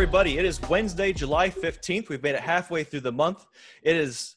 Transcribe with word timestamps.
everybody. 0.00 0.38
It 0.38 0.46
is 0.46 0.58
Wednesday, 0.62 1.12
July 1.12 1.50
15th. 1.50 2.08
We've 2.08 2.22
made 2.22 2.34
it 2.34 2.40
halfway 2.40 2.84
through 2.84 3.02
the 3.02 3.12
month. 3.12 3.44
It 3.82 3.96
is 3.96 4.36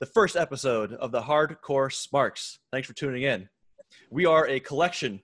the 0.00 0.04
first 0.04 0.36
episode 0.36 0.92
of 0.92 1.12
the 1.12 1.22
Hardcore 1.22 1.90
Smarks. 1.90 2.58
Thanks 2.70 2.86
for 2.86 2.92
tuning 2.92 3.22
in. 3.22 3.48
We 4.10 4.26
are 4.26 4.46
a 4.46 4.60
collection 4.60 5.22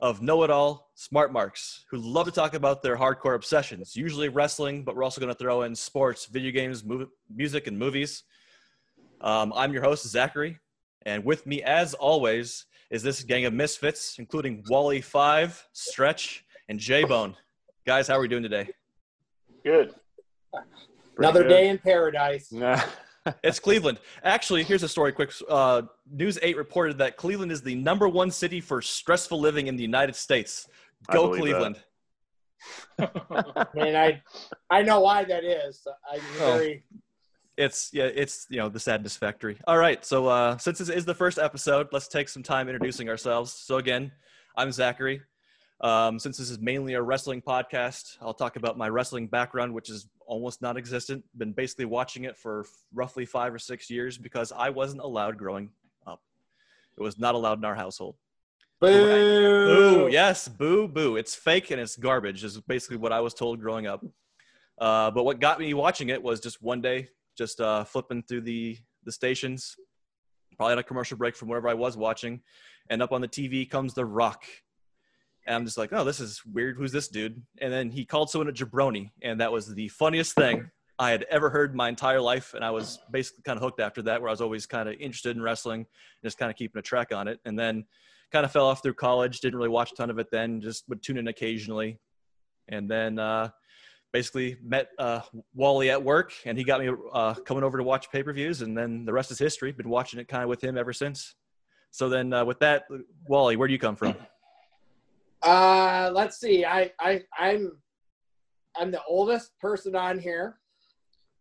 of 0.00 0.20
know 0.20 0.42
it 0.42 0.50
all 0.50 0.90
smart 0.96 1.32
marks 1.32 1.86
who 1.90 1.96
love 1.96 2.26
to 2.26 2.30
talk 2.30 2.52
about 2.52 2.82
their 2.82 2.94
hardcore 2.94 3.34
obsessions, 3.34 3.96
usually 3.96 4.28
wrestling, 4.28 4.84
but 4.84 4.94
we're 4.94 5.02
also 5.02 5.22
going 5.22 5.32
to 5.32 5.38
throw 5.38 5.62
in 5.62 5.74
sports, 5.74 6.26
video 6.26 6.52
games, 6.52 6.84
music, 7.34 7.68
and 7.68 7.78
movies. 7.78 8.22
Um, 9.22 9.50
I'm 9.56 9.72
your 9.72 9.82
host, 9.82 10.06
Zachary, 10.06 10.58
and 11.06 11.24
with 11.24 11.46
me, 11.46 11.62
as 11.62 11.94
always, 11.94 12.66
is 12.90 13.02
this 13.02 13.24
gang 13.24 13.46
of 13.46 13.54
misfits, 13.54 14.16
including 14.18 14.62
Wally 14.68 15.00
Five, 15.00 15.66
Stretch, 15.72 16.44
and 16.68 16.78
J 16.78 17.04
Bone. 17.04 17.34
Guys, 17.86 18.08
how 18.08 18.18
are 18.18 18.20
we 18.20 18.28
doing 18.28 18.42
today? 18.42 18.68
Good. 19.66 19.92
Another 21.18 21.42
good. 21.42 21.48
day 21.48 21.68
in 21.68 21.78
paradise. 21.78 22.52
Nah. 22.52 22.80
It's 23.42 23.58
Cleveland. 23.58 23.98
Actually, 24.22 24.62
here's 24.62 24.84
a 24.84 24.88
story 24.88 25.10
quick. 25.10 25.32
Uh, 25.48 25.82
News 26.08 26.38
8 26.40 26.56
reported 26.56 26.98
that 26.98 27.16
Cleveland 27.16 27.50
is 27.50 27.60
the 27.60 27.74
number 27.74 28.06
one 28.08 28.30
city 28.30 28.60
for 28.60 28.80
stressful 28.80 29.40
living 29.40 29.66
in 29.66 29.74
the 29.74 29.82
United 29.82 30.14
States. 30.14 30.68
Go 31.10 31.26
believe 31.26 31.40
Cleveland. 31.56 31.76
I 33.00 33.66
mean, 33.74 33.96
I 33.96 34.22
I 34.70 34.82
know 34.82 35.00
why 35.00 35.24
that 35.24 35.42
is. 35.42 35.84
I'm 36.08 36.20
Oh. 36.40 36.52
very 36.58 36.84
It's 37.56 37.90
yeah, 37.92 38.04
it's 38.04 38.46
you 38.48 38.58
know 38.58 38.68
the 38.68 38.78
sadness 38.78 39.16
factory. 39.16 39.58
All 39.66 39.78
right, 39.78 40.04
so 40.04 40.28
uh, 40.28 40.56
since 40.58 40.78
this 40.78 40.88
is 40.88 41.04
the 41.04 41.14
first 41.14 41.38
episode, 41.38 41.88
let's 41.90 42.06
take 42.06 42.28
some 42.28 42.44
time 42.44 42.68
introducing 42.68 43.08
ourselves. 43.08 43.50
So 43.50 43.78
again, 43.78 44.12
I'm 44.56 44.70
Zachary. 44.70 45.20
Um, 45.80 46.18
since 46.18 46.38
this 46.38 46.50
is 46.50 46.58
mainly 46.58 46.94
a 46.94 47.02
wrestling 47.02 47.42
podcast, 47.42 48.16
I'll 48.20 48.34
talk 48.34 48.56
about 48.56 48.78
my 48.78 48.88
wrestling 48.88 49.26
background, 49.26 49.74
which 49.74 49.90
is 49.90 50.08
almost 50.26 50.62
non-existent. 50.62 51.24
Been 51.36 51.52
basically 51.52 51.84
watching 51.84 52.24
it 52.24 52.36
for 52.36 52.64
roughly 52.94 53.26
five 53.26 53.52
or 53.52 53.58
six 53.58 53.90
years 53.90 54.16
because 54.16 54.52
I 54.52 54.70
wasn't 54.70 55.02
allowed 55.02 55.36
growing 55.36 55.70
up. 56.06 56.22
It 56.96 57.02
was 57.02 57.18
not 57.18 57.34
allowed 57.34 57.58
in 57.58 57.64
our 57.64 57.74
household. 57.74 58.16
boo. 58.80 59.66
Boo! 59.66 60.08
Yes, 60.10 60.48
boo, 60.48 60.88
boo. 60.88 61.16
It's 61.16 61.34
fake 61.34 61.70
and 61.70 61.80
it's 61.80 61.96
garbage. 61.96 62.42
Is 62.42 62.58
basically 62.62 62.96
what 62.96 63.12
I 63.12 63.20
was 63.20 63.34
told 63.34 63.60
growing 63.60 63.86
up. 63.86 64.04
Uh, 64.78 65.10
but 65.10 65.24
what 65.24 65.40
got 65.40 65.58
me 65.58 65.72
watching 65.74 66.08
it 66.08 66.22
was 66.22 66.40
just 66.40 66.62
one 66.62 66.80
day, 66.80 67.08
just 67.36 67.60
uh, 67.60 67.84
flipping 67.84 68.22
through 68.22 68.42
the 68.42 68.78
the 69.04 69.12
stations, 69.12 69.76
probably 70.56 70.72
on 70.72 70.78
a 70.78 70.82
commercial 70.82 71.16
break 71.16 71.36
from 71.36 71.48
wherever 71.48 71.68
I 71.68 71.74
was 71.74 71.96
watching, 71.96 72.42
and 72.90 73.02
up 73.02 73.12
on 73.12 73.20
the 73.20 73.28
TV 73.28 73.68
comes 73.68 73.94
The 73.94 74.04
Rock, 74.04 74.44
and 75.46 75.54
I'm 75.54 75.64
just 75.64 75.78
like, 75.78 75.92
oh, 75.92 76.04
this 76.04 76.20
is 76.20 76.42
weird. 76.44 76.76
Who's 76.76 76.92
this 76.92 77.08
dude? 77.08 77.40
And 77.60 77.72
then 77.72 77.90
he 77.90 78.04
called 78.04 78.30
someone 78.30 78.48
a 78.48 78.52
jabroni, 78.52 79.10
and 79.22 79.40
that 79.40 79.52
was 79.52 79.72
the 79.72 79.88
funniest 79.88 80.34
thing 80.34 80.70
I 80.98 81.10
had 81.10 81.24
ever 81.30 81.50
heard 81.50 81.74
my 81.74 81.88
entire 81.88 82.20
life. 82.20 82.54
And 82.54 82.64
I 82.64 82.70
was 82.70 82.98
basically 83.10 83.42
kind 83.42 83.56
of 83.56 83.62
hooked 83.62 83.80
after 83.80 84.02
that, 84.02 84.20
where 84.20 84.28
I 84.28 84.32
was 84.32 84.40
always 84.40 84.66
kind 84.66 84.88
of 84.88 84.94
interested 84.94 85.36
in 85.36 85.42
wrestling, 85.42 85.80
and 85.80 86.24
just 86.24 86.38
kind 86.38 86.50
of 86.50 86.56
keeping 86.56 86.78
a 86.78 86.82
track 86.82 87.12
on 87.12 87.28
it, 87.28 87.38
and 87.44 87.58
then 87.58 87.84
kind 88.32 88.44
of 88.44 88.50
fell 88.50 88.66
off 88.66 88.82
through 88.82 88.94
college. 88.94 89.40
Didn't 89.40 89.56
really 89.56 89.68
watch 89.68 89.92
a 89.92 89.94
ton 89.94 90.10
of 90.10 90.18
it 90.18 90.28
then. 90.32 90.60
Just 90.60 90.88
would 90.88 91.02
tune 91.02 91.18
in 91.18 91.28
occasionally, 91.28 91.98
and 92.68 92.90
then 92.90 93.18
uh, 93.18 93.50
basically 94.12 94.56
met 94.64 94.88
uh, 94.98 95.20
Wally 95.54 95.90
at 95.90 96.02
work, 96.02 96.32
and 96.44 96.58
he 96.58 96.64
got 96.64 96.80
me 96.80 96.90
uh, 97.12 97.34
coming 97.34 97.62
over 97.62 97.78
to 97.78 97.84
watch 97.84 98.10
pay 98.10 98.22
per 98.22 98.32
views, 98.32 98.62
and 98.62 98.76
then 98.76 99.04
the 99.04 99.12
rest 99.12 99.30
is 99.30 99.38
history. 99.38 99.70
Been 99.70 99.88
watching 99.88 100.18
it 100.18 100.26
kind 100.26 100.42
of 100.42 100.48
with 100.48 100.62
him 100.62 100.76
ever 100.76 100.92
since. 100.92 101.34
So 101.92 102.08
then, 102.08 102.32
uh, 102.32 102.44
with 102.44 102.58
that, 102.60 102.84
Wally, 103.28 103.56
where 103.56 103.68
do 103.68 103.72
you 103.72 103.78
come 103.78 103.96
from? 103.96 104.16
Uh, 105.46 106.10
let's 106.12 106.38
see. 106.40 106.64
I 106.64 106.90
I 106.98 107.22
I'm 107.38 107.70
I'm 108.76 108.90
the 108.90 109.00
oldest 109.08 109.56
person 109.60 109.94
on 109.94 110.18
here, 110.18 110.58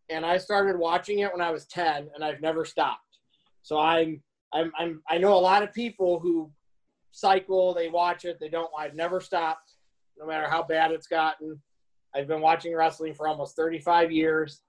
and 0.09 0.23
I 0.23 0.37
started 0.37 0.77
watching 0.77 1.19
it 1.19 1.31
when 1.31 1.41
I 1.41 1.49
was 1.49 1.65
ten, 1.65 2.07
and 2.13 2.23
I've 2.23 2.39
never 2.39 2.65
stopped. 2.65 3.17
So 3.63 3.79
I'm 3.79 4.21
I'm 4.53 4.71
I'm 4.77 5.01
I 5.09 5.17
know 5.17 5.33
a 5.33 5.39
lot 5.39 5.63
of 5.63 5.73
people 5.73 6.19
who 6.19 6.51
cycle. 7.11 7.73
They 7.73 7.89
watch 7.89 8.25
it. 8.25 8.37
They 8.39 8.47
don't. 8.47 8.69
I've 8.77 8.93
never 8.93 9.19
stopped, 9.19 9.73
no 10.19 10.27
matter 10.27 10.47
how 10.47 10.61
bad 10.61 10.91
it's 10.91 11.07
gotten. 11.07 11.59
I've 12.13 12.27
been 12.27 12.41
watching 12.41 12.75
wrestling 12.75 13.15
for 13.15 13.27
almost 13.27 13.55
35 13.55 14.11
years. 14.11 14.61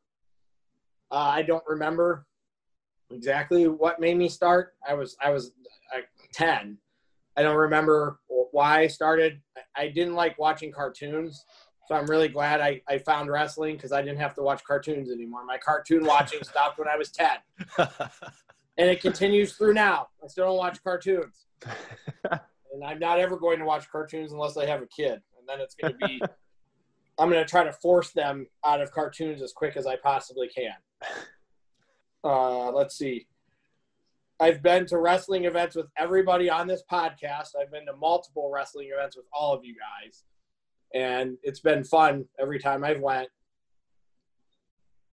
Uh, 1.13 1.17
I 1.17 1.43
don't 1.43 1.63
remember 1.69 2.27
exactly 3.11 3.69
what 3.69 4.01
made 4.01 4.17
me 4.17 4.31
start. 4.31 4.77
I 4.89 4.95
was 4.95 5.15
I 5.23 5.29
was 5.29 5.53
uh, 5.95 6.01
10. 6.33 6.79
I 7.37 7.43
don't 7.43 7.57
remember 7.57 8.19
why 8.29 8.81
I 8.81 8.87
started. 8.87 9.41
I- 9.77 9.89
didn't 9.89 10.15
like 10.15 10.39
watching 10.39 10.73
cartoons, 10.73 11.45
so 11.87 11.95
I'm 11.95 12.07
really 12.07 12.29
glad 12.29 12.61
I, 12.61 12.81
I 12.89 12.99
found 12.99 13.31
wrestling 13.31 13.77
because 13.77 13.93
I 13.93 14.03
didn't 14.03 14.19
have 14.19 14.35
to 14.35 14.43
watch 14.43 14.65
cartoons 14.65 15.11
anymore. 15.11 15.45
My 15.45 15.59
cartoon 15.59 16.05
watching 16.05 16.43
stopped 16.43 16.79
when 16.79 16.89
I 16.89 16.97
was 16.97 17.11
10, 17.11 17.29
and 17.79 18.91
it 18.91 19.01
continues 19.01 19.53
through 19.53 19.75
now. 19.75 20.09
I 20.25 20.29
still 20.29 20.47
don't 20.47 20.57
watch 20.57 20.83
cartoons, 20.83 21.47
and 22.31 22.85
I'm 22.85 22.99
not 22.99 23.19
ever 23.19 23.37
going 23.37 23.59
to 23.59 23.67
watch 23.67 23.91
cartoons 23.91 24.33
unless 24.33 24.57
I 24.57 24.67
have 24.67 24.83
a 24.83 24.87
kid, 24.87 25.21
and 25.39 25.47
then 25.47 25.61
it's 25.61 25.75
going 25.75 25.93
to 25.93 25.99
be. 25.99 26.23
I'm 27.19 27.31
going 27.31 27.43
to 27.43 27.49
try 27.49 27.65
to 27.65 27.73
force 27.73 28.11
them 28.13 28.47
out 28.65 28.83
of 28.83 28.93
cartoons 28.93 29.41
as 29.41 29.53
quick 29.53 29.77
as 29.77 29.87
I 29.87 29.97
possibly 29.97 30.49
can. 30.49 30.75
Uh, 32.23 32.71
let's 32.73 32.99
see. 32.99 33.27
I've 34.39 34.63
been 34.63 34.87
to 34.87 34.99
wrestling 34.99 35.45
events 35.47 35.77
with 35.77 35.87
everybody 35.97 36.51
on 36.51 36.67
this 36.67 36.83
podcast. 36.91 37.51
I've 37.61 37.71
been 37.71 37.87
to 37.87 37.97
multiple 37.97 38.51
wrestling 38.53 38.91
events 38.93 39.17
with 39.17 39.27
all 39.33 39.55
of 39.55 39.65
you 39.65 39.75
guys, 39.75 40.25
and 40.95 41.39
it's 41.43 41.61
been 41.61 41.85
fun 41.85 42.27
every 42.39 42.59
time 42.59 42.85
I've 42.85 43.01
went. 43.01 43.29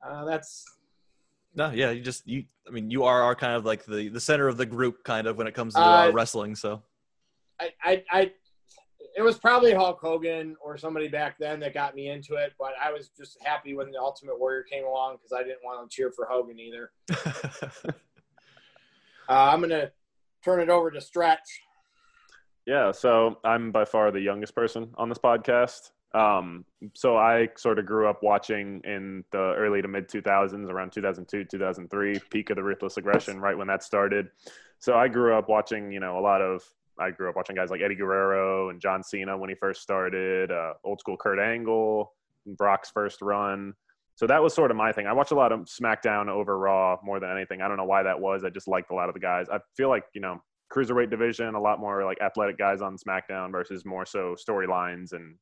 Uh, 0.03 0.25
that's 0.25 0.65
no, 1.53 1.71
yeah, 1.71 1.91
you 1.91 2.01
just 2.01 2.27
you. 2.27 2.45
I 2.67 2.71
mean, 2.71 2.89
you 2.89 3.03
are, 3.03 3.21
are 3.21 3.35
kind 3.35 3.53
of 3.53 3.65
like 3.65 3.85
the 3.85 4.09
the 4.09 4.19
center 4.19 4.47
of 4.47 4.57
the 4.57 4.65
group, 4.65 5.03
kind 5.03 5.27
of 5.27 5.37
when 5.37 5.47
it 5.47 5.53
comes 5.53 5.75
to 5.75 5.81
uh, 5.81 6.07
Uh, 6.07 6.11
wrestling. 6.11 6.55
So 6.55 6.81
I, 7.59 7.69
I, 7.83 8.03
I. 8.09 8.31
It 9.17 9.21
was 9.21 9.37
probably 9.37 9.73
Hulk 9.73 9.99
Hogan 10.01 10.55
or 10.63 10.77
somebody 10.77 11.09
back 11.09 11.35
then 11.37 11.59
that 11.59 11.73
got 11.73 11.95
me 11.95 12.07
into 12.07 12.35
it, 12.35 12.53
but 12.57 12.71
I 12.81 12.93
was 12.93 13.09
just 13.09 13.37
happy 13.43 13.75
when 13.75 13.91
the 13.91 13.99
Ultimate 13.99 14.39
Warrior 14.39 14.63
came 14.63 14.85
along 14.85 15.17
because 15.17 15.33
I 15.33 15.43
didn't 15.43 15.59
want 15.65 15.89
to 15.89 15.93
cheer 15.93 16.11
for 16.11 16.25
Hogan 16.31 16.57
either. 16.57 16.91
Uh, 19.31 19.49
I'm 19.53 19.61
gonna 19.61 19.89
turn 20.43 20.59
it 20.59 20.67
over 20.67 20.91
to 20.91 20.99
Stretch. 20.99 21.61
yeah, 22.65 22.91
so 22.91 23.39
I'm 23.45 23.71
by 23.71 23.85
far 23.85 24.11
the 24.11 24.19
youngest 24.19 24.53
person 24.53 24.89
on 24.95 25.07
this 25.07 25.19
podcast. 25.19 25.91
Um, 26.13 26.65
so 26.93 27.15
I 27.15 27.47
sort 27.55 27.79
of 27.79 27.85
grew 27.85 28.09
up 28.09 28.23
watching 28.23 28.81
in 28.83 29.23
the 29.31 29.53
early 29.57 29.81
to 29.81 29.87
mid 29.87 30.09
2000s, 30.09 30.69
around 30.69 30.91
2002, 30.91 31.45
2003, 31.45 32.19
peak 32.29 32.49
of 32.49 32.57
the 32.57 32.63
ruthless 32.63 32.97
aggression, 32.97 33.39
right 33.39 33.57
when 33.57 33.67
that 33.67 33.83
started. 33.83 34.27
So 34.79 34.95
I 34.97 35.07
grew 35.07 35.33
up 35.33 35.47
watching, 35.47 35.93
you 35.93 36.01
know, 36.01 36.19
a 36.19 36.21
lot 36.21 36.41
of. 36.41 36.61
I 36.99 37.11
grew 37.11 37.29
up 37.29 37.37
watching 37.37 37.55
guys 37.55 37.69
like 37.69 37.79
Eddie 37.79 37.95
Guerrero 37.95 38.69
and 38.69 38.81
John 38.81 39.01
Cena 39.01 39.37
when 39.37 39.49
he 39.49 39.55
first 39.55 39.81
started, 39.81 40.51
uh, 40.51 40.73
old 40.83 40.99
school 40.99 41.15
Kurt 41.15 41.39
Angle, 41.39 42.11
Brock's 42.45 42.91
first 42.91 43.21
run. 43.21 43.75
So 44.21 44.27
that 44.27 44.43
was 44.43 44.53
sort 44.53 44.69
of 44.69 44.77
my 44.77 44.91
thing. 44.91 45.07
I 45.07 45.13
watched 45.13 45.31
a 45.31 45.35
lot 45.35 45.51
of 45.51 45.61
SmackDown 45.61 46.29
over 46.29 46.55
Raw 46.55 46.99
more 47.03 47.19
than 47.19 47.31
anything. 47.31 47.63
I 47.63 47.67
don't 47.67 47.77
know 47.77 47.85
why 47.85 48.03
that 48.03 48.19
was. 48.19 48.43
I 48.43 48.51
just 48.51 48.67
liked 48.67 48.91
a 48.91 48.93
lot 48.93 49.09
of 49.09 49.15
the 49.15 49.19
guys. 49.19 49.47
I 49.51 49.57
feel 49.75 49.89
like, 49.89 50.03
you 50.13 50.21
know, 50.21 50.39
cruiserweight 50.71 51.09
division, 51.09 51.55
a 51.55 51.59
lot 51.59 51.79
more 51.79 52.05
like 52.05 52.21
athletic 52.21 52.55
guys 52.55 52.83
on 52.83 52.97
SmackDown 52.97 53.51
versus 53.51 53.83
more 53.83 54.05
so 54.05 54.35
storylines 54.35 55.13
and, 55.13 55.37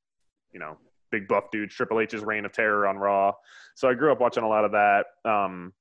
you 0.53 0.61
know, 0.61 0.77
big 1.11 1.27
buff 1.27 1.51
dudes, 1.51 1.75
Triple 1.75 1.99
H's 1.99 2.23
reign 2.23 2.45
of 2.45 2.53
terror 2.53 2.87
on 2.87 2.97
Raw. 2.97 3.33
So 3.75 3.89
I 3.89 3.95
grew 3.95 4.13
up 4.13 4.21
watching 4.21 4.43
a 4.43 4.47
lot 4.47 4.63
of 4.63 4.71
that. 4.71 5.07
Um, 5.25 5.73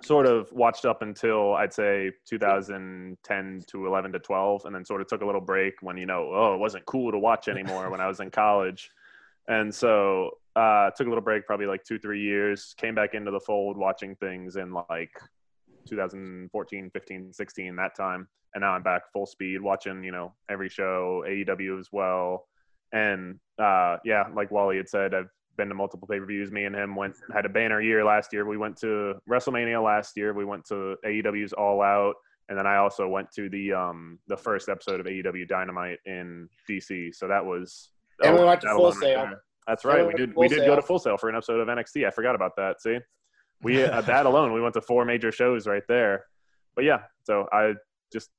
sort 0.00 0.26
of 0.26 0.48
watched 0.52 0.84
up 0.84 1.02
until 1.02 1.54
I'd 1.54 1.72
say 1.72 2.12
2010 2.28 3.64
to 3.66 3.86
11 3.88 4.12
to 4.12 4.18
12, 4.20 4.64
and 4.64 4.72
then 4.72 4.84
sort 4.84 5.00
of 5.00 5.08
took 5.08 5.22
a 5.22 5.26
little 5.26 5.40
break 5.40 5.74
when, 5.80 5.96
you 5.96 6.06
know, 6.06 6.30
oh, 6.32 6.54
it 6.54 6.60
wasn't 6.60 6.86
cool 6.86 7.10
to 7.10 7.18
watch 7.18 7.48
anymore 7.48 7.90
when 7.90 8.00
I 8.00 8.06
was 8.06 8.20
in 8.20 8.30
college. 8.30 8.90
And 9.48 9.74
so 9.74 10.30
uh, 10.56 10.90
took 10.90 11.06
a 11.06 11.10
little 11.10 11.24
break, 11.24 11.46
probably 11.46 11.66
like 11.66 11.84
two, 11.84 11.98
three 11.98 12.20
years, 12.22 12.74
came 12.76 12.94
back 12.94 13.14
into 13.14 13.30
the 13.30 13.40
fold 13.40 13.76
watching 13.76 14.14
things 14.16 14.56
in 14.56 14.72
like 14.72 15.10
2014, 15.88 16.90
15, 16.90 17.32
16, 17.32 17.76
that 17.76 17.96
time. 17.96 18.28
And 18.54 18.62
now 18.62 18.72
I'm 18.72 18.82
back 18.82 19.02
full 19.12 19.26
speed 19.26 19.60
watching, 19.60 20.02
you 20.02 20.12
know, 20.12 20.34
every 20.50 20.68
show, 20.68 21.24
AEW 21.26 21.78
as 21.78 21.88
well. 21.92 22.46
And 22.92 23.38
uh, 23.58 23.98
yeah, 24.04 24.24
like 24.34 24.50
Wally 24.50 24.78
had 24.78 24.88
said, 24.88 25.14
I've 25.14 25.28
been 25.56 25.68
to 25.68 25.74
multiple 25.74 26.08
pay 26.08 26.18
per 26.18 26.26
views. 26.26 26.50
Me 26.50 26.64
and 26.64 26.74
him 26.74 26.94
went 26.96 27.16
had 27.34 27.44
a 27.44 27.50
banner 27.50 27.82
year 27.82 28.04
last 28.04 28.32
year. 28.32 28.46
We 28.46 28.56
went 28.56 28.78
to 28.78 29.14
WrestleMania 29.28 29.82
last 29.82 30.16
year. 30.16 30.32
We 30.32 30.46
went 30.46 30.64
to 30.66 30.96
AEW's 31.04 31.52
All 31.52 31.82
Out, 31.82 32.14
and 32.48 32.56
then 32.56 32.66
I 32.66 32.76
also 32.76 33.06
went 33.06 33.30
to 33.32 33.50
the 33.50 33.74
um 33.74 34.18
the 34.28 34.36
first 34.36 34.70
episode 34.70 35.00
of 35.00 35.06
AEW 35.06 35.46
Dynamite 35.46 35.98
in 36.06 36.48
DC. 36.70 37.14
So 37.14 37.28
that 37.28 37.44
was 37.44 37.90
And 38.22 38.34
we 38.34 38.40
oh, 38.40 38.46
went 38.46 38.60
to 38.62 38.68
Full 38.68 38.92
Sail. 38.92 39.24
right 39.24 39.36
That's 39.66 39.84
right. 39.84 40.00
we 40.02 40.08
We 40.08 40.14
did. 40.14 40.36
We 40.36 40.48
did 40.48 40.66
go 40.66 40.76
to 40.76 40.82
Full 40.82 40.98
Sail 40.98 41.16
for 41.16 41.28
an 41.28 41.36
episode 41.36 41.60
of 41.60 41.68
NXT. 41.68 42.06
I 42.06 42.10
forgot 42.10 42.34
about 42.34 42.56
that. 42.56 42.80
See, 42.80 42.98
we 43.62 43.82
uh, 43.84 44.00
that 44.02 44.26
alone 44.26 44.52
we 44.52 44.60
went 44.60 44.74
to 44.74 44.80
four 44.80 45.04
major 45.04 45.32
shows 45.32 45.66
right 45.66 45.82
there. 45.88 46.24
But 46.74 46.84
yeah, 46.84 47.02
so 47.24 47.46
I 47.52 47.74
just 48.12 48.30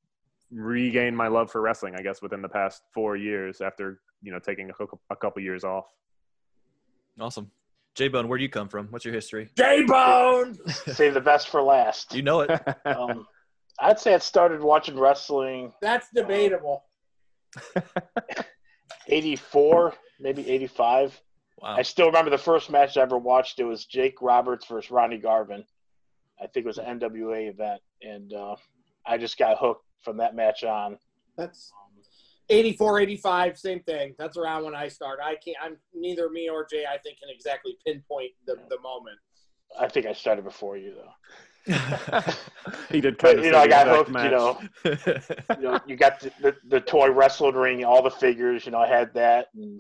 regained 0.52 1.16
my 1.16 1.28
love 1.28 1.52
for 1.52 1.62
wrestling. 1.62 1.96
I 1.98 2.02
guess 2.02 2.22
within 2.22 2.42
the 2.42 2.50
past 2.50 2.82
four 2.94 3.16
years 3.16 3.62
after 3.62 4.00
you 4.22 4.32
know 4.32 4.40
taking 4.40 4.70
a, 4.70 4.84
a 5.10 5.16
couple 5.16 5.42
years 5.42 5.64
off. 5.64 5.86
awesome. 7.20 7.52
J 7.96 8.08
Bone, 8.08 8.28
where 8.28 8.38
do 8.38 8.44
you 8.44 8.50
come 8.50 8.70
from? 8.70 8.88
What's 8.92 9.04
your 9.04 9.14
history? 9.14 9.50
J 9.58 9.84
Bone. 9.84 10.58
Save 10.94 11.14
the 11.14 11.22
best 11.22 11.50
for 11.50 11.62
last. 11.62 12.14
You 12.14 12.22
know 12.22 12.42
it. 12.42 12.52
Um, 12.86 13.26
I'd 13.82 14.00
say 14.00 14.14
I 14.14 14.18
started 14.18 14.62
watching 14.62 15.00
wrestling 15.00 15.72
That's 15.82 16.08
debatable. 16.14 16.84
84, 19.10 19.94
maybe 20.20 20.50
85. 20.50 21.20
Wow. 21.62 21.76
I 21.78 21.82
still 21.82 22.08
remember 22.08 22.32
the 22.32 22.38
first 22.38 22.70
match 22.70 22.98
I 22.98 23.02
ever 23.02 23.18
watched. 23.18 23.60
It 23.60 23.66
was 23.66 23.86
Jake 23.86 24.22
Roberts 24.22 24.66
versus 24.66 24.92
Ronnie 24.92 25.18
Garvin. 25.18 25.66
I 26.42 26.48
think 26.48 26.66
it 26.66 26.68
was 26.68 26.78
an 26.78 27.00
NWA 27.00 27.50
event, 27.50 27.82
and 28.02 28.34
uh, 28.34 28.56
I 29.06 29.18
just 29.18 29.38
got 29.38 29.58
hooked 29.58 29.86
from 30.02 30.18
that 30.18 30.36
match 30.36 30.64
on. 30.64 30.98
That's 31.38 31.74
84, 32.50 33.02
85, 33.02 33.60
same 33.60 33.80
thing. 33.82 34.16
That's 34.18 34.38
around 34.38 34.64
when 34.64 34.74
I 34.74 34.88
start. 34.88 35.20
I 35.22 35.36
can't. 35.36 35.58
I'm 35.62 35.78
neither 35.94 36.30
me 36.30 36.50
or 36.50 36.66
Jay. 36.66 36.86
I 36.86 36.98
think 36.98 37.20
can 37.20 37.30
exactly 37.30 37.78
pinpoint 37.86 38.32
the, 38.46 38.56
the 38.70 38.80
moment. 38.80 39.18
I 39.78 39.88
think 39.88 40.06
I 40.06 40.14
started 40.14 40.44
before 40.44 40.78
you 40.78 40.96
though. 40.96 41.12
he 42.90 43.02
did 43.02 43.18
But 43.18 43.40
of 43.40 43.46
you 43.46 43.52
know, 43.52 43.60
I 43.60 43.68
got 43.68 43.88
hooked. 43.88 44.10
match. 44.10 44.26
You 44.26 44.32
know, 44.38 44.62
you 45.58 45.62
know, 45.64 45.80
you 45.88 45.96
got 45.96 46.20
the, 46.20 46.32
the, 46.42 46.56
the 46.68 46.82
toy 46.82 47.12
wrestling 47.12 47.56
ring, 47.56 47.84
all 47.86 48.02
the 48.02 48.10
figures. 48.12 48.66
You 48.66 48.72
know, 48.72 48.80
I 48.80 48.88
had 48.88 49.14
that, 49.14 49.48
and 49.56 49.80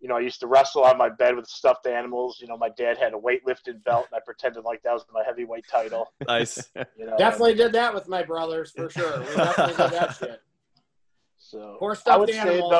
you 0.00 0.08
know, 0.08 0.16
I 0.16 0.20
used 0.20 0.40
to 0.40 0.46
wrestle 0.46 0.84
on 0.84 0.96
my 0.96 1.08
bed 1.08 1.36
with 1.36 1.46
stuffed 1.46 1.86
animals. 1.86 2.38
You 2.40 2.48
know, 2.48 2.56
my 2.56 2.70
dad 2.70 2.96
had 2.98 3.12
a 3.12 3.16
weightlifting 3.16 3.82
belt, 3.84 4.06
and 4.10 4.16
I 4.16 4.20
pretended 4.24 4.64
like 4.64 4.82
that 4.82 4.92
was 4.92 5.04
my 5.12 5.22
heavyweight 5.24 5.66
title. 5.70 6.12
nice. 6.26 6.70
You 6.96 7.06
know, 7.06 7.16
Definitely 7.18 7.54
did 7.54 7.72
that 7.72 7.94
with 7.94 8.08
my 8.08 8.22
brothers 8.22 8.72
for 8.72 8.88
sure. 8.90 9.20
We 9.20 9.36
definitely 9.36 9.74
did 9.84 9.92
that 9.92 10.16
shit. 10.16 10.42
So 11.38 11.76
Poor 11.78 11.92
I 11.92 11.94
stuffed 11.94 12.20
would 12.20 12.30
animals. 12.30 12.70
say 12.70 12.76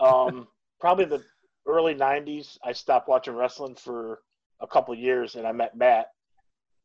though, 0.00 0.04
um, 0.04 0.48
probably 0.80 1.04
the 1.04 1.22
early 1.66 1.94
'90s. 1.94 2.58
I 2.64 2.72
stopped 2.72 3.08
watching 3.08 3.34
wrestling 3.34 3.74
for 3.76 4.20
a 4.60 4.66
couple 4.66 4.94
years, 4.94 5.36
and 5.36 5.46
I 5.46 5.52
met 5.52 5.76
Matt. 5.76 6.06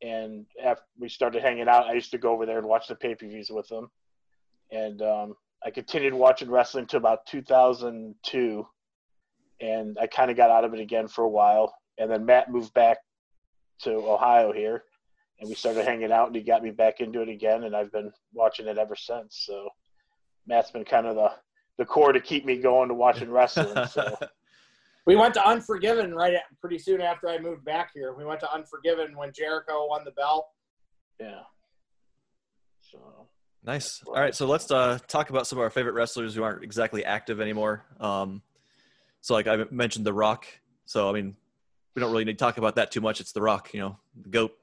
And 0.01 0.45
after 0.63 0.83
we 0.99 1.09
started 1.09 1.41
hanging 1.41 1.67
out, 1.67 1.87
I 1.87 1.93
used 1.93 2.11
to 2.11 2.17
go 2.17 2.31
over 2.31 2.45
there 2.45 2.59
and 2.59 2.67
watch 2.67 2.87
the 2.87 2.95
pay 2.95 3.15
per 3.15 3.27
views 3.27 3.49
with 3.49 3.69
him. 3.71 3.89
And 4.71 5.01
um, 5.01 5.35
I 5.65 5.71
continued 5.71 6.13
watching 6.13 6.51
wrestling 6.51 6.85
to 6.87 6.97
about 6.97 7.25
2002, 7.25 8.67
and 9.59 9.97
I 9.99 10.07
kind 10.07 10.29
of 10.29 10.37
got 10.37 10.51
out 10.51 10.65
of 10.65 10.73
it 10.73 10.79
again 10.79 11.07
for 11.07 11.23
a 11.23 11.29
while. 11.29 11.73
And 11.97 12.11
then 12.11 12.25
Matt 12.25 12.51
moved 12.51 12.73
back 12.73 12.97
to 13.81 13.91
Ohio 13.91 14.51
here, 14.51 14.83
and 15.39 15.49
we 15.49 15.55
started 15.55 15.85
hanging 15.85 16.11
out, 16.11 16.27
and 16.27 16.35
he 16.35 16.43
got 16.43 16.63
me 16.63 16.71
back 16.71 16.99
into 16.99 17.21
it 17.21 17.29
again, 17.29 17.63
and 17.63 17.75
I've 17.75 17.91
been 17.91 18.11
watching 18.33 18.67
it 18.67 18.77
ever 18.77 18.95
since. 18.95 19.43
So 19.45 19.69
Matt's 20.45 20.71
been 20.71 20.85
kind 20.85 21.07
of 21.07 21.15
the 21.15 21.31
the 21.77 21.85
core 21.85 22.11
to 22.11 22.19
keep 22.19 22.43
me 22.43 22.57
going 22.57 22.89
to 22.89 22.95
watching 22.95 23.29
wrestling. 23.31 23.87
So 23.87 24.17
We 25.07 25.15
went 25.15 25.33
to 25.35 25.47
Unforgiven 25.47 26.13
right 26.13 26.33
at, 26.33 26.43
pretty 26.59 26.77
soon 26.77 26.99
after 26.99 27.29
I 27.29 27.39
moved 27.39 27.63
back 27.63 27.91
here. 27.93 28.13
We 28.13 28.25
went 28.25 28.41
to 28.41 28.53
Unforgiven 28.53 29.15
when 29.15 29.31
Jericho 29.33 29.87
won 29.87 30.03
the 30.03 30.11
belt. 30.11 30.49
yeah. 31.19 31.43
So 32.81 33.27
Nice. 33.63 34.03
All 34.05 34.13
right, 34.13 34.35
so 34.35 34.47
let's 34.47 34.69
uh, 34.69 34.99
talk 35.07 35.29
about 35.29 35.47
some 35.47 35.59
of 35.59 35.63
our 35.63 35.69
favorite 35.69 35.93
wrestlers 35.93 36.35
who 36.35 36.43
aren't 36.43 36.63
exactly 36.63 37.03
active 37.03 37.41
anymore. 37.41 37.83
Um, 37.99 38.41
so, 39.21 39.33
like 39.33 39.47
I 39.47 39.63
mentioned, 39.71 40.05
The 40.05 40.13
Rock. 40.13 40.45
So, 40.85 41.09
I 41.09 41.13
mean, 41.13 41.35
we 41.95 42.01
don't 42.01 42.11
really 42.11 42.25
need 42.25 42.37
to 42.37 42.45
talk 42.45 42.57
about 42.57 42.75
that 42.75 42.91
too 42.91 43.01
much. 43.01 43.19
It's 43.19 43.31
The 43.31 43.41
Rock, 43.41 43.73
you 43.73 43.79
know, 43.79 43.97
the 44.21 44.29
goat. 44.29 44.57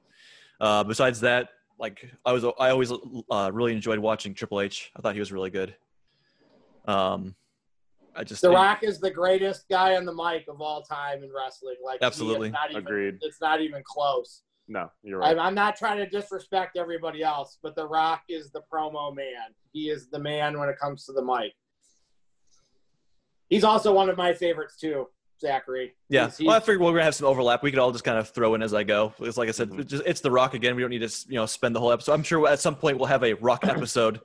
Uh, 0.61 0.83
besides 0.83 1.21
that, 1.21 1.49
like 1.79 2.09
I 2.23 2.31
was, 2.33 2.45
I 2.45 2.69
always 2.69 2.91
uh, 3.29 3.51
really 3.51 3.73
enjoyed 3.73 3.99
watching 3.99 4.33
Triple 4.35 4.61
H. 4.61 4.91
I 4.95 5.01
thought 5.01 5.13
he 5.13 5.19
was 5.19 5.31
really 5.31 5.49
good. 5.49 5.75
Um, 6.87 7.35
I 8.15 8.23
just 8.23 8.41
The 8.41 8.49
Rock 8.49 8.83
is 8.83 8.99
the 8.99 9.11
greatest 9.11 9.67
guy 9.69 9.95
on 9.95 10.05
the 10.05 10.13
mic 10.13 10.45
of 10.47 10.61
all 10.61 10.81
time 10.83 11.23
in 11.23 11.29
wrestling. 11.35 11.75
Like 11.83 11.99
Absolutely. 12.01 12.49
not 12.51 12.71
even, 12.71 12.81
Agreed. 12.83 13.17
It's 13.21 13.41
not 13.41 13.61
even 13.61 13.83
close. 13.85 14.41
No, 14.67 14.89
you're 15.03 15.19
right. 15.19 15.31
I'm, 15.31 15.39
I'm 15.39 15.53
not 15.55 15.75
trying 15.75 15.97
to 15.97 16.07
disrespect 16.09 16.75
everybody 16.77 17.21
else, 17.23 17.59
but 17.61 17.75
The 17.75 17.87
Rock 17.87 18.23
is 18.29 18.51
the 18.51 18.61
promo 18.71 19.15
man. 19.15 19.53
He 19.73 19.89
is 19.89 20.09
the 20.09 20.17
man 20.19 20.57
when 20.57 20.69
it 20.69 20.79
comes 20.79 21.05
to 21.05 21.11
the 21.11 21.23
mic. 21.23 21.53
He's 23.49 23.63
also 23.63 23.93
one 23.93 24.09
of 24.09 24.17
my 24.17 24.33
favorites 24.33 24.77
too, 24.79 25.07
Zachary. 25.39 25.93
Yeah. 26.09 26.21
He's- 26.23 26.37
he's- 26.37 26.47
well, 26.47 26.55
I 26.57 26.59
figured 26.61 26.81
we're 26.81 26.91
gonna 26.93 27.03
have 27.03 27.13
some 27.15 27.27
overlap. 27.27 27.61
We 27.61 27.69
could 27.69 27.79
all 27.79 27.91
just 27.91 28.03
kind 28.03 28.17
of 28.17 28.29
throw 28.29 28.55
in 28.55 28.63
as 28.63 28.73
I 28.73 28.83
go. 28.83 29.13
It's 29.19 29.37
like 29.37 29.49
I 29.49 29.51
said, 29.51 29.69
Mhm. 29.69 29.79
it's, 29.81 29.91
just, 29.91 30.03
it's 30.05 30.21
the 30.21 30.31
Rock 30.31 30.53
again. 30.55 30.75
We 30.75 30.81
don't 30.81 30.89
need 30.89 31.07
to, 31.07 31.25
you 31.27 31.35
know, 31.35 31.45
spend 31.45 31.75
the 31.75 31.79
whole 31.79 31.91
episode. 31.91 32.13
I'm 32.13 32.23
sure 32.23 32.47
at 32.47 32.59
some 32.59 32.75
point 32.75 32.97
we'll 32.97 33.05
have 33.07 33.23
a 33.23 33.33
Rock 33.33 33.63
episode. 33.67 34.21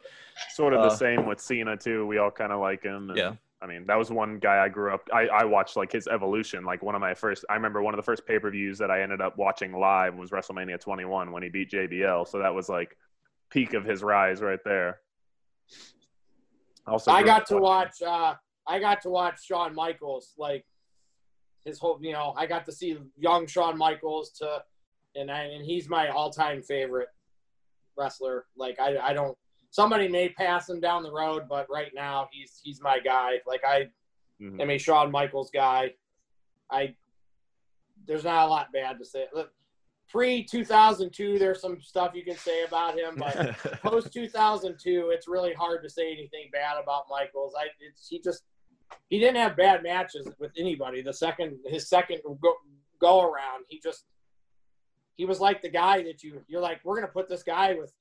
sort 0.55 0.73
of 0.73 0.81
uh, 0.81 0.89
the 0.89 0.97
same 0.97 1.27
with 1.27 1.39
Cena 1.39 1.77
too. 1.77 2.07
We 2.07 2.17
all 2.17 2.31
kind 2.31 2.51
of 2.53 2.61
like 2.61 2.83
him. 2.83 3.11
and- 3.11 3.19
Yeah. 3.19 3.33
I 3.63 3.67
mean, 3.67 3.85
that 3.87 3.97
was 3.99 4.11
one 4.11 4.39
guy 4.39 4.65
I 4.65 4.69
grew 4.69 4.95
up. 4.95 5.03
I, 5.13 5.27
I 5.27 5.45
watched 5.45 5.77
like 5.77 5.93
his 5.93 6.09
evolution. 6.09 6.65
Like 6.65 6.83
one 6.83 6.95
of 6.95 7.01
my 7.01 7.13
first. 7.13 7.45
I 7.51 7.55
remember 7.55 7.83
one 7.83 7.93
of 7.93 7.99
the 7.99 8.03
first 8.03 8.27
pay 8.27 8.39
per 8.39 8.51
views 8.51 8.79
that 8.79 8.91
I 8.91 9.03
ended 9.03 9.21
up 9.21 9.37
watching 9.37 9.73
live 9.73 10.17
was 10.17 10.31
WrestleMania 10.31 10.81
21 10.81 11.31
when 11.31 11.43
he 11.43 11.51
beat 11.51 11.71
JBL. 11.71 12.27
So 12.27 12.39
that 12.39 12.55
was 12.55 12.69
like 12.69 12.97
peak 13.51 13.75
of 13.75 13.85
his 13.85 14.03
rise 14.03 14.41
right 14.41 14.61
there. 14.65 15.01
Also, 16.87 17.11
I 17.11 17.23
got 17.23 17.47
to 17.47 17.59
watch. 17.59 18.01
Uh, 18.01 18.35
I 18.67 18.79
got 18.79 19.03
to 19.03 19.11
watch 19.11 19.45
Shawn 19.45 19.75
Michaels. 19.75 20.33
Like 20.39 20.65
his 21.65 21.79
whole, 21.79 21.99
you 22.01 22.13
know, 22.13 22.35
I 22.37 22.47
got 22.47 22.65
to 22.67 22.73
see 22.73 22.97
young 23.19 23.47
Shawn 23.47 23.77
Michaels 23.77 24.31
to, 24.39 24.63
and 25.15 25.31
I, 25.31 25.43
and 25.43 25.65
he's 25.65 25.89
my 25.89 26.09
all-time 26.09 26.63
favorite 26.63 27.09
wrestler. 27.97 28.47
Like 28.57 28.81
I, 28.81 28.97
I 28.99 29.13
don't. 29.13 29.37
Somebody 29.71 30.09
may 30.09 30.29
pass 30.29 30.69
him 30.69 30.81
down 30.81 31.03
the 31.03 31.13
road, 31.13 31.45
but 31.49 31.67
right 31.71 31.93
now 31.95 32.29
he's 32.33 32.61
he's 32.63 32.81
my 32.81 32.99
guy. 32.99 33.41
Like 33.47 33.65
I 33.65 33.89
Mhm. 34.41 34.61
am 34.61 34.71
a 34.71 34.79
Shawn 34.79 35.11
Michaels 35.11 35.51
guy. 35.51 35.95
I 36.71 36.95
there's 38.07 38.25
not 38.25 38.47
a 38.47 38.51
lot 38.51 38.73
bad 38.73 38.99
to 38.99 39.05
say. 39.05 39.27
Look, 39.35 39.53
Pre 40.09 40.43
2002, 40.43 41.39
there's 41.39 41.61
some 41.61 41.81
stuff 41.81 42.15
you 42.15 42.25
can 42.25 42.37
say 42.37 42.65
about 42.65 42.99
him, 42.99 43.15
but 43.17 43.37
post 43.83 44.13
2002, 44.13 45.11
it's 45.15 45.29
really 45.29 45.53
hard 45.53 45.85
to 45.85 45.89
say 45.91 46.11
anything 46.11 46.49
bad 46.51 46.79
about 46.83 47.05
Michaels. 47.09 47.55
I 47.57 47.67
it's, 47.81 48.09
he 48.09 48.19
just 48.21 48.43
he 49.09 49.21
didn't 49.21 49.37
have 49.37 49.57
bad 49.57 49.85
matches 49.85 50.27
with 50.41 50.51
anybody. 50.59 51.01
The 51.03 51.13
second 51.13 51.59
his 51.67 51.89
second 51.89 52.23
go, 52.43 52.55
go 53.01 53.21
around, 53.23 53.67
he 53.69 53.79
just 53.79 54.05
he 55.17 55.25
was 55.27 55.39
like 55.39 55.63
the 55.63 55.69
guy 55.69 56.03
that 56.03 56.25
you 56.25 56.43
you're 56.49 56.61
like 56.63 56.81
we're 56.83 56.97
gonna 56.97 57.13
put 57.13 57.29
this 57.29 57.45
guy 57.45 57.75
with 57.75 57.93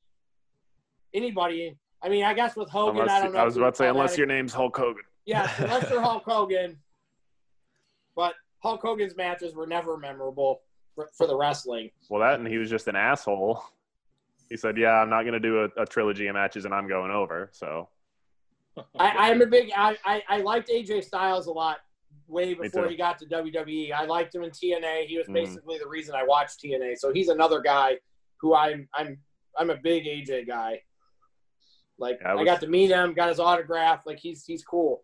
anybody. 1.14 1.76
I 2.02 2.10
mean, 2.10 2.24
I 2.24 2.34
guess 2.34 2.56
with 2.56 2.70
Hogan, 2.70 3.02
Unless, 3.02 3.12
I 3.20 3.24
don't 3.24 3.34
know. 3.34 3.40
I 3.40 3.44
was 3.46 3.58
about 3.58 3.74
to 3.74 3.78
say, 3.78 3.88
unless 3.90 4.18
your 4.18 4.28
name's 4.28 4.54
Hulk 4.54 4.76
Hogan. 4.78 5.04
yeah, 5.26 5.52
unless 5.60 5.90
you're 5.90 6.02
Hulk 6.02 6.24
Hogan. 6.24 6.78
But 8.16 8.36
Hulk 8.60 8.82
Hogan's 8.82 9.16
matches 9.16 9.54
were 9.56 9.68
never 9.68 9.98
memorable 9.98 10.62
for, 10.96 11.10
for 11.18 11.28
the 11.28 11.36
wrestling. 11.36 11.90
Well, 12.10 12.22
that 12.22 12.40
and 12.40 12.48
he 12.48 12.58
was 12.58 12.70
just 12.70 12.88
an 12.88 12.96
asshole. 12.96 13.64
He 14.50 14.58
said, 14.58 14.78
"Yeah, 14.78 14.94
I'm 14.94 15.10
not 15.10 15.24
going 15.24 15.34
to 15.34 15.40
do 15.40 15.60
a, 15.78 15.82
a 15.82 15.86
trilogy 15.86 16.28
of 16.28 16.34
matches, 16.36 16.66
and 16.66 16.74
I'm 16.74 16.88
going 16.88 17.12
over." 17.12 17.50
So 17.54 17.90
I, 18.98 19.30
I'm 19.32 19.42
a 19.42 19.46
big. 19.46 19.72
I, 19.76 19.96
I, 20.06 20.24
I 20.28 20.38
liked 20.42 20.70
AJ 20.70 21.04
Styles 21.04 21.48
a 21.48 21.52
lot 21.52 21.78
way 22.28 22.54
before 22.54 22.88
he 22.88 22.96
got 22.96 23.18
to 23.20 23.26
WWE. 23.26 23.92
I 23.92 24.06
liked 24.06 24.34
him 24.36 24.44
in 24.44 24.52
TNA. 24.52 25.06
He 25.08 25.18
was 25.18 25.28
Mhm. 25.28 25.34
basically 25.34 25.78
the 25.80 25.88
reason 25.88 26.16
I 26.16 26.24
watched 26.24 26.62
TNA. 26.64 26.98
So 26.98 27.12
he's 27.12 27.28
another 27.30 27.60
guy 27.62 27.98
who 28.38 28.56
I'm 28.56 28.88
I'm 28.96 29.18
I'm 29.58 29.70
a 29.70 29.78
big 29.78 30.06
AJ 30.06 30.48
guy. 30.48 30.82
Like 32.00 32.20
I 32.26 32.34
I 32.34 32.44
got 32.46 32.62
to 32.62 32.68
meet 32.68 32.90
him, 32.90 33.14
got 33.14 33.30
his 33.30 33.40
autograph. 33.40 34.06
Like 34.06 34.20
he's 34.20 34.46
he's 34.46 34.64
cool. 34.64 35.04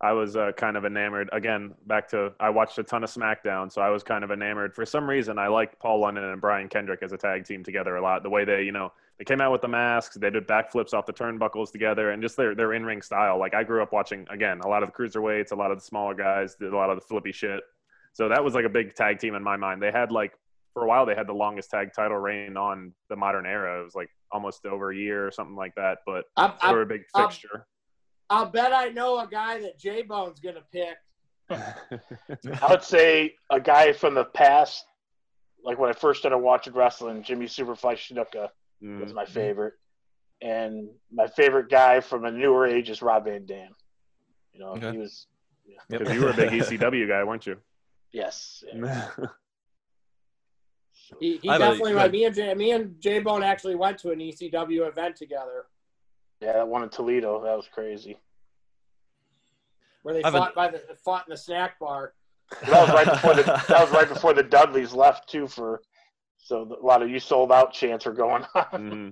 I 0.00 0.12
was 0.12 0.36
uh, 0.36 0.52
kind 0.56 0.76
of 0.76 0.84
enamored. 0.84 1.30
Again, 1.32 1.74
back 1.86 2.08
to 2.10 2.32
I 2.38 2.50
watched 2.50 2.78
a 2.78 2.82
ton 2.82 3.04
of 3.04 3.10
SmackDown, 3.10 3.72
so 3.72 3.80
I 3.80 3.90
was 3.90 4.02
kind 4.02 4.22
of 4.22 4.30
enamored. 4.30 4.74
For 4.74 4.84
some 4.84 5.08
reason, 5.08 5.38
I 5.38 5.46
liked 5.46 5.78
Paul 5.78 6.00
London 6.00 6.24
and 6.24 6.40
Brian 6.40 6.68
Kendrick 6.68 7.02
as 7.02 7.12
a 7.12 7.16
tag 7.16 7.44
team 7.46 7.64
together 7.64 7.96
a 7.96 8.02
lot. 8.02 8.22
The 8.22 8.28
way 8.28 8.44
they, 8.44 8.64
you 8.64 8.72
know, 8.72 8.92
they 9.18 9.24
came 9.24 9.40
out 9.40 9.52
with 9.52 9.62
the 9.62 9.68
masks, 9.68 10.16
they 10.16 10.28
did 10.30 10.46
backflips 10.46 10.92
off 10.92 11.06
the 11.06 11.12
turnbuckles 11.12 11.70
together, 11.72 12.10
and 12.10 12.22
just 12.22 12.36
their 12.36 12.54
their 12.54 12.74
in 12.74 12.84
ring 12.84 13.02
style. 13.02 13.38
Like 13.38 13.54
I 13.54 13.62
grew 13.62 13.82
up 13.82 13.92
watching 13.92 14.26
again 14.30 14.60
a 14.60 14.68
lot 14.68 14.82
of 14.82 14.90
the 14.90 14.94
cruiserweights, 14.94 15.52
a 15.52 15.54
lot 15.54 15.70
of 15.70 15.78
the 15.78 15.84
smaller 15.84 16.14
guys, 16.14 16.54
did 16.56 16.72
a 16.72 16.76
lot 16.76 16.90
of 16.90 16.96
the 16.96 17.06
flippy 17.06 17.32
shit. 17.32 17.62
So 18.12 18.28
that 18.28 18.44
was 18.44 18.54
like 18.54 18.64
a 18.64 18.68
big 18.68 18.94
tag 18.94 19.18
team 19.20 19.34
in 19.34 19.42
my 19.42 19.56
mind. 19.56 19.80
They 19.80 19.90
had 19.90 20.12
like 20.12 20.38
for 20.74 20.84
a 20.84 20.86
while 20.86 21.06
they 21.06 21.14
had 21.14 21.26
the 21.26 21.32
longest 21.32 21.70
tag 21.70 21.92
title 21.94 22.18
reign 22.18 22.56
on 22.58 22.92
the 23.08 23.16
modern 23.16 23.46
era. 23.46 23.80
It 23.80 23.84
was 23.84 23.94
like 23.94 24.10
almost 24.30 24.66
over 24.66 24.90
a 24.90 24.96
year 24.96 25.26
or 25.26 25.30
something 25.30 25.56
like 25.56 25.74
that. 25.76 25.98
But 26.04 26.24
I'm, 26.36 26.50
they 26.60 26.68
I'm, 26.68 26.74
were 26.74 26.82
a 26.82 26.86
big 26.86 27.02
fixture. 27.16 27.66
I'll 28.28 28.46
bet 28.46 28.72
I 28.72 28.88
know 28.88 29.18
a 29.20 29.26
guy 29.26 29.60
that 29.60 29.78
J 29.78 30.02
Bone's 30.02 30.40
gonna 30.40 30.64
pick. 30.72 30.96
I 31.50 32.66
would 32.70 32.82
say 32.82 33.34
a 33.50 33.60
guy 33.60 33.92
from 33.92 34.14
the 34.14 34.24
past, 34.24 34.84
like 35.62 35.78
when 35.78 35.90
I 35.90 35.92
first 35.92 36.20
started 36.20 36.38
watching 36.38 36.72
wrestling, 36.74 37.22
Jimmy 37.22 37.46
Superfly 37.46 37.94
Snuka 37.96 38.48
was 39.00 39.12
Mm. 39.12 39.14
my 39.14 39.24
favorite, 39.24 39.74
and 40.42 40.88
my 41.12 41.26
favorite 41.26 41.70
guy 41.70 42.00
from 42.00 42.24
a 42.24 42.30
newer 42.30 42.66
age 42.66 42.90
is 42.90 43.00
Rob 43.02 43.24
Van 43.26 43.46
Dam. 43.46 43.70
You 44.52 44.60
know, 44.60 44.68
Okay. 44.72 44.92
he 44.92 44.98
was 44.98 45.26
Yep. 45.66 45.80
Because 45.88 46.14
you 46.14 46.20
were 46.20 46.28
a 46.30 46.34
big 46.34 46.50
ECW 46.50 47.08
guy, 47.08 47.24
weren't 47.24 47.46
you? 47.46 47.56
yes. 48.12 48.62
yeah. 48.72 49.08
He, 51.20 51.38
he 51.42 51.48
I 51.48 51.52
have 51.54 51.60
a- 51.60 51.64
definitely 51.66 51.92
go 51.92 51.96
like 51.96 52.02
ahead. 52.06 52.12
me 52.12 52.24
and 52.26 52.34
J, 52.34 52.54
me 52.54 52.70
and 52.72 53.00
J 53.00 53.18
Bone 53.20 53.42
actually 53.42 53.74
went 53.74 53.98
to 53.98 54.10
an 54.10 54.18
ECW 54.18 54.88
event 54.88 55.16
together 55.16 55.66
Yeah, 56.40 56.52
that 56.54 56.68
one 56.68 56.82
in 56.82 56.88
Toledo, 56.88 57.42
that 57.42 57.56
was 57.56 57.68
crazy. 57.72 58.18
where 60.02 60.14
they 60.14 60.22
I 60.22 60.26
have 60.26 60.34
a- 60.34 60.38
fought 60.38 60.54
by 60.54 60.68
the 60.68 60.82
fought 61.04 61.24
in 61.26 61.30
the 61.32 61.36
snack 61.36 61.78
bar. 61.78 62.14
That 62.66 62.70
was 62.70 62.90
right 62.90 63.06
before 63.06 63.34
the 63.34 63.42
that 63.68 63.80
was 63.80 63.90
right 63.90 64.08
before 64.08 64.34
the 64.34 64.42
Dudleys 64.42 64.92
left 64.92 65.28
too. 65.28 65.46
For 65.48 65.80
so 66.38 66.62
a 66.80 66.84
lot 66.84 67.02
of 67.02 67.08
you 67.10 67.18
sold 67.18 67.50
out 67.52 67.72
chants 67.72 68.06
are 68.06 68.12
going 68.12 68.44
on. 68.54 68.64
hmm 68.70 69.08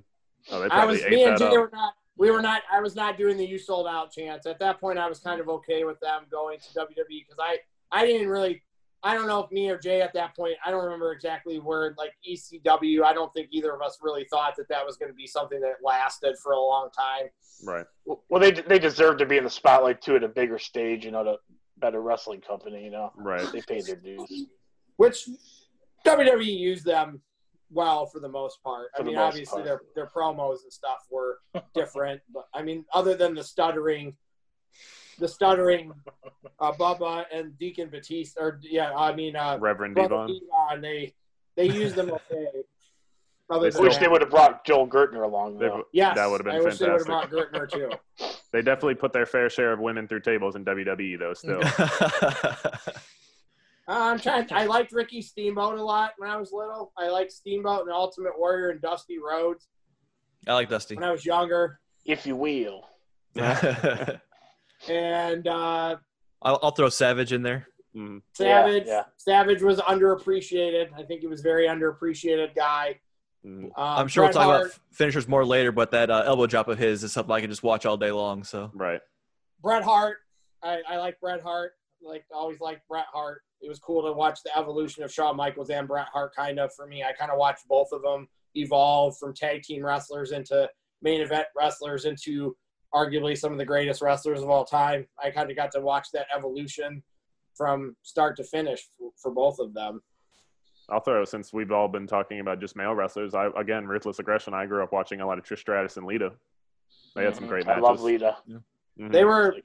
Oh, 0.51 0.67
I 0.73 0.85
was 0.85 1.01
me 1.05 1.23
and 1.23 1.35
that 1.35 1.39
Jay 1.39 1.47
up. 1.47 1.53
were 1.53 1.71
not. 1.73 1.95
We 2.19 2.31
were 2.33 2.43
not. 2.43 2.63
I 2.71 2.81
was 2.81 2.97
not 2.97 3.17
doing 3.17 3.37
the 3.37 3.45
"you 3.47 3.59
sold 3.59 3.87
out" 3.87 4.11
chants. 4.13 4.45
at 4.45 4.59
that 4.59 4.81
point. 4.81 4.99
I 4.99 5.09
was 5.09 5.21
kind 5.21 5.41
of 5.41 5.49
okay 5.49 5.85
with 5.85 6.01
them 6.01 6.25
going 6.33 6.59
to 6.59 6.81
WWE 6.81 7.07
because 7.09 7.39
I 7.41 7.59
I 7.93 8.05
didn't 8.05 8.29
really. 8.29 8.61
I 9.05 9.15
don't 9.15 9.27
know 9.27 9.43
if 9.43 9.51
me 9.51 9.69
or 9.69 9.79
Jay 9.79 10.01
at 10.01 10.15
that 10.15 10.37
point. 10.37 10.55
I 10.65 10.71
don't 10.71 10.85
remember 10.85 11.13
exactly 11.13 11.59
where 11.59 11.95
like 11.99 12.13
ECW. 12.29 13.03
I 13.03 13.13
don't 13.13 13.33
think 13.35 13.49
either 13.51 13.75
of 13.75 13.83
us 13.83 13.99
really 14.01 14.25
thought 14.31 14.55
that 14.57 14.69
that 14.69 14.87
was 14.87 14.97
going 14.97 15.11
to 15.11 15.15
be 15.15 15.27
something 15.27 15.61
that 15.61 15.75
lasted 15.83 16.37
for 16.43 16.53
a 16.53 16.61
long 16.61 16.89
time. 16.97 17.29
Right. 17.65 17.87
Well, 18.07 18.41
they 18.41 18.53
they 18.53 18.79
deserve 18.79 19.19
to 19.19 19.27
be 19.27 19.39
in 19.39 19.45
the 19.45 19.51
spotlight 19.51 20.01
too 20.03 20.15
at 20.17 20.23
a 20.23 20.29
bigger 20.29 20.59
stage. 20.59 21.05
You 21.05 21.11
know, 21.11 21.25
the 21.25 21.37
better 21.79 22.01
wrestling 22.01 22.41
company. 22.41 22.85
You 22.85 22.91
know, 22.91 23.13
Right. 23.17 23.51
they 23.53 23.61
paid 23.63 23.87
their 23.87 23.97
dues. 23.97 24.47
which 24.97 25.29
WWE 26.07 26.45
used 26.45 26.85
them 26.85 27.21
well 27.71 28.07
for 28.07 28.21
the 28.21 28.29
most 28.29 28.63
part. 28.63 28.89
I 28.95 28.99
For 28.99 29.03
the 29.05 29.11
mean, 29.11 29.19
obviously 29.19 29.63
part. 29.63 29.65
their 29.65 29.81
their 29.97 30.07
promos 30.07 30.63
and 30.63 30.73
stuff 30.73 31.07
were 31.11 31.39
different, 31.75 32.21
but 32.33 32.47
I 32.55 32.63
mean, 32.63 32.85
other 32.95 33.15
than 33.17 33.35
the 33.35 33.43
stuttering, 33.43 34.17
the 35.19 35.29
stuttering, 35.29 35.93
uh, 36.61 36.73
Bubba 36.73 37.25
and 37.33 37.57
Deacon 37.59 37.89
Batista, 37.91 38.41
or 38.41 38.59
yeah, 38.63 38.93
I 38.95 39.15
mean, 39.15 39.37
uh, 39.37 39.59
Reverend 39.61 39.95
Brother 39.95 40.09
D-Von. 40.09 40.27
D-Von, 40.29 40.81
they 40.81 41.15
they 41.57 41.67
used 41.67 41.95
them 41.97 42.11
okay. 42.11 42.47
Other 43.51 43.71
They 43.71 43.81
Wish 43.81 43.97
they 43.99 44.09
would 44.09 44.23
have 44.23 44.31
brought 44.31 44.65
Joel 44.65 44.87
Gertner 44.89 45.25
along 45.25 45.59
They- 45.59 45.67
though. 45.69 45.85
Yes, 45.93 46.17
That 46.17 46.31
would 46.31 46.41
have 46.41 46.47
been 46.47 46.55
I 46.57 46.61
wish 46.61 46.79
they 46.79 46.89
would 46.89 47.01
have 47.01 47.07
fantastic. 47.07 47.53
brought 47.53 47.53
Gertner 47.53 47.71
too. 47.71 47.91
They 48.53 48.61
definitely 48.61 48.97
put 48.97 49.13
their 49.15 49.25
fair 49.25 49.49
share 49.49 49.73
of 49.73 49.81
women 49.81 50.07
through 50.07 50.21
tables 50.21 50.57
in 50.57 50.65
WWE, 50.67 51.19
though. 51.19 51.33
Still, 51.35 51.63
Uh, 53.89 54.13
I'm 54.13 54.19
trying. 54.21 54.47
I 54.53 54.67
liked 54.67 54.93
Ricky 54.93 55.21
Steamboat 55.23 55.77
a 55.79 55.83
lot 55.83 56.13
when 56.19 56.31
I 56.31 56.37
was 56.37 56.53
little. 56.53 56.93
I 56.97 57.09
liked 57.09 57.33
Steamboat 57.33 57.81
and 57.83 57.91
Ultimate 57.91 58.39
Warrior 58.39 58.71
and 58.71 58.81
Dusty 58.81 59.19
Rhodes 59.19 59.67
I 60.47 60.55
like 60.55 60.69
Dusty. 60.69 60.95
when 60.95 61.03
I 61.05 61.11
was 61.11 61.27
younger. 61.27 61.81
If 62.05 62.25
you 62.27 62.37
will. 62.37 62.85
I'll, 64.89 64.95
And 64.95 65.47
uh, 65.47 65.97
I'll 66.43 66.71
throw 66.73 66.89
Savage 66.89 67.33
in 67.33 67.43
there. 67.43 67.67
Mhm. 67.95 68.23
Savage, 68.35 68.87
Yeah, 68.87 68.93
yeah. 68.93 69.03
Savage 69.17 69.63
was 69.63 69.79
underappreciated. 69.81 70.89
I 70.97 71.03
think 71.03 71.21
he 71.21 71.27
was 71.27 71.41
very 71.43 71.67
underappreciated 71.67 72.55
guy. 72.55 73.01
Mhm. 73.45 73.65
Um, 73.65 73.73
I'm 73.77 74.09
sure 74.09 74.25
Bret 74.25 74.35
we'll 74.35 74.43
talk 74.45 74.51
Hart, 74.51 74.67
about 74.67 74.81
finishers 74.93 75.29
more 75.29 75.45
later, 75.45 75.73
but 75.73 75.91
that 75.91 76.11
uh, 76.11 76.23
elbow 76.25 76.47
drop 76.47 76.69
of 76.69 76.79
his 76.79 77.03
is 77.05 77.13
something 77.13 77.33
I 77.35 77.41
can 77.41 77.51
just 77.51 77.63
watch 77.63 77.85
all 77.85 77.97
day 77.97 78.11
long. 78.13 78.45
So 78.45 78.71
right. 78.75 79.01
Bret 79.61 79.83
Hart. 79.83 80.19
I, 80.63 80.81
I 80.89 80.97
like 80.99 81.21
Bret 81.21 81.43
Hart. 81.43 81.73
Like 82.01 82.25
always 82.33 82.61
liked 82.61 82.87
Bret 82.89 83.07
Hart. 83.13 83.43
It 83.61 83.69
was 83.69 83.79
cool 83.79 84.03
to 84.05 84.13
watch 84.13 84.43
the 84.45 84.57
evolution 84.57 85.03
of 85.05 85.13
Shawn 85.13 85.37
Michaels 85.37 85.71
and 85.71 85.87
Bret 85.87 86.07
Hart. 86.13 86.35
Kind 86.35 86.59
of 86.59 86.73
for 86.75 86.87
me, 86.87 87.03
I 87.05 87.13
kind 87.13 87.31
of 87.31 87.39
watched 87.39 87.67
both 87.69 87.89
of 87.93 88.03
them 88.03 88.27
evolve 88.55 89.17
from 89.19 89.35
tag 89.35 89.63
team 89.63 89.85
wrestlers 89.85 90.33
into 90.33 90.69
main 91.03 91.21
event 91.21 91.47
wrestlers 91.57 92.05
into 92.05 92.57
arguably 92.95 93.37
some 93.37 93.53
of 93.53 93.59
the 93.59 93.65
greatest 93.65 94.03
wrestlers 94.03 94.43
of 94.43 94.51
all 94.51 94.65
time. 94.65 95.07
I 95.23 95.31
kind 95.31 95.51
of 95.51 95.57
got 95.57 95.73
to 95.73 95.81
watch 95.81 96.09
that 96.13 96.27
evolution 96.35 97.03
from 97.57 97.97
start 98.03 98.37
to 98.37 98.45
finish 98.45 98.89
for, 98.99 99.11
for 99.21 99.31
both 99.31 99.59
of 99.59 99.75
them. 99.75 100.03
I'll 100.89 101.01
throw 101.01 101.25
since 101.25 101.53
we've 101.53 101.71
all 101.73 101.89
been 101.89 102.07
talking 102.07 102.41
about 102.41 102.61
just 102.61 102.77
male 102.77 102.95
wrestlers. 102.95 103.35
I 103.35 103.49
again, 103.57 103.87
ruthless 103.87 104.19
aggression. 104.19 104.53
I 104.53 104.67
grew 104.67 104.83
up 104.83 104.93
watching 104.93 105.21
a 105.21 105.27
lot 105.27 105.39
of 105.39 105.45
Trish 105.45 105.61
Stratus 105.61 105.97
and 105.97 106.07
Lita. 106.07 106.33
They 107.15 107.25
had 107.25 107.37
some 107.37 107.47
great 107.47 107.67
Mm-hmm. 107.67 107.85
I 107.85 107.89
love 107.89 108.01
Lita. 108.01 108.37
Mhm. 108.99 109.13
They 109.13 109.25
were 109.25 109.57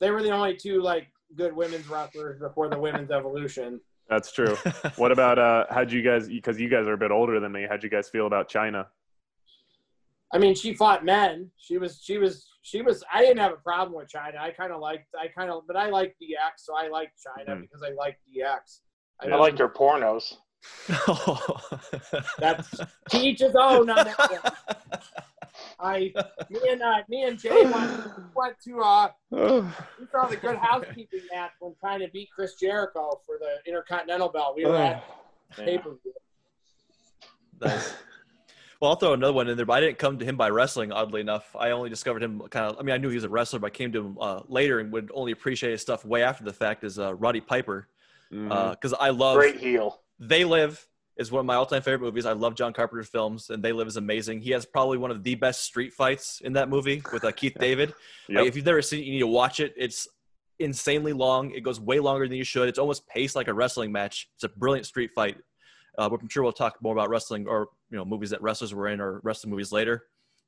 they 0.00 0.10
were 0.10 0.22
the 0.22 0.30
only 0.30 0.56
two 0.56 0.82
like 0.82 1.08
good 1.36 1.54
women's 1.54 1.88
wrestlers 1.88 2.38
before 2.38 2.68
the 2.68 2.78
women's 2.78 3.10
evolution. 3.10 3.80
That's 4.08 4.32
true. 4.32 4.56
what 4.96 5.12
about 5.12 5.38
uh? 5.38 5.66
How'd 5.70 5.92
you 5.92 6.02
guys? 6.02 6.28
Because 6.28 6.60
you 6.60 6.68
guys 6.68 6.86
are 6.86 6.92
a 6.92 6.98
bit 6.98 7.10
older 7.10 7.40
than 7.40 7.52
me. 7.52 7.66
How'd 7.68 7.82
you 7.82 7.90
guys 7.90 8.08
feel 8.08 8.26
about 8.26 8.50
Chyna? 8.50 8.86
I 10.34 10.38
mean, 10.38 10.54
she 10.56 10.74
fought 10.74 11.04
men. 11.04 11.50
She 11.56 11.78
was, 11.78 12.00
she 12.02 12.18
was, 12.18 12.44
she 12.62 12.82
was. 12.82 13.04
I 13.12 13.20
didn't 13.22 13.38
have 13.38 13.52
a 13.52 13.56
problem 13.56 13.96
with 13.96 14.10
Chyna. 14.10 14.36
I 14.38 14.50
kind 14.50 14.72
of 14.72 14.80
liked, 14.80 15.06
I 15.18 15.28
kind 15.28 15.48
of, 15.48 15.62
but 15.66 15.76
I 15.76 15.88
liked 15.90 16.20
DX, 16.20 16.58
so 16.58 16.74
I 16.76 16.88
liked 16.88 17.12
Chyna 17.24 17.50
Mhm. 17.50 17.60
because 17.62 17.82
I 17.84 17.90
liked 17.94 18.18
DX. 18.28 18.80
I, 19.20 19.26
I 19.26 19.28
mean, 19.30 19.38
liked 19.38 19.58
her 19.60 19.68
pornos. 19.68 20.34
That's 22.38 22.68
to 23.10 23.18
each 23.18 23.40
his 23.40 23.54
own. 23.54 23.88
On 23.90 23.96
that 23.96 24.18
one. 24.18 24.52
I, 25.78 26.12
me 26.50 26.60
and 26.70 26.82
uh, 26.82 27.02
me 27.08 27.22
and 27.24 27.38
Jay 27.38 27.64
went, 27.64 28.02
went 28.34 28.56
to 28.64 28.80
uh, 28.80 29.08
we 29.30 30.06
saw 30.10 30.26
the 30.26 30.36
Good 30.40 30.56
Housekeeping 30.56 31.20
match 31.32 31.52
when 31.60 31.74
Chyna 31.82 32.06
to 32.06 32.10
beat 32.12 32.30
Chris 32.34 32.54
Jericho 32.54 33.20
for 33.24 33.38
the 33.38 33.58
Intercontinental 33.70 34.30
belt. 34.30 34.56
We 34.56 34.64
were 34.66 34.76
at 34.76 35.04
pay 35.56 35.78
per 35.78 35.90
view. 36.02 36.12
Nice. 37.60 37.94
Well, 38.84 38.90
I'll 38.90 38.98
throw 38.98 39.14
another 39.14 39.32
one 39.32 39.48
in 39.48 39.56
there, 39.56 39.64
but 39.64 39.72
I 39.72 39.80
didn't 39.80 39.96
come 39.96 40.18
to 40.18 40.26
him 40.26 40.36
by 40.36 40.50
wrestling. 40.50 40.92
Oddly 40.92 41.22
enough, 41.22 41.56
I 41.58 41.70
only 41.70 41.88
discovered 41.88 42.22
him 42.22 42.40
kind 42.50 42.66
of. 42.66 42.78
I 42.78 42.82
mean, 42.82 42.94
I 42.94 42.98
knew 42.98 43.08
he 43.08 43.14
was 43.14 43.24
a 43.24 43.30
wrestler, 43.30 43.58
but 43.58 43.68
I 43.68 43.70
came 43.70 43.90
to 43.92 43.98
him 43.98 44.18
uh, 44.20 44.42
later 44.46 44.78
and 44.78 44.92
would 44.92 45.10
only 45.14 45.32
appreciate 45.32 45.70
his 45.70 45.80
stuff 45.80 46.04
way 46.04 46.22
after 46.22 46.44
the 46.44 46.52
fact. 46.52 46.84
Is 46.84 46.98
uh, 46.98 47.14
Roddy 47.14 47.40
Piper 47.40 47.88
because 48.28 48.92
I 49.00 49.08
love 49.08 49.36
Great 49.36 49.56
heel. 49.56 50.02
They 50.18 50.44
Live 50.44 50.86
is 51.16 51.32
one 51.32 51.40
of 51.40 51.46
my 51.46 51.54
all-time 51.54 51.80
favorite 51.80 52.02
movies. 52.02 52.26
I 52.26 52.32
love 52.32 52.56
John 52.56 52.74
Carpenter's 52.74 53.08
films, 53.08 53.48
and 53.48 53.62
They 53.62 53.72
Live 53.72 53.86
is 53.86 53.96
amazing. 53.96 54.40
He 54.40 54.50
has 54.50 54.66
probably 54.66 54.98
one 54.98 55.10
of 55.10 55.22
the 55.22 55.34
best 55.34 55.62
street 55.62 55.94
fights 55.94 56.42
in 56.44 56.52
that 56.52 56.68
movie 56.68 57.02
with 57.10 57.24
uh, 57.24 57.32
Keith 57.32 57.56
David. 57.58 57.94
Yep. 58.28 58.38
Like, 58.38 58.48
if 58.48 58.54
you've 58.54 58.66
never 58.66 58.82
seen 58.82 59.00
it, 59.00 59.06
you 59.06 59.12
need 59.12 59.20
to 59.20 59.26
watch 59.26 59.60
it. 59.60 59.72
It's 59.78 60.06
insanely 60.58 61.14
long. 61.14 61.52
It 61.52 61.62
goes 61.62 61.80
way 61.80 62.00
longer 62.00 62.28
than 62.28 62.36
you 62.36 62.44
should. 62.44 62.68
It's 62.68 62.78
almost 62.78 63.08
paced 63.08 63.34
like 63.34 63.48
a 63.48 63.54
wrestling 63.54 63.92
match. 63.92 64.28
It's 64.34 64.44
a 64.44 64.50
brilliant 64.50 64.84
street 64.84 65.12
fight. 65.14 65.38
Uh, 65.98 66.08
but 66.08 66.20
I'm 66.20 66.28
sure 66.28 66.42
we'll 66.42 66.52
talk 66.52 66.76
more 66.82 66.92
about 66.92 67.08
wrestling 67.08 67.46
or 67.46 67.68
you 67.90 67.96
know 67.96 68.04
movies 68.04 68.30
that 68.30 68.42
wrestlers 68.42 68.74
were 68.74 68.88
in 68.88 69.00
or 69.00 69.20
wrestling 69.22 69.50
movies 69.50 69.72
later. 69.72 70.04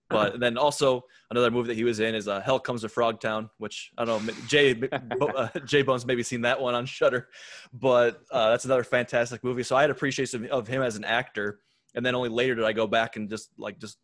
But 0.09 0.39
then 0.41 0.57
also 0.57 1.03
another 1.31 1.51
movie 1.51 1.69
that 1.69 1.77
he 1.77 1.85
was 1.85 2.01
in 2.01 2.15
is 2.15 2.29
uh, 2.29 2.41
Hell 2.41 2.61
Comes 2.61 2.83
to 2.83 2.89
Frogtown, 2.89 3.51
which 3.59 3.91
I 3.99 4.05
don't 4.05 4.27
know 4.27 4.33
Jay 4.47 4.81
uh, 4.93 5.49
Jay 5.65 5.83
Bones 5.83 6.07
maybe 6.07 6.23
seen 6.23 6.43
that 6.43 6.61
one 6.61 6.75
on 6.75 6.87
Shudder, 6.87 7.29
but 7.73 8.23
uh, 8.31 8.51
that's 8.51 8.65
another 8.65 8.85
fantastic 8.85 9.43
movie. 9.43 9.63
So 9.63 9.77
I 9.77 9.83
had 9.83 9.91
appreciation 9.91 10.49
of 10.51 10.67
him 10.67 10.83
as 10.83 10.97
an 10.97 11.05
actor, 11.05 11.61
and 11.95 12.05
then 12.05 12.15
only 12.15 12.29
later 12.29 12.55
did 12.55 12.65
I 12.65 12.73
go 12.73 12.87
back 12.87 13.17
and 13.17 13.29
just 13.29 13.51
like 13.59 13.79
just 13.79 13.99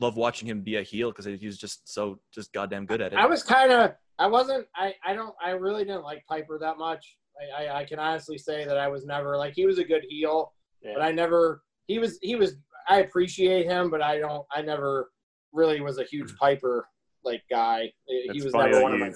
love 0.00 0.16
watching 0.16 0.48
him 0.48 0.60
be 0.60 0.76
a 0.76 0.82
heel 0.82 1.10
because 1.10 1.24
he 1.24 1.46
was 1.46 1.58
just 1.58 1.92
so 1.92 2.18
just 2.32 2.52
goddamn 2.52 2.86
good 2.86 3.00
at 3.00 3.12
it. 3.12 3.18
I 3.18 3.26
was 3.26 3.42
kind 3.42 3.72
of, 3.72 3.94
I 4.18 4.26
wasn't, 4.26 4.66
I, 4.74 4.94
I 5.04 5.14
don't, 5.14 5.34
I 5.42 5.50
really 5.50 5.84
didn't 5.84 6.04
like 6.04 6.24
Piper 6.28 6.58
that 6.58 6.78
much. 6.78 7.16
I, 7.40 7.64
I, 7.64 7.80
I 7.80 7.84
can 7.84 7.98
honestly 7.98 8.38
say 8.38 8.64
that 8.64 8.78
I 8.78 8.88
was 8.88 9.04
never 9.04 9.36
like 9.36 9.54
he 9.54 9.66
was 9.66 9.78
a 9.78 9.84
good 9.84 10.04
heel, 10.08 10.52
Yeah. 10.82 10.92
but 10.94 11.02
I 11.02 11.12
never, 11.12 11.62
he 11.86 11.98
was, 11.98 12.18
he 12.22 12.36
was, 12.36 12.56
I 12.88 13.00
appreciate 13.00 13.66
him, 13.66 13.90
but 13.90 14.02
I 14.02 14.18
don't, 14.18 14.46
I 14.54 14.62
never 14.62 15.10
really 15.52 15.80
was 15.80 15.98
a 15.98 16.04
huge 16.04 16.30
hmm. 16.30 16.36
Piper 16.36 16.86
like 17.24 17.42
guy. 17.50 17.92
He 18.06 18.42
was 18.42 18.52
never 18.52 18.82
one 18.82 18.94
of 18.94 19.00
my. 19.00 19.12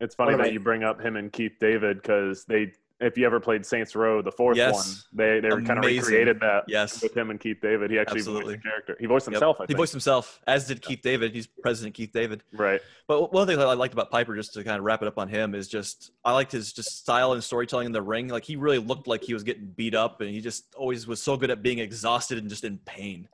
It's 0.00 0.14
funny 0.14 0.36
that 0.36 0.46
I- 0.46 0.50
you 0.50 0.60
bring 0.60 0.84
up 0.84 1.00
him 1.00 1.16
and 1.16 1.32
Keith 1.32 1.56
David 1.60 2.02
because 2.02 2.44
they, 2.44 2.72
if 3.00 3.16
you 3.16 3.24
ever 3.26 3.38
played 3.38 3.64
Saints 3.64 3.94
Row, 3.94 4.20
the 4.22 4.32
fourth 4.32 4.56
Yes. 4.56 4.74
one, 4.74 5.18
they 5.18 5.40
they 5.40 5.48
kind 5.50 5.78
of 5.78 5.84
recreated 5.84 6.40
that 6.40 6.64
yes. 6.66 7.02
with 7.02 7.16
him 7.16 7.30
and 7.30 7.38
Keith 7.38 7.58
David. 7.62 7.90
He 7.90 7.98
actually 7.98 8.18
Absolutely. 8.20 8.54
voiced 8.54 8.62
the 8.64 8.68
character. 8.68 8.96
He 8.98 9.06
voiced 9.06 9.26
Yep. 9.26 9.32
himself. 9.34 9.56
I 9.60 9.64
he 9.68 9.74
voiced 9.74 9.92
himself, 9.92 10.40
as 10.46 10.66
did 10.66 10.82
Keith 10.82 11.00
David. 11.02 11.32
He's 11.32 11.46
President 11.46 11.94
Keith 11.94 12.12
David. 12.12 12.42
right. 12.52 12.80
But 13.06 13.32
one 13.32 13.46
thing 13.46 13.56
that 13.58 13.66
I 13.68 13.72
liked 13.74 13.94
about 13.94 14.10
Piper, 14.10 14.34
just 14.36 14.52
to 14.54 14.64
kind 14.64 14.78
of 14.78 14.84
wrap 14.84 15.00
it 15.00 15.08
up 15.08 15.16
on 15.16 15.28
him, 15.28 15.54
is 15.54 15.68
just 15.68 16.10
I 16.24 16.32
liked 16.32 16.52
his 16.52 16.72
just 16.72 16.98
style 16.98 17.32
and 17.32 17.42
storytelling 17.42 17.86
in 17.86 17.92
the 17.92 18.02
ring. 18.02 18.28
Like 18.28 18.44
he 18.44 18.56
really 18.56 18.78
looked 18.78 19.06
like 19.06 19.22
he 19.22 19.32
was 19.32 19.44
getting 19.44 19.66
beat 19.66 19.94
up, 19.94 20.20
and 20.20 20.30
he 20.30 20.40
just 20.40 20.74
always 20.74 21.06
was 21.06 21.22
so 21.22 21.36
good 21.36 21.50
at 21.50 21.62
being 21.62 21.78
exhausted 21.78 22.38
and 22.38 22.48
just 22.48 22.64
in 22.64 22.78
pain. 22.78 23.28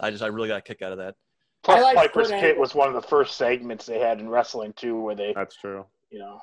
I 0.00 0.10
just 0.10 0.22
I 0.22 0.26
really 0.26 0.48
got 0.48 0.58
a 0.58 0.62
kick 0.62 0.82
out 0.82 0.92
of 0.92 0.98
that. 0.98 1.14
Plus, 1.64 1.82
like 1.82 1.96
Piper's 1.96 2.28
Kurt 2.30 2.40
Pit 2.40 2.44
Angle. 2.50 2.60
was 2.60 2.74
one 2.74 2.86
of 2.88 2.94
the 2.94 3.02
first 3.02 3.36
segments 3.36 3.86
they 3.86 3.98
had 3.98 4.20
in 4.20 4.28
wrestling 4.28 4.72
too, 4.74 5.00
where 5.00 5.16
they, 5.16 5.32
That's 5.34 5.56
true. 5.56 5.84
you 6.10 6.20
know, 6.20 6.40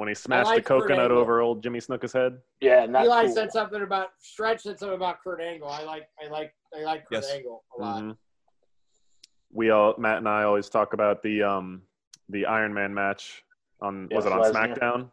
When 0.00 0.08
he 0.08 0.14
smashed 0.14 0.46
like 0.46 0.64
the 0.64 0.68
coconut 0.68 1.10
over 1.10 1.42
old 1.42 1.62
Jimmy 1.62 1.78
Snuka's 1.78 2.14
head. 2.14 2.38
yeah, 2.62 2.86
not 2.86 3.04
Eli 3.04 3.26
cool. 3.26 3.34
said 3.34 3.52
something 3.52 3.82
about 3.82 4.08
Stretch 4.18 4.62
said 4.62 4.78
something 4.78 4.96
about 4.96 5.22
Kurt 5.22 5.42
Angle. 5.42 5.68
I 5.68 5.82
like, 5.84 6.08
I 6.24 6.28
like, 6.30 6.54
I 6.74 6.82
like 6.84 7.00
Kurt 7.02 7.22
Yes. 7.22 7.30
Angle 7.30 7.62
a 7.78 7.82
lot. 7.82 8.02
Mhm. 8.02 8.16
We 9.52 9.68
all 9.68 9.94
Matt 9.98 10.16
and 10.16 10.26
I 10.28 10.44
always 10.44 10.70
talk 10.70 10.94
about 10.94 11.22
the 11.22 11.42
um 11.42 11.82
the 12.30 12.46
Iron 12.46 12.72
Man 12.72 12.94
match 12.94 13.42
on 13.82 14.08
was 14.10 14.24
it 14.24 14.32
on 14.32 14.40
Lesnar. 14.40 14.78
SmackDown? 14.78 15.10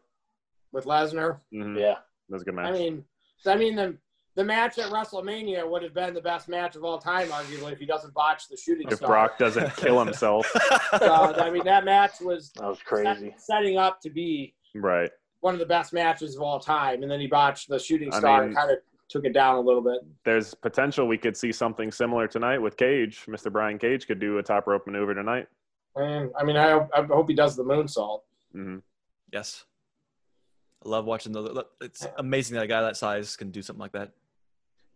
With 0.72 0.86
Lesnar, 0.86 1.39
Mm-hmm. 1.53 1.77
Yeah, 1.79 1.96
That 2.29 2.36
was 2.36 2.44
a 2.44 2.46
good 2.46 2.56
match. 2.56 2.67
I 2.67 2.72
mean, 2.72 3.03
I 3.46 3.56
mean 3.58 3.75
the 3.75 3.98
the 4.36 4.44
match 4.46 4.77
at 4.79 4.89
WrestleMania 4.89 5.70
would 5.70 5.84
have 5.84 5.96
been 5.96 6.13
the 6.13 6.22
best 6.22 6.48
match 6.48 6.77
of 6.77 6.86
all 6.86 6.98
time, 7.00 7.27
arguably, 7.27 7.74
if 7.74 7.79
he 7.79 7.86
doesn't 7.88 8.13
botch 8.13 8.48
the 8.48 8.56
shooting 8.56 8.88
if 8.88 8.98
star. 8.98 9.10
Brock 9.10 9.38
doesn't 9.38 9.75
kill 9.75 10.00
himself, 10.01 10.46
So, 11.00 11.13
I 11.36 11.50
mean, 11.50 11.65
that 11.65 11.84
match 11.84 12.22
was 12.22 12.51
that 12.56 12.67
was 12.70 12.79
crazy. 12.84 13.32
set- 13.32 13.41
setting 13.41 13.77
up 13.77 14.00
to 14.01 14.10
be 14.12 14.53
right? 14.75 15.09
one 15.41 15.53
of 15.53 15.59
the 15.59 15.65
best 15.67 15.93
matches 15.93 16.36
of 16.36 16.41
all 16.41 16.59
time, 16.59 17.03
and 17.03 17.12
then 17.12 17.19
he 17.19 17.27
botched 17.27 17.69
the 17.69 17.77
shooting 17.79 18.12
I 18.13 18.17
star 18.19 18.39
mean- 18.39 18.47
and 18.50 18.57
kind 18.57 18.71
of 18.71 18.77
took 19.07 19.24
it 19.24 19.33
down 19.33 19.55
a 19.55 19.62
little 19.62 19.81
bit. 19.83 20.00
There's 20.25 20.53
potential 20.53 21.07
we 21.07 21.17
could 21.17 21.38
see 21.38 21.51
something 21.51 21.91
similar 21.91 22.27
tonight 22.27 22.57
with 22.57 22.75
Cage. 22.75 23.24
Mr. 23.27 23.51
Brian 23.51 23.77
Cage 23.77 24.07
could 24.07 24.19
do 24.19 24.39
a 24.39 24.43
top 24.43 24.67
rope 24.67 24.86
maneuver 24.88 25.13
tonight. 25.13 25.47
And 25.95 26.31
I 26.38 26.43
mean, 26.43 26.57
I, 26.57 26.71
hope- 26.71 26.89
I 26.93 27.03
hope 27.03 27.29
he 27.29 27.36
does 27.36 27.55
the 27.55 27.63
moonsault. 27.63 28.21
hmm 28.51 28.77
yes. 29.31 29.63
I 30.86 30.89
love 30.89 31.05
watching 31.05 31.31
the. 31.31 31.65
It's 31.81 32.05
amazing 32.17 32.55
that 32.55 32.63
a 32.63 32.67
guy 32.67 32.81
that 32.81 32.97
size 32.97 33.36
can 33.38 33.50
do 33.51 33.62
something 33.62 33.79
like 33.81 33.93
that. 33.93 34.12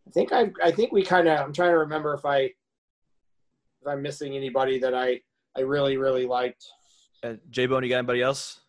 I 0.07 0.11
think 0.11 0.33
I 0.33 0.51
I 0.63 0.71
think 0.71 0.91
we 0.91 1.03
kind 1.03 1.27
of 1.27 1.39
I'm 1.39 1.53
trying 1.53 1.71
to 1.71 1.77
remember 1.77 2.13
if 2.13 2.25
I 2.25 2.39
if 2.39 3.87
I'm 3.87 4.01
missing 4.01 4.35
anybody 4.35 4.79
that 4.79 4.93
I 4.93 5.21
I 5.55 5.61
really 5.61 5.97
really 5.97 6.25
liked. 6.25 6.65
Uh, 7.23 7.33
J 7.49 7.67
Bone, 7.67 7.83
you 7.83 7.89
got 7.89 7.97
anybody 7.99 8.21
else? 8.21 8.59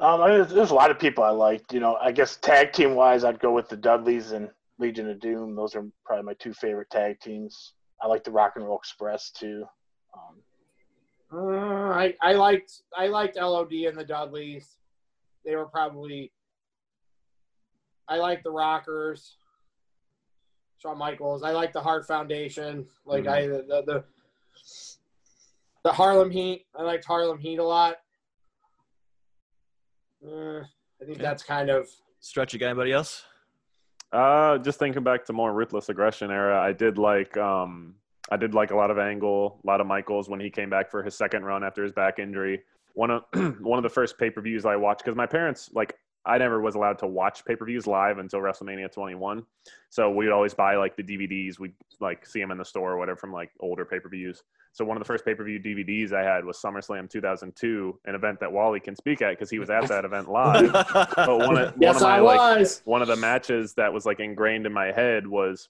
Um, 0.00 0.20
I 0.20 0.30
mean, 0.30 0.46
there's 0.48 0.70
a 0.70 0.74
lot 0.74 0.90
of 0.90 0.98
people 0.98 1.22
I 1.22 1.30
liked. 1.30 1.72
You 1.72 1.80
know, 1.80 1.96
I 1.96 2.10
guess 2.12 2.36
tag 2.36 2.72
team 2.72 2.94
wise, 2.94 3.24
I'd 3.24 3.38
go 3.38 3.52
with 3.52 3.68
the 3.68 3.76
Dudleys 3.76 4.32
and 4.32 4.50
Legion 4.78 5.08
of 5.08 5.20
Doom. 5.20 5.54
Those 5.54 5.76
are 5.76 5.84
probably 6.04 6.24
my 6.24 6.34
two 6.34 6.52
favorite 6.52 6.90
tag 6.90 7.20
teams. 7.20 7.74
I 8.02 8.08
like 8.08 8.24
the 8.24 8.32
Rock 8.32 8.54
and 8.56 8.64
Roll 8.64 8.78
Express 8.78 9.30
too. 9.30 9.64
Um, 10.14 10.42
Uh, 11.34 11.90
I 11.90 12.14
I 12.20 12.32
liked 12.32 12.82
I 12.96 13.06
liked 13.06 13.36
LOD 13.36 13.72
and 13.86 13.96
the 13.96 14.04
Dudleys. 14.04 14.76
They 15.44 15.56
were 15.56 15.66
probably. 15.66 16.32
I 18.08 18.16
like 18.16 18.42
the 18.42 18.50
Rockers. 18.50 19.36
Shawn 20.78 20.98
Michaels. 20.98 21.44
I 21.44 21.52
like 21.52 21.72
the 21.72 21.80
Hart 21.80 22.06
Foundation. 22.06 22.86
Like 23.06 23.28
I 23.28 23.46
the, 23.46 23.64
the 23.68 23.82
the 23.86 24.04
the 25.84 25.92
Harlem 25.92 26.30
Heat. 26.30 26.66
I 26.76 26.82
liked 26.82 27.04
Harlem 27.04 27.38
Heat 27.38 27.58
a 27.58 27.64
lot. 27.64 27.96
Uh, 30.24 30.60
I 31.00 31.04
think 31.04 31.16
Okay. 31.16 31.22
that's 31.22 31.42
kind 31.42 31.70
of 31.70 31.88
Stretch, 32.20 32.52
you 32.52 32.60
got 32.60 32.66
anybody 32.66 32.92
else? 32.92 33.24
Uh, 34.12 34.58
just 34.58 34.78
thinking 34.78 35.02
back 35.02 35.24
to 35.24 35.32
more 35.32 35.52
ruthless 35.52 35.88
aggression 35.88 36.30
era, 36.30 36.60
I 36.60 36.72
did 36.72 36.98
like 36.98 37.36
um, 37.36 37.94
I 38.30 38.36
did 38.36 38.54
like 38.54 38.70
a 38.70 38.76
lot 38.76 38.90
of 38.90 38.98
Angle, 38.98 39.58
a 39.62 39.66
lot 39.66 39.80
of 39.80 39.86
Michaels 39.86 40.28
when 40.28 40.38
he 40.38 40.50
came 40.50 40.70
back 40.70 40.90
for 40.90 41.02
his 41.02 41.16
second 41.16 41.44
run 41.44 41.64
after 41.64 41.82
his 41.82 41.92
back 41.92 42.18
injury. 42.18 42.62
One 42.94 43.10
of 43.10 43.24
one 43.60 43.78
of 43.78 43.82
the 43.82 43.88
first 43.88 44.18
pay 44.18 44.30
per 44.30 44.40
views 44.40 44.64
I 44.66 44.76
watched 44.76 45.02
because 45.04 45.16
my 45.16 45.26
parents 45.26 45.70
like 45.72 45.96
I 46.24 46.38
never 46.38 46.60
was 46.60 46.76
allowed 46.76 46.98
to 47.00 47.06
watch 47.06 47.44
pay 47.44 47.56
per 47.56 47.64
views 47.64 47.86
live 47.86 48.18
until 48.18 48.40
WrestleMania 48.40 48.92
21, 48.92 49.44
so 49.90 50.10
we'd 50.10 50.30
always 50.30 50.54
buy 50.54 50.76
like 50.76 50.96
the 50.96 51.02
DVDs. 51.02 51.58
We'd 51.58 51.74
like 52.00 52.24
see 52.26 52.40
them 52.40 52.52
in 52.52 52.58
the 52.58 52.64
store 52.64 52.92
or 52.92 52.98
whatever 52.98 53.16
from 53.16 53.32
like 53.32 53.50
older 53.60 53.84
pay 53.84 53.98
per 53.98 54.08
views. 54.08 54.42
So 54.72 54.84
one 54.84 54.96
of 54.96 55.02
the 55.02 55.06
first 55.06 55.24
pay 55.24 55.34
per 55.34 55.44
view 55.44 55.58
DVDs 55.58 56.12
I 56.12 56.22
had 56.22 56.44
was 56.44 56.58
SummerSlam 56.58 57.10
2002, 57.10 57.98
an 58.06 58.14
event 58.14 58.40
that 58.40 58.50
Wally 58.50 58.80
can 58.80 58.94
speak 58.94 59.20
at 59.20 59.30
because 59.30 59.50
he 59.50 59.58
was 59.58 59.68
at 59.68 59.88
that 59.88 60.04
event 60.04 60.30
live. 60.30 60.72
But 61.14 61.38
one 61.38 61.58
of, 61.58 61.72
one 61.72 61.74
yes, 61.80 61.96
of 61.96 62.02
my 62.02 62.16
I 62.16 62.20
like 62.20 62.60
was. 62.60 62.82
one 62.84 63.02
of 63.02 63.08
the 63.08 63.16
matches 63.16 63.74
that 63.74 63.92
was 63.92 64.06
like 64.06 64.20
ingrained 64.20 64.64
in 64.66 64.72
my 64.72 64.92
head 64.92 65.26
was 65.26 65.68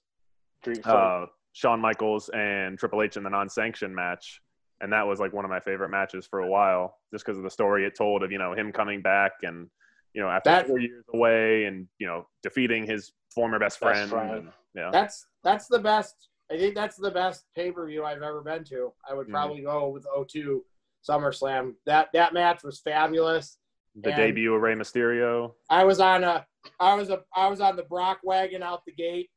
Street 0.61 0.85
uh, 0.85 1.25
Shawn 1.51 1.79
Michaels 1.79 2.29
and 2.29 2.77
Triple 2.77 3.01
H 3.01 3.17
in 3.17 3.23
the 3.23 3.29
non-sanctioned 3.29 3.93
match, 3.93 4.41
and 4.81 4.93
that 4.93 5.05
was 5.05 5.19
like 5.19 5.33
one 5.33 5.45
of 5.45 5.51
my 5.51 5.59
favorite 5.59 5.89
matches 5.89 6.25
for 6.25 6.39
a 6.39 6.47
while, 6.47 6.97
just 7.11 7.25
because 7.25 7.37
of 7.37 7.43
the 7.43 7.49
story 7.49 7.85
it 7.85 7.95
told 7.97 8.23
of 8.23 8.31
you 8.31 8.37
know 8.37 8.53
him 8.53 8.71
coming 8.71 9.01
back 9.01 9.31
and 9.43 9.67
you 10.13 10.21
know 10.21 10.29
after 10.29 10.49
That- 10.51 10.67
four 10.67 10.79
years 10.79 11.05
away 11.13 11.65
and 11.65 11.87
you 11.99 12.07
know 12.07 12.27
defeating 12.43 12.85
his 12.85 13.11
former 13.33 13.59
best 13.59 13.79
Best 13.79 13.81
friend. 13.81 14.09
friend. 14.09 14.31
and- 14.31 14.51
yeah, 14.75 14.89
That's 14.91 15.25
that's 15.43 15.67
the 15.67 15.79
best. 15.79 16.29
I 16.51 16.57
think 16.57 16.75
that's 16.75 16.97
the 16.97 17.11
best 17.11 17.45
pay 17.55 17.71
per 17.71 17.85
view 17.87 18.03
I've 18.03 18.21
ever 18.21 18.41
been 18.41 18.63
to. 18.65 18.91
I 19.09 19.13
would 19.13 19.27
Mhm. 19.27 19.31
probably 19.31 19.61
go 19.61 19.89
with 19.89 20.05
02 20.15 20.65
SummerSlam. 21.07 21.75
That 21.85 22.09
that 22.13 22.33
match 22.33 22.63
was 22.63 22.79
fabulous. 22.81 23.57
the 23.95 24.09
and- 24.09 24.17
debut 24.17 24.51
of 24.55 24.59
Rey 24.61 24.73
Mysterio. 24.73 25.53
I 25.69 25.83
was 25.83 25.99
on 25.99 26.23
a 26.23 26.47
I 26.79 26.95
was 26.95 27.09
a 27.11 27.23
I 27.35 27.47
was 27.47 27.61
on 27.61 27.75
the 27.75 27.83
Brock 27.83 28.19
wagon 28.23 28.63
out 28.63 28.83
the 28.85 28.91
gate. 28.91 29.29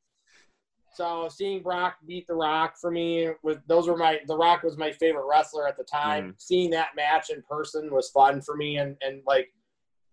So 0.94 1.28
seeing 1.28 1.62
Brock 1.62 1.96
beat 2.06 2.26
The 2.26 2.34
Rock 2.34 2.76
for 2.80 2.90
me 2.90 3.30
with 3.42 3.58
those 3.66 3.86
were 3.86 3.98
my 3.98 4.20
The 4.26 4.36
Rock 4.36 4.62
was 4.62 4.78
my 4.78 4.92
favorite 4.92 5.26
wrestler 5.28 5.68
at 5.68 5.76
the 5.76 5.84
time. 5.84 6.34
Seeing 6.38 6.70
that 6.70 6.96
match 6.96 7.28
in 7.28 7.42
person 7.42 7.92
was 7.92 8.08
fun 8.10 8.40
for 8.40 8.56
me 8.56 8.78
and 8.78 8.96
and 9.02 9.22
like 9.26 9.52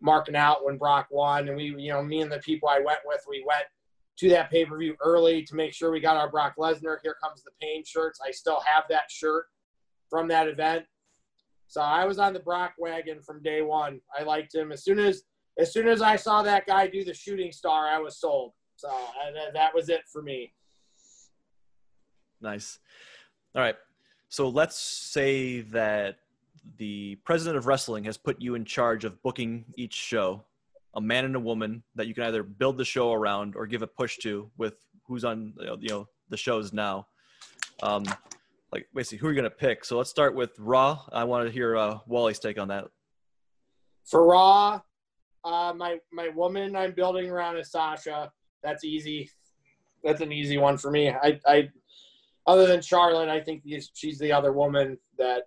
marking 0.03 0.35
out 0.35 0.65
when 0.65 0.77
Brock 0.77 1.07
won 1.09 1.47
and 1.47 1.57
we 1.57 1.73
you 1.77 1.91
know 1.91 2.03
me 2.03 2.21
and 2.21 2.31
the 2.31 2.39
people 2.39 2.69
I 2.69 2.79
went 2.85 2.99
with 3.05 3.21
we 3.27 3.43
went 3.47 3.63
to 4.19 4.29
that 4.29 4.51
pay 4.51 4.65
per 4.65 4.77
view 4.77 4.95
early 5.01 5.41
to 5.43 5.55
make 5.55 5.73
sure 5.73 5.89
we 5.89 5.99
got 5.99 6.17
our 6.17 6.29
Brock 6.29 6.53
Lesnar. 6.59 6.97
Here 7.01 7.15
comes 7.23 7.41
the 7.41 7.51
pain 7.59 7.83
shirts. 7.83 8.19
I 8.23 8.29
still 8.31 8.59
have 8.65 8.83
that 8.89 9.09
shirt 9.09 9.45
from 10.09 10.27
that 10.27 10.47
event. 10.47 10.85
So 11.67 11.81
I 11.81 12.05
was 12.05 12.19
on 12.19 12.33
the 12.33 12.39
Brock 12.39 12.73
wagon 12.77 13.21
from 13.21 13.41
day 13.41 13.63
one. 13.63 13.99
I 14.17 14.23
liked 14.23 14.53
him 14.53 14.71
as 14.71 14.83
soon 14.83 14.99
as 14.99 15.23
as 15.57 15.71
soon 15.71 15.87
as 15.87 16.01
I 16.01 16.15
saw 16.15 16.43
that 16.43 16.67
guy 16.67 16.87
do 16.87 17.03
the 17.03 17.13
shooting 17.13 17.51
star, 17.51 17.87
I 17.87 17.99
was 17.99 18.19
sold. 18.19 18.53
So 18.75 18.89
that 19.53 19.73
was 19.73 19.89
it 19.89 20.01
for 20.11 20.21
me. 20.21 20.51
Nice. 22.41 22.79
All 23.55 23.61
right. 23.61 23.75
So 24.29 24.49
let's 24.49 24.75
say 24.75 25.61
that 25.61 26.17
the 26.77 27.15
president 27.23 27.57
of 27.57 27.67
wrestling 27.67 28.03
has 28.05 28.17
put 28.17 28.41
you 28.41 28.55
in 28.55 28.65
charge 28.65 29.05
of 29.05 29.21
booking 29.21 29.65
each 29.75 29.93
show, 29.93 30.43
a 30.95 31.01
man 31.01 31.25
and 31.25 31.35
a 31.35 31.39
woman 31.39 31.83
that 31.95 32.07
you 32.07 32.13
can 32.13 32.23
either 32.23 32.43
build 32.43 32.77
the 32.77 32.85
show 32.85 33.11
around 33.11 33.55
or 33.55 33.67
give 33.67 33.81
a 33.81 33.87
push 33.87 34.17
to 34.19 34.49
with 34.57 34.75
who's 35.05 35.25
on 35.25 35.53
you 35.79 35.89
know, 35.89 36.07
the 36.29 36.37
shows 36.37 36.73
now. 36.73 37.07
Um, 37.81 38.03
like 38.71 38.87
basically, 38.93 39.19
who 39.19 39.27
are 39.27 39.31
you 39.31 39.35
gonna 39.35 39.49
pick? 39.49 39.85
So 39.85 39.97
let's 39.97 40.09
start 40.09 40.35
with 40.35 40.51
Raw. 40.57 40.99
I 41.11 41.23
want 41.25 41.45
to 41.45 41.51
hear 41.51 41.77
uh, 41.77 41.99
Wally's 42.07 42.39
take 42.39 42.59
on 42.59 42.69
that. 42.69 42.85
For 44.05 44.25
Raw, 44.25 44.81
uh, 45.43 45.73
my 45.75 45.99
my 46.11 46.29
woman 46.29 46.75
I'm 46.75 46.93
building 46.93 47.29
around 47.29 47.57
is 47.57 47.71
Sasha. 47.71 48.31
That's 48.63 48.83
easy. 48.83 49.29
That's 50.03 50.21
an 50.21 50.31
easy 50.31 50.57
one 50.57 50.77
for 50.77 50.91
me. 50.91 51.09
I, 51.09 51.39
I 51.45 51.69
other 52.47 52.65
than 52.65 52.81
Charlotte, 52.81 53.29
I 53.29 53.39
think 53.39 53.63
she's 53.93 54.17
the 54.19 54.31
other 54.31 54.51
woman 54.51 54.97
that 55.17 55.43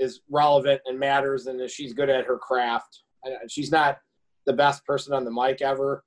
is 0.00 0.22
relevant 0.30 0.80
and 0.86 0.98
matters, 0.98 1.46
and 1.46 1.60
that 1.60 1.70
she's 1.70 1.92
good 1.92 2.08
at 2.10 2.24
her 2.24 2.38
craft. 2.38 3.02
And 3.22 3.36
She's 3.50 3.70
not 3.70 3.98
the 4.46 4.52
best 4.52 4.84
person 4.86 5.12
on 5.12 5.24
the 5.24 5.30
mic 5.30 5.60
ever, 5.62 6.02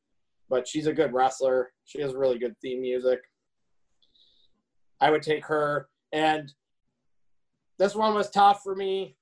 but 0.50 0.68
she's 0.68 0.88
a 0.88 0.94
good 0.94 1.14
wrestler. 1.14 1.72
She 1.86 2.02
has 2.02 2.14
really 2.14 2.40
good 2.40 2.56
theme 2.62 2.82
music. 2.82 3.20
I 5.00 5.12
would 5.12 5.22
take 5.22 5.46
her, 5.46 5.90
and 6.12 6.52
this 7.78 7.94
one 7.96 8.14
was 8.16 8.30
tough 8.32 8.62
for 8.64 8.76
me. 8.76 9.16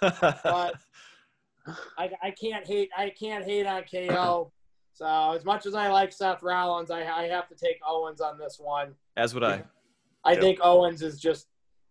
But 0.00 0.74
I, 1.98 2.10
I 2.22 2.30
can't 2.40 2.66
hate 2.66 2.90
I 2.96 3.10
can't 3.10 3.44
hate 3.44 3.66
on 3.66 3.82
KO. 3.90 4.52
So 4.94 5.32
as 5.32 5.44
much 5.44 5.66
as 5.66 5.74
I 5.74 5.88
like 5.90 6.12
Seth 6.12 6.42
Rollins, 6.42 6.90
I, 6.90 7.02
I 7.06 7.28
have 7.28 7.48
to 7.48 7.54
take 7.54 7.78
Owens 7.86 8.20
on 8.20 8.36
this 8.38 8.56
one. 8.58 8.94
As 9.16 9.32
would 9.34 9.44
I. 9.44 9.62
I 10.24 10.32
Yep. 10.32 10.40
think 10.40 10.58
Owens 10.62 11.02
is 11.02 11.20
just 11.20 11.46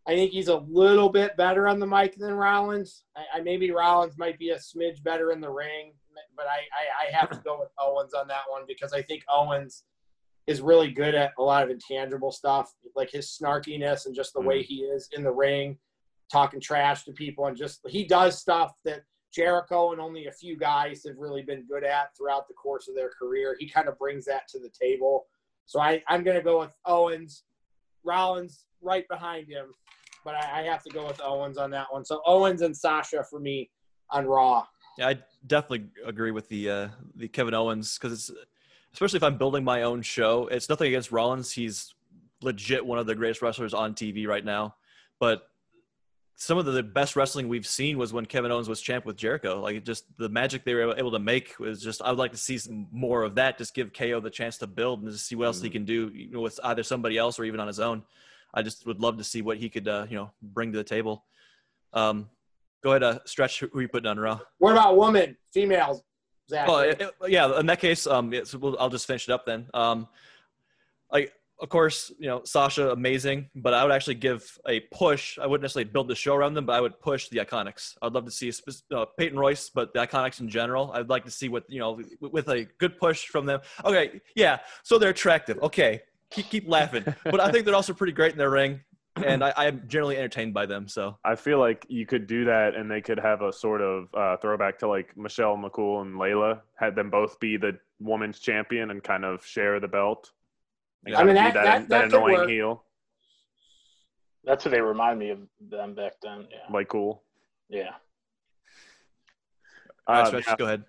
I 0.08 0.16
think 0.16 0.32
he's 0.32 0.48
a 0.48 0.58
little 0.58 1.10
bit 1.10 1.36
better 1.36 1.68
on 1.68 1.80
the 1.80 1.88
mic 1.88 2.16
than 2.16 2.34
Rollins. 2.34 3.04
I, 3.16 3.40
I 3.40 3.42
maybe 3.42 3.72
Rollins 3.72 4.18
might 4.18 4.40
be 4.40 4.52
a 4.52 4.56
smidge 4.56 5.04
better 5.04 5.32
in 5.32 5.42
the 5.42 5.50
ring, 5.50 5.92
but 6.36 6.46
I, 6.48 6.60
I, 6.60 7.08
I 7.08 7.18
have 7.18 7.30
to 7.32 7.42
go 7.44 7.60
with 7.60 7.70
Owens 7.78 8.14
on 8.14 8.28
that 8.30 8.44
one 8.50 8.64
because 8.68 8.94
I 8.94 9.02
think 9.02 9.24
Owens 9.30 9.84
is 10.48 10.62
really 10.62 10.92
good 10.92 11.14
at 11.14 11.34
a 11.38 11.44
lot 11.44 11.62
of 11.64 11.70
intangible 11.70 12.32
stuff, 12.32 12.74
like 12.96 13.12
his 13.12 13.38
snarkiness 13.38 14.06
and 14.06 14.16
just 14.16 14.34
the 14.34 14.40
way 14.40 14.62
mm. 14.62 14.66
he 14.66 14.76
is 14.78 15.10
in 15.12 15.24
the 15.24 15.32
ring, 15.32 15.78
talking 16.32 16.62
trash 16.62 17.04
to 17.04 17.12
people, 17.12 17.48
and 17.48 17.58
just 17.58 17.82
he 17.88 18.06
does 18.06 18.40
stuff 18.40 18.72
that 18.86 19.02
Jericho 19.34 19.92
and 19.92 20.00
only 20.00 20.28
a 20.28 20.32
few 20.32 20.58
guys 20.58 21.04
have 21.06 21.18
really 21.18 21.42
been 21.42 21.66
good 21.70 21.84
at 21.84 22.16
throughout 22.18 22.48
the 22.48 22.54
course 22.54 22.88
of 22.88 22.96
their 22.96 23.10
career. 23.10 23.58
He 23.60 23.70
kind 23.70 23.90
of 23.90 24.00
brings 24.00 24.24
that 24.26 24.48
to 24.50 24.60
the 24.60 24.72
table. 24.82 25.26
So 25.66 25.82
I, 25.82 26.02
I'm 26.08 26.24
going 26.24 26.38
to 26.38 26.44
go 26.44 26.60
with 26.60 26.72
Owens. 26.86 27.44
Rollins 28.06 28.66
right 28.82 29.06
behind 29.10 29.50
him, 29.50 29.74
but 30.28 30.36
I, 30.36 30.60
I 30.60 30.64
have 30.64 30.84
to 30.84 30.90
go 30.90 31.08
with 31.08 31.22
Owens 31.24 31.58
on 31.58 31.72
that 31.72 31.86
one. 31.90 32.04
So 32.04 32.22
Owens 32.26 32.62
and 32.62 32.76
Sasha 32.76 33.24
for 33.24 33.40
me 33.40 33.70
on 34.10 34.26
Raw. 34.26 34.66
Yeah, 34.98 35.08
I 35.08 35.20
definitely 35.48 35.88
agree 36.06 36.32
with 36.32 36.50
the 36.50 36.70
uh, 36.70 36.88
the 37.16 37.30
Kevin 37.30 37.54
Owens 37.54 37.98
because 37.98 38.12
it's 38.12 38.32
especially 38.94 39.18
if 39.18 39.24
I'm 39.24 39.38
building 39.38 39.64
my 39.64 39.84
own 39.84 40.02
show. 40.02 40.48
It's 40.48 40.68
nothing 40.68 40.88
against 40.90 41.14
Rollins; 41.14 41.54
he's 41.54 41.94
legit 42.42 42.86
one 42.86 43.00
of 43.00 43.06
the 43.06 43.16
greatest 43.16 43.42
wrestlers 43.42 43.74
on 43.74 43.94
TV 43.94 44.28
right 44.28 44.44
now. 44.44 44.76
But 45.18 45.44
some 46.36 46.58
of 46.58 46.66
the 46.66 46.84
best 46.84 47.16
wrestling 47.16 47.48
we've 47.48 47.66
seen 47.66 47.98
was 47.98 48.12
when 48.12 48.26
Kevin 48.26 48.52
Owens 48.52 48.68
was 48.68 48.82
champ 48.82 49.06
with 49.06 49.16
Jericho. 49.16 49.62
Like 49.62 49.86
just 49.86 50.04
the 50.18 50.28
magic 50.28 50.66
they 50.66 50.74
were 50.74 50.94
able 50.98 51.12
to 51.12 51.20
make 51.20 51.58
was 51.58 51.82
just. 51.82 52.02
I 52.02 52.10
would 52.10 52.20
like 52.20 52.32
to 52.32 52.38
see 52.38 52.58
some 52.58 52.88
more 52.92 53.24
of 53.24 53.36
that. 53.36 53.58
Just 53.58 53.74
give 53.74 53.94
KO 53.94 54.20
the 54.20 54.30
chance 54.30 54.58
to 54.58 54.68
build 54.68 55.04
and 55.04 55.10
just 55.10 55.26
see 55.26 55.36
what 55.36 55.46
else 55.46 55.62
he 55.62 55.70
can 55.70 55.86
do 55.86 56.12
you 56.14 56.32
know, 56.32 56.42
with 56.42 56.60
either 56.66 56.84
somebody 56.84 57.18
else 57.18 57.40
or 57.40 57.46
even 57.46 57.62
on 57.62 57.68
his 57.68 57.80
own. 57.80 58.04
I 58.58 58.64
just 58.64 58.88
would 58.88 59.00
love 59.00 59.18
to 59.20 59.24
see 59.24 59.44
what 59.44 59.58
he 59.58 59.70
could, 59.70 59.88
uh, 59.88 60.08
you 60.10 60.16
know, 60.16 60.32
bring 60.42 60.72
to 60.72 60.78
the 60.80 60.84
table. 60.84 61.26
Um, 61.94 62.28
go 62.84 62.90
ahead, 62.92 63.04
uh, 63.04 63.20
stretch. 63.26 63.60
Who 63.60 63.80
you 63.80 63.88
putting 63.88 64.08
on 64.10 64.20
Raw? 64.20 64.40
What 64.58 64.72
about 64.72 64.98
women, 64.98 65.38
females? 65.54 66.02
Zach? 66.50 66.68
Well, 66.68 66.80
it- 66.80 67.00
it- 67.00 67.14
yeah. 67.28 67.60
In 67.60 67.68
that 67.68 67.80
case, 67.80 68.08
um, 68.08 68.34
yeah, 68.34 68.44
so 68.46 68.58
we'll, 68.58 68.76
I'll 68.80 68.90
just 68.90 69.06
finish 69.06 69.28
it 69.30 69.32
up 69.32 69.46
then. 69.46 69.68
Um, 69.76 70.08
like, 71.12 71.34
of 71.60 71.70
course, 71.70 72.12
you 72.20 72.28
know 72.28 72.42
Sasha, 72.46 72.92
amazing, 72.92 73.50
but 73.56 73.74
I 73.76 73.84
would 73.84 73.92
actually 73.92 74.16
give 74.16 74.58
a 74.68 74.80
push. 74.92 75.38
I 75.38 75.46
wouldn't 75.46 75.64
necessarily 75.64 75.90
build 75.92 76.08
the 76.08 76.16
show 76.16 76.34
around 76.36 76.54
them, 76.56 76.66
but 76.66 76.74
I 76.74 76.82
would 76.82 77.00
push 77.00 77.30
the 77.30 77.38
Iconics. 77.40 77.96
I'd 78.02 78.14
love 78.14 78.26
to 78.26 78.32
see 78.32 78.52
uh, 78.92 79.06
Peyton 79.18 79.38
Royce, 79.38 79.70
but 79.70 79.94
the 79.94 80.00
Iconics 80.08 80.40
in 80.40 80.50
general. 80.50 80.92
I'd 80.94 81.10
like 81.10 81.26
to 81.26 81.32
see 81.32 81.50
what 81.50 81.64
you 81.70 81.80
know 81.80 82.00
with 82.22 82.48
a 82.50 82.66
good 82.80 82.98
push 83.00 83.28
from 83.28 83.46
them. 83.46 83.60
Okay, 83.86 84.22
yeah. 84.36 84.60
So 84.84 84.98
they're 84.98 85.10
attractive. 85.12 85.58
Okay, 85.64 86.02
keep 86.32 86.50
keep 86.50 86.68
laughing, 86.68 87.04
but 87.24 87.40
I 87.40 87.52
think 87.52 87.66
they're 87.66 87.76
also 87.76 87.94
pretty 87.94 88.14
great 88.14 88.32
in 88.34 88.38
their 88.38 88.50
ring. 88.50 88.82
and 89.26 89.44
I, 89.44 89.52
I'm 89.58 89.82
generally 89.88 90.16
entertained 90.16 90.54
by 90.54 90.68
them. 90.68 90.88
So 90.88 91.18
I 91.26 91.34
feel 91.36 91.58
like 91.58 91.86
you 91.90 92.06
could 92.06 92.28
do 92.28 92.46
that, 92.46 92.76
and 92.76 92.90
they 92.90 93.02
could 93.02 93.20
have 93.20 93.42
a 93.42 93.52
sort 93.52 93.82
of 93.82 94.08
uh, 94.14 94.38
throwback 94.38 94.78
to 94.80 94.88
like 94.88 95.16
Michelle 95.18 95.58
McCool 95.58 96.04
and 96.04 96.16
Layla, 96.16 96.62
had 96.76 96.96
them 96.96 97.10
both 97.10 97.40
be 97.40 97.58
the 97.58 97.80
women's 98.00 98.38
champion 98.40 98.92
and 98.92 99.04
kind 99.04 99.26
of 99.26 99.44
share 99.44 99.80
the 99.80 99.88
belt. 99.88 100.32
Yeah. 101.06 101.20
I 101.20 101.24
mean, 101.24 101.36
kind 101.36 101.48
of 101.48 101.54
that- 101.56 101.64
that- 101.64 101.90
that 101.90 102.04
annoying 102.14 102.36
work. 102.36 102.50
heel, 102.50 102.84
That's 104.44 104.64
what 104.66 104.72
they 104.72 104.82
remind 104.82 105.18
me 105.18 105.32
of 105.32 105.40
them 105.60 105.96
back 105.96 106.14
then. 106.22 106.48
Yeah. 106.52 106.72
like 106.72 106.88
cool. 106.90 107.24
Yeah. 107.70 107.92
all 110.06 110.16
right, 110.16 110.22
Uh, 110.22 110.28
Stretch, 110.28 110.46
yeah. 110.48 110.56
go 110.58 110.66
ahead. 110.66 110.84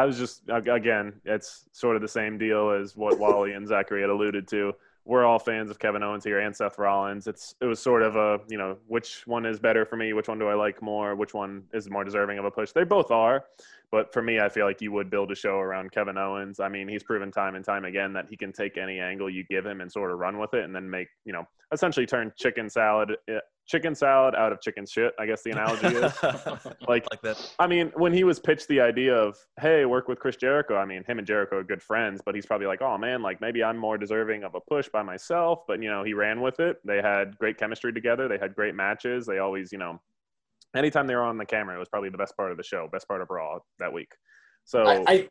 I 0.00 0.06
was 0.06 0.16
just 0.16 0.42
again, 0.48 1.12
it's 1.26 1.66
sort 1.72 1.94
of 1.94 2.00
the 2.00 2.08
same 2.08 2.38
deal 2.38 2.70
as 2.70 2.96
what 2.96 3.18
Wally 3.20 3.52
and 3.52 3.68
Zachary 3.68 4.00
had 4.00 4.08
alluded 4.08 4.48
to. 4.48 4.72
We're 5.04 5.26
all 5.26 5.38
fans 5.38 5.70
of 5.70 5.78
Kevin 5.78 6.02
Owens 6.02 6.24
here 6.24 6.40
and 6.40 6.56
Seth 6.56 6.78
Rollins. 6.78 7.26
It's 7.26 7.54
it 7.60 7.66
was 7.66 7.80
sort 7.80 8.02
of 8.02 8.16
a 8.16 8.40
you 8.48 8.56
know 8.56 8.78
which 8.86 9.26
one 9.26 9.44
is 9.44 9.60
better 9.60 9.84
for 9.84 9.96
me, 9.96 10.14
which 10.14 10.26
one 10.28 10.38
do 10.38 10.48
I 10.48 10.54
like 10.54 10.80
more, 10.80 11.14
which 11.14 11.34
one 11.34 11.64
is 11.74 11.90
more 11.90 12.02
deserving 12.02 12.38
of 12.38 12.46
a 12.46 12.50
push. 12.50 12.72
They 12.72 12.84
both 12.84 13.10
are, 13.10 13.44
but 13.92 14.12
for 14.12 14.22
me, 14.22 14.40
I 14.40 14.48
feel 14.48 14.66
like 14.66 14.80
you 14.80 14.92
would 14.92 15.10
build 15.10 15.30
a 15.32 15.34
show 15.34 15.58
around 15.58 15.92
Kevin 15.92 16.16
Owens. 16.16 16.60
I 16.60 16.68
mean, 16.68 16.88
he's 16.88 17.02
proven 17.02 17.30
time 17.30 17.54
and 17.54 17.64
time 17.64 17.84
again 17.84 18.12
that 18.12 18.26
he 18.28 18.36
can 18.36 18.52
take 18.52 18.78
any 18.78 19.00
angle 19.00 19.28
you 19.30 19.44
give 19.44 19.66
him 19.66 19.80
and 19.80 19.90
sort 19.90 20.10
of 20.10 20.18
run 20.18 20.38
with 20.38 20.54
it, 20.54 20.64
and 20.64 20.74
then 20.74 20.88
make 20.88 21.08
you 21.24 21.32
know 21.32 21.46
essentially 21.72 22.06
turn 22.06 22.32
chicken 22.36 22.68
salad 22.68 23.16
eh, 23.28 23.38
chicken 23.66 23.94
salad 23.94 24.34
out 24.34 24.52
of 24.52 24.60
chicken 24.60 24.84
shit. 24.84 25.12
I 25.18 25.26
guess 25.26 25.42
the 25.42 25.52
analogy 25.52 25.86
is. 25.86 26.12
Like- 26.88 27.06
like 27.10 27.22
that. 27.22 27.54
I 27.60 27.68
mean, 27.68 27.92
when 27.94 28.12
he 28.12 28.24
was 28.24 28.40
pitched 28.40 28.66
the 28.66 28.80
idea 28.80 29.14
of, 29.14 29.36
hey, 29.60 29.84
work 29.84 30.08
with 30.08 30.18
Chris 30.18 30.34
Jericho, 30.34 30.76
I 30.76 30.84
mean, 30.84 31.04
him 31.04 31.18
and 31.18 31.26
Jericho 31.26 31.58
are 31.58 31.64
good 31.64 31.82
friends, 31.82 32.20
but 32.24 32.34
he's 32.34 32.46
probably 32.46 32.66
like, 32.66 32.82
oh 32.82 32.98
man, 32.98 33.22
like 33.22 33.40
maybe 33.40 33.62
I'm 33.62 33.76
more 33.76 33.96
deserving 33.96 34.42
of 34.42 34.56
a 34.56 34.60
push 34.60 34.88
by 34.88 35.02
myself. 35.02 35.60
But, 35.68 35.80
you 35.82 35.88
know, 35.88 36.02
he 36.02 36.14
ran 36.14 36.40
with 36.40 36.58
it. 36.58 36.78
They 36.84 37.00
had 37.00 37.38
great 37.38 37.58
chemistry 37.58 37.92
together. 37.92 38.26
They 38.26 38.38
had 38.38 38.56
great 38.56 38.74
matches. 38.74 39.24
They 39.24 39.38
always, 39.38 39.70
you 39.70 39.78
know, 39.78 40.00
anytime 40.74 41.06
they 41.06 41.14
were 41.14 41.22
on 41.24 41.38
the 41.38 41.46
camera, 41.46 41.74
it 41.76 41.78
was 41.78 41.88
probably 41.88 42.10
the 42.10 42.18
best 42.18 42.36
part 42.36 42.50
of 42.50 42.56
the 42.56 42.62
show, 42.62 42.88
best 42.92 43.08
part 43.08 43.20
of 43.20 43.28
Raw 43.30 43.58
that 43.78 43.92
week. 43.92 44.12
So, 44.64 44.82
I, 44.82 45.04
I, 45.06 45.28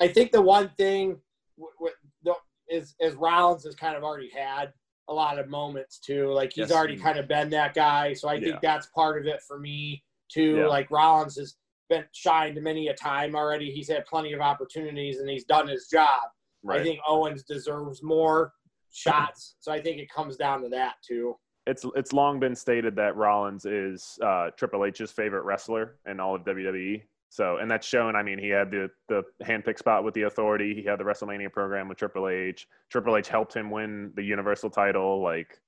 I 0.00 0.08
think 0.08 0.32
the 0.32 0.42
one 0.42 0.70
thing 0.76 1.18
w- 1.58 1.94
w- 2.24 2.40
is 2.68 2.94
is 2.98 3.14
Rollins 3.14 3.64
has 3.64 3.74
kind 3.74 3.96
of 3.96 4.02
already 4.02 4.30
had 4.30 4.72
a 5.08 5.12
lot 5.12 5.38
of 5.38 5.48
moments 5.48 5.98
too. 5.98 6.32
Like 6.32 6.52
he's 6.54 6.70
Yes. 6.70 6.72
already 6.72 6.96
kind 6.96 7.18
of 7.18 7.28
been 7.28 7.50
that 7.50 7.74
guy, 7.74 8.14
so 8.14 8.28
I 8.28 8.34
Yeah. 8.34 8.40
think 8.48 8.60
that's 8.62 8.86
part 8.88 9.20
of 9.20 9.26
it 9.26 9.40
for 9.46 9.58
me 9.60 10.02
too. 10.30 10.56
Yeah. 10.56 10.66
Like 10.66 10.90
Rollins 10.90 11.36
has 11.36 11.56
been 11.90 12.04
shined 12.12 12.60
many 12.62 12.88
a 12.88 12.94
time 12.94 13.36
already. 13.36 13.70
He's 13.70 13.88
had 13.90 14.06
plenty 14.06 14.32
of 14.32 14.40
opportunities 14.40 15.18
and 15.20 15.28
he's 15.28 15.44
done 15.44 15.68
his 15.68 15.88
job. 15.88 16.20
I 16.66 16.82
think 16.82 16.98
Owens 17.06 17.42
deserves 17.44 18.02
more 18.02 18.54
shots, 18.90 19.56
so 19.60 19.70
I 19.70 19.82
think 19.82 19.98
it 20.00 20.08
comes 20.10 20.36
down 20.38 20.62
to 20.62 20.70
that 20.70 20.94
too. 21.06 21.36
It's 21.66 21.84
it's 21.96 22.12
long 22.12 22.38
been 22.40 22.54
stated 22.54 22.94
that 22.96 23.16
Rollins 23.16 23.64
is 23.64 24.18
uh, 24.22 24.50
Triple 24.56 24.84
H's 24.84 25.10
favorite 25.10 25.44
wrestler 25.44 25.96
in 26.06 26.20
all 26.20 26.34
of 26.34 26.42
WWE. 26.42 27.02
So, 27.30 27.56
and 27.56 27.68
that's 27.70 27.86
shown. 27.86 28.14
I 28.14 28.22
mean, 28.22 28.38
he 28.38 28.48
had 28.48 28.70
the 28.70 28.90
the 29.08 29.22
handpick 29.42 29.78
spot 29.78 30.04
with 30.04 30.14
the 30.14 30.22
Authority. 30.22 30.74
He 30.74 30.82
had 30.84 31.00
the 31.00 31.04
WrestleMania 31.04 31.50
program 31.52 31.88
with 31.88 31.98
Triple 31.98 32.28
H. 32.28 32.68
Triple 32.90 33.16
H 33.16 33.28
helped 33.28 33.54
him 33.54 33.70
win 33.70 34.12
the 34.14 34.22
Universal 34.22 34.70
title. 34.70 35.22
Like, 35.22 35.58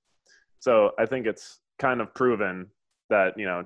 so 0.61 0.92
I 0.98 1.06
think 1.06 1.26
it's 1.26 1.61
kind 1.78 2.00
of 2.00 2.14
proven 2.14 2.68
that 3.09 3.38
you 3.38 3.46
know 3.46 3.64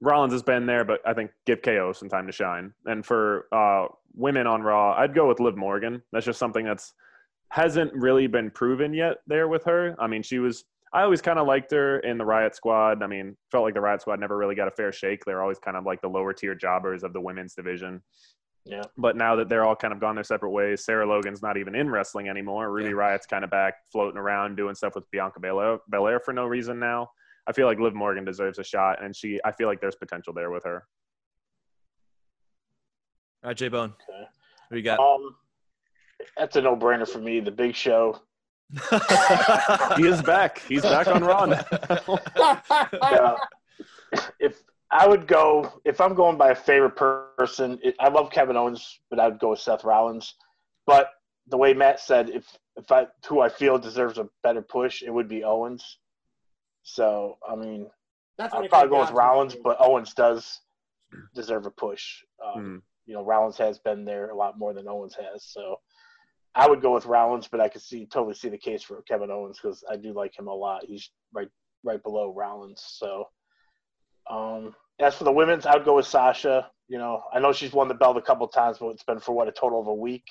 Rollins 0.00 0.32
has 0.32 0.42
been 0.42 0.66
there, 0.66 0.84
but 0.84 1.00
I 1.06 1.14
think 1.14 1.30
give 1.44 1.62
KO 1.62 1.92
some 1.92 2.08
time 2.08 2.26
to 2.26 2.32
shine. 2.32 2.72
And 2.86 3.04
for 3.04 3.46
uh, 3.52 3.88
women 4.14 4.46
on 4.46 4.62
Raw, 4.62 4.94
I'd 4.94 5.14
go 5.14 5.28
with 5.28 5.40
Liv 5.40 5.56
Morgan. 5.56 6.02
That's 6.12 6.26
just 6.26 6.38
something 6.38 6.64
that's 6.64 6.94
hasn't 7.50 7.92
really 7.92 8.26
been 8.26 8.50
proven 8.50 8.94
yet 8.94 9.18
there 9.26 9.46
with 9.46 9.62
her. 9.64 9.94
I 9.98 10.06
mean, 10.06 10.22
she 10.22 10.38
was 10.38 10.64
I 10.94 11.02
always 11.02 11.22
kind 11.22 11.38
of 11.38 11.46
liked 11.46 11.70
her 11.70 12.00
in 12.00 12.18
the 12.18 12.24
Riot 12.24 12.54
Squad. 12.54 13.02
I 13.02 13.06
mean, 13.06 13.36
felt 13.50 13.64
like 13.64 13.74
the 13.74 13.80
Riot 13.80 14.02
Squad 14.02 14.20
never 14.20 14.36
really 14.36 14.54
got 14.54 14.68
a 14.68 14.72
fair 14.72 14.92
shake. 14.92 15.24
They're 15.24 15.40
always 15.40 15.58
kind 15.58 15.76
of 15.76 15.84
like 15.86 16.02
the 16.02 16.08
lower 16.08 16.34
tier 16.34 16.54
jobbers 16.54 17.02
of 17.02 17.14
the 17.14 17.20
women's 17.20 17.54
division. 17.54 18.02
Yeah. 18.64 18.82
But 18.96 19.16
now 19.16 19.34
that 19.36 19.48
they're 19.48 19.64
all 19.64 19.74
kind 19.74 19.92
of 19.92 20.00
gone 20.00 20.14
their 20.14 20.24
separate 20.24 20.50
ways, 20.50 20.84
Sarah 20.84 21.06
Logan's 21.06 21.42
not 21.42 21.56
even 21.56 21.74
in 21.74 21.90
wrestling 21.90 22.28
anymore. 22.28 22.70
Ruby 22.70 22.90
Yeah. 22.90 22.96
Riot's 22.96 23.26
kind 23.26 23.42
of 23.42 23.50
back 23.50 23.74
floating 23.90 24.18
around 24.18 24.56
doing 24.56 24.74
stuff 24.74 24.94
with 24.94 25.10
Bianca 25.10 25.40
Belair, 25.40 25.78
Belair 25.88 26.20
for 26.20 26.32
no 26.32 26.44
reason 26.44 26.78
now. 26.78 27.10
I 27.46 27.52
feel 27.52 27.66
like 27.66 27.80
Liv 27.80 27.94
Morgan 27.94 28.24
deserves 28.24 28.58
a 28.58 28.64
shot, 28.64 29.02
and 29.02 29.16
she. 29.16 29.40
I 29.44 29.50
feel 29.50 29.66
like 29.66 29.80
there's 29.80 29.96
potential 29.96 30.32
there 30.32 30.50
with 30.50 30.62
her. 30.62 30.86
All 33.42 33.48
right, 33.48 33.56
J 33.56 33.68
Bone. 33.68 33.94
Okay. 34.08 34.28
Who 34.70 34.76
you 34.76 34.82
got? 34.82 35.00
Um, 35.00 35.34
that's 36.36 36.54
a 36.54 36.60
no-brainer 36.60 37.08
for 37.08 37.18
me. 37.18 37.40
The 37.40 37.50
Big 37.50 37.74
Show. 37.74 38.20
He 39.96 40.06
is 40.06 40.22
back. 40.22 40.60
He's 40.60 40.82
back 40.82 41.06
on 41.08 41.22
Raw 41.24 41.46
now. 41.46 41.64
Uh, 42.92 43.36
if 44.38 44.62
I 44.90 45.06
would 45.06 45.26
go, 45.26 45.80
if 45.84 46.00
I'm 46.00 46.14
going 46.14 46.36
by 46.36 46.50
a 46.50 46.54
favorite 46.54 46.96
person, 46.96 47.78
it, 47.82 47.94
I 47.98 48.08
love 48.08 48.30
Kevin 48.30 48.56
Owens, 48.56 49.00
but 49.10 49.18
I 49.18 49.28
would 49.28 49.38
go 49.38 49.50
with 49.50 49.60
Seth 49.60 49.84
Rollins. 49.84 50.34
But 50.86 51.10
the 51.48 51.56
way 51.56 51.72
Matt 51.74 52.00
said, 52.00 52.30
if 52.30 52.44
if 52.76 52.90
I 52.90 53.06
who 53.26 53.40
I 53.40 53.48
feel 53.48 53.78
deserves 53.78 54.18
a 54.18 54.28
better 54.42 54.62
push, 54.62 55.02
it 55.02 55.10
would 55.10 55.28
be 55.28 55.44
Owens. 55.44 55.98
So 56.82 57.38
I 57.48 57.56
mean, 57.56 57.86
That's 58.38 58.52
I'd 58.54 58.68
probably 58.70 58.90
comes 58.90 58.90
go 58.90 59.00
with. 59.00 59.10
Rollins, 59.10 59.56
but 59.62 59.76
Owens 59.80 60.14
does 60.14 60.60
deserve 61.34 61.66
a 61.66 61.70
push. 61.70 62.22
Um, 62.44 62.62
Hmm. 62.62 62.76
You 63.06 63.14
know, 63.14 63.24
Rollins 63.24 63.58
has 63.58 63.78
been 63.80 64.04
there 64.04 64.30
a 64.30 64.36
lot 64.36 64.58
more 64.58 64.72
than 64.72 64.86
Owens 64.88 65.16
has, 65.16 65.44
so 65.44 65.80
I 66.54 66.68
would 66.68 66.82
go 66.82 66.92
with 66.94 67.06
Rollins. 67.06 67.48
But 67.48 67.60
I 67.60 67.68
could 67.68 67.82
see 67.82 68.06
totally 68.06 68.34
see 68.34 68.48
the 68.48 68.58
case 68.58 68.82
for 68.82 69.02
Kevin 69.02 69.30
Owens 69.30 69.58
because 69.60 69.82
I 69.90 69.96
do 69.96 70.12
like 70.12 70.38
him 70.38 70.46
a 70.48 70.54
lot. 70.54 70.84
He's 70.84 71.10
right 71.32 71.48
right 71.84 72.02
below 72.02 72.32
Rollins. 72.34 72.82
So, 72.86 73.28
um, 74.30 74.74
as 75.00 75.14
for 75.16 75.24
the 75.24 75.32
women's, 75.32 75.66
I 75.66 75.74
would 75.74 75.84
go 75.84 75.96
with 75.96 76.06
Sasha. 76.06 76.70
You 76.88 76.98
know, 76.98 77.22
I 77.32 77.38
know 77.40 77.52
she's 77.52 77.72
won 77.72 77.88
the 77.88 77.94
belt 77.94 78.16
a 78.16 78.22
couple 78.22 78.46
times, 78.48 78.78
but 78.78 78.88
it's 78.88 79.02
been 79.02 79.18
for 79.18 79.32
what 79.34 79.48
a 79.48 79.52
total 79.52 79.80
of 79.80 79.86
a 79.86 79.94
week. 79.94 80.24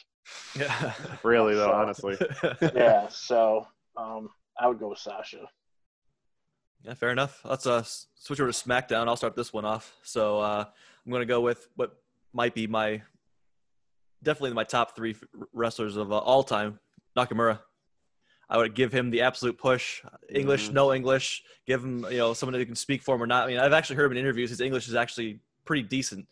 yeah. 0.57 0.93
Really 1.23 1.55
though, 1.55 1.67
So- 1.67 1.73
honestly. 1.73 2.17
Yeah, 2.75 3.07
so 3.10 3.65
um, 3.97 4.29
I 4.60 4.67
would 4.67 4.79
go 4.79 4.89
with 4.89 4.99
Sasha. 4.99 5.47
Yeah, 6.84 6.93
fair 6.95 7.10
enough. 7.12 7.41
Let's 7.45 7.67
uh, 7.67 7.84
switch 8.15 8.39
over 8.39 8.51
to 8.51 8.57
SmackDown. 8.57 9.07
I'll 9.07 9.15
start 9.15 9.36
this 9.36 9.53
one 9.53 9.65
off. 9.65 9.95
So 10.03 10.39
uh, 10.39 10.65
I'm 11.05 11.12
going 11.12 11.21
to 11.21 11.27
go 11.27 11.41
with 11.41 11.67
what 11.75 11.95
might 12.34 12.55
be 12.55 12.65
my 12.67 13.01
definitely 14.23 14.53
my 14.53 14.63
top 14.63 14.95
three 14.95 15.15
wrestlers 15.53 15.97
of 15.97 16.12
uh, 16.12 16.17
all 16.17 16.43
time, 16.43 16.79
Nakamura. 17.17 17.60
I 18.49 18.57
would 18.57 18.75
give 18.75 18.91
him 18.91 19.12
the 19.12 19.21
absolute 19.21 19.57
push. 19.57 20.03
English, 20.29 20.69
Mhm. 20.69 20.73
no 20.73 20.93
English. 20.93 21.43
Give 21.65 21.81
him, 21.84 22.05
you 22.12 22.17
know, 22.17 22.34
someone 22.34 22.60
who 22.60 22.65
can 22.65 22.75
speak 22.75 23.01
for 23.01 23.15
him 23.15 23.23
or 23.23 23.27
not. 23.27 23.45
I 23.45 23.47
mean, 23.47 23.57
I've 23.60 23.71
actually 23.71 23.95
heard 23.95 24.07
him 24.07 24.13
in 24.13 24.17
interviews. 24.17 24.49
His 24.49 24.60
English 24.60 24.89
is 24.89 24.95
actually 24.95 25.39
pretty 25.63 25.84
decent. 25.84 26.27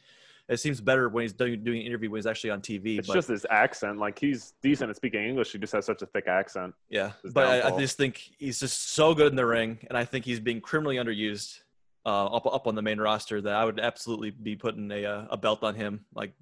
It 0.50 0.60
seems 0.60 0.82
better 0.82 1.08
when 1.08 1.22
he's 1.22 1.32
doing, 1.32 1.64
doing 1.64 1.82
an 1.82 1.86
interview 1.86 2.10
when 2.10 2.18
he's 2.18 2.26
actually 2.26 2.50
on 2.50 2.62
TV. 2.62 2.98
It's 2.98 3.08
but 3.08 3.14
just 3.14 3.28
his 3.30 3.46
accent. 3.50 4.00
Like 4.00 4.20
he's 4.20 4.54
decent 4.62 4.90
at 4.90 4.96
speaking 4.96 5.24
English. 5.24 5.52
He 5.52 5.60
just 5.60 5.72
has 5.74 5.86
such 5.86 6.02
a 6.02 6.08
thick 6.08 6.28
accent. 6.28 6.74
Yeah, 6.90 7.12
but 7.34 7.46
I, 7.48 7.70
I 7.70 7.80
just 7.80 7.98
think 7.98 8.32
he's 8.38 8.60
just 8.60 8.94
so 8.94 9.14
good 9.14 9.28
in 9.32 9.36
the 9.36 9.46
ring, 9.46 9.78
and 9.88 9.98
I 9.98 10.04
think 10.06 10.26
he's 10.26 10.40
being 10.40 10.60
criminally 10.60 10.96
underused 10.98 11.60
uh, 12.06 12.26
up 12.26 12.48
up 12.48 12.66
on 12.66 12.74
the 12.74 12.82
main 12.82 13.00
roster. 13.00 13.40
That 13.40 13.54
I 13.54 13.64
would 13.64 13.80
absolutely 13.80 14.32
be 14.32 14.56
putting 14.56 14.90
a 14.92 15.06
uh, 15.06 15.26
a 15.30 15.38
belt 15.38 15.64
on 15.64 15.76
him, 15.76 16.04
like 16.16 16.34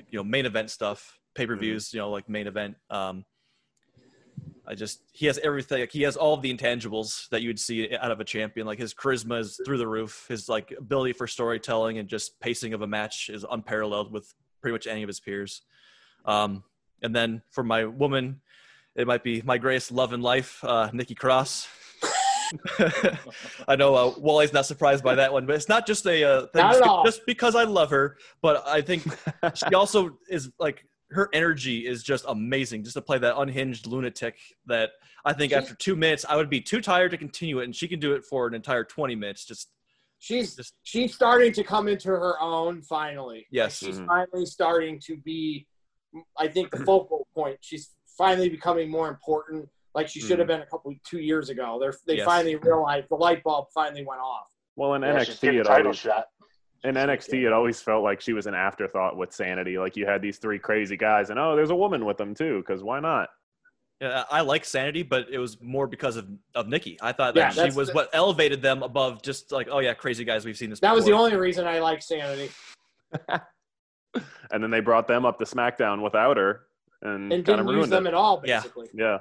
like 0.00 0.12
you 0.12 0.18
know 0.18 0.24
main 0.24 0.46
event 0.46 0.70
stuff, 0.70 1.18
pay 1.34 1.46
per 1.46 1.56
views, 1.56 1.92
you 1.92 2.00
know 2.00 2.10
like 2.10 2.28
main 2.28 2.46
event. 2.46 2.76
Um, 2.88 3.24
I 4.66 4.74
just 4.74 5.02
he 5.12 5.26
has 5.26 5.38
everything. 5.38 5.80
Like 5.80 5.92
he 5.92 6.02
has 6.02 6.16
all 6.16 6.34
of 6.34 6.42
the 6.42 6.56
intangibles 6.56 7.28
that 7.30 7.42
you 7.42 7.48
would 7.48 7.58
see 7.58 7.94
out 7.96 8.10
of 8.10 8.20
a 8.20 8.24
champion. 8.24 8.66
Like 8.66 8.78
his 8.78 8.94
charisma 8.94 9.40
is 9.40 9.60
through 9.64 9.78
the 9.78 9.88
roof. 9.88 10.26
His 10.28 10.48
like 10.48 10.72
ability 10.76 11.12
for 11.12 11.26
storytelling 11.26 11.98
and 11.98 12.08
just 12.08 12.38
pacing 12.40 12.72
of 12.72 12.82
a 12.82 12.86
match 12.86 13.28
is 13.28 13.44
unparalleled 13.50 14.12
with 14.12 14.32
pretty 14.62 14.72
much 14.72 14.86
any 14.86 15.02
of 15.02 15.08
his 15.08 15.20
peers. 15.20 15.62
Um, 16.24 16.64
and 17.02 17.14
then 17.14 17.42
for 17.50 17.64
my 17.64 17.84
woman, 17.84 18.40
it 18.94 19.06
might 19.06 19.22
be 19.22 19.42
my 19.42 19.58
greatest 19.58 19.90
love 19.90 20.12
in 20.12 20.22
life, 20.22 20.62
uh, 20.64 20.90
Nikki 20.92 21.14
Cross. 21.14 21.68
I 23.68 23.76
know 23.76 23.94
uh, 23.94 24.14
Wally's 24.18 24.52
not 24.52 24.66
surprised 24.66 25.04
by 25.04 25.14
that 25.16 25.32
one, 25.32 25.46
but 25.46 25.54
it's 25.56 25.68
not 25.68 25.86
just 25.86 26.06
a 26.06 26.24
uh, 26.24 26.40
thing 26.48 26.62
Not 26.62 26.74
at 26.74 26.78
just, 26.78 26.88
all. 26.88 27.04
just 27.04 27.26
because 27.26 27.54
I 27.54 27.64
love 27.64 27.90
her, 27.90 28.16
but 28.42 28.66
I 28.66 28.80
think 28.80 29.04
she 29.54 29.74
also 29.74 30.18
is 30.28 30.50
like 30.58 30.84
her 31.10 31.28
energy 31.32 31.86
is 31.86 32.02
just 32.02 32.24
amazing. 32.28 32.84
Just 32.84 32.94
to 32.94 33.02
play 33.02 33.18
that 33.18 33.36
unhinged 33.36 33.86
lunatic 33.86 34.36
that 34.66 34.90
I 35.24 35.32
think 35.32 35.50
She- 35.52 35.56
after 35.56 35.74
two 35.74 35.96
minutes 35.96 36.24
I 36.28 36.36
would 36.36 36.50
be 36.50 36.60
too 36.60 36.80
tired 36.80 37.10
to 37.12 37.16
continue 37.16 37.60
it, 37.60 37.64
and 37.64 37.74
she 37.76 37.88
can 37.88 38.00
do 38.00 38.12
it 38.14 38.24
for 38.24 38.46
an 38.46 38.54
entire 38.54 38.84
twenty 38.84 39.14
minutes. 39.14 39.44
Just 39.44 39.70
She's 40.22 40.54
Just- 40.54 40.74
she's 40.82 41.14
starting 41.14 41.52
to 41.54 41.64
come 41.64 41.88
into 41.88 42.08
her 42.08 42.38
own 42.40 42.82
finally. 42.82 43.46
Yes. 43.50 43.82
Like, 43.82 43.88
she's 43.92 44.00
Mhm. 44.00 44.06
finally 44.06 44.46
starting 44.46 45.00
to 45.06 45.16
be, 45.16 45.66
I 46.38 46.46
think, 46.48 46.70
the 46.70 46.78
focal 46.84 47.26
point. 47.34 47.56
She's 47.62 47.90
finally 48.18 48.50
becoming 48.50 48.90
more 48.90 49.08
important, 49.08 49.68
like 49.94 50.08
she 50.08 50.20
should 50.20 50.32
hmm. 50.32 50.38
have 50.40 50.46
been 50.46 50.60
a 50.60 50.66
couple 50.66 50.94
two 51.04 51.18
years 51.18 51.50
ago. 51.50 51.78
They're, 51.80 51.94
they 52.06 52.18
Yes. 52.18 52.26
finally 52.26 52.56
realized 52.56 53.08
the 53.08 53.16
light 53.16 53.42
bulb 53.42 53.66
finally 53.74 54.04
went 54.04 54.20
off. 54.20 54.48
Well, 54.76 54.94
in 54.94 55.02
Yeah, 55.02 55.18
NXT, 55.18 55.60
it 55.60 55.66
always 55.66 55.96
shot. 55.96 56.26
in 56.84 56.94
NXT 56.94 57.46
it 57.46 57.52
always 57.52 57.80
felt 57.82 58.02
like 58.02 58.20
she 58.20 58.32
was 58.32 58.46
an 58.46 58.54
afterthought 58.54 59.16
with 59.16 59.32
Sanity. 59.32 59.78
Like 59.78 59.96
you 59.96 60.06
had 60.06 60.22
these 60.22 60.38
three 60.38 60.58
crazy 60.58 60.96
guys, 60.96 61.30
and 61.30 61.38
oh, 61.38 61.56
there's 61.56 61.70
a 61.70 61.76
woman 61.76 62.04
with 62.04 62.16
them 62.16 62.34
too, 62.34 62.58
because 62.58 62.82
why 62.82 63.00
not? 63.00 63.28
Yeah, 64.00 64.24
I 64.30 64.40
like 64.40 64.64
Sanity, 64.64 65.02
but 65.02 65.28
it 65.30 65.38
was 65.38 65.60
more 65.60 65.86
because 65.86 66.16
of, 66.16 66.26
of 66.54 66.68
Nikki. 66.68 66.96
I 67.02 67.12
thought 67.12 67.36
Yeah, 67.36 67.50
she 67.50 67.70
was 67.72 67.88
the- 67.88 67.94
what 67.94 68.08
elevated 68.14 68.62
them 68.62 68.82
above 68.82 69.20
just 69.20 69.52
like, 69.52 69.68
oh 69.70 69.80
yeah, 69.80 69.92
crazy 69.92 70.24
guys, 70.24 70.46
we've 70.46 70.56
seen 70.56 70.70
this. 70.70 70.80
That 70.80 70.94
was 70.94 71.04
the 71.04 71.12
only 71.12 71.36
reason 71.36 71.66
I 71.66 71.80
like 71.80 72.00
Sanity, 72.00 72.50
And 74.52 74.62
then 74.62 74.70
they 74.70 74.80
brought 74.80 75.06
them 75.06 75.24
up 75.24 75.38
to 75.38 75.44
SmackDown 75.44 76.02
without 76.02 76.36
her 76.36 76.62
and, 77.02 77.32
and 77.32 77.44
kind 77.44 77.60
of 77.60 77.66
didn't 77.66 77.68
use 77.68 77.74
ruined 77.76 77.92
them 77.92 78.06
it. 78.06 78.10
at 78.10 78.14
all. 78.14 78.42
Yeah. 78.44 78.60
Basically, 78.60 78.88
Yeah. 78.94 79.18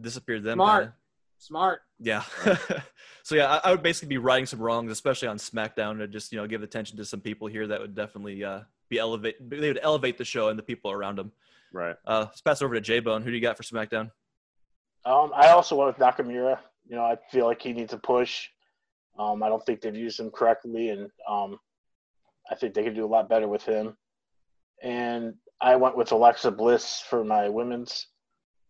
Disappeared 0.00 0.42
them. 0.42 0.56
Smart. 0.56 0.82
kinda. 0.82 0.94
smart. 1.38 1.80
Yeah. 1.98 2.24
so 3.22 3.34
yeah, 3.34 3.60
I, 3.64 3.68
I 3.68 3.70
would 3.70 3.82
basically 3.82 4.08
be 4.08 4.18
righting 4.18 4.46
some 4.46 4.60
wrongs, 4.60 4.90
especially 4.90 5.28
on 5.28 5.38
SmackDown, 5.38 5.98
to 5.98 6.08
just 6.08 6.32
you 6.32 6.38
know 6.38 6.46
give 6.46 6.62
attention 6.62 6.96
to 6.98 7.04
some 7.04 7.20
people 7.20 7.48
here 7.48 7.66
that 7.66 7.80
would 7.80 7.94
definitely 7.94 8.44
uh, 8.44 8.60
be 8.88 8.98
elevate. 8.98 9.36
They 9.48 9.68
would 9.68 9.80
elevate 9.82 10.18
the 10.18 10.24
show 10.24 10.48
and 10.48 10.58
the 10.58 10.62
people 10.62 10.90
around 10.90 11.18
them. 11.18 11.32
Right. 11.72 11.96
Uh, 12.06 12.26
let's 12.28 12.40
pass 12.40 12.62
over 12.62 12.74
to 12.74 12.80
J 12.80 13.00
Bone. 13.00 13.22
Who 13.22 13.30
do 13.30 13.36
you 13.36 13.42
got 13.42 13.56
for 13.56 13.62
SmackDown? 13.62 14.10
Um, 15.04 15.32
I 15.34 15.48
also 15.48 15.76
went 15.76 15.88
with 15.88 16.04
Nakamura. 16.04 16.58
You 16.86 16.96
know, 16.96 17.02
I 17.02 17.16
feel 17.30 17.46
like 17.46 17.62
he 17.62 17.72
needs 17.72 17.92
a 17.92 17.98
push. 17.98 18.48
Um, 19.18 19.42
I 19.42 19.48
don't 19.48 19.64
think 19.64 19.80
they've 19.80 19.94
used 19.94 20.18
him 20.18 20.30
correctly, 20.30 20.90
and 20.90 21.08
um, 21.28 21.58
I 22.50 22.54
think 22.54 22.74
they 22.74 22.82
could 22.84 22.94
do 22.94 23.04
a 23.04 23.06
lot 23.06 23.28
better 23.28 23.48
with 23.48 23.62
him. 23.62 23.96
And 24.82 25.34
I 25.60 25.76
went 25.76 25.96
with 25.96 26.12
Alexa 26.12 26.50
Bliss 26.50 27.02
for 27.08 27.24
my 27.24 27.48
women's. 27.48 28.08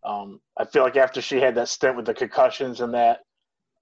Um, 0.05 0.39
I 0.57 0.65
feel 0.65 0.83
like 0.83 0.97
after 0.97 1.21
she 1.21 1.37
had 1.41 1.55
that 1.55 1.67
stint 1.69 1.95
with 1.97 2.05
the 2.05 2.13
concussions 2.13 2.81
and 2.81 2.93
that, 2.93 3.21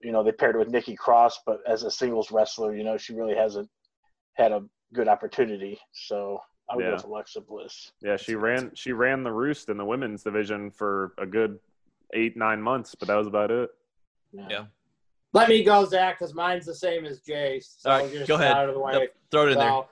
you 0.01 0.11
know, 0.11 0.23
they 0.23 0.31
paired 0.31 0.55
with 0.55 0.69
Nikki 0.69 0.95
Cross, 0.95 1.39
but 1.45 1.59
as 1.67 1.83
a 1.83 1.91
singles 1.91 2.31
wrestler, 2.31 2.75
you 2.75 2.83
know, 2.83 2.97
she 2.97 3.13
really 3.13 3.35
hasn't 3.35 3.69
had 4.35 4.51
a 4.51 4.61
good 4.93 5.07
opportunity. 5.07 5.79
So 5.91 6.39
I 6.69 6.75
would 6.75 6.83
Yeah. 6.85 6.91
go 6.91 6.95
with 6.95 7.03
Alexa 7.05 7.41
Bliss. 7.41 7.91
Yeah, 8.01 8.15
she 8.15 8.35
ran 8.35 8.73
she 8.73 8.93
ran 8.93 9.23
the 9.23 9.31
roost 9.31 9.69
in 9.69 9.77
the 9.77 9.85
women's 9.85 10.23
division 10.23 10.71
for 10.71 11.13
a 11.17 11.25
good 11.25 11.59
eight, 12.13 12.37
nine 12.37 12.61
months, 12.61 12.95
but 12.95 13.07
that 13.09 13.15
was 13.15 13.27
about 13.27 13.51
it. 13.51 13.69
Yeah. 14.31 14.65
Let 15.33 15.49
me 15.49 15.63
go, 15.63 15.83
Zach, 15.85 16.19
because 16.19 16.33
mine's 16.33 16.65
the 16.65 16.75
same 16.75 17.05
as 17.05 17.21
Jay's. 17.21 17.75
So 17.79 17.89
All 17.89 17.99
right, 17.99 18.27
go 18.27 18.35
ahead. 18.35 18.51
Out 18.51 18.69
of 18.69 18.75
the 18.75 18.79
way. 18.81 18.93
Yep, 18.93 19.15
throw 19.31 19.47
it 19.47 19.51
in 19.53 19.57
there. 19.57 19.83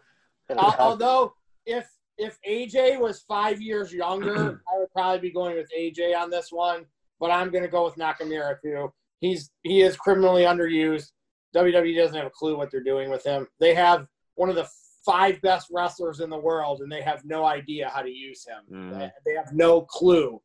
So, 0.50 0.58
al- 0.58 0.76
although 0.80 1.34
if 1.66 1.90
if 2.22 2.38
AJ 2.48 3.00
was 3.00 3.22
five 3.28 3.62
years 3.62 3.92
younger, 3.92 4.62
I 4.74 4.78
would 4.80 4.92
probably 4.94 5.20
be 5.20 5.32
going 5.34 5.56
with 5.58 5.70
AJ 5.78 6.16
on 6.16 6.30
this 6.30 6.52
one. 6.52 6.86
But 7.20 7.30
I'm 7.32 7.52
going 7.52 7.64
to 7.64 7.70
go 7.70 7.84
with 7.86 7.96
Nakamura 7.96 8.56
too. 8.64 8.92
He's 9.20 9.52
he 9.64 9.82
is 9.82 9.96
criminally 9.98 10.44
underused. 10.44 11.12
WWE 11.56 11.96
doesn't 11.96 12.16
have 12.16 12.26
a 12.26 12.32
clue 12.32 12.58
what 12.58 12.72
they're 12.72 12.82
doing 12.84 13.10
with 13.12 13.24
him. 13.24 13.46
They 13.60 13.74
have 13.76 14.08
one 14.36 14.50
of 14.50 14.56
the 14.56 14.68
five 15.06 15.40
best 15.42 15.68
wrestlers 15.72 16.20
in 16.20 16.30
the 16.30 16.38
world, 16.40 16.82
and 16.82 16.92
they 16.92 17.02
have 17.02 17.24
no 17.26 17.46
idea 17.46 17.90
how 17.94 18.02
to 18.02 18.10
use 18.10 18.46
him. 18.46 18.64
Mhm. 18.92 19.00
They, 19.00 19.12
they 19.26 19.36
have 19.38 19.54
no 19.54 19.82
clue. 19.82 20.42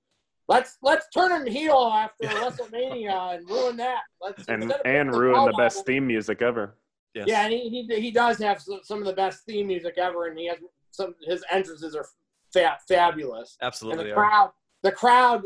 Let's 0.49 0.77
let's 0.83 1.07
turn 1.15 1.33
him 1.33 1.47
heel 1.51 1.91
after 1.95 2.27
WrestleMania 2.29 3.37
and 3.37 3.49
ruin 3.49 3.77
that. 3.79 4.03
Let's 4.21 4.45
And 4.49 4.65
instead 4.65 4.81
and 4.85 5.09
putting 5.11 5.21
ruined 5.21 5.49
the 5.49 5.57
best 5.57 5.79
on- 5.79 5.85
theme 5.85 6.07
music 6.07 6.43
ever. 6.43 6.77
Yes. 7.15 7.25
yeah, 7.29 7.45
and 7.45 7.53
he, 7.55 7.71
he 7.89 8.01
he 8.01 8.11
does 8.11 8.37
have 8.39 8.61
some, 8.61 8.81
some 8.83 8.99
of 8.99 9.07
the 9.07 9.15
best 9.15 9.45
theme 9.47 9.69
music 9.69 9.95
ever, 9.97 10.27
and 10.27 10.39
he 10.39 10.47
has 10.49 10.59
some 10.97 11.15
his 11.23 11.45
entrances 11.51 11.95
are 11.95 12.07
fa- 12.53 12.79
fabulous. 12.89 13.57
And 13.61 13.67
Absolutely. 13.67 14.09
the 14.09 14.15
crowd, 14.15 14.51
the 14.83 14.93
crowd 14.93 15.43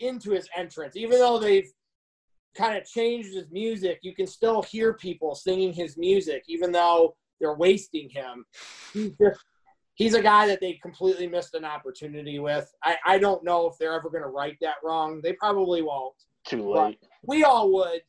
into 0.00 0.30
his 0.30 0.48
entrance, 0.56 0.96
even 0.96 1.18
though 1.18 1.38
they've 1.38 1.70
kind 2.56 2.76
of 2.76 2.84
changed 2.84 3.34
his 3.34 3.50
music, 3.50 3.98
you 4.02 4.14
can 4.14 4.26
still 4.26 4.62
hear 4.62 4.94
people 4.94 5.34
singing 5.34 5.72
his 5.72 5.96
music, 5.96 6.44
even 6.46 6.72
though 6.72 7.16
they're 7.40 7.54
wasting 7.54 8.08
him. 8.08 8.44
He's 8.92 9.12
just 9.20 9.40
he's 9.94 10.14
a 10.14 10.22
guy 10.22 10.46
that 10.46 10.60
they 10.60 10.74
completely 10.82 11.26
missed 11.26 11.54
an 11.54 11.64
opportunity 11.64 12.38
with. 12.38 12.72
I, 12.82 12.96
I 13.06 13.18
don't 13.18 13.44
know 13.44 13.66
if 13.66 13.74
they're 13.78 13.94
ever 13.94 14.10
going 14.10 14.22
to 14.22 14.28
right 14.28 14.56
that 14.60 14.76
wrong. 14.82 15.20
They 15.22 15.32
probably 15.32 15.82
won't. 15.82 16.14
Too 16.46 16.68
late. 16.70 16.98
We 17.26 17.44
all 17.44 17.72
would. 17.72 18.02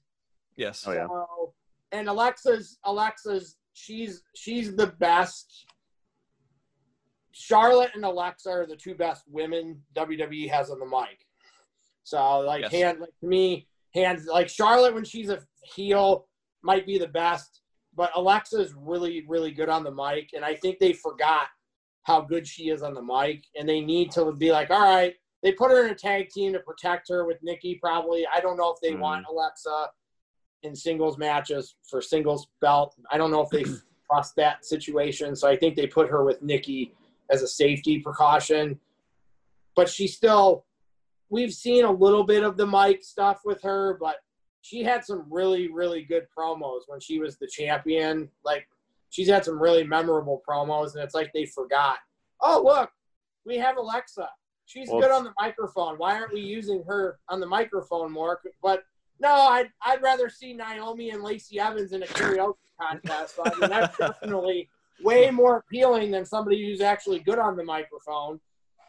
Yes. 0.57 0.83
Oh, 0.87 0.91
yeah. 0.91 1.07
So, 1.07 1.53
and 1.91 2.09
Alexa's 2.09 2.77
Alexa's 2.85 3.57
she's 3.73 4.23
she's 4.35 4.75
the 4.75 4.87
best. 4.87 5.65
Charlotte 7.45 7.91
and 7.95 8.05
Alexa 8.05 8.49
are 8.49 8.65
the 8.65 8.77
two 8.77 8.95
best 8.95 9.23
women 9.27 9.81
WWE 9.93 10.49
has 10.49 10.69
on 10.69 10.79
the 10.79 10.85
mic. 10.85 11.27
So 12.05 12.39
like 12.39 12.61
Yes. 12.61 12.71
hand 12.71 12.99
like 13.01 13.09
to 13.19 13.27
me 13.27 13.67
hands 13.93 14.25
like 14.25 14.47
Charlotte 14.47 14.93
when 14.93 15.03
she's 15.03 15.29
a 15.29 15.43
heel 15.61 16.27
might 16.63 16.85
be 16.85 16.97
the 16.97 17.09
best, 17.09 17.59
but 17.93 18.09
Alexa 18.15 18.57
is 18.61 18.73
really 18.73 19.25
really 19.27 19.51
good 19.51 19.67
on 19.67 19.83
the 19.83 19.91
mic, 19.91 20.29
and 20.33 20.45
I 20.45 20.55
think 20.55 20.79
they 20.79 20.93
forgot 20.93 21.47
how 22.03 22.21
good 22.21 22.47
she 22.47 22.69
is 22.69 22.81
on 22.81 22.93
the 22.93 23.01
mic, 23.01 23.43
and 23.57 23.67
they 23.67 23.81
need 23.81 24.11
to 24.11 24.31
be 24.31 24.51
like, 24.53 24.69
all 24.71 24.79
right, 24.79 25.15
they 25.43 25.51
put 25.51 25.71
her 25.71 25.83
in 25.83 25.91
a 25.91 25.95
tag 25.95 26.29
team 26.29 26.53
to 26.53 26.59
protect 26.59 27.09
her 27.09 27.25
with 27.25 27.37
Nikki. 27.43 27.75
Probably 27.75 28.25
I 28.33 28.39
don't 28.39 28.55
know 28.55 28.71
if 28.71 28.79
they 28.81 28.93
Mhm. 28.93 28.99
want 28.99 29.25
Alexa 29.29 29.89
in 30.63 30.73
singles 30.73 31.17
matches 31.17 31.75
for 31.89 32.01
singles 32.01 32.47
belt. 32.61 32.95
I 33.11 33.17
don't 33.17 33.29
know 33.29 33.41
if 33.41 33.49
they 33.49 33.63
trust 34.09 34.37
that 34.37 34.63
situation, 34.63 35.35
so 35.35 35.49
I 35.49 35.57
think 35.57 35.75
they 35.75 35.85
put 35.87 36.07
her 36.09 36.23
with 36.23 36.41
Nikki 36.41 36.95
as 37.29 37.41
a 37.41 37.47
safety 37.47 37.99
precaution. 37.99 38.79
But 39.75 39.89
she 39.89 40.07
still, 40.07 40.65
we've 41.29 41.53
seen 41.53 41.85
a 41.85 41.91
little 41.91 42.23
bit 42.23 42.43
of 42.43 42.57
the 42.57 42.67
mic 42.67 43.03
stuff 43.03 43.41
with 43.45 43.61
her, 43.63 43.97
but 43.99 44.17
she 44.61 44.83
had 44.83 45.03
some 45.03 45.25
really, 45.29 45.71
really 45.71 46.03
good 46.03 46.27
promos 46.37 46.81
when 46.87 46.99
she 46.99 47.19
was 47.19 47.37
the 47.37 47.47
champion. 47.47 48.29
Like, 48.43 48.67
she's 49.09 49.29
had 49.29 49.45
some 49.45 49.61
really 49.61 49.83
memorable 49.83 50.41
promos, 50.47 50.95
and 50.95 51.03
it's 51.03 51.13
like 51.15 51.31
they 51.33 51.45
forgot. 51.45 51.97
Oh, 52.41 52.61
look, 52.65 52.89
we 53.45 53.57
have 53.57 53.77
Alexa. 53.77 54.29
She's 54.65 54.89
Well, 54.89 55.01
good 55.01 55.11
on 55.11 55.23
the 55.23 55.33
microphone. 55.39 55.95
Why 55.97 56.15
aren't 56.15 56.33
we 56.33 56.39
using 56.39 56.83
her 56.87 57.19
on 57.29 57.39
the 57.39 57.45
microphone 57.45 58.11
more? 58.11 58.41
But 58.63 58.83
no, 59.19 59.31
I'd, 59.31 59.69
I'd 59.81 60.01
rather 60.01 60.29
see 60.29 60.53
Naomi 60.53 61.11
and 61.11 61.23
Lacey 61.23 61.59
Evans 61.59 61.91
in 61.91 62.03
a 62.03 62.07
karaoke 62.07 62.55
contest. 62.79 63.39
I 63.43 63.49
mean, 63.59 63.69
that's 63.69 63.97
definitely 63.99 64.69
way 65.03 65.29
more 65.29 65.57
appealing 65.57 66.11
than 66.11 66.25
somebody 66.25 66.65
who's 66.65 66.81
actually 66.81 67.19
good 67.19 67.39
on 67.39 67.55
the 67.55 67.63
microphone. 67.63 68.39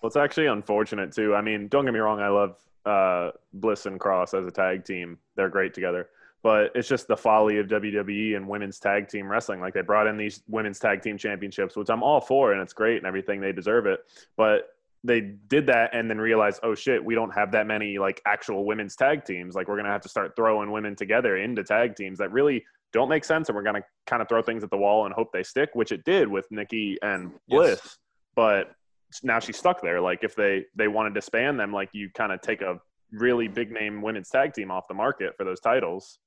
Well, 0.02 0.08
it's 0.08 0.16
actually 0.16 0.46
unfortunate 0.46 1.12
too. 1.12 1.34
I 1.34 1.40
mean, 1.40 1.68
don't 1.68 1.84
get 1.84 1.94
me 1.94 2.00
wrong. 2.00 2.20
I 2.20 2.28
love 2.28 2.56
uh, 2.84 3.32
Bliss 3.52 3.86
and 3.86 3.98
Cross 3.98 4.34
as 4.34 4.46
a 4.46 4.50
tag 4.50 4.84
team. 4.84 5.18
They're 5.34 5.48
great 5.48 5.74
together. 5.74 6.08
But 6.42 6.70
it's 6.76 6.86
just 6.86 7.08
the 7.08 7.16
folly 7.16 7.58
of 7.58 7.66
WWE 7.66 8.36
and 8.36 8.46
women's 8.46 8.78
tag 8.78 9.08
team 9.08 9.28
wrestling. 9.28 9.60
Like 9.60 9.74
they 9.74 9.80
brought 9.80 10.06
in 10.06 10.16
these 10.16 10.42
women's 10.48 10.78
tag 10.78 11.02
team 11.02 11.18
championships, 11.18 11.76
which 11.76 11.88
I'm 11.90 12.02
all 12.02 12.20
for, 12.20 12.52
and 12.52 12.62
it's 12.62 12.72
great 12.72 12.98
and 12.98 13.06
everything. 13.06 13.40
They 13.40 13.52
deserve 13.52 13.86
it. 13.86 14.00
But 14.36 14.68
they 15.02 15.20
did 15.20 15.66
that 15.66 15.90
and 15.92 16.10
then 16.10 16.18
realized, 16.18 16.60
oh 16.62 16.74
shit, 16.74 17.04
we 17.04 17.14
don't 17.14 17.30
have 17.30 17.52
that 17.52 17.66
many 17.66 17.98
like 17.98 18.20
actual 18.26 18.64
women's 18.64 18.96
tag 18.96 19.24
teams. 19.24 19.54
Like 19.54 19.68
we're 19.68 19.76
gonna 19.76 19.90
have 19.90 20.02
to 20.02 20.08
start 20.08 20.36
throwing 20.36 20.70
women 20.70 20.94
together 20.94 21.36
into 21.36 21.64
tag 21.64 21.96
teams 21.96 22.18
that 22.18 22.32
really 22.32 22.64
don't 22.92 23.08
make 23.08 23.24
sense, 23.24 23.48
and 23.48 23.56
we're 23.56 23.62
gonna 23.62 23.82
kind 24.06 24.22
of 24.22 24.28
throw 24.28 24.42
things 24.42 24.62
at 24.64 24.70
the 24.70 24.76
wall 24.76 25.04
and 25.06 25.14
hope 25.14 25.28
they 25.32 25.42
stick, 25.42 25.70
which 25.74 25.92
it 25.92 26.04
did 26.04 26.28
with 26.28 26.46
Nikki 26.50 26.98
and 27.02 27.32
Bliss. 27.48 27.80
Yes. 27.82 27.98
But 28.34 28.72
now 29.22 29.38
she's 29.38 29.56
stuck 29.56 29.82
there. 29.82 30.00
Like 30.00 30.20
if 30.22 30.34
they 30.34 30.64
they 30.74 30.88
want 30.88 31.12
to 31.12 31.18
disband 31.18 31.58
them, 31.60 31.72
like 31.72 31.90
you 31.92 32.10
kind 32.14 32.32
of 32.32 32.40
take 32.40 32.62
a 32.62 32.78
really 33.12 33.48
big 33.48 33.70
name 33.70 34.02
women's 34.02 34.28
tag 34.30 34.52
team 34.52 34.70
off 34.70 34.88
the 34.88 34.94
market 34.94 35.34
for 35.36 35.44
those 35.44 35.60
titles. 35.60 36.18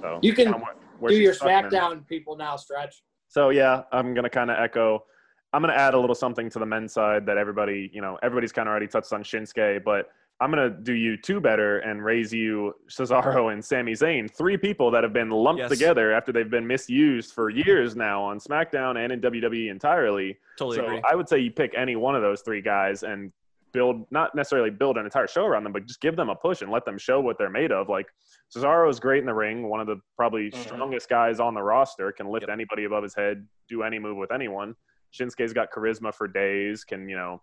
So 0.00 0.18
You 0.22 0.32
can 0.34 0.46
kinda 0.46 0.58
where- 0.58 0.74
where 0.98 1.10
Do 1.10 1.16
your. 1.16 1.32
SmackDown 1.34 2.06
people 2.06 2.36
now, 2.36 2.56
Stretch. 2.56 3.02
So 3.28 3.50
yeah, 3.50 3.82
I'm 3.92 4.14
gonna 4.14 4.30
kind 4.30 4.50
of 4.50 4.58
echo. 4.58 5.04
I'm 5.52 5.62
gonna 5.62 5.72
add 5.74 5.94
a 5.94 5.98
little 5.98 6.14
something 6.14 6.50
to 6.50 6.58
the 6.58 6.66
men's 6.66 6.92
side 6.92 7.24
that 7.26 7.38
everybody, 7.38 7.90
you 7.92 8.00
know, 8.02 8.18
everybody's 8.22 8.52
kind 8.52 8.68
of 8.68 8.70
already 8.70 8.86
touched 8.88 9.12
on 9.12 9.22
Shinsuke, 9.22 9.82
but 9.84 10.10
I'm 10.40 10.50
gonna 10.50 10.70
do 10.70 10.92
you 10.94 11.16
two 11.16 11.40
better 11.40 11.78
and 11.80 12.04
raise 12.04 12.32
you 12.32 12.74
Cesaro 12.88 13.52
and 13.52 13.64
Sami 13.64 13.92
Zayn, 13.92 14.30
three 14.32 14.56
people 14.56 14.90
that 14.92 15.02
have 15.02 15.12
been 15.12 15.30
lumped 15.30 15.60
Yes. 15.62 15.68
together 15.70 16.12
after 16.12 16.30
they've 16.32 16.48
been 16.50 16.66
misused 16.66 17.32
for 17.34 17.50
years 17.50 17.96
now 17.96 18.22
on 18.22 18.38
SmackDown 18.38 18.96
and 19.02 19.12
in 19.12 19.20
WWE 19.20 19.68
entirely. 19.68 20.38
Totally 20.56 20.76
so 20.76 20.84
agree. 20.84 21.02
I 21.10 21.16
would 21.16 21.28
say 21.28 21.38
you 21.40 21.50
pick 21.50 21.74
any 21.76 21.96
one 21.96 22.14
of 22.14 22.22
those 22.22 22.42
three 22.42 22.60
guys 22.62 23.02
and 23.02 23.32
build 23.72 24.06
not 24.12 24.34
necessarily 24.34 24.70
build 24.70 24.96
an 24.96 25.04
entire 25.04 25.26
show 25.26 25.44
around 25.44 25.64
them, 25.64 25.72
but 25.72 25.86
just 25.86 26.00
give 26.00 26.14
them 26.16 26.28
a 26.30 26.34
push 26.36 26.62
and 26.62 26.70
let 26.70 26.84
them 26.84 26.96
show 26.98 27.20
what 27.20 27.36
they're 27.36 27.50
made 27.50 27.72
of. 27.72 27.88
Like 27.88 28.06
Cesaro 28.54 28.88
is 28.88 29.00
great 29.00 29.18
in 29.20 29.26
the 29.26 29.34
ring, 29.34 29.68
one 29.68 29.80
of 29.80 29.86
the 29.88 30.00
probably 30.16 30.50
Mhm. 30.52 30.54
strongest 30.54 31.08
guys 31.08 31.40
on 31.40 31.52
the 31.52 31.62
roster, 31.62 32.12
can 32.12 32.28
lift 32.28 32.44
Yep. 32.44 32.50
anybody 32.54 32.84
above 32.84 33.02
his 33.02 33.14
head, 33.14 33.46
do 33.68 33.82
any 33.82 33.98
move 33.98 34.16
with 34.16 34.30
anyone. 34.32 34.74
Shinsuke's 35.12 35.52
got 35.52 35.70
charisma 35.72 36.14
for 36.14 36.28
days, 36.28 36.84
can 36.84 37.08
you 37.08 37.16
know 37.16 37.42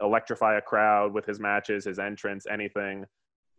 electrify 0.00 0.56
a 0.58 0.60
crowd 0.60 1.12
with 1.12 1.24
his 1.26 1.40
matches, 1.40 1.84
his 1.84 1.98
entrance, 1.98 2.46
anything. 2.50 3.04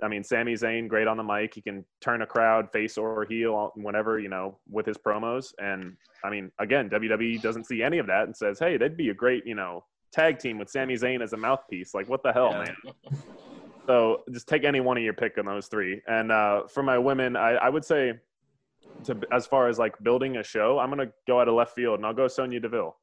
I 0.04 0.08
mean, 0.08 0.24
Sami 0.24 0.54
Zayn, 0.54 0.88
great 0.88 1.08
on 1.08 1.18
the 1.18 1.24
mic. 1.24 1.56
He 1.56 1.62
can 1.62 1.84
turn 2.02 2.22
a 2.22 2.26
crowd 2.28 2.72
face 2.72 2.98
or 3.00 3.26
heel 3.26 3.72
whenever, 3.76 4.20
you 4.20 4.30
know, 4.30 4.60
with 4.70 4.86
his 4.86 4.98
promos. 4.98 5.54
And 5.58 5.98
I 6.24 6.30
mean, 6.30 6.52
again, 6.60 6.90
WWE 6.90 7.42
doesn't 7.42 7.66
see 7.66 7.82
any 7.82 7.98
of 7.98 8.06
that 8.08 8.26
and 8.26 8.36
says, 8.38 8.60
hey, 8.60 8.78
that'd 8.78 8.96
be 8.98 9.10
a 9.10 9.14
great, 9.16 9.46
you 9.48 9.56
know, 9.56 9.84
tag 10.12 10.38
team 10.38 10.60
with 10.60 10.70
Sami 10.70 10.94
Zayn 10.96 11.24
as 11.24 11.34
a 11.34 11.38
mouthpiece. 11.38 11.96
Like, 11.96 12.08
what 12.08 12.22
the 12.22 12.32
hell, 12.32 12.52
Yeah. 12.52 12.66
man? 12.66 12.76
So 13.88 14.24
just 14.32 14.48
take 14.48 14.66
any 14.66 14.82
one 14.82 14.98
of 14.98 15.04
your 15.04 15.14
pick 15.14 15.38
on 15.38 15.46
those 15.46 15.68
three. 15.68 16.02
And 16.08 16.32
uh, 16.32 16.64
for 16.68 16.84
my 16.84 16.98
women, 16.98 17.36
I, 17.36 17.52
I 17.54 17.70
would 17.70 17.86
say, 17.86 18.14
to 19.06 19.18
as 19.32 19.48
far 19.48 19.70
as 19.70 19.80
like 19.80 19.94
building 20.04 20.38
a 20.38 20.44
show, 20.44 20.80
I'm 20.80 20.90
gonna 20.90 21.12
go 21.28 21.40
out 21.40 21.48
of 21.48 21.54
left 21.54 21.74
field 21.76 22.00
and 22.00 22.06
I'll 22.06 22.14
go 22.14 22.28
Sonya 22.28 22.60
Deville. 22.60 22.96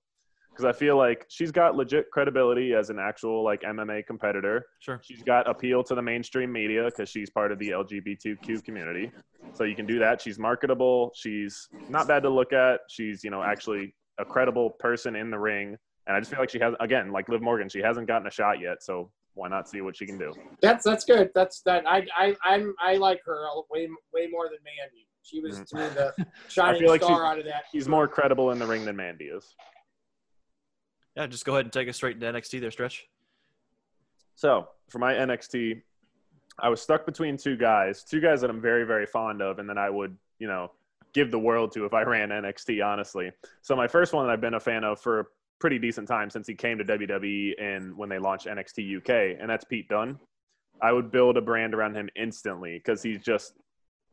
Because 0.55 0.64
I 0.64 0.73
feel 0.73 0.97
like 0.97 1.27
she's 1.29 1.51
got 1.51 1.75
legit 1.75 2.12
credibility 2.12 2.75
as 2.75 2.88
an 2.88 2.99
actual 3.01 3.43
like 3.43 3.62
MMA 3.62 4.07
competitor. 4.07 4.64
Sure. 4.79 5.01
She's 5.03 5.23
got 5.23 5.49
appeal 5.51 5.83
to 5.83 5.97
the 5.97 6.03
mainstream 6.03 6.53
media 6.53 6.85
because 6.85 7.09
she's 7.09 7.29
part 7.29 7.51
of 7.51 7.59
the 7.59 7.71
LGBTQ 7.71 8.64
community. 8.64 9.11
So 9.55 9.64
you 9.64 9.75
can 9.75 9.85
do 9.85 9.99
that. 9.99 10.21
She's 10.21 10.38
marketable. 10.38 11.11
She's 11.17 11.69
not 11.88 12.07
bad 12.07 12.23
to 12.23 12.31
look 12.31 12.53
at. 12.53 12.81
She's, 12.88 13.25
you 13.25 13.31
know, 13.31 13.43
actually 13.43 13.97
a 14.19 14.25
credible 14.25 14.71
person 14.71 15.17
in 15.17 15.29
the 15.29 15.38
ring. 15.38 15.77
And 16.07 16.17
I 16.17 16.21
just 16.21 16.31
feel 16.31 16.38
like 16.38 16.51
she 16.51 16.61
has, 16.61 16.75
again, 16.79 17.11
like 17.11 17.29
Liv 17.29 17.43
Morgan, 17.43 17.69
she 17.69 17.81
hasn't 17.81 18.07
gotten 18.07 18.29
a 18.29 18.31
shot 18.31 18.61
yet. 18.61 18.81
So 18.81 19.11
why 19.35 19.49
not 19.49 19.69
see 19.69 19.81
what 19.81 19.97
she 19.97 20.07
can 20.07 20.19
do? 20.19 20.33
That's 20.62 20.85
that's 20.85 21.05
good. 21.05 21.31
That's 21.35 21.62
that. 21.62 21.85
I 21.88 22.07
I 22.17 22.37
I'm 22.45 22.75
I 22.81 22.97
like 22.97 23.21
her 23.25 23.45
way 23.71 23.88
way 24.12 24.29
more 24.31 24.45
than 24.45 24.59
Mandy. 24.64 25.09
She 25.23 25.40
was 25.40 25.59
mm. 25.59 25.67
to 25.67 25.77
me 25.77 25.83
the 25.88 26.27
shining 26.49 26.81
feel 26.81 26.90
like 26.90 27.03
star 27.03 27.27
out 27.27 27.38
of 27.40 27.45
that. 27.47 27.64
She's 27.73 27.88
more 27.88 28.07
credible 28.07 28.53
in 28.53 28.61
the 28.61 28.67
ring 28.67 28.85
than 28.85 28.95
Mandy 28.95 29.25
is. 29.25 29.57
Yeah, 31.16 31.27
just 31.27 31.44
go 31.44 31.53
ahead 31.53 31.66
and 31.66 31.72
take 31.72 31.88
us 31.88 31.96
straight 31.96 32.16
into 32.16 32.27
NXT 32.27 32.61
there, 32.61 32.70
Stretch. 32.70 33.07
So 34.35 34.68
for 34.88 34.98
my 34.98 35.14
NXT, 35.14 35.81
I 36.59 36.68
was 36.68 36.81
stuck 36.81 37.07
between 37.07 37.37
two 37.37 37.57
guys, 37.57 38.05
two 38.05 38.20
guys 38.20 38.40
that 38.40 38.50
I'm 38.50 38.61
very, 38.61 38.85
very 38.85 39.07
fond 39.07 39.42
of, 39.42 39.59
and 39.59 39.68
then 39.68 39.79
I 39.79 39.90
would, 39.90 40.16
you 40.38 40.48
know, 40.48 40.72
give 41.12 41.31
the 41.31 41.38
world 41.38 41.72
to 41.72 41.85
if 41.85 41.94
I 41.94 42.03
ran 42.03 42.31
NXT, 42.31 42.85
honestly. 42.85 43.31
So 43.62 43.77
my 43.77 43.87
first 43.87 44.12
one 44.12 44.27
that 44.27 44.33
I've 44.33 44.40
been 44.40 44.55
a 44.55 44.61
fan 44.61 44.85
of 44.85 45.00
for 45.00 45.20
a 45.20 45.24
pretty 45.61 45.79
decent 45.79 46.09
time 46.09 46.31
since 46.31 46.46
he 46.46 46.55
came 46.55 46.79
to 46.79 46.85
WWE 46.85 47.53
and 47.61 47.96
when 47.96 48.09
they 48.09 48.18
launched 48.18 48.46
NXT 48.46 48.98
UK, 48.98 49.38
and 49.40 49.48
that's 49.48 49.64
Pete 49.64 49.88
Dunne. 49.88 50.18
I 50.83 50.92
would 50.92 51.12
build 51.12 51.37
a 51.37 51.40
brand 51.40 51.74
around 51.74 51.94
him 51.94 52.09
instantly 52.16 52.79
because 52.79 53.03
he's 53.03 53.20
just, 53.20 53.55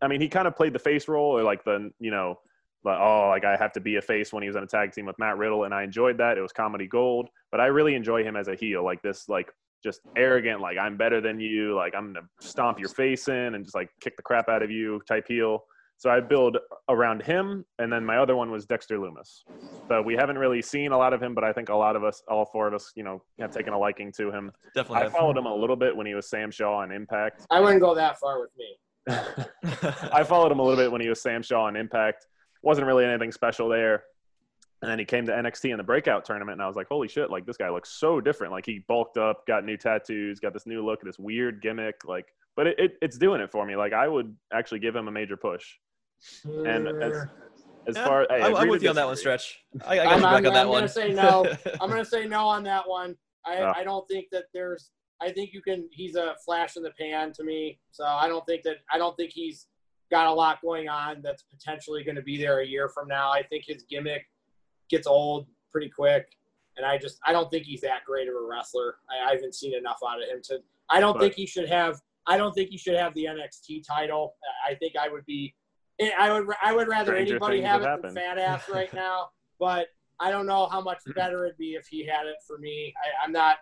I 0.02 0.08
mean, 0.08 0.22
he 0.22 0.30
kind 0.30 0.48
of 0.48 0.56
played 0.56 0.74
the 0.74 0.80
face 0.80 1.08
role 1.08 1.38
or 1.38 1.44
like 1.44 1.64
the, 1.64 1.92
you 2.00 2.12
know, 2.12 2.40
like, 2.84 3.00
oh, 3.00 3.28
like 3.30 3.46
I 3.46 3.56
have 3.58 3.72
to 3.74 3.80
be 3.80 3.98
a 3.98 4.02
face 4.02 4.34
when 4.34 4.44
he 4.44 4.50
was 4.50 4.56
on 4.56 4.63
a 4.63 4.67
tag 4.67 4.91
team 4.91 5.06
with 5.06 5.17
Matt 5.20 5.38
Riddle, 5.38 5.65
and 5.65 5.74
I 5.74 5.84
enjoyed 5.84 6.17
that. 6.17 6.38
It 6.38 6.41
was 6.41 6.52
comedy 6.52 6.88
gold, 6.88 7.30
but 7.52 7.60
I 7.60 7.67
really 7.67 7.96
enjoy 7.96 8.24
him 8.24 8.36
as 8.36 8.48
a 8.48 8.56
heel, 8.56 8.84
like 8.84 9.02
this, 9.02 9.30
like 9.30 9.52
just 9.84 10.02
arrogant, 10.15 10.62
like 10.62 10.78
I'm 10.78 10.98
better 10.98 11.22
than 11.22 11.39
you, 11.39 11.76
like 11.76 11.94
I'm 11.96 12.13
gonna 12.13 12.28
stomp 12.39 12.80
your 12.80 12.89
face 12.89 13.28
in 13.28 13.56
and 13.56 13.63
just 13.63 13.76
like 13.76 13.89
kick 14.02 14.15
the 14.17 14.24
crap 14.24 14.50
out 14.50 14.63
of 14.63 14.72
you 14.72 15.02
type 15.08 15.26
heel. 15.28 15.63
So 16.02 16.10
I 16.10 16.20
build 16.20 16.58
around 16.89 17.22
him, 17.22 17.63
and 17.78 17.94
then 17.94 18.04
my 18.04 18.17
other 18.17 18.36
one 18.36 18.50
was 18.50 18.65
Dexter 18.65 18.98
Lumis. 18.98 19.41
So 19.88 20.02
we 20.02 20.15
haven't 20.15 20.39
really 20.39 20.60
seen 20.60 20.94
a 20.94 20.98
lot 20.98 21.13
of 21.13 21.22
him, 21.22 21.36
but 21.36 21.44
I 21.44 21.54
think 21.54 21.70
a 21.70 21.76
lot 21.76 21.96
of 21.96 22.04
us, 22.04 22.24
all 22.28 22.44
four 22.44 22.67
of 22.67 22.74
us, 22.74 22.91
you 22.96 23.04
know, 23.04 23.22
have 23.39 23.52
taken 23.52 23.72
a 23.72 23.78
liking 23.78 24.12
to 24.13 24.32
him. 24.32 24.52
Definitely. 24.74 24.98
I 24.98 25.04
have. 25.04 25.12
followed 25.12 25.38
him 25.38 25.46
a 25.46 25.54
little 25.54 25.76
bit 25.76 25.96
when 25.96 26.08
he 26.08 26.15
was 26.15 26.28
Sam 26.28 26.50
Shaw 26.50 26.78
on 26.78 26.91
Impact. 26.91 27.46
I 27.52 27.60
wouldn't 27.60 27.82
go 27.82 27.94
that 27.94 28.20
far 28.20 28.39
with 28.39 28.50
me. 28.58 28.78
I 30.12 30.24
followed 30.24 30.52
him 30.52 30.58
a 30.58 30.63
little 30.63 30.84
bit 30.84 30.91
when 30.91 31.02
he 31.02 31.08
was 31.08 31.22
Sam 31.22 31.44
Shaw 31.44 31.65
on 31.65 31.76
Impact. 31.76 32.26
Wasn't 32.63 32.86
really 32.86 33.06
anything 33.06 33.32
special 33.32 33.69
there. 33.69 34.04
And 34.82 34.89
then 34.89 34.97
he 34.97 35.06
came 35.06 35.26
to 35.28 35.32
NXT 35.32 35.71
in 35.71 35.78
the 35.78 35.84
breakout 35.84 36.26
tournament, 36.26 36.54
and 36.56 36.62
I 36.63 36.67
was 36.67 36.76
like, 36.76 36.88
holy 36.88 37.08
shit, 37.08 37.30
like 37.30 37.45
this 37.45 37.56
guy 37.58 37.69
looks 37.69 37.89
so 37.89 38.19
different. 38.19 38.52
Like 38.52 38.65
he 38.65 38.84
bulked 38.88 39.17
up, 39.17 39.45
got 39.45 39.63
new 39.63 39.78
tattoos, 39.78 40.39
got 40.39 40.54
this 40.54 40.65
new 40.65 40.84
look, 40.84 41.02
this 41.04 41.19
weird 41.19 41.62
gimmick. 41.62 42.04
Like, 42.04 42.26
but 42.56 42.65
it, 42.67 42.80
it, 42.80 42.91
it's 43.02 43.17
doing 43.17 43.41
it 43.41 43.52
for 43.52 43.63
me. 43.65 43.76
Like 43.76 43.93
I 43.93 44.08
would 44.08 44.36
actually 44.52 44.80
give 44.80 44.95
him 44.95 45.08
a 45.08 45.12
major 45.12 45.38
push. 45.38 45.65
And 46.45 46.88
as, 47.04 47.26
as 47.88 47.95
Yeah, 47.95 48.06
far 48.06 48.28
hey, 48.30 48.41
I, 48.41 48.54
I'm 48.54 48.67
with 48.69 48.82
you 48.82 48.89
on 48.89 48.95
that 48.95 49.06
one. 49.06 49.15
Stretch. 49.17 49.60
I, 49.86 50.00
I 50.00 50.04
got 50.04 50.08
I'm, 50.08 50.17
you 50.17 50.24
back 50.24 50.32
I'm, 50.32 50.45
on 50.47 50.54
that 50.54 50.62
I'm 50.62 50.67
one. 50.69 50.80
gonna 50.80 50.88
say 50.89 51.13
no. 51.13 51.45
I'm 51.82 51.89
gonna 51.89 52.06
say 52.06 52.26
no 52.28 52.47
on 52.47 52.63
that 52.63 52.88
one. 52.88 53.15
I, 53.45 53.58
Oh. 53.58 53.74
I 53.76 53.84
don't 53.84 54.08
think 54.08 54.28
that 54.32 54.45
there's. 54.54 54.89
I 55.21 55.32
think 55.32 55.52
you 55.54 55.62
can. 55.62 55.88
He's 55.91 56.15
a 56.15 56.36
flash 56.43 56.76
in 56.76 56.82
the 56.84 56.91
pan 57.00 57.34
to 57.34 57.43
me. 57.43 57.80
So 57.91 58.04
I 58.06 58.28
don't 58.28 58.45
think 58.47 58.63
that. 58.63 58.78
I 58.91 58.97
don't 58.97 59.15
think 59.15 59.32
he's 59.32 59.67
got 60.12 60.28
a 60.28 60.34
lot 60.34 60.62
going 60.62 60.89
on 60.89 61.21
that's 61.24 61.43
potentially 61.43 62.04
going 62.04 62.17
to 62.17 62.21
be 62.21 62.38
there 62.38 62.60
a 62.60 62.65
year 62.65 62.89
from 62.89 63.08
now. 63.08 63.32
I 63.32 63.41
think 63.43 63.63
his 63.65 63.84
gimmick 63.89 64.26
gets 64.89 65.08
old 65.08 65.47
pretty 65.71 65.89
quick, 65.89 66.28
and 66.78 66.86
I 66.86 66.97
just 66.97 67.17
I 67.26 67.32
don't 67.32 67.50
think 67.50 67.65
he's 67.65 67.82
that 67.82 68.04
great 68.06 68.28
of 68.28 68.36
a 68.36 68.45
wrestler. 68.47 68.97
I, 69.10 69.30
I 69.30 69.34
haven't 69.34 69.56
seen 69.56 69.74
enough 69.76 70.00
out 70.08 70.21
of 70.21 70.30
him 70.30 70.41
to. 70.43 70.60
I 70.89 71.00
don't 71.00 71.13
But- 71.13 71.21
think 71.21 71.36
he 71.36 71.45
should 71.47 71.69
have. 71.69 72.00
I 72.28 72.38
don't 72.38 72.54
think 72.54 72.69
he 72.69 72.78
should 72.78 72.95
have 72.95 73.15
the 73.15 73.26
NXT 73.26 73.84
title. 73.88 74.36
I 74.69 74.76
think 74.76 74.95
I 74.95 75.10
would 75.10 75.26
be. 75.26 75.56
Eh, 76.00 76.12
I 76.19 76.32
would. 76.32 76.47
I 76.62 76.74
would 76.76 76.88
rather 76.88 77.15
anybody 77.15 77.62
have 77.62 77.82
it 77.82 78.02
than. 78.04 78.13
Fat 78.13 78.38
Ass 78.38 78.69
right 78.71 78.93
now. 78.93 79.30
But 79.60 79.88
I 80.19 80.30
don't 80.30 80.45
know 80.45 80.67
how 80.67 80.82
much 80.82 81.00
better 81.15 81.45
it'd 81.45 81.58
be 81.58 81.74
if 81.74 81.88
he 81.88 82.06
had 82.06 82.28
it 82.28 82.36
for 82.45 82.58
me. 82.60 82.93
I, 82.97 83.26
I'm 83.26 83.32
not 83.32 83.58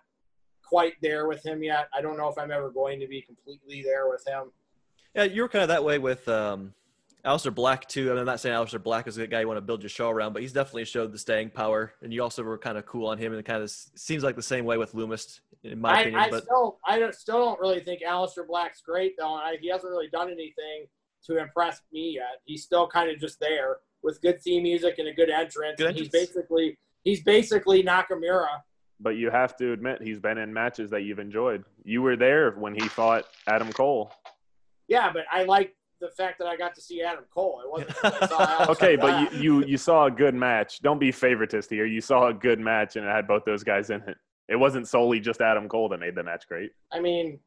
quite 0.66 0.94
there 1.02 1.26
with 1.28 1.46
him 1.46 1.64
yet. 1.64 1.88
I 1.94 2.02
don't 2.02 2.18
know 2.18 2.28
if 2.28 2.38
I'm 2.38 2.52
ever 2.52 2.70
going 2.70 3.00
to 3.00 3.08
be 3.08 3.22
completely 3.22 3.82
there 3.82 4.10
with 4.10 4.24
him. 4.28 4.52
Yeah, 5.16 5.24
you 5.24 5.42
were 5.42 5.50
kind 5.50 5.64
of 5.64 5.70
that 5.70 5.84
way 5.84 5.98
with 5.98 6.28
um, 6.28 6.74
Aleister 7.26 7.54
Black 7.54 7.88
too. 7.88 8.08
I 8.08 8.10
mean, 8.12 8.20
I'm 8.20 8.26
not 8.26 8.40
saying 8.40 8.56
Aleister 8.56 8.82
Black 8.82 9.08
is 9.08 9.18
a 9.18 9.28
guy 9.28 9.42
you 9.42 9.48
want 9.48 9.58
to 9.58 9.62
build 9.62 9.82
your 9.82 9.90
show 9.90 10.10
around, 10.10 10.34
but 10.34 10.42
he's 10.42 10.54
definitely 10.54 10.86
showed 10.86 11.12
the 11.12 11.18
staying 11.18 11.50
power. 11.50 11.94
And 12.02 12.14
you 12.14 12.24
also 12.24 12.44
were 12.44 12.58
kind 12.58 12.78
of 12.78 12.86
cool 12.86 13.08
on 13.08 13.18
him, 13.18 13.32
and 13.32 13.40
it 13.40 13.46
kind 13.46 13.62
of 13.62 13.70
seems 13.70 14.24
like 14.24 14.36
the 14.36 14.42
same 14.42 14.66
way 14.66 14.78
with 14.78 14.94
Lumis, 14.94 15.42
in 15.64 15.82
my 15.82 15.90
I, 15.90 16.02
opinion. 16.02 16.22
I 16.22 16.30
but 16.30 16.44
still, 16.44 16.80
I 16.86 17.00
don't, 17.00 17.16
still 17.16 17.46
don't 17.46 17.60
really 17.60 17.82
think 17.82 18.02
Aleister 18.02 18.48
Black's 18.48 18.82
great 18.82 19.16
though. 19.18 19.34
I, 19.34 19.58
he 19.60 19.70
hasn't 19.70 19.90
really 19.90 20.10
done 20.10 20.28
anything 20.28 20.86
to 21.26 21.38
impress 21.38 21.82
me 21.92 22.14
yet. 22.16 22.42
He's 22.46 22.64
still 22.64 22.88
kind 22.88 23.10
of 23.10 23.20
just 23.20 23.40
there 23.40 23.78
with 24.02 24.22
good 24.22 24.42
theme 24.42 24.64
music 24.64 24.96
and 25.00 25.08
a 25.08 25.14
good 25.14 25.30
entrance. 25.30 25.76
Good 25.78 25.88
and 25.88 25.98
he's 25.98 26.10
basically, 26.10 26.78
he's 27.04 27.22
basically 27.24 27.84
Nakamura. 27.84 28.48
But 29.02 29.18
you 29.18 29.30
have 29.30 29.56
to 29.58 29.72
admit 29.72 30.02
he's 30.02 30.20
been 30.20 30.38
in 30.38 30.54
matches 30.54 30.90
that 30.92 31.04
you've 31.04 31.20
enjoyed. 31.20 31.64
You 31.84 32.02
were 32.02 32.18
there 32.18 32.52
when 32.52 32.74
he 32.74 32.82
fought 32.82 33.26
Adam 33.48 33.72
Cole. 33.72 34.12
Yeah, 34.90 35.12
but 35.14 35.24
I 35.32 35.44
like 35.44 35.76
the 36.02 36.10
fact 36.10 36.40
that 36.40 36.48
I 36.48 36.58
got 36.58 36.74
to 36.76 36.82
see 36.82 37.02
Adam 37.02 37.24
Cole. 37.34 37.62
It 37.64 37.70
wasn't. 37.72 37.96
I 38.24 38.28
saw 38.28 38.72
Okay, 38.72 38.96
Black. 38.96 39.30
but 39.32 39.34
you, 39.36 39.60
you 39.62 39.66
you 39.68 39.78
saw 39.78 40.06
a 40.08 40.12
good 40.12 40.34
match. 40.36 40.82
Don't 40.82 41.00
be 41.00 41.12
favoritist 41.12 41.70
here. 41.70 41.86
You 41.86 42.02
saw 42.02 42.28
a 42.28 42.34
good 42.34 42.60
match 42.60 42.96
and 42.96 43.06
it 43.06 43.10
had 43.10 43.28
both 43.28 43.46
those 43.46 43.64
guys 43.64 43.90
in 43.92 44.02
it. 44.08 44.18
It 44.48 44.56
wasn't 44.56 44.88
solely 44.88 45.20
just 45.20 45.42
Adam 45.42 45.70
Cole 45.70 45.90
that 45.90 46.00
made 46.00 46.16
the 46.16 46.24
match 46.24 46.48
great. 46.48 46.72
I 46.92 47.00
mean, 47.00 47.40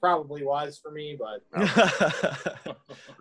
probably 0.00 0.44
was 0.44 0.78
for 0.82 0.90
me, 0.90 1.18
but 1.18 1.40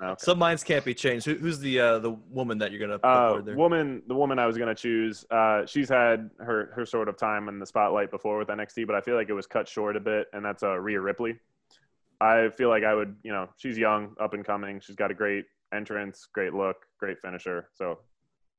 Okay. 0.04 0.16
some 0.18 0.38
minds 0.38 0.64
can't 0.66 0.84
be 0.84 0.94
changed. 0.94 1.26
Who, 1.26 1.36
who's 1.36 1.60
the 1.60 1.80
uh, 1.80 2.00
the 2.00 2.12
woman 2.30 2.58
that 2.58 2.72
you're 2.72 2.82
gonna 2.82 3.00
put 3.00 3.08
Uh, 3.08 3.42
there? 3.42 3.56
woman, 3.56 4.02
the 4.08 4.16
woman 4.16 4.38
I 4.40 4.46
was 4.48 4.58
gonna 4.58 4.76
choose. 4.76 5.26
Uh, 5.32 5.66
she's 5.66 5.88
had 5.88 6.30
her 6.40 6.72
her 6.76 6.86
sort 6.86 7.08
of 7.08 7.16
time 7.18 7.48
in 7.48 7.60
the 7.60 7.66
spotlight 7.66 8.12
before 8.12 8.38
with 8.38 8.50
NXT, 8.50 8.86
but 8.88 8.96
I 8.96 9.02
feel 9.02 9.16
like 9.16 9.30
it 9.30 9.34
was 9.34 9.48
cut 9.48 9.68
short 9.68 9.96
a 9.96 10.00
bit, 10.02 10.28
and 10.34 10.44
that's 10.44 10.64
uh, 10.64 10.78
Rhea 10.78 11.00
Ripley. 11.00 11.40
I 12.24 12.50
feel 12.58 12.70
like 12.70 12.84
I 12.84 12.94
would, 12.94 13.16
you 13.24 13.32
know, 13.34 13.48
she's 13.58 13.78
young, 13.78 14.16
up 14.22 14.34
and 14.34 14.46
coming. 14.46 14.80
She's 14.80 14.96
got 14.96 15.12
a 15.12 15.14
great 15.14 15.44
entrance, 15.76 16.28
great 16.34 16.54
look, 16.54 16.78
great 17.00 17.18
finisher. 17.22 17.70
So 17.74 18.00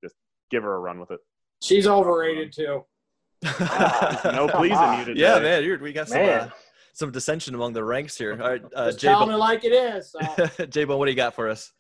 just 0.03 0.17
give 0.51 0.63
her 0.65 0.75
a 0.77 0.81
run 0.81 1.01
with 1.01 1.11
it. 1.11 1.21
she's 1.63 1.87
overrated 1.87 2.53
too. 2.53 2.85
No 4.25 4.49
pleasing 4.49 4.99
you 4.99 5.05
today. 5.05 5.21
yeah, 5.21 5.39
man, 5.39 5.65
you're, 5.65 5.79
we 5.79 5.93
got 5.93 6.09
some 6.09 6.19
Man. 6.19 6.41
uh, 6.41 6.51
some 6.95 7.11
dissension 7.11 7.55
among 7.55 7.73
the 7.73 7.85
ranks 7.85 8.17
here. 8.17 8.33
All 8.33 8.49
right, 8.51 8.63
uh, 8.75 8.87
Just 8.87 9.01
J 9.01 9.09
telling 9.09 9.31
it 9.31 9.37
like 9.37 9.65
it 9.65 9.73
is. 9.73 10.13
So. 10.13 10.21
J 10.71 10.85
Bone, 10.85 10.99
what 10.99 11.07
do 11.07 11.11
you 11.11 11.17
got 11.17 11.35
for 11.35 11.49
us? 11.49 11.73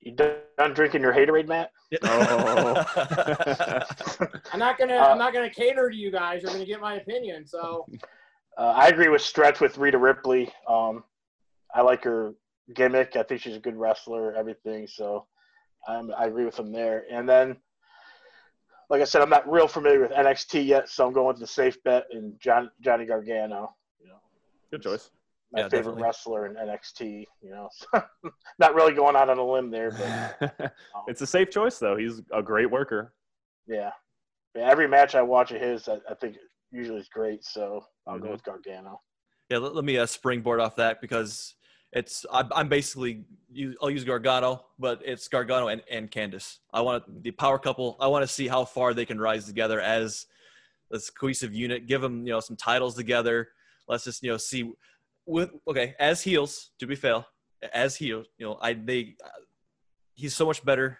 You 0.00 0.12
done 0.12 0.74
drinking 0.74 1.00
your 1.02 1.12
haterade, 1.12 1.46
Matt? 1.46 1.70
Oh. 2.02 2.84
I'm 4.52 4.58
not 4.58 4.78
gonna. 4.78 4.96
Uh, 4.96 5.10
I'm 5.12 5.18
not 5.18 5.32
gonna 5.32 5.50
cater 5.50 5.90
to 5.90 5.96
you 5.96 6.10
guys. 6.10 6.42
You're 6.42 6.52
gonna 6.52 6.64
get 6.66 6.80
my 6.80 6.94
opinion. 6.96 7.46
So 7.46 7.86
Uh, 8.58 8.72
I 8.76 8.88
agree 8.88 9.08
with 9.08 9.22
Stretch 9.22 9.60
with 9.60 9.78
Rhea 9.78 9.96
Ripley. 9.96 10.52
Um, 10.68 11.04
I 11.74 11.82
like 11.82 12.04
her 12.04 12.34
gimmick. 12.74 13.16
I 13.16 13.22
think 13.22 13.40
she's 13.40 13.56
a 13.56 13.60
good 13.60 13.76
wrestler, 13.76 14.34
everything. 14.34 14.86
So 14.86 15.26
um, 15.88 16.12
I 16.16 16.26
agree 16.26 16.44
with 16.44 16.58
him 16.58 16.72
there. 16.72 17.04
And 17.10 17.28
then, 17.28 17.56
like 18.90 19.00
I 19.00 19.04
said, 19.04 19.22
I'm 19.22 19.30
not 19.30 19.50
real 19.50 19.68
familiar 19.68 20.00
with 20.00 20.10
NXT 20.12 20.66
yet, 20.66 20.88
so 20.88 21.06
I'm 21.06 21.12
going 21.12 21.28
with 21.28 21.38
the 21.40 21.46
safe 21.46 21.82
bet 21.82 22.04
and 22.12 22.38
John, 22.40 22.70
Johnny 22.80 23.06
Gargano. 23.06 23.74
You 24.00 24.08
know, 24.08 24.18
Good 24.70 24.82
choice. 24.82 25.10
my 25.50 25.60
Yeah, 25.60 25.64
favorite 25.68 25.82
definitely. 25.82 26.02
wrestler 26.02 26.46
in 26.46 26.54
NXT. 26.54 27.26
You 27.40 27.50
know, 27.50 27.68
so 27.72 28.02
not 28.58 28.74
really 28.74 28.92
going 28.92 29.16
out 29.16 29.30
on 29.30 29.38
a 29.38 29.44
limb 29.46 29.70
there, 29.70 29.90
but 29.90 30.74
it's 31.08 31.22
a 31.22 31.26
safe 31.26 31.50
choice 31.50 31.78
though. 31.78 31.96
He's 31.96 32.20
a 32.32 32.42
great 32.42 32.70
worker. 32.70 33.14
yeah. 33.66 33.90
yeah 34.54 34.68
every 34.70 34.86
match 34.88 35.14
I 35.14 35.22
watch 35.22 35.52
of 35.52 35.60
his, 35.60 35.88
I, 35.88 35.96
I 36.08 36.14
think 36.20 36.36
usually 36.70 37.00
is 37.00 37.08
great. 37.08 37.44
So 37.44 37.82
I'll 38.06 38.18
Mhm. 38.18 38.22
go 38.22 38.30
with 38.32 38.44
Gargano. 38.44 39.00
Yeah, 39.48 39.58
let, 39.58 39.74
let 39.74 39.84
me 39.84 39.98
uh, 39.98 40.06
springboard 40.06 40.60
off 40.60 40.76
that 40.76 41.00
because 41.00 41.54
it's 41.92 42.24
I'm, 42.32 42.48
I'm 42.54 42.68
basically 42.68 43.24
I'll 43.82 43.90
use 43.90 44.04
Gargano, 44.04 44.64
but 44.78 45.02
it's 45.04 45.28
Gargano 45.28 45.68
and, 45.68 45.82
and 45.90 46.10
Candice. 46.10 46.58
I 46.72 46.80
want 46.80 47.22
the 47.22 47.30
power 47.32 47.58
couple. 47.58 47.96
I 48.00 48.06
want 48.06 48.22
to 48.22 48.32
see 48.32 48.48
how 48.48 48.64
far 48.64 48.94
they 48.94 49.04
can 49.04 49.20
rise 49.20 49.44
together 49.44 49.80
as 49.80 50.26
this 50.90 51.10
cohesive 51.10 51.54
unit. 51.54 51.86
Give 51.86 52.00
them 52.00 52.26
you 52.26 52.32
know 52.32 52.40
some 52.40 52.56
titles 52.56 52.94
together. 52.94 53.48
Let's 53.88 54.04
just 54.04 54.22
you 54.22 54.30
know 54.30 54.38
see 54.38 54.72
with 55.26 55.50
okay 55.68 55.94
as 56.00 56.22
heels 56.22 56.70
to 56.80 56.86
be 56.86 56.96
fair 56.96 57.24
as 57.72 57.94
heels 57.94 58.26
you 58.38 58.44
know 58.44 58.58
I 58.60 58.72
they 58.72 59.14
he's 60.14 60.34
so 60.34 60.46
much 60.46 60.64
better. 60.64 60.98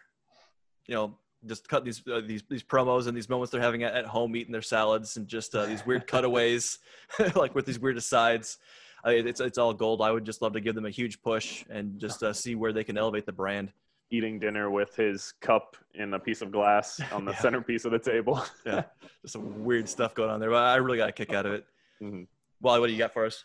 You 0.87 0.95
know 0.95 1.19
just 1.47 1.69
cut 1.69 1.85
these 1.85 2.03
uh, 2.13 2.21
these 2.27 2.43
these 2.49 2.63
promos 2.63 3.07
and 3.07 3.17
these 3.17 3.29
moments 3.29 3.51
they're 3.51 3.61
having 3.61 3.83
at, 3.83 3.95
at 3.95 4.05
home 4.05 4.37
eating 4.37 4.53
their 4.53 4.63
salads 4.63 5.17
and 5.17 5.27
just 5.27 5.55
uh, 5.55 5.67
these 5.67 5.85
weird 5.87 6.07
cutaways 6.07 6.79
like 7.35 7.55
with 7.55 7.67
these 7.67 7.79
weird 7.79 7.97
asides. 7.97 8.59
I, 9.05 9.13
it's 9.15 9.41
it's 9.41 9.59
all 9.59 9.75
gold. 9.75 10.01
I 10.01 10.11
would 10.13 10.25
just 10.25 10.43
love 10.43 10.53
to 10.53 10.61
give 10.61 10.75
them 10.75 10.87
a 10.87 10.91
huge 10.91 11.21
push 11.23 11.65
and 11.71 11.99
just 11.99 12.23
uh, 12.23 12.33
see 12.33 12.55
where 12.55 12.73
they 12.73 12.85
can 12.85 12.97
elevate 12.97 13.27
the 13.27 13.33
brand. 13.33 13.73
eating 14.11 14.39
dinner 14.39 14.71
with 14.71 14.95
his 14.95 15.33
cup 15.41 15.75
in 15.95 16.13
a 16.15 16.19
piece 16.19 16.43
of 16.43 16.53
glass 16.53 17.01
on 17.13 17.25
the 17.25 17.33
Yeah. 17.33 17.39
centerpiece 17.39 17.85
of 17.87 17.93
the 17.93 17.99
table. 17.99 18.45
yeah, 18.67 18.83
there's 19.01 19.33
some 19.33 19.65
weird 19.65 19.89
stuff 19.89 20.15
going 20.15 20.29
on 20.31 20.39
there, 20.39 20.51
but 20.51 20.57
I 20.63 20.77
really 20.77 20.99
got 20.99 21.09
a 21.09 21.13
kick 21.13 21.33
out 21.33 21.47
of 21.47 21.53
it. 21.55 21.65
Mhm. 22.03 22.27
Wally, 22.61 22.79
what 22.81 22.87
do 22.89 22.93
you 22.93 22.99
got 22.99 23.13
for 23.13 23.25
us? 23.27 23.45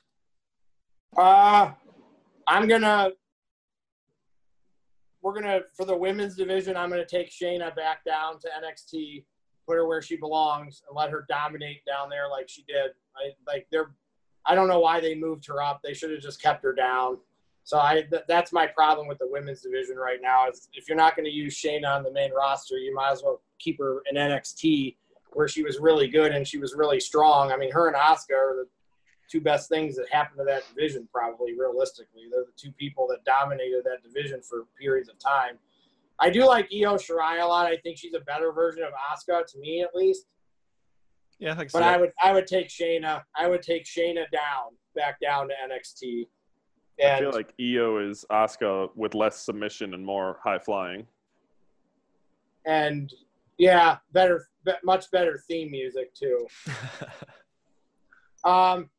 Uh, 1.16 1.72
I'm 2.48 2.68
gonna. 2.68 3.12
We're 5.22 5.34
gonna 5.34 5.62
for 5.76 5.86
the 5.86 5.96
women's 5.98 6.36
division. 6.36 6.78
I'm 6.78 6.90
gonna 6.90 7.06
take 7.06 7.32
Shayna 7.32 7.76
back 7.76 8.04
down 8.06 8.40
to 8.42 8.48
NXT, 8.62 9.26
put 9.68 9.76
her 9.76 9.88
where 9.88 10.02
she 10.02 10.16
belongs, 10.18 10.84
and 10.88 10.96
let 10.96 11.10
her 11.10 11.26
dominate 11.28 11.84
down 11.86 12.10
there 12.10 12.30
like 12.30 12.48
she 12.48 12.64
did. 12.68 12.92
I 13.16 13.32
like 13.52 13.68
they're. 13.72 13.92
I 14.48 14.56
don't 14.56 14.68
know 14.68 14.80
why 14.80 15.00
they 15.00 15.14
moved 15.14 15.46
her 15.48 15.62
up. 15.62 15.82
They 15.84 15.94
should 15.94 16.12
have 16.12 16.22
just 16.22 16.42
kept 16.42 16.64
her 16.64 16.74
down. 16.74 17.18
So 17.64 17.78
I 17.78 18.06
th- 18.10 18.24
that's 18.28 18.54
my 18.54 18.66
problem 18.66 19.08
with 19.08 19.20
the 19.20 19.28
women's 19.28 19.62
division 19.62 19.98
right 19.98 20.20
now. 20.22 20.50
Is 20.50 20.70
if 20.74 20.88
you're 20.88 20.98
not 20.98 21.16
going 21.16 21.26
to 21.26 21.32
use 21.32 21.56
Shayna 21.56 21.98
on 21.98 22.04
the 22.04 22.12
main 22.12 22.32
roster, 22.32 22.78
you 22.78 22.96
might 22.96 23.12
as 23.12 23.22
well 23.24 23.42
keep 23.60 23.78
her 23.80 24.02
in 24.10 24.16
NXT 24.16 24.96
where 25.34 25.48
she 25.48 25.64
was 25.64 25.80
really 25.80 26.08
good 26.08 26.32
and 26.32 26.48
she 26.48 26.58
was 26.58 26.74
really 26.76 27.00
strong. 27.00 27.52
I 27.52 27.58
mean, 27.58 27.72
her 27.72 27.88
and 27.88 27.96
Asuka 27.96 28.32
are 28.32 28.56
the 28.56 28.68
two 29.30 29.42
best 29.42 29.70
things 29.70 29.96
that 29.98 30.08
happened 30.10 30.40
to 30.40 30.46
that 30.46 30.64
division, 30.74 31.08
probably 31.12 31.58
realistically. 31.58 32.24
They're 32.32 32.46
the 32.46 32.52
two 32.56 32.72
people 32.72 33.08
that 33.10 33.26
dominated 33.26 33.84
that 33.84 34.02
division 34.02 34.42
for 34.42 34.66
periods 34.80 35.10
of 35.10 35.20
time. 35.20 35.58
I 36.20 36.30
do 36.30 36.46
like 36.46 36.70
Io 36.74 36.96
Shirai 36.96 37.42
a 37.42 37.46
lot. 37.46 37.68
I 37.68 37.78
think 37.78 37.98
she's 37.98 38.14
a 38.14 38.22
better 38.22 38.52
version 38.52 38.84
of 38.84 38.92
Asuka, 38.94 39.46
to 39.46 39.60
me 39.60 39.82
at 39.82 39.94
least. 39.94 40.26
Yeah, 41.40 41.54
like 41.54 41.72
But 41.72 41.84
I 41.84 41.98
would 41.98 42.12
I 42.22 42.34
would 42.34 42.48
take 42.48 42.70
Shayna. 42.70 43.24
I 43.36 43.48
would 43.48 43.62
take 43.62 43.86
Shayna 43.86 44.30
down, 44.32 44.76
back 44.96 45.20
down 45.20 45.50
to 45.50 45.54
NXT. 45.54 46.28
I 47.04 47.20
feel 47.20 47.32
like 47.32 47.54
Io 47.62 47.98
is 48.00 48.26
Asuka 48.32 48.90
with 48.96 49.14
less 49.14 49.40
submission 49.40 49.94
and 49.94 50.04
more 50.04 50.40
high 50.44 50.58
flying. 50.58 51.06
and 52.66 53.14
yeah, 53.60 53.98
better, 54.14 54.48
much 54.84 55.10
better 55.12 55.40
theme 55.48 55.72
music 55.72 56.14
too. 56.14 56.48
Um, 58.44 58.90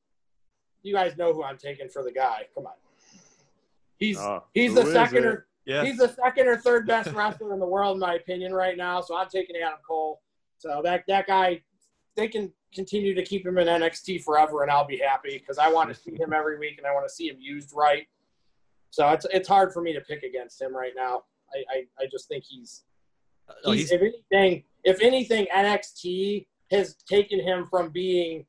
you 0.82 0.94
guys 0.94 1.16
know 1.16 1.32
who 1.32 1.42
I'm 1.42 1.56
taking 1.56 1.88
for 1.88 2.02
the 2.02 2.12
guy. 2.12 2.46
Come 2.54 2.66
on, 2.66 2.72
he's 3.98 4.18
Uh, 4.18 4.40
he's 4.52 4.74
who 4.74 4.84
the 4.84 4.92
second 4.92 5.24
or 5.24 5.46
yeah, 5.64 5.84
he's 5.84 5.98
the 5.98 6.08
second 6.08 6.48
or 6.48 6.58
third 6.58 6.86
best 6.86 7.12
wrestler 7.14 7.54
in 7.54 7.60
the 7.60 7.66
world, 7.66 7.96
in 7.96 8.00
my 8.00 8.14
opinion, 8.14 8.52
right 8.52 8.76
now. 8.76 9.00
So 9.00 9.16
I'm 9.16 9.28
taking 9.28 9.56
Adam 9.56 9.78
Cole. 9.86 10.20
So 10.58 10.80
that 10.84 11.04
that 11.08 11.26
guy, 11.26 11.62
they 12.18 12.28
can 12.28 12.52
continue 12.74 13.14
to 13.14 13.22
keep 13.22 13.46
him 13.46 13.56
in 13.58 13.68
NXT 13.68 14.22
forever, 14.24 14.62
and 14.62 14.70
I'll 14.70 14.86
be 14.86 14.98
happy 14.98 15.38
because 15.38 15.56
I 15.56 15.70
want 15.70 15.88
to 15.88 15.94
see 15.94 16.10
him 16.18 16.32
every 16.34 16.58
week, 16.58 16.76
and 16.76 16.86
I 16.86 16.92
want 16.92 17.08
to 17.08 17.14
see 17.14 17.28
him 17.28 17.36
used 17.38 17.70
right. 17.74 18.06
So 18.90 19.08
it's 19.10 19.24
it's 19.32 19.48
hard 19.48 19.72
for 19.72 19.80
me 19.80 19.92
to 19.94 20.00
pick 20.00 20.22
against 20.24 20.60
him 20.60 20.74
right 20.76 20.92
now. 20.96 21.22
I 21.54 21.58
I, 21.74 22.04
I 22.04 22.06
just 22.10 22.28
think 22.28 22.44
he's, 22.44 22.82
uh, 23.48 23.52
Oh, 23.64 23.72
he's, 23.72 23.88
he's- 23.90 23.92
if 23.92 24.02
anything 24.02 24.64
if 24.84 25.00
anything 25.00 25.46
NXT 25.54 26.46
has 26.72 26.96
taken 27.08 27.40
him 27.40 27.64
from 27.66 27.90
being 27.90 28.44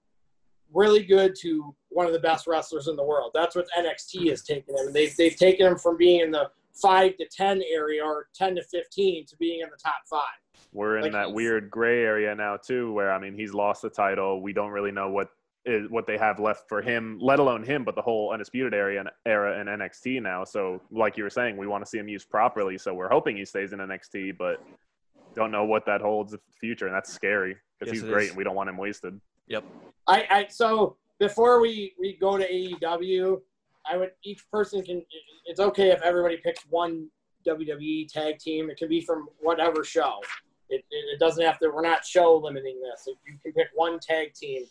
really 0.74 1.03
good 1.03 1.34
to 1.41 1.74
one 1.89 2.05
of 2.05 2.13
the 2.13 2.20
best 2.20 2.45
wrestlers 2.47 2.88
in 2.88 2.95
the 2.95 3.03
world. 3.03 3.32
That's 3.34 3.55
what 3.55 3.67
NXT 3.78 4.30
has 4.30 4.43
taken 4.43 4.76
him. 4.78 4.91
They've 4.93 5.15
they've 5.15 5.36
taken 5.36 5.67
him 5.67 5.78
from 5.78 5.95
being 5.97 6.22
in 6.22 6.32
the 6.32 6.49
five 6.82 7.17
to 7.17 7.26
ten 7.32 7.61
area 7.72 8.03
or 8.03 8.28
ten 8.34 8.55
to 8.55 8.63
fifteen 8.63 9.26
to 9.28 9.36
being 9.38 9.61
in 9.61 9.70
the 9.70 9.78
top 9.78 10.01
five. 10.09 10.39
We're 10.72 10.97
in 10.97 11.03
Like 11.03 11.12
that 11.14 11.34
weird 11.34 11.70
gray 11.72 12.03
area 12.03 12.34
now 12.36 12.57
too, 12.57 12.93
where 12.93 13.12
I 13.12 13.20
mean 13.20 13.34
he's 13.34 13.53
lost 13.53 13.82
the 13.82 13.89
title. 13.89 14.41
We 14.41 14.53
don't 14.53 14.72
really 14.72 14.91
know 14.91 15.10
what 15.10 15.30
is 15.66 15.89
what 15.89 16.07
they 16.07 16.18
have 16.18 16.39
left 16.39 16.70
for 16.70 16.82
him, 16.82 17.18
let 17.22 17.39
alone 17.39 17.64
him, 17.64 17.84
but 17.84 17.95
the 17.95 18.01
whole 18.01 18.32
undisputed 18.32 18.74
area 18.74 18.99
and 18.99 19.10
era 19.26 19.60
in 19.60 19.68
NXT 19.68 20.22
now. 20.22 20.43
So, 20.43 20.82
like 20.91 21.18
you 21.18 21.24
were 21.24 21.30
saying, 21.30 21.57
we 21.57 21.68
want 21.68 21.84
to 21.84 21.89
see 21.89 21.97
him 21.97 22.07
used 22.07 22.30
properly. 22.30 22.78
So 22.78 22.93
we're 22.93 23.10
hoping 23.10 23.38
he 23.38 23.45
stays 23.45 23.74
in 23.74 23.80
NXT, 23.80 24.38
but 24.38 24.64
don't 25.36 25.51
know 25.51 25.66
what 25.66 25.86
that 25.86 26.01
holds 26.01 26.34
in 26.34 26.39
the 26.47 26.57
future, 26.60 26.88
and 26.88 26.95
that's 26.95 27.12
scary 27.12 27.55
because 27.80 27.93
Yes, 27.93 28.01
he's 28.01 28.10
great, 28.10 28.24
is. 28.26 28.30
and 28.30 28.38
we 28.38 28.43
don't 28.43 28.55
want 28.55 28.70
him 28.70 28.78
wasted. 28.78 29.20
yep. 29.47 29.64
I, 30.07 30.26
I 30.30 30.47
so 30.49 30.97
before 31.20 31.62
we 31.62 31.93
we 31.99 32.14
go 32.14 32.38
to 32.38 32.47
AEW, 32.51 33.41
I 33.86 33.97
would 33.97 34.12
each 34.24 34.49
person 34.49 34.84
can. 34.84 35.03
It's 35.45 35.60
okay 35.60 35.91
if 35.91 36.01
everybody 36.01 36.38
picks 36.38 36.64
one 36.70 37.10
WWE 37.47 38.07
tag 38.12 38.39
team. 38.39 38.70
It 38.70 38.78
can 38.78 38.88
be 38.88 39.01
from 39.01 39.28
whatever 39.39 39.84
show. 39.84 40.20
It, 40.70 40.84
it, 40.91 41.05
it 41.15 41.20
doesn't 41.20 41.43
have 41.43 41.59
to. 41.59 41.70
We're 41.70 41.82
not 41.82 42.05
show 42.05 42.36
limiting 42.38 42.80
this. 42.82 43.07
If 43.07 43.17
you 43.26 43.38
can 43.43 43.53
pick 43.53 43.67
one 43.74 43.99
tag 43.99 44.34
team 44.34 44.63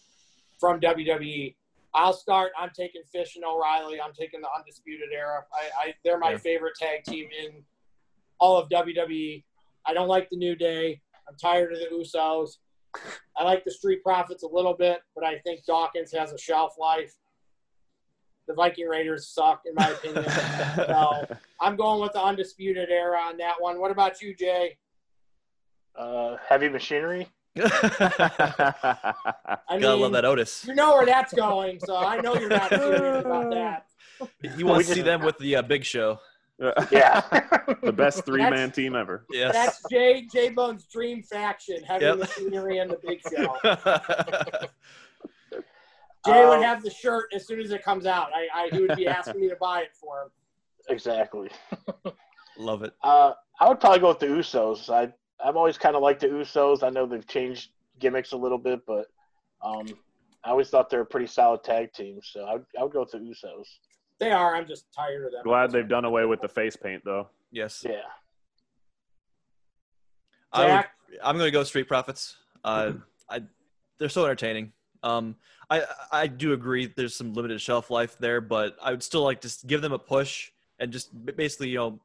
from 0.58 0.80
WWE, 0.80 1.54
I'll 1.94 2.12
start. 2.12 2.52
I'm 2.58 2.70
taking 2.70 3.02
Fish 3.10 3.36
and 3.36 3.44
O'Reilly. 3.44 4.00
I'm 4.00 4.12
taking 4.12 4.40
the 4.40 4.48
Undisputed 4.56 5.08
Era. 5.12 5.44
I, 5.52 5.88
I 5.88 5.94
they're 6.04 6.18
my 6.18 6.32
Yeah. 6.32 6.36
favorite 6.38 6.74
tag 6.78 7.04
team 7.04 7.28
in 7.44 7.62
all 8.38 8.56
of 8.58 8.68
WWE. 8.68 9.42
I 9.86 9.94
don't 9.94 10.08
like 10.08 10.28
the 10.30 10.36
New 10.36 10.54
Day. 10.54 11.00
I'm 11.28 11.34
tired 11.36 11.72
of 11.72 11.78
the 11.78 11.86
Usos. 11.94 12.58
I 13.36 13.44
like 13.44 13.64
the 13.64 13.70
Street 13.70 14.02
Profits 14.02 14.42
a 14.42 14.48
little 14.48 14.74
bit, 14.74 15.00
but 15.14 15.24
I 15.24 15.38
think 15.38 15.64
Dawkins 15.66 16.12
has 16.12 16.32
a 16.32 16.38
shelf 16.38 16.74
life. 16.78 17.14
The 18.46 18.54
Viking 18.54 18.86
Raiders 18.88 19.28
suck, 19.28 19.62
in 19.66 19.74
my 19.74 19.90
opinion. 19.90 20.24
so 20.76 21.26
I'm 21.60 21.76
going 21.76 22.00
with 22.00 22.12
the 22.12 22.22
Undisputed 22.22 22.88
Era 22.90 23.18
on 23.18 23.36
that 23.38 23.54
one. 23.58 23.78
What 23.78 23.90
about 23.90 24.22
you, 24.22 24.34
Jay? 24.34 24.78
Uh, 25.98 26.36
heavy 26.48 26.68
machinery. 26.68 27.28
I 27.58 27.66
Gotta 29.80 29.94
love 29.96 30.12
that 30.12 30.24
Otis. 30.24 30.64
You 30.66 30.74
know 30.74 30.92
where 30.94 31.06
that's 31.06 31.32
going, 31.34 31.80
so 31.80 31.96
I 31.96 32.20
know 32.20 32.34
you're 32.36 32.48
not 32.48 32.68
serious 32.70 33.24
about 33.24 33.50
that. 33.54 33.86
He 34.56 34.64
wants 34.64 34.88
to 34.88 34.94
see 34.94 35.02
them 35.02 35.22
with 35.22 35.38
the 35.38 35.56
uh, 35.56 35.62
Big 35.62 35.84
Show. 35.84 36.18
Yeah. 36.90 37.20
the 37.82 37.92
best 37.92 38.24
three 38.24 38.42
man 38.48 38.70
team 38.72 38.96
ever. 38.96 39.24
Yes. 39.30 39.52
That's 39.54 39.82
Jay 39.90 40.26
J 40.32 40.50
Bone's 40.50 40.84
dream 40.86 41.22
faction, 41.22 41.82
Heavy 41.84 42.04
Yep. 42.04 42.18
Machinery 42.18 42.78
and 42.78 42.90
the 42.90 42.98
Big 43.04 43.20
Show. 43.22 43.56
Jay 46.26 46.44
would 46.44 46.56
Um, 46.58 46.62
have 46.62 46.82
the 46.82 46.90
shirt 46.90 47.26
as 47.34 47.46
soon 47.46 47.60
as 47.60 47.70
it 47.70 47.82
comes 47.84 48.06
out. 48.06 48.30
I, 48.34 48.48
I 48.64 48.68
he 48.74 48.80
would 48.82 48.96
be 48.96 49.06
asking 49.06 49.40
me 49.40 49.48
to 49.48 49.56
buy 49.56 49.82
it 49.82 49.90
for 49.94 50.22
him. 50.22 50.28
exactly. 50.88 51.48
love 52.58 52.82
it. 52.82 52.92
Uh, 53.02 53.32
I 53.60 53.68
would 53.68 53.78
probably 53.80 54.00
go 54.00 54.08
with 54.08 54.18
the 54.18 54.26
Usos. 54.26 54.90
I 54.92 55.12
I've 55.44 55.56
always 55.56 55.78
kind 55.78 55.96
of 55.96 56.02
liked 56.02 56.20
the 56.20 56.28
Usos. 56.28 56.82
I 56.82 56.90
know 56.90 57.06
they've 57.06 57.26
changed 57.26 57.70
gimmicks 57.98 58.32
a 58.32 58.36
little 58.36 58.58
bit, 58.58 58.84
but 58.86 59.06
um, 59.62 59.86
I 60.44 60.50
always 60.50 60.68
thought 60.68 60.90
they're 60.90 61.02
a 61.02 61.06
pretty 61.06 61.26
solid 61.26 61.62
tag 61.64 61.92
team. 61.92 62.20
So 62.22 62.44
I 62.44 62.54
would, 62.54 62.66
I 62.78 62.82
would 62.82 62.92
go 62.92 63.00
with 63.00 63.12
the 63.12 63.18
Usos. 63.18 63.66
They 64.18 64.32
are. 64.32 64.56
I'm 64.56 64.66
just 64.66 64.86
tired 64.94 65.26
of 65.26 65.32
them. 65.32 65.42
Glad 65.44 65.70
they've 65.70 65.88
done 65.88 66.04
away 66.04 66.24
with 66.24 66.40
the 66.40 66.48
face 66.48 66.76
paint 66.76 67.02
though. 67.04 67.28
Yes. 67.52 67.84
Yeah. 67.88 68.00
I 70.52 70.76
would, 70.76 70.84
I'm 71.22 71.36
going 71.36 71.46
to 71.46 71.52
go 71.52 71.62
Street 71.62 71.88
Profits. 71.88 72.36
Uh, 72.64 72.92
I, 73.28 73.42
they're 73.98 74.08
so 74.08 74.24
entertaining. 74.24 74.72
Um, 75.02 75.36
I, 75.70 75.84
I 76.10 76.26
do 76.26 76.52
agree 76.52 76.86
there's 76.86 77.14
some 77.14 77.34
limited 77.34 77.60
shelf 77.60 77.90
life 77.90 78.16
there, 78.18 78.40
but 78.40 78.76
I 78.82 78.90
would 78.90 79.02
still 79.02 79.22
like 79.22 79.42
to 79.42 79.54
give 79.66 79.82
them 79.82 79.92
a 79.92 79.98
push 79.98 80.50
and 80.78 80.90
just 80.90 81.10
basically, 81.36 81.68
you 81.68 81.76
know, 81.76 82.00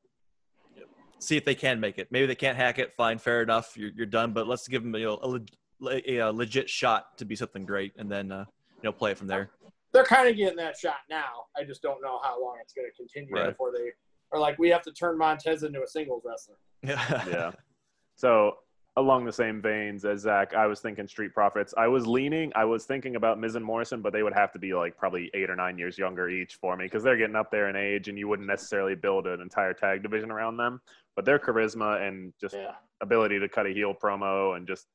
see 1.24 1.38
if 1.38 1.45
they 1.45 1.55
can 1.55 1.80
make 1.80 1.97
it. 1.97 2.07
Maybe 2.11 2.26
they 2.26 2.36
can't 2.36 2.57
hack 2.57 2.80
it. 2.80 2.93
Fine, 2.93 3.17
fair 3.19 3.41
enough. 3.41 3.74
You're, 3.78 3.91
you're 3.95 4.05
done. 4.05 4.34
But 4.34 4.47
let's 4.47 4.67
give 4.67 4.84
them 4.84 4.93
you 4.95 5.05
know, 5.05 5.19
a, 5.21 5.28
leg- 5.28 6.03
a, 6.07 6.17
a 6.17 6.32
legit 6.32 6.69
shot 6.69 7.17
to 7.17 7.26
be 7.26 7.36
something 7.36 7.65
great, 7.65 7.93
and 7.97 8.11
then 8.11 8.32
uh, 8.32 8.45
you 8.78 8.84
know 8.84 8.91
play 8.91 9.11
it 9.11 9.17
from 9.17 9.28
there. 9.28 9.49
they're 9.93 10.03
kind 10.03 10.28
of 10.28 10.36
getting 10.36 10.57
that 10.57 10.78
shot 10.78 10.97
now. 11.09 11.45
I 11.57 11.63
just 11.63 11.82
don't 11.82 12.01
know 12.01 12.19
how 12.24 12.41
long 12.41 12.57
it's 12.61 12.74
going 12.74 12.88
to 12.89 12.95
continue 12.95 13.34
Right. 13.34 13.49
before 13.49 13.71
they 13.71 13.91
are 14.32 14.39
like 14.39 14.57
we 14.59 14.69
have 14.69 14.82
to 14.84 14.91
turn 14.91 15.17
Montez 15.17 15.63
into 15.63 15.82
a 15.82 15.88
singles 15.88 16.24
wrestler. 16.26 16.55
Yeah. 16.84 17.24
yeah. 17.30 17.51
So 18.15 18.57
along 18.97 19.25
the 19.25 19.33
same 19.33 19.59
veins 19.61 20.05
as 20.05 20.21
Zach, 20.21 20.53
I 20.53 20.67
was 20.67 20.79
thinking 20.79 21.07
Street 21.07 21.33
Profits. 21.33 21.73
I 21.77 21.87
was 21.87 22.05
leaning, 22.05 22.51
I 22.55 22.63
was 22.65 22.85
thinking 22.85 23.15
about 23.15 23.39
Miz 23.39 23.55
and 23.55 23.65
Morrison, 23.65 24.01
but 24.01 24.13
they 24.13 24.21
would 24.21 24.33
have 24.33 24.51
to 24.53 24.59
be 24.59 24.73
like 24.73 24.95
probably 24.97 25.31
eight 25.33 25.49
or 25.49 25.55
nine 25.55 25.77
years 25.79 25.97
younger 25.97 26.29
each 26.29 26.55
for 26.55 26.77
me 26.77 26.85
because 26.85 27.01
they're 27.03 27.17
getting 27.17 27.35
up 27.35 27.49
there 27.49 27.69
in 27.69 27.75
age, 27.75 28.07
and 28.07 28.17
you 28.19 28.27
wouldn't 28.27 28.47
necessarily 28.47 28.93
build 28.95 29.25
an 29.25 29.41
entire 29.41 29.73
tag 29.73 30.03
division 30.03 30.29
around 30.29 30.57
them. 30.57 30.79
But 31.15 31.25
their 31.25 31.39
charisma 31.39 32.07
and 32.07 32.33
just 32.39 32.55
Yeah. 32.55 32.75
ability 33.01 33.39
to 33.39 33.49
cut 33.49 33.65
a 33.65 33.69
heel 33.69 33.95
promo 33.95 34.55
and 34.57 34.67
just 34.67 34.87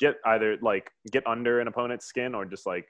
get 0.00 0.16
either 0.24 0.56
like 0.62 0.90
get 1.12 1.26
under 1.26 1.60
an 1.60 1.68
opponent's 1.68 2.06
skin 2.06 2.34
or 2.34 2.44
just 2.44 2.66
like 2.66 2.88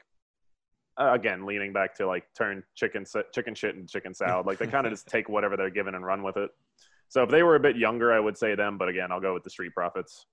uh, 0.99 1.13
again 1.13 1.45
leaning 1.45 1.73
back 1.73 1.95
to 1.97 2.07
like 2.07 2.25
turn 2.35 2.63
chicken 2.75 3.05
chicken 3.35 3.55
shit 3.55 3.75
and 3.75 3.89
chicken 3.89 4.15
salad 4.15 4.47
like 4.47 4.59
they 4.59 4.67
kind 4.67 4.87
of 4.87 4.93
just 4.93 5.07
take 5.15 5.29
whatever 5.29 5.57
they're 5.57 5.69
given 5.69 5.97
and 5.97 6.07
run 6.07 6.23
with 6.23 6.39
it 6.39 6.51
so 7.09 7.23
if 7.23 7.29
they 7.29 7.43
were 7.43 7.57
a 7.57 7.61
bit 7.61 7.77
younger 7.77 8.11
i 8.13 8.19
would 8.19 8.39
say 8.39 8.55
them 8.55 8.79
but 8.79 8.89
again 8.89 9.13
i'll 9.13 9.21
go 9.21 9.35
with 9.35 9.43
the 9.43 9.51
street 9.51 9.75
profits 9.75 10.25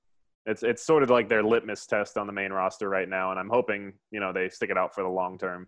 it's 0.46 0.64
it's 0.64 0.84
sort 0.84 1.04
of 1.04 1.10
like 1.10 1.30
their 1.30 1.44
litmus 1.44 1.86
test 1.86 2.18
on 2.18 2.28
the 2.28 2.34
main 2.34 2.52
roster 2.52 2.90
right 2.90 3.10
now 3.10 3.32
and 3.32 3.40
i'm 3.40 3.50
hoping 3.50 3.94
you 4.12 4.20
know 4.20 4.34
they 4.34 4.50
stick 4.50 4.70
it 4.70 4.78
out 4.78 4.94
for 4.94 5.04
the 5.04 5.10
long 5.10 5.38
term 5.38 5.68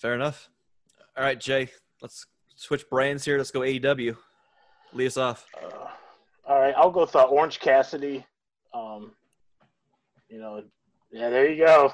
Fair 0.00 0.14
enough. 0.14 0.48
All 1.14 1.22
right, 1.22 1.38
Jay, 1.38 1.68
let's 2.00 2.24
switch 2.56 2.88
brands 2.88 3.22
here. 3.22 3.36
Let's 3.36 3.50
go 3.50 3.60
AEW. 3.60 4.16
Lead 4.94 5.06
us 5.06 5.18
off. 5.18 5.46
Uh, 5.62 5.88
all 6.48 6.58
right, 6.58 6.74
I'll 6.74 6.90
go 6.90 7.02
with 7.02 7.14
uh, 7.14 7.24
Orange 7.24 7.60
Cassidy. 7.60 8.24
Um, 8.72 9.12
you 10.30 10.40
know, 10.40 10.62
yeah, 11.12 11.28
there 11.28 11.50
you 11.50 11.66
go. 11.66 11.92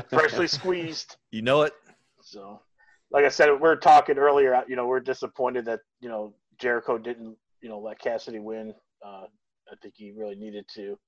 Freshly 0.08 0.46
squeezed. 0.46 1.16
You 1.32 1.42
know 1.42 1.62
it. 1.62 1.74
So, 2.22 2.62
like 3.10 3.26
I 3.26 3.28
said, 3.28 3.50
we 3.50 3.58
were 3.58 3.76
talking 3.76 4.16
earlier. 4.16 4.64
You 4.66 4.76
know, 4.76 4.86
we're 4.86 5.00
disappointed 5.00 5.66
that 5.66 5.80
you 6.00 6.08
know 6.08 6.32
Jericho 6.58 6.96
didn't, 6.96 7.36
you 7.60 7.68
know, 7.68 7.78
let 7.78 7.98
Cassidy 7.98 8.38
win. 8.38 8.72
Uh, 9.06 9.24
I 9.70 9.76
think 9.82 9.94
he 9.96 10.12
really 10.16 10.36
needed 10.36 10.66
to. 10.74 10.98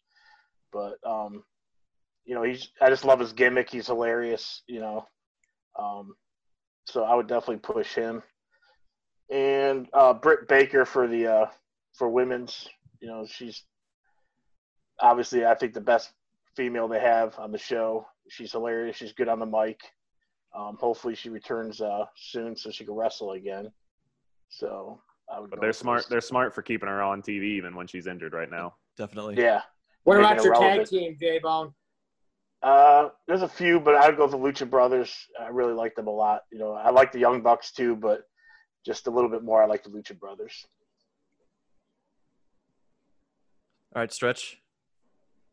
But 0.73 0.95
um, 1.07 1.45
you 2.25 2.35
know, 2.35 2.43
he's 2.43 2.71
I 2.81 2.91
just 2.91 3.05
love 3.05 3.21
his 3.21 3.33
gimmick. 3.33 3.71
He's 3.71 3.87
hilarious, 3.87 4.63
you 4.67 4.81
know. 4.81 5.07
Um, 5.79 6.15
so 6.85 7.05
I 7.05 7.15
would 7.15 7.29
definitely 7.29 7.59
push 7.59 7.95
him. 7.95 8.23
And 9.31 9.89
uh, 9.93 10.15
Britt 10.15 10.49
Baker 10.49 10.85
for 10.85 11.07
the 11.07 11.27
uh, 11.27 11.47
for 11.95 12.09
women's, 12.09 12.69
you 13.01 13.09
know, 13.09 13.27
she's 13.27 13.63
obviously 15.01 15.47
I 15.47 15.55
think 15.55 15.75
the 15.75 15.81
best 15.81 16.13
female 16.57 16.89
they 16.89 17.01
have 17.01 17.39
on 17.39 17.53
the 17.53 17.59
show. 17.59 18.07
She's 18.29 18.53
hilarious. 18.53 18.97
She's 18.97 19.13
good 19.13 19.29
on 19.29 19.39
the 19.39 19.47
mic. 19.47 19.81
Um, 20.57 20.77
hopefully 20.81 21.15
she 21.15 21.29
returns 21.29 21.81
uh, 21.81 22.07
soon 22.17 22.57
so 22.57 22.71
she 22.71 22.85
can 22.85 22.95
wrestle 22.95 23.33
again. 23.33 23.71
So. 24.49 25.01
But 25.51 25.61
they're 25.61 25.73
smart. 25.73 26.07
They're 26.09 26.21
smart 26.21 26.55
for 26.55 26.63
keeping 26.63 26.89
her 26.89 27.03
on 27.03 27.23
TV 27.23 27.45
even 27.45 27.75
when 27.77 27.87
she's 27.87 28.07
injured 28.07 28.33
right 28.33 28.51
now. 28.51 28.75
Definitely. 28.97 29.37
Yeah. 29.37 29.63
What 30.05 30.17
Making 30.17 30.25
about 30.25 30.39
it 30.39 30.45
your 30.45 30.55
tag 30.55 30.87
team, 30.87 31.17
J 31.21 31.39
Bone? 31.39 31.75
Uh, 32.63 33.11
there's 33.27 33.43
a 33.43 33.49
few, 33.49 33.79
but 33.79 33.95
I'd 33.95 34.17
go 34.17 34.25
with 34.27 34.33
the 34.33 34.39
Lucha 34.39 34.69
Brothers. 34.69 35.15
I 35.41 35.49
really 35.49 35.75
like 35.75 35.95
them 35.95 36.09
a 36.09 36.13
lot. 36.13 36.43
You 36.51 36.59
know, 36.59 36.73
I 36.73 36.91
like 36.91 37.13
the 37.13 37.19
Young 37.19 37.43
Bucks 37.43 37.73
too, 37.73 37.95
but 37.95 38.23
just 38.85 39.07
a 39.07 39.11
little 39.11 39.31
bit 39.31 39.45
more. 39.45 39.63
I 39.63 39.67
like 39.67 39.85
the 39.85 39.91
Lucha 39.91 40.19
Brothers. 40.19 40.67
All 43.95 44.03
right, 44.03 44.13
stretch. 44.13 44.59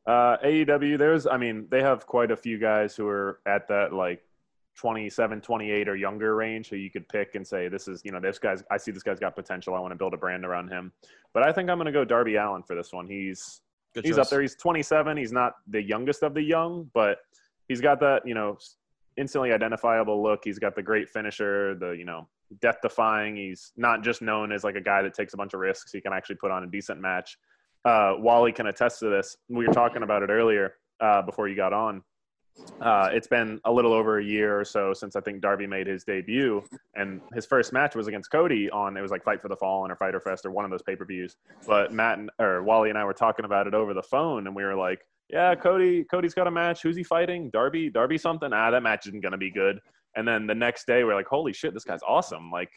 Uh, 0.07 0.37
AEW, 0.43 0.97
there's, 0.97 1.25
I 1.25 1.37
mean, 1.37 1.67
they 1.69 1.81
have 1.81 2.05
quite 2.05 2.31
a 2.31 2.37
few 2.37 2.59
guys 2.59 2.95
who 2.95 3.07
are 3.07 3.39
at 3.45 3.67
that 3.69 3.91
like 3.91 4.21
27, 4.75 5.41
28 5.41 5.87
or 5.87 5.95
younger 5.95 6.35
range 6.35 6.69
who 6.69 6.75
you 6.75 6.91
could 6.91 7.07
pick 7.07 7.35
and 7.35 7.47
say, 7.47 7.67
this 7.67 7.87
is, 7.87 8.01
you 8.03 8.11
know, 8.11 8.19
this 8.19 8.37
guy's, 8.37 8.63
I 8.69 8.77
see 8.77 8.91
this 8.91 9.03
guy's 9.03 9.19
got 9.19 9.35
potential. 9.35 9.73
I 9.73 9.79
want 9.79 9.91
to 9.91 9.97
build 9.97 10.13
a 10.13 10.17
brand 10.17 10.45
around 10.45 10.69
him. 10.69 10.91
But 11.33 11.43
I 11.43 11.51
think 11.51 11.69
I'm 11.69 11.77
going 11.77 11.85
to 11.85 11.91
go 11.91 12.03
Darby 12.03 12.35
Allin 12.35 12.63
for 12.63 12.75
this 12.75 12.91
one. 12.91 13.07
He's, 13.07 13.61
Good 13.93 14.05
he's 14.05 14.15
choice. 14.15 14.25
up 14.25 14.29
there. 14.29 14.41
He's 14.41 14.55
27. 14.55 15.15
He's 15.15 15.31
not 15.31 15.53
the 15.67 15.81
youngest 15.81 16.23
of 16.23 16.33
the 16.33 16.41
young, 16.41 16.89
but 16.93 17.19
he's 17.69 17.79
got 17.79 17.99
that, 18.01 18.27
you 18.27 18.33
know, 18.33 18.57
instantly 19.17 19.53
identifiable 19.53 20.21
look. 20.21 20.41
He's 20.43 20.59
got 20.59 20.75
the 20.75 20.83
great 20.83 21.09
finisher, 21.09 21.75
the, 21.75 21.91
you 21.91 22.03
know, 22.03 22.27
death 22.61 22.77
defying. 22.81 23.37
He's 23.37 23.71
not 23.77 24.03
just 24.03 24.21
known 24.21 24.51
as 24.51 24.65
like 24.65 24.75
a 24.75 24.81
guy 24.81 25.01
that 25.01 25.13
takes 25.13 25.33
a 25.33 25.37
bunch 25.37 25.53
of 25.53 25.61
risks. 25.61 25.93
He 25.93 26.01
can 26.01 26.11
actually 26.11 26.35
put 26.35 26.51
on 26.51 26.63
a 26.63 26.67
decent 26.67 26.99
match. 26.99 27.37
Uh, 27.85 28.15
Wally 28.17 28.51
can 28.51 28.67
attest 28.67 28.99
to 28.99 29.09
this. 29.09 29.37
We 29.47 29.65
were 29.65 29.73
talking 29.73 30.03
about 30.03 30.23
it 30.23 30.29
earlier 30.29 30.73
uh, 30.99 31.21
before 31.21 31.47
you 31.47 31.55
got 31.55 31.71
on. 31.71 32.03
Uh, 32.81 33.09
it's 33.11 33.27
been 33.27 33.59
a 33.65 33.71
little 33.71 33.93
over 33.93 34.19
a 34.19 34.23
year 34.23 34.59
or 34.59 34.65
so 34.65 34.93
since 34.93 35.15
I 35.15 35.21
think 35.21 35.41
Darby 35.41 35.67
made 35.67 35.87
his 35.87 36.03
debut, 36.03 36.63
and 36.95 37.21
his 37.33 37.45
first 37.45 37.73
match 37.73 37.95
was 37.95 38.07
against 38.07 38.31
Cody 38.31 38.69
on 38.69 38.97
it 38.97 39.01
was 39.01 39.11
like 39.11 39.23
Fight 39.23 39.41
for 39.41 39.47
the 39.47 39.55
Fallen 39.55 39.91
or 39.91 39.95
Fyter 39.95 40.19
Fest 40.19 40.45
or 40.45 40.51
one 40.51 40.65
of 40.65 40.71
those 40.71 40.81
pay 40.81 40.95
per 40.95 41.05
views. 41.05 41.37
But 41.67 41.93
Matt 41.93 42.19
and 42.19 42.29
or 42.39 42.63
Wally 42.63 42.89
and 42.89 42.97
I 42.97 43.03
were 43.05 43.13
talking 43.13 43.45
about 43.45 43.67
it 43.67 43.73
over 43.73 43.93
the 43.93 44.03
phone, 44.03 44.47
and 44.47 44.55
we 44.55 44.63
were 44.63 44.75
like, 44.75 45.05
"Yeah, 45.29 45.55
Cody, 45.55 46.03
Cody's 46.03 46.33
got 46.33 46.47
a 46.47 46.51
match. 46.51 46.81
Who's 46.81 46.95
he 46.95 47.03
fighting? 47.03 47.49
Darby, 47.49 47.89
Darby 47.89 48.17
something? 48.17 48.51
Ah, 48.53 48.71
that 48.71 48.83
match 48.83 49.07
isn't 49.07 49.21
gonna 49.21 49.37
be 49.37 49.51
good." 49.51 49.79
And 50.15 50.27
then 50.27 50.47
the 50.47 50.55
next 50.55 50.85
day, 50.87 51.03
we're 51.03 51.15
like, 51.15 51.27
"Holy 51.27 51.53
shit, 51.53 51.73
this 51.73 51.83
guy's 51.83 52.03
awesome! 52.07 52.51
Like, 52.51 52.71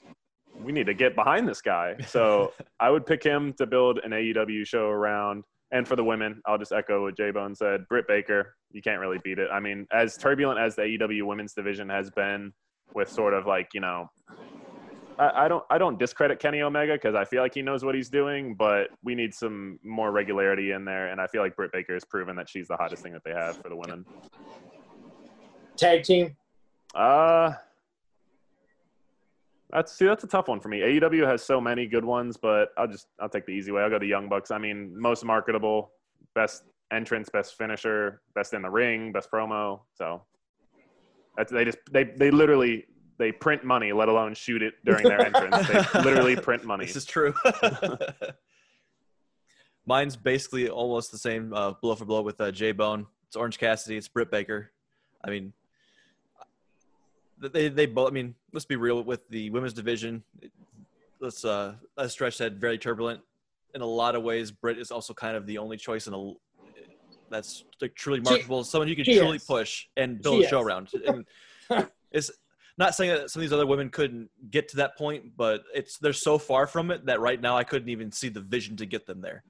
we 0.60 0.72
need 0.72 0.86
to 0.86 0.94
get 0.94 1.14
behind 1.14 1.48
this 1.48 1.60
guy." 1.60 1.96
So 2.06 2.52
I 2.80 2.90
would 2.90 3.06
pick 3.06 3.22
him 3.22 3.52
to 3.54 3.66
build 3.66 3.98
an 4.04 4.12
AEW 4.12 4.64
show 4.66 4.88
around. 4.88 5.44
And 5.70 5.86
for 5.86 5.96
the 5.96 6.04
women, 6.04 6.40
I'll 6.46 6.58
just 6.58 6.72
echo 6.72 7.02
what 7.02 7.16
Jay 7.16 7.30
Bone 7.30 7.54
said. 7.54 7.86
Britt 7.88 8.06
Baker, 8.08 8.54
you 8.70 8.80
can't 8.80 9.00
really 9.00 9.18
beat 9.22 9.38
it. 9.38 9.48
I 9.52 9.60
mean, 9.60 9.86
as 9.92 10.16
turbulent 10.16 10.58
as 10.58 10.76
the 10.76 10.82
AEW 10.82 11.24
women's 11.24 11.52
division 11.52 11.88
has 11.90 12.10
been, 12.10 12.52
with 12.94 13.10
sort 13.10 13.34
of 13.34 13.46
like 13.46 13.68
you 13.74 13.80
know, 13.80 14.10
I, 15.18 15.44
I 15.44 15.48
don't 15.48 15.64
I 15.70 15.78
don't 15.78 15.98
discredit 15.98 16.38
Kenny 16.38 16.62
Omega 16.62 16.94
because 16.94 17.14
I 17.14 17.24
feel 17.24 17.42
like 17.42 17.54
he 17.54 17.62
knows 17.62 17.84
what 17.84 17.94
he's 17.94 18.08
doing, 18.08 18.54
but 18.54 18.88
we 19.02 19.14
need 19.14 19.34
some 19.34 19.78
more 19.84 20.10
regularity 20.10 20.72
in 20.72 20.84
there. 20.84 21.08
And 21.08 21.20
I 21.20 21.26
feel 21.26 21.42
like 21.42 21.56
Britt 21.56 21.72
Baker 21.72 21.94
has 21.94 22.04
proven 22.04 22.36
that 22.36 22.48
she's 22.48 22.68
the 22.68 22.76
hottest 22.76 23.02
thing 23.02 23.12
that 23.12 23.24
they 23.24 23.32
have 23.32 23.56
for 23.56 23.68
the 23.68 23.76
women. 23.76 24.04
Tag 25.76 26.02
team. 26.02 26.36
Uh 26.94 27.52
that's 29.70 29.92
see 29.92 30.06
that's 30.06 30.24
a 30.24 30.28
tough 30.28 30.48
one 30.48 30.60
for 30.60 30.68
me. 30.68 30.80
AEW 30.80 31.26
has 31.26 31.44
so 31.44 31.60
many 31.60 31.86
good 31.86 32.04
ones, 32.04 32.36
but 32.36 32.70
I'll 32.76 32.86
just 32.86 33.06
I'll 33.20 33.28
take 33.28 33.46
the 33.46 33.52
easy 33.52 33.72
way. 33.72 33.82
I'll 33.82 33.90
go 33.90 33.98
to 33.98 34.06
Young 34.06 34.28
Bucks. 34.28 34.50
I 34.50 34.58
mean, 34.58 34.98
most 34.98 35.24
marketable, 35.24 35.92
best 36.34 36.64
entrance, 36.90 37.28
best 37.28 37.56
finisher, 37.56 38.22
best 38.34 38.54
in 38.54 38.62
the 38.62 38.70
ring, 38.70 39.12
best 39.12 39.30
promo. 39.30 39.80
So 39.94 40.22
that's 41.36 41.52
they 41.52 41.64
just 41.64 41.78
they 41.90 42.04
they 42.04 42.30
literally 42.30 42.86
they 43.18 43.32
print 43.32 43.64
money, 43.64 43.92
let 43.92 44.08
alone 44.08 44.34
shoot 44.34 44.62
it 44.62 44.74
during 44.84 45.04
their 45.04 45.20
entrance. 45.26 45.68
They 45.68 46.02
literally 46.02 46.36
print 46.36 46.64
money. 46.64 46.86
This 46.86 46.96
is 46.96 47.04
true. 47.04 47.34
Mine's 49.86 50.16
basically 50.16 50.68
almost 50.68 51.10
the 51.12 51.18
same, 51.18 51.52
uh, 51.52 51.72
blow 51.82 51.94
for 51.94 52.04
blow 52.04 52.22
with 52.22 52.40
uh, 52.40 52.50
J 52.50 52.72
Bone. 52.72 53.06
It's 53.26 53.36
Orange 53.36 53.58
Cassidy. 53.58 53.96
It's 53.96 54.08
Britt 54.08 54.30
Baker. 54.30 54.70
I 55.24 55.30
mean, 55.30 55.52
they 57.40 57.68
they 57.68 57.86
both. 57.86 58.08
I 58.08 58.12
mean, 58.12 58.34
let's 58.52 58.66
be 58.66 58.76
real 58.76 59.02
with 59.02 59.28
the 59.28 59.50
women's 59.50 59.72
division. 59.72 60.22
Let's 61.20 61.44
uh, 61.44 61.74
as 61.98 62.12
Stretch 62.12 62.36
said, 62.36 62.60
very 62.60 62.78
turbulent 62.78 63.20
in 63.74 63.80
a 63.80 63.86
lot 63.86 64.14
of 64.14 64.22
ways. 64.22 64.50
Britt 64.50 64.78
is 64.78 64.90
also 64.90 65.14
kind 65.14 65.36
of 65.36 65.46
the 65.46 65.58
only 65.58 65.76
choice 65.76 66.06
in 66.06 66.14
a 66.14 66.32
that's 67.30 67.64
like 67.80 67.94
truly 67.94 68.20
She- 68.20 68.24
marketable. 68.24 68.64
Someone 68.64 68.88
you 68.88 68.96
can 68.96 69.04
truly 69.04 69.36
is. 69.36 69.44
push 69.44 69.86
and 69.96 70.20
build 70.22 70.40
She 70.40 70.44
a 70.46 70.48
show 70.48 70.60
is. 70.60 70.66
around. 70.66 70.88
And 71.06 71.86
it's 72.12 72.30
not 72.78 72.94
saying 72.94 73.10
that 73.10 73.30
some 73.30 73.40
of 73.40 73.42
these 73.42 73.52
other 73.52 73.66
women 73.66 73.90
couldn't 73.90 74.30
get 74.50 74.68
to 74.68 74.76
that 74.76 74.96
point, 74.96 75.36
but 75.36 75.62
it's 75.74 75.98
they're 75.98 76.12
so 76.12 76.38
far 76.38 76.66
from 76.66 76.90
it 76.90 77.06
that 77.06 77.20
right 77.20 77.40
now 77.40 77.56
I 77.56 77.64
couldn't 77.64 77.88
even 77.88 78.12
see 78.12 78.28
the 78.28 78.40
vision 78.40 78.76
to 78.76 78.86
get 78.86 79.06
them 79.06 79.20
there. 79.20 79.42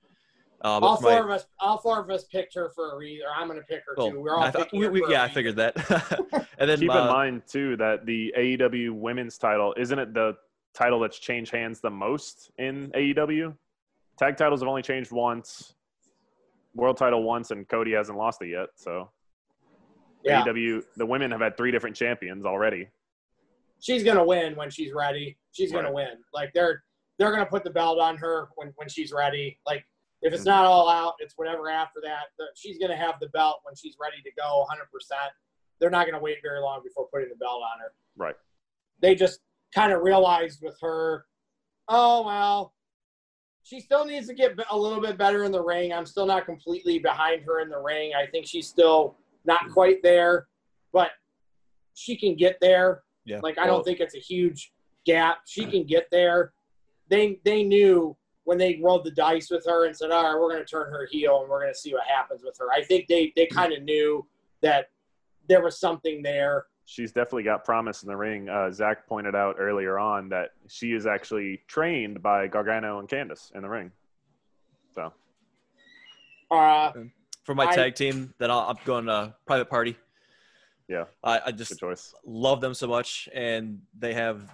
Uh, 0.65 0.81
all 0.83 0.97
for 0.97 1.03
my- 1.05 1.11
four 1.17 1.25
of 1.25 1.31
us, 1.31 1.47
all 1.61 1.79
four 1.79 2.01
of 2.01 2.11
us 2.11 2.25
picked 2.25 2.55
her 2.55 2.71
for 2.75 2.93
a 2.93 2.97
reason. 2.97 3.27
Or 3.27 3.31
I'm 3.35 3.47
going 3.49 3.61
to 3.61 3.65
pick 3.67 3.83
her 3.87 3.95
well, 3.97 4.11
too. 4.11 4.21
We're 4.21 4.37
all 4.37 4.43
I 4.43 4.51
thought- 4.51 4.65
picking 4.65 4.81
we- 4.81 4.87
her 4.87 4.93
we- 4.93 5.01
for 5.03 5.11
yeah, 5.11 5.23
I 5.23 5.29
figured 5.29 5.57
that. 5.57 5.77
and 6.59 6.69
then 6.69 6.79
Keep 6.81 6.91
uh, 6.95 6.99
in 6.99 7.07
mind 7.07 7.43
too 7.47 7.77
that 7.77 8.07
the 8.07 8.35
AEW 8.37 8.93
women's 8.93 9.39
title 9.39 9.75
isn't 9.77 9.99
it 9.99 10.15
the 10.15 10.37
title 10.75 11.01
that's 11.01 11.19
changed 11.19 11.53
hands 11.53 11.81
the 11.81 11.91
most 11.91 12.51
in 12.59 12.91
AEW? 12.95 13.55
Tag 14.19 14.37
titles 14.37 14.61
have 14.61 14.69
only 14.69 14.83
changed 14.83 15.13
once, 15.13 15.75
world 16.75 16.97
title 16.97 17.23
once, 17.23 17.53
and 17.53 17.69
Cody 17.69 17.93
hasn't 17.93 18.19
lost 18.19 18.43
it 18.43 18.49
yet. 18.49 18.69
So 18.75 19.11
Yeah, 20.25 20.43
AEW, 20.45 20.83
the 20.97 21.07
women 21.07 21.31
have 21.31 21.41
had 21.41 21.57
three 21.57 21.71
different 21.71 21.95
champions 21.95 22.45
already. 22.45 22.89
she's 23.81 24.03
going 24.03 24.17
to 24.17 24.25
win 24.25 24.57
when 24.57 24.71
she's 24.71 24.93
ready. 24.93 25.39
She's 25.53 25.71
going 25.71 25.85
to 25.85 25.93
win. 25.93 26.09
Like 26.35 26.51
they're 26.53 26.83
they're 27.21 27.31
going 27.31 27.45
to 27.45 27.51
put 27.51 27.63
the 27.65 27.71
belt 27.71 28.01
on 28.01 28.17
her 28.17 28.49
when 28.57 28.73
when 28.75 28.89
she's 28.89 29.13
ready. 29.13 29.59
Like 29.65 29.85
if 30.23 30.33
it's 30.33 30.45
not 30.45 30.65
all 30.65 30.89
out, 30.89 31.15
it's 31.21 31.35
whatever 31.37 31.71
after 31.71 32.01
that. 32.03 32.25
She's 32.55 32.79
going 32.79 32.91
to 32.91 32.97
have 32.97 33.21
the 33.21 33.29
belt 33.29 33.61
when 33.63 33.75
she's 33.77 33.97
ready 34.01 34.21
to 34.23 34.31
go 34.37 34.67
100%. 34.71 34.77
They're 35.81 35.91
not 35.91 36.07
going 36.07 36.15
to 36.15 36.21
wait 36.21 36.39
very 36.43 36.61
long 36.61 36.81
before 36.83 37.07
putting 37.13 37.29
the 37.29 37.37
belt 37.37 37.63
on 37.63 37.79
her. 37.81 37.93
Right. 38.17 38.35
They 39.01 39.15
just 39.15 39.41
kind 39.75 39.93
of 39.93 40.03
realized 40.03 40.61
with 40.63 40.77
her, 40.81 41.25
oh, 41.89 42.27
well, 42.27 42.75
she 43.63 43.81
still 43.81 44.05
needs 44.05 44.27
to 44.29 44.35
get 44.35 44.59
a 44.71 44.77
little 44.77 45.01
bit 45.01 45.19
better 45.19 45.45
in 45.45 45.53
the 45.53 45.63
ring. 45.63 45.93
I'm 45.93 46.07
still 46.07 46.27
not 46.27 46.47
completely 46.47 46.99
behind 46.99 47.43
her 47.45 47.61
in 47.61 47.69
the 47.69 47.79
ring. 47.79 48.13
I 48.17 48.27
think 48.27 48.47
she's 48.47 48.67
still 48.67 49.17
not 49.45 49.61
quite 49.73 50.03
there, 50.03 50.49
but 50.93 51.11
she 51.95 52.17
can 52.17 52.35
get 52.35 52.57
there. 52.61 53.03
Yeah. 53.25 53.41
Like 53.43 53.59
I 53.59 53.67
don't 53.67 53.85
think 53.85 54.01
it's 54.01 54.15
a 54.15 54.21
huge 54.21 54.73
gap. 55.05 55.39
She 55.47 55.67
can 55.67 55.85
get 55.85 56.09
there. 56.11 56.53
They 57.11 57.41
they 57.45 57.63
knew 57.63 58.17
when 58.49 58.57
they 58.57 58.81
rolled 58.83 59.05
the 59.05 59.11
dice 59.11 59.51
with 59.51 59.63
her 59.67 59.85
and 59.85 59.95
said, 59.95 60.11
"All 60.11 60.25
right, 60.25 60.33
we're 60.41 60.49
going 60.51 60.65
to 60.65 60.65
turn 60.65 60.91
her 60.91 61.07
heel 61.11 61.43
and 61.43 61.51
we're 61.51 61.61
going 61.61 61.71
to 61.73 61.79
see 61.79 61.93
what 61.93 62.07
happens 62.07 62.41
with 62.43 62.57
her." 62.59 62.73
I 62.73 62.83
think 62.83 63.07
they 63.07 63.31
they 63.37 63.45
kind 63.45 63.75
of 63.75 63.83
knew 63.83 64.27
that 64.63 64.87
there 65.51 65.63
was 65.63 65.79
something 65.79 66.23
there. 66.23 66.65
She's 66.87 67.13
definitely 67.13 67.43
got 67.43 67.63
promise 67.67 68.03
in 68.03 68.09
the 68.09 68.17
ring. 68.17 68.49
Uh, 68.49 68.71
Zach 68.73 69.07
pointed 69.07 69.35
out 69.35 69.57
earlier 69.59 69.99
on 69.99 70.31
that 70.31 70.53
she 70.67 70.93
is 70.93 71.07
actually 71.07 71.61
trained 71.69 72.23
by 72.23 72.47
Gargano 72.47 73.01
and 73.01 73.07
Candice 73.07 73.55
in 73.55 73.61
the 73.61 73.69
ring. 73.69 73.93
So 74.95 75.13
Uh, 76.51 76.93
for 77.45 77.55
my 77.55 77.67
I- 77.67 77.75
tag 77.75 77.95
team, 77.97 78.33
then 78.39 78.51
I'll, 78.51 78.61
I'm 78.61 78.79
going 78.87 79.11
uh, 79.11 79.33
Private 79.47 79.69
Party. 79.69 79.95
Yeah. 80.89 81.05
I, 81.23 81.41
I 81.47 81.53
just 81.53 81.79
choice. 81.79 82.15
love 82.25 82.63
them 82.63 82.73
so 82.73 82.87
much, 82.87 83.29
and 83.35 83.83
they 83.99 84.15
have 84.15 84.51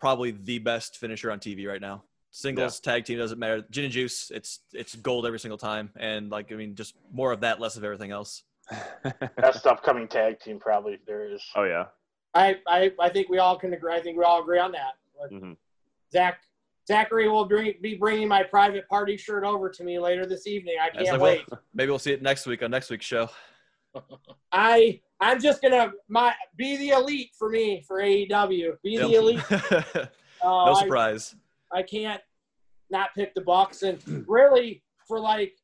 probably 0.00 0.32
the 0.32 0.58
best 0.58 0.98
finisher 0.98 1.30
on 1.30 1.38
TV 1.38 1.68
right 1.68 1.80
now. 1.80 2.02
Singles, 2.36 2.80
tag 2.80 3.06
team 3.06 3.16
doesn't 3.16 3.38
matter. 3.38 3.64
Gin 3.70 3.84
and 3.84 3.92
Juice, 3.92 4.30
it's 4.30 4.60
it's 4.74 4.94
gold 4.94 5.24
every 5.24 5.38
single 5.38 5.56
time, 5.56 5.88
and 5.96 6.30
like 6.30 6.52
I 6.52 6.56
mean, 6.56 6.74
just 6.74 6.94
more 7.10 7.32
of 7.32 7.40
that, 7.40 7.60
less 7.60 7.78
of 7.78 7.84
everything 7.84 8.10
else. 8.10 8.42
Best 9.40 9.66
upcoming 9.66 10.06
tag 10.06 10.38
team 10.38 10.58
probably 10.58 10.98
there 11.06 11.32
is. 11.32 11.42
oh 11.54 11.64
yeah. 11.64 11.86
I, 12.34 12.56
I 12.66 12.92
I 13.00 13.08
think 13.08 13.30
we 13.30 13.38
all 13.38 13.58
can 13.58 13.72
agree. 13.72 13.94
I 13.94 14.02
think 14.02 14.18
we 14.18 14.24
all 14.24 14.42
agree 14.42 14.58
on 14.58 14.72
that. 14.72 15.30
hmm 15.30 15.52
Zach 16.12 16.40
Zachary 16.86 17.26
will 17.26 17.46
bring, 17.46 17.72
be 17.80 17.94
bringing 17.94 18.28
my 18.28 18.42
private 18.42 18.86
party 18.86 19.16
shirt 19.16 19.42
over 19.42 19.70
to 19.70 19.82
me 19.82 19.98
later 19.98 20.26
this 20.26 20.46
evening. 20.46 20.76
I 20.78 20.90
can't 20.90 21.18
will. 21.18 21.24
wait. 21.24 21.46
Maybe 21.72 21.88
we'll 21.88 21.98
see 21.98 22.12
it 22.12 22.20
next 22.20 22.46
week 22.46 22.62
on 22.62 22.70
next 22.70 22.90
week's 22.90 23.06
show. 23.06 23.30
I 24.52 25.00
I'm 25.20 25.40
just 25.40 25.62
gonna 25.62 25.92
my 26.06 26.34
be 26.54 26.76
the 26.76 26.90
elite 26.90 27.30
for 27.38 27.48
me 27.48 27.82
for 27.88 28.02
AEW. 28.02 28.74
Be 28.84 28.98
the 28.98 29.14
elite. 29.14 29.40
Uh, 29.50 30.04
no 30.66 30.74
surprise. 30.74 31.34
I 31.34 31.45
can't 31.82 32.20
not 32.90 33.14
pick 33.14 33.34
the 33.34 33.40
Bucks. 33.40 33.82
And 33.82 33.98
really, 34.28 34.82
for 35.06 35.18
like 35.20 35.54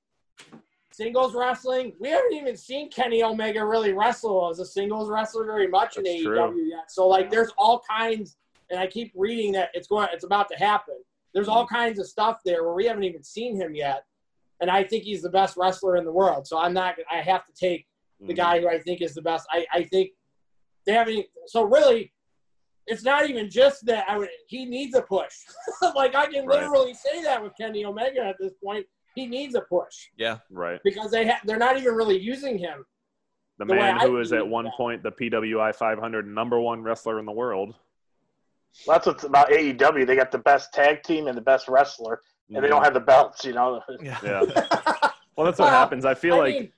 singles 0.93 1.35
wrestling, 1.35 1.93
we 2.01 2.11
haven't 2.11 2.35
even 2.35 2.57
seen 2.57 2.91
Kenny 2.91 3.23
Omega 3.23 3.65
really 3.65 3.93
wrestle 3.93 4.49
as 4.51 4.59
a 4.59 4.65
singles 4.67 5.09
wrestler 5.09 5.45
very 5.47 5.69
much 5.69 5.97
in 5.97 6.05
That's 6.05 6.17
AEW 6.17 6.23
true. 6.25 6.65
yet. 6.69 6.91
So 6.91 7.09
like, 7.09 7.31
there's 7.31 7.51
all 7.57 7.83
kinds, 7.89 8.37
and 8.71 8.79
I 8.79 8.87
keep 8.87 9.13
reading 9.17 9.53
that 9.53 9.71
it's 9.75 9.89
going, 9.89 10.09
it's 10.13 10.25
about 10.25 10.49
to 10.51 10.57
happen. 10.57 10.97
There's 11.35 11.49
all 11.49 11.67
kinds 11.67 11.99
of 11.99 12.07
stuff 12.07 12.41
there 12.45 12.63
where 12.63 12.75
we 12.75 12.85
haven't 12.87 13.05
even 13.05 13.23
seen 13.23 13.57
him 13.57 13.75
yet, 13.75 14.05
and 14.61 14.71
I 14.71 14.85
think 14.85 15.05
he's 15.05 15.23
the 15.23 15.31
best 15.31 15.57
wrestler 15.57 15.97
in 15.97 16.05
the 16.05 16.13
world. 16.13 16.47
So 16.47 16.59
I'm 16.59 16.75
not, 16.75 16.97
I 17.11 17.17
have 17.23 17.47
to 17.47 17.53
take 17.55 17.87
the 18.21 18.35
Mhm. 18.35 18.37
guy 18.37 18.61
who 18.61 18.69
I 18.69 18.79
think 18.79 19.01
is 19.01 19.15
the 19.15 19.23
best. 19.23 19.47
I, 19.51 19.67
I 19.73 19.85
think 19.85 20.11
they 20.85 20.93
haven't. 20.93 21.25
So 21.47 21.63
really, 21.63 22.13
it's 22.87 23.05
not 23.05 23.29
even 23.29 23.49
just 23.51 23.87
that. 23.87 24.05
I 24.09 24.19
would. 24.19 24.29
He 24.47 24.65
needs 24.65 24.95
a 24.97 25.03
push. 25.03 25.35
like 25.95 26.15
I 26.15 26.27
can 26.27 26.47
Right. 26.47 26.61
literally 26.61 26.95
say 26.95 27.23
that 27.23 27.43
with 27.43 27.53
Kenny 27.59 27.85
Omega 27.85 28.25
at 28.25 28.37
this 28.39 28.53
point. 28.63 28.87
He 29.15 29.27
needs 29.27 29.55
a 29.55 29.61
push 29.61 30.09
Yeah. 30.17 30.39
Right. 30.51 30.81
because 30.85 31.11
they 31.11 31.27
ha- 31.29 31.41
they're 31.45 31.59
not 31.59 31.77
even 31.77 31.95
really 31.95 32.19
using 32.19 32.57
him. 32.57 32.87
The, 33.59 33.67
The 33.67 33.73
way 33.75 33.79
man 33.79 33.99
I 33.99 34.05
who 34.07 34.13
was 34.13 34.33
at 34.33 34.47
one 34.49 34.65
that. 34.65 34.75
point 34.75 35.03
the 35.03 35.13
PWI 35.13 35.75
500 35.75 36.27
number 36.27 36.59
one 36.59 36.83
wrestler 36.83 37.19
in 37.19 37.27
the 37.27 37.33
world. 37.33 37.75
Well, 38.87 38.95
that's 38.97 39.07
what's 39.07 39.25
about 39.25 39.51
AEW. 39.51 40.07
They 40.07 40.17
got 40.17 40.33
the 40.33 40.39
best 40.39 40.73
tag 40.73 41.03
team 41.03 41.27
and 41.27 41.37
the 41.37 41.43
best 41.43 41.69
wrestler, 41.69 42.23
and 42.49 42.57
they 42.57 42.61
mm-hmm. 42.61 42.71
don't 42.71 42.85
have 42.85 42.95
the 42.95 43.01
belts. 43.01 43.45
You 43.45 43.53
know. 43.53 43.83
Yeah. 44.01 44.19
Yeah. 44.23 44.41
Well, 45.37 45.47
that's 45.47 45.59
what 45.59 45.67
Well, 45.67 45.79
happens. 45.79 46.05
I 46.05 46.13
feel 46.15 46.35
I 46.35 46.39
like 46.39 46.55
mean, 46.55 46.63
r- 46.65 46.71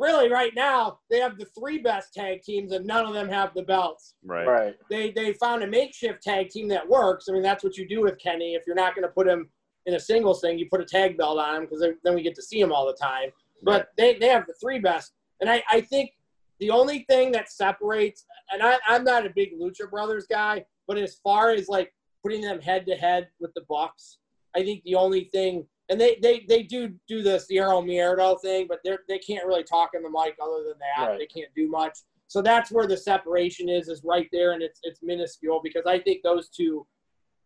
really, 0.00 0.30
right 0.30 0.52
now 0.54 0.98
they 1.10 1.18
have 1.18 1.38
the 1.38 1.46
three 1.58 1.78
best 1.78 2.12
tag 2.14 2.42
teams, 2.42 2.72
and 2.72 2.86
none 2.86 3.06
of 3.06 3.14
them 3.14 3.28
have 3.28 3.54
the 3.54 3.62
belts. 3.62 4.14
right. 4.24 4.46
Right. 4.46 4.74
They 4.90 5.10
they 5.10 5.32
found 5.34 5.62
a 5.62 5.66
makeshift 5.66 6.22
tag 6.22 6.48
team 6.48 6.68
that 6.68 6.88
works. 6.88 7.28
I 7.28 7.32
mean, 7.32 7.42
that's 7.42 7.62
what 7.62 7.76
you 7.76 7.86
do 7.86 8.00
with 8.02 8.18
Kenny. 8.18 8.54
If 8.54 8.64
you're 8.66 8.76
not 8.76 8.94
going 8.94 9.06
to 9.06 9.12
put 9.12 9.28
him 9.28 9.48
in 9.86 9.94
a 9.94 10.00
singles 10.00 10.40
thing, 10.40 10.58
you 10.58 10.66
put 10.70 10.80
a 10.80 10.84
tag 10.84 11.16
belt 11.16 11.38
on 11.38 11.56
him 11.56 11.62
because 11.62 11.84
then 12.02 12.14
we 12.14 12.22
get 12.22 12.34
to 12.34 12.42
see 12.42 12.60
him 12.60 12.72
all 12.72 12.86
the 12.86 12.96
time. 13.00 13.30
But 13.62 13.88
they, 13.96 14.14
they 14.18 14.28
have 14.28 14.46
the 14.46 14.54
three 14.54 14.78
best. 14.78 15.12
And 15.40 15.50
I, 15.50 15.62
I 15.70 15.80
think 15.80 16.12
the 16.58 16.70
only 16.70 17.04
thing 17.08 17.32
that 17.32 17.50
separates, 17.50 18.24
and 18.52 18.62
I, 18.62 18.78
I'm 18.86 19.04
not 19.04 19.26
a 19.26 19.30
big 19.30 19.58
Lucha 19.58 19.90
Brothers 19.90 20.26
guy, 20.30 20.64
but 20.86 20.98
as 20.98 21.16
far 21.22 21.50
as 21.50 21.68
like 21.68 21.92
putting 22.22 22.42
them 22.42 22.60
head 22.60 22.86
to 22.86 22.94
head 22.94 23.28
with 23.38 23.52
the 23.54 23.62
Bucks, 23.68 24.18
I 24.54 24.62
think 24.62 24.82
the 24.84 24.94
only 24.94 25.24
thing, 25.24 25.66
and 25.90 26.00
they, 26.00 26.18
they, 26.22 26.46
they 26.48 26.62
do 26.62 26.94
do 27.08 27.20
the 27.20 27.44
Cero 27.50 27.84
Miedo 27.84 28.40
thing, 28.40 28.66
but 28.68 28.78
they 28.84 28.96
they 29.08 29.18
can't 29.18 29.44
really 29.44 29.64
talk 29.64 29.90
in 29.94 30.02
the 30.02 30.08
mic 30.08 30.36
other 30.40 30.62
than 30.62 30.78
that. 30.78 31.10
Right. 31.10 31.18
They 31.18 31.26
can't 31.26 31.52
do 31.54 31.68
much. 31.68 31.98
So 32.28 32.40
that's 32.40 32.70
where 32.70 32.86
the 32.86 32.96
separation 32.96 33.68
is, 33.68 33.88
is 33.88 34.02
right 34.04 34.28
there, 34.32 34.52
and 34.52 34.62
it's 34.62 34.78
it's 34.84 35.00
minuscule 35.02 35.60
because 35.62 35.82
I 35.86 35.98
think 35.98 36.22
those 36.22 36.48
two, 36.48 36.86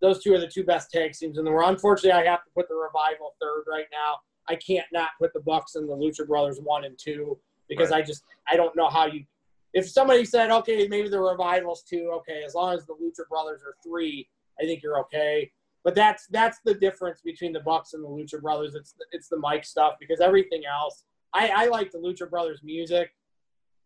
those 0.03 0.23
two 0.23 0.35
are 0.35 0.39
the 0.39 0.47
two 0.47 0.63
best 0.63 0.91
tag 0.91 1.15
teams 1.15 1.39
in 1.39 1.45
the 1.47 1.51
world. 1.51 1.71
Unfortunately, 1.71 2.13
I 2.13 2.31
have 2.31 2.45
to 2.45 2.51
put 2.55 2.69
the 2.69 2.75
Revival 2.75 3.35
third 3.41 3.65
right 3.67 3.87
now. 3.91 4.19
I 4.47 4.57
can't 4.57 4.87
not 4.93 5.09
put 5.19 5.33
the 5.33 5.41
Bucks 5.41 5.75
and 5.75 5.89
the 5.89 5.95
Lucha 5.95 6.27
Brothers 6.27 6.61
one 6.63 6.85
and 6.85 6.99
two 6.99 7.39
because 7.67 7.93
I 7.93 8.03
just 8.03 8.25
I 8.47 8.57
don't 8.57 8.77
know 8.77 8.91
how 8.91 9.07
you. 9.07 9.25
If 9.73 9.89
somebody 9.89 10.27
said 10.27 10.51
okay, 10.51 10.87
maybe 10.87 11.09
the 11.09 11.19
Revivals 11.19 11.83
two, 11.83 12.11
okay, 12.17 12.43
as 12.45 12.55
long 12.55 12.75
as 12.75 12.85
the 12.85 12.93
Lucha 12.93 13.27
Brothers 13.31 13.63
are 13.63 13.75
three, 13.83 14.29
I 14.61 14.65
think 14.65 14.83
you're 14.83 15.01
okay. 15.01 15.51
But 15.85 15.95
that's 15.95 16.27
that's 16.29 16.61
the 16.65 16.75
difference 16.75 17.21
between 17.23 17.53
the 17.53 17.61
Bucks 17.61 17.93
and 17.93 18.03
the 18.03 18.09
Lucha 18.09 18.41
Brothers. 18.41 18.75
It's 18.75 18.95
it's 19.13 19.29
the 19.29 19.39
mic 19.39 19.65
stuff 19.65 19.95
because 20.01 20.21
everything 20.21 20.63
else, 20.65 21.05
I 21.35 21.49
I 21.49 21.67
like 21.67 21.93
the 21.93 21.99
Lucha 21.99 22.29
Brothers 22.29 22.61
music. 22.65 23.11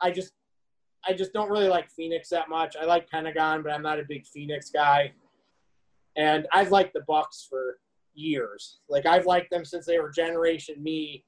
I 0.01 0.13
just 0.13 0.33
I 1.07 1.13
just 1.13 1.33
don't 1.33 1.51
really 1.51 1.69
like 1.69 1.91
Fenix 1.91 2.29
that 2.29 2.49
much. 2.49 2.77
I 2.81 2.85
like 2.85 3.11
Pentagon, 3.11 3.63
but 3.63 3.73
I'm 3.73 3.83
not 3.83 3.99
a 3.99 4.05
big 4.09 4.27
Fenix 4.27 4.71
guy. 4.71 5.13
And 6.17 6.47
I've 6.53 6.71
liked 6.71 6.95
the 6.95 7.05
Bucks 7.07 7.47
for 7.49 7.79
years. 8.15 8.79
Like 8.89 9.05
I've 9.05 9.27
liked 9.27 9.51
them 9.51 9.65
since 9.65 9.85
they 9.85 9.99
were 9.99 10.11
Generation 10.11 10.81
Me 10.81 11.25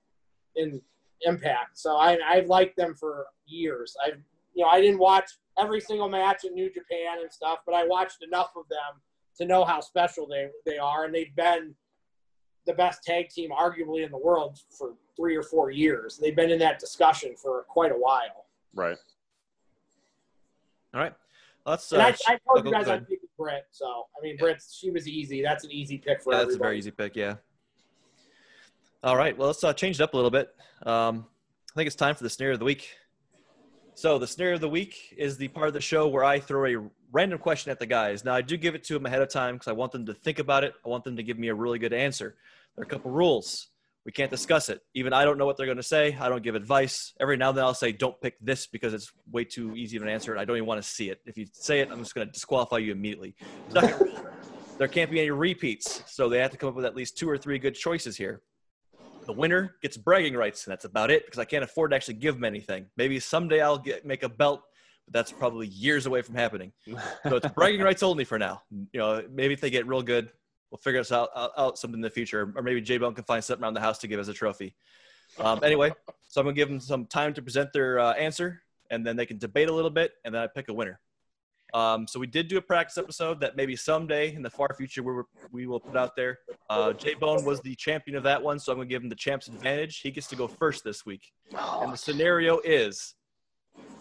in 0.55 0.81
Impact. 1.23 1.79
So 1.79 1.97
I 1.97 2.16
I've 2.25 2.47
liked 2.47 2.77
them 2.77 2.95
for 2.95 3.27
years. 3.47 3.97
I 4.05 4.12
you 4.55 4.64
know 4.64 4.68
I 4.68 4.81
didn't 4.81 5.01
watch 5.01 5.33
every 5.59 5.81
single 5.81 6.09
match 6.09 6.45
in 6.45 6.55
New 6.55 6.68
Japan 6.68 7.18
and 7.21 7.33
stuff, 7.33 7.59
but 7.66 7.75
I 7.75 7.85
watched 7.87 8.23
enough 8.23 8.53
of 8.57 8.68
them 8.68 9.01
to 9.39 9.47
know 9.47 9.64
how 9.64 9.81
special 9.81 10.26
they 10.26 10.49
they 10.66 10.78
are, 10.78 11.05
and 11.05 11.14
they've 11.14 11.35
been 11.35 11.74
the 12.66 12.74
best 12.74 13.03
tag 13.03 13.28
team 13.28 13.51
arguably 13.51 14.05
in 14.05 14.11
the 14.11 14.18
world 14.18 14.61
for 14.70 14.95
three 15.16 15.37
or 15.37 15.43
four 15.43 15.70
years. 15.70 16.18
They've 16.18 16.37
been 16.37 16.51
in 16.51 16.59
that 16.61 16.78
discussion 16.78 17.35
for 17.37 17.64
quite 17.68 17.91
a 17.91 17.97
while. 17.97 18.47
Right. 18.74 18.99
All 20.95 21.01
right. 21.01 21.14
Let's. 21.66 21.91
And 21.93 22.03
Uh, 22.03 22.12
I, 22.28 22.35
I 22.35 22.39
told 22.47 22.66
you 22.66 22.72
guys. 22.72 22.89
I'm 22.89 23.05
picking 23.05 23.28
Britt, 23.39 23.66
so 23.70 24.07
I 24.18 24.22
mean 24.22 24.37
Britt, 24.37 24.62
she 24.70 24.91
was 24.91 25.09
easy. 25.09 25.43
That's 25.43 25.64
an 25.64 25.72
easy 25.72 25.99
pick 25.99 26.22
for 26.22 26.33
yeah, 26.33 26.41
that's 26.41 26.55
a 26.55 26.59
very 26.59 26.78
easy 26.78 26.91
pick. 26.91 27.16
Yeah. 27.16 27.37
All 29.03 29.16
right. 29.16 29.37
Well, 29.37 29.47
let's 29.47 29.64
uh, 29.64 29.72
change 29.72 29.99
it 29.99 30.03
up 30.03 30.12
a 30.12 30.16
little 30.16 30.31
bit. 30.31 30.55
Um, 30.85 31.26
I 31.72 31.76
think 31.76 31.87
it's 31.87 31.97
time 31.97 32.14
for 32.14 32.22
the 32.22 32.31
scenario 32.31 32.55
of 32.55 32.59
the 32.59 32.66
week. 32.66 32.97
So 33.95 34.18
the 34.18 34.26
scenario 34.26 34.55
of 34.55 34.61
the 34.61 34.68
week 34.68 35.14
is 35.16 35.37
the 35.37 35.49
part 35.49 35.68
of 35.68 35.74
the 35.74 35.81
show 35.81 36.09
where 36.09 36.24
I 36.24 36.39
throw 36.39 36.66
a 36.66 36.91
random 37.12 37.38
question 37.38 37.70
at 37.70 37.78
the 37.78 37.86
guys. 37.86 38.24
Now 38.24 38.34
I 38.34 38.42
do 38.42 38.56
give 38.56 38.74
it 38.74 38.84
to 38.84 38.94
them 38.94 39.06
ahead 39.06 39.22
of 39.22 39.28
time 39.28 39.54
because 39.54 39.68
I 39.68 39.72
want 39.72 39.92
them 39.92 40.06
to 40.06 40.14
think 40.14 40.38
about 40.38 40.64
it. 40.64 40.74
I 40.84 40.88
want 40.88 41.04
them 41.04 41.16
to 41.16 41.22
give 41.22 41.38
me 41.38 41.48
a 41.48 41.54
really 41.54 41.78
good 41.78 41.92
answer. 41.92 42.36
There 42.76 42.82
are 42.82 42.86
a 42.86 42.88
couple 42.88 43.11
rules. 43.11 43.68
We 44.06 44.12
can't 44.12 44.30
discuss 44.30 44.70
it. 44.70 44.80
Even 44.94 45.12
I 45.12 45.24
don't 45.24 45.36
know 45.36 45.44
what 45.44 45.56
they're 45.56 45.66
going 45.66 45.76
to 45.76 45.82
say. 45.82 46.16
I 46.18 46.28
don't 46.28 46.42
give 46.42 46.54
advice. 46.54 47.12
Every 47.20 47.36
now 47.36 47.50
and 47.50 47.58
then 47.58 47.64
I'll 47.64 47.74
say, 47.74 47.92
"Don't 47.92 48.18
pick 48.20 48.36
this 48.40 48.66
because 48.66 48.94
it's 48.94 49.12
way 49.30 49.44
too 49.44 49.76
easy 49.76 49.98
of 49.98 50.02
an 50.02 50.08
answer, 50.08 50.32
and 50.32 50.40
I 50.40 50.44
don't 50.46 50.56
even 50.56 50.66
want 50.66 50.82
to 50.82 50.88
see 50.88 51.11
it. 51.11 51.20
If 51.26 51.36
you 51.36 51.46
say 51.52 51.80
it, 51.80 51.90
I'm 51.90 51.98
just 51.98 52.14
going 52.14 52.26
to 52.26 52.32
disqualify 52.32 52.78
you 52.78 52.92
immediately." 52.92 53.34
Second 53.68 54.00
rule: 54.00 54.26
there 54.78 54.88
can't 54.88 55.11
be 55.11 55.20
any 55.20 55.30
repeats, 55.30 56.02
so 56.06 56.30
they 56.30 56.38
have 56.38 56.50
to 56.52 56.56
come 56.56 56.70
up 56.70 56.74
with 56.74 56.86
at 56.86 56.96
least 56.96 57.18
two 57.18 57.28
or 57.28 57.36
three 57.36 57.58
good 57.58 57.74
choices 57.74 58.16
here. 58.16 58.40
The 59.26 59.34
winner 59.34 59.76
gets 59.82 59.98
bragging 59.98 60.34
rights, 60.34 60.64
and 60.64 60.72
that's 60.72 60.86
about 60.86 61.11
it 61.11 61.26
because 61.26 61.38
I 61.38 61.44
can't 61.44 61.62
afford 61.62 61.90
to 61.90 61.96
actually 61.96 62.14
give 62.14 62.36
them 62.36 62.44
anything. 62.44 62.86
Maybe 62.96 63.20
someday 63.20 63.61
I'll 63.61 63.78
get 63.78 64.06
make 64.06 64.22
a 64.22 64.30
belt, 64.30 64.62
but 65.11 65.18
that's 65.18 65.32
probably 65.32 65.66
years 65.66 66.06
away 66.06 66.22
from 66.22 66.34
happening. 66.34 66.72
So 67.28 67.36
it's 67.36 67.48
bragging 67.48 67.82
rights 67.82 68.02
only 68.02 68.24
for 68.24 68.38
now. 68.38 68.62
You 68.70 69.00
know, 69.00 69.22
maybe 69.30 69.54
if 69.54 69.61
they 69.61 69.70
get 69.70 69.86
real 69.86 70.02
good, 70.02 70.30
we'll 70.70 70.78
figure 70.78 71.00
this 71.00 71.12
out, 71.12 71.28
out, 71.36 71.50
out 71.56 71.78
something 71.78 71.98
in 71.98 72.02
the 72.02 72.11
future, 72.11 72.52
or 72.56 72.62
maybe 72.62 72.80
J 72.80 72.98
Bone 72.98 73.14
can 73.14 73.24
find 73.24 73.42
something 73.42 73.62
around 73.62 73.74
the 73.74 73.80
house 73.80 73.98
to 73.98 74.08
give 74.08 74.18
as 74.18 74.28
a 74.28 74.32
trophy. 74.32 74.74
Um, 75.38 75.62
anyway, 75.62 75.92
so 76.28 76.40
I'm 76.40 76.46
gonna 76.46 76.54
give 76.54 76.68
them 76.68 76.80
some 76.80 77.06
time 77.06 77.34
to 77.34 77.42
present 77.42 77.72
their 77.72 77.98
uh, 77.98 78.12
answer, 78.14 78.62
and 78.90 79.06
then 79.06 79.16
they 79.16 79.26
can 79.26 79.38
debate 79.38 79.68
a 79.68 79.72
little 79.72 79.90
bit, 79.90 80.12
and 80.24 80.34
then 80.34 80.42
I 80.42 80.46
pick 80.46 80.68
a 80.68 80.72
winner. 80.72 80.98
Um, 81.72 82.06
so 82.08 82.18
we 82.18 82.26
did 82.26 82.48
do 82.48 82.56
a 82.56 82.62
practice 82.62 82.98
episode 82.98 83.40
that 83.40 83.56
maybe 83.56 83.76
someday 83.76 84.34
in 84.34 84.42
the 84.42 84.50
far 84.50 84.74
future 84.76 85.02
we, 85.02 85.12
were, 85.12 85.26
we 85.52 85.66
will 85.66 85.78
put 85.78 85.96
out 85.96 86.16
there. 86.16 86.38
Uh, 86.68 86.92
J 86.94 87.14
Bone 87.14 87.44
was 87.44 87.61
the 87.61 87.74
champion 87.76 88.16
of 88.16 88.24
that 88.24 88.42
one, 88.42 88.58
so 88.58 88.72
I'm 88.72 88.78
gonna 88.78 88.88
give 88.88 89.02
him 89.02 89.08
the 89.08 89.14
champ's 89.14 89.46
advantage. 89.46 90.00
He 90.00 90.11
gets 90.11 90.26
to 90.28 90.36
go 90.36 90.48
first 90.48 90.82
this 90.82 91.04
week. 91.06 91.32
And 91.52 91.92
the 91.92 91.98
scenario 91.98 92.61
is 92.64 93.14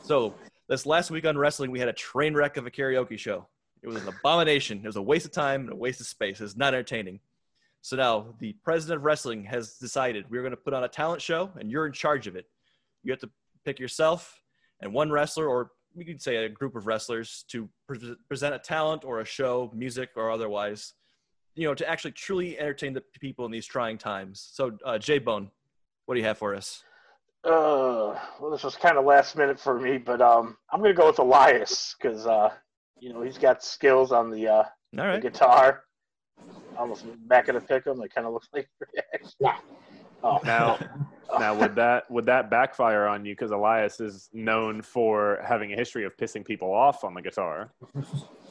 so 0.01 0.33
this 0.69 0.85
last 0.85 1.09
week 1.09 1.25
on 1.25 1.37
wrestling, 1.37 1.71
we 1.71 1.79
had 1.79 1.89
a 1.89 1.93
train 1.93 2.33
wreck 2.35 2.55
of 2.55 2.65
a 2.67 2.71
karaoke 2.71 3.17
show. 3.17 3.47
It 3.81 3.87
was 3.87 4.01
an 4.01 4.07
abomination. 4.07 4.79
It 4.79 4.85
was 4.85 4.97
a 4.97 5.01
waste 5.01 5.25
of 5.25 5.31
time 5.31 5.61
and 5.61 5.71
a 5.71 5.75
waste 5.75 5.99
of 5.99 6.05
space. 6.05 6.39
It's 6.39 6.55
not 6.55 6.73
entertaining. 6.73 7.19
So 7.81 7.95
now 7.95 8.35
the 8.39 8.53
president 8.63 8.97
of 8.97 9.05
wrestling 9.05 9.43
has 9.45 9.75
decided 9.75 10.25
we're 10.29 10.41
going 10.41 10.51
to 10.51 10.57
put 10.57 10.73
on 10.73 10.83
a 10.83 10.87
talent 10.87 11.21
show 11.21 11.51
and 11.59 11.71
you're 11.71 11.87
in 11.87 11.93
charge 11.93 12.27
of 12.27 12.35
it. 12.35 12.45
You 13.03 13.11
have 13.11 13.21
to 13.21 13.29
pick 13.65 13.79
yourself 13.79 14.41
and 14.81 14.93
one 14.93 15.11
wrestler, 15.11 15.47
or 15.47 15.71
we 15.95 16.05
could 16.05 16.21
say 16.21 16.37
a 16.37 16.49
group 16.49 16.75
of 16.75 16.87
wrestlers, 16.87 17.45
to 17.49 17.67
pre- 17.87 18.15
present 18.27 18.53
a 18.53 18.59
talent 18.59 19.03
or 19.03 19.21
a 19.21 19.25
show, 19.25 19.71
music 19.73 20.09
or 20.15 20.29
otherwise, 20.29 20.93
you 21.55 21.67
know, 21.67 21.73
to 21.73 21.89
actually 21.89 22.11
truly 22.11 22.59
entertain 22.59 22.93
the 22.93 23.03
people 23.19 23.45
in 23.45 23.51
these 23.51 23.65
trying 23.65 23.97
times. 23.97 24.49
So, 24.53 24.77
uh, 24.85 24.97
J 24.97 25.19
Bone, 25.19 25.49
what 26.05 26.15
do 26.15 26.21
you 26.21 26.27
have 26.27 26.37
for 26.37 26.55
us? 26.55 26.83
Uh, 27.43 28.19
well, 28.39 28.51
this 28.51 28.63
was 28.63 28.75
kind 28.75 28.97
of 28.97 29.05
last 29.05 29.35
minute 29.37 29.59
for 29.59 29.79
me, 29.79 29.97
but 29.97 30.21
um, 30.21 30.57
I'm 30.71 30.81
gonna 30.81 30.93
go 30.93 31.07
with 31.07 31.19
Elias 31.19 31.95
because 31.99 32.25
uh, 32.27 32.49
you 32.99 33.13
know 33.13 33.21
he's 33.21 33.37
got 33.37 33.63
skills 33.63 34.11
on 34.11 34.29
the 34.29 34.47
uh, 34.47 34.63
All 34.97 35.13
the 35.13 35.19
guitar. 35.21 35.83
Almost 36.77 37.05
back 37.27 37.47
of 37.47 37.55
the 37.55 37.61
pick 37.61 37.87
'em. 37.87 38.01
It 38.01 38.13
kind 38.13 38.27
of 38.27 38.33
looks 38.33 38.49
like. 38.53 38.69
oh, 40.23 40.39
Now, 40.43 40.77
now 41.39 41.57
would 41.57 41.75
that 41.75 42.09
would 42.11 42.25
that 42.25 42.49
backfire 42.49 43.07
on 43.07 43.25
you? 43.25 43.33
Because 43.33 43.51
Elias 43.51 43.99
is 44.01 44.29
known 44.33 44.81
for 44.81 45.39
having 45.45 45.71
a 45.73 45.75
history 45.75 46.05
of 46.05 46.15
pissing 46.17 46.45
people 46.45 46.73
off 46.73 47.03
on 47.05 47.13
the 47.13 47.21
guitar. 47.21 47.71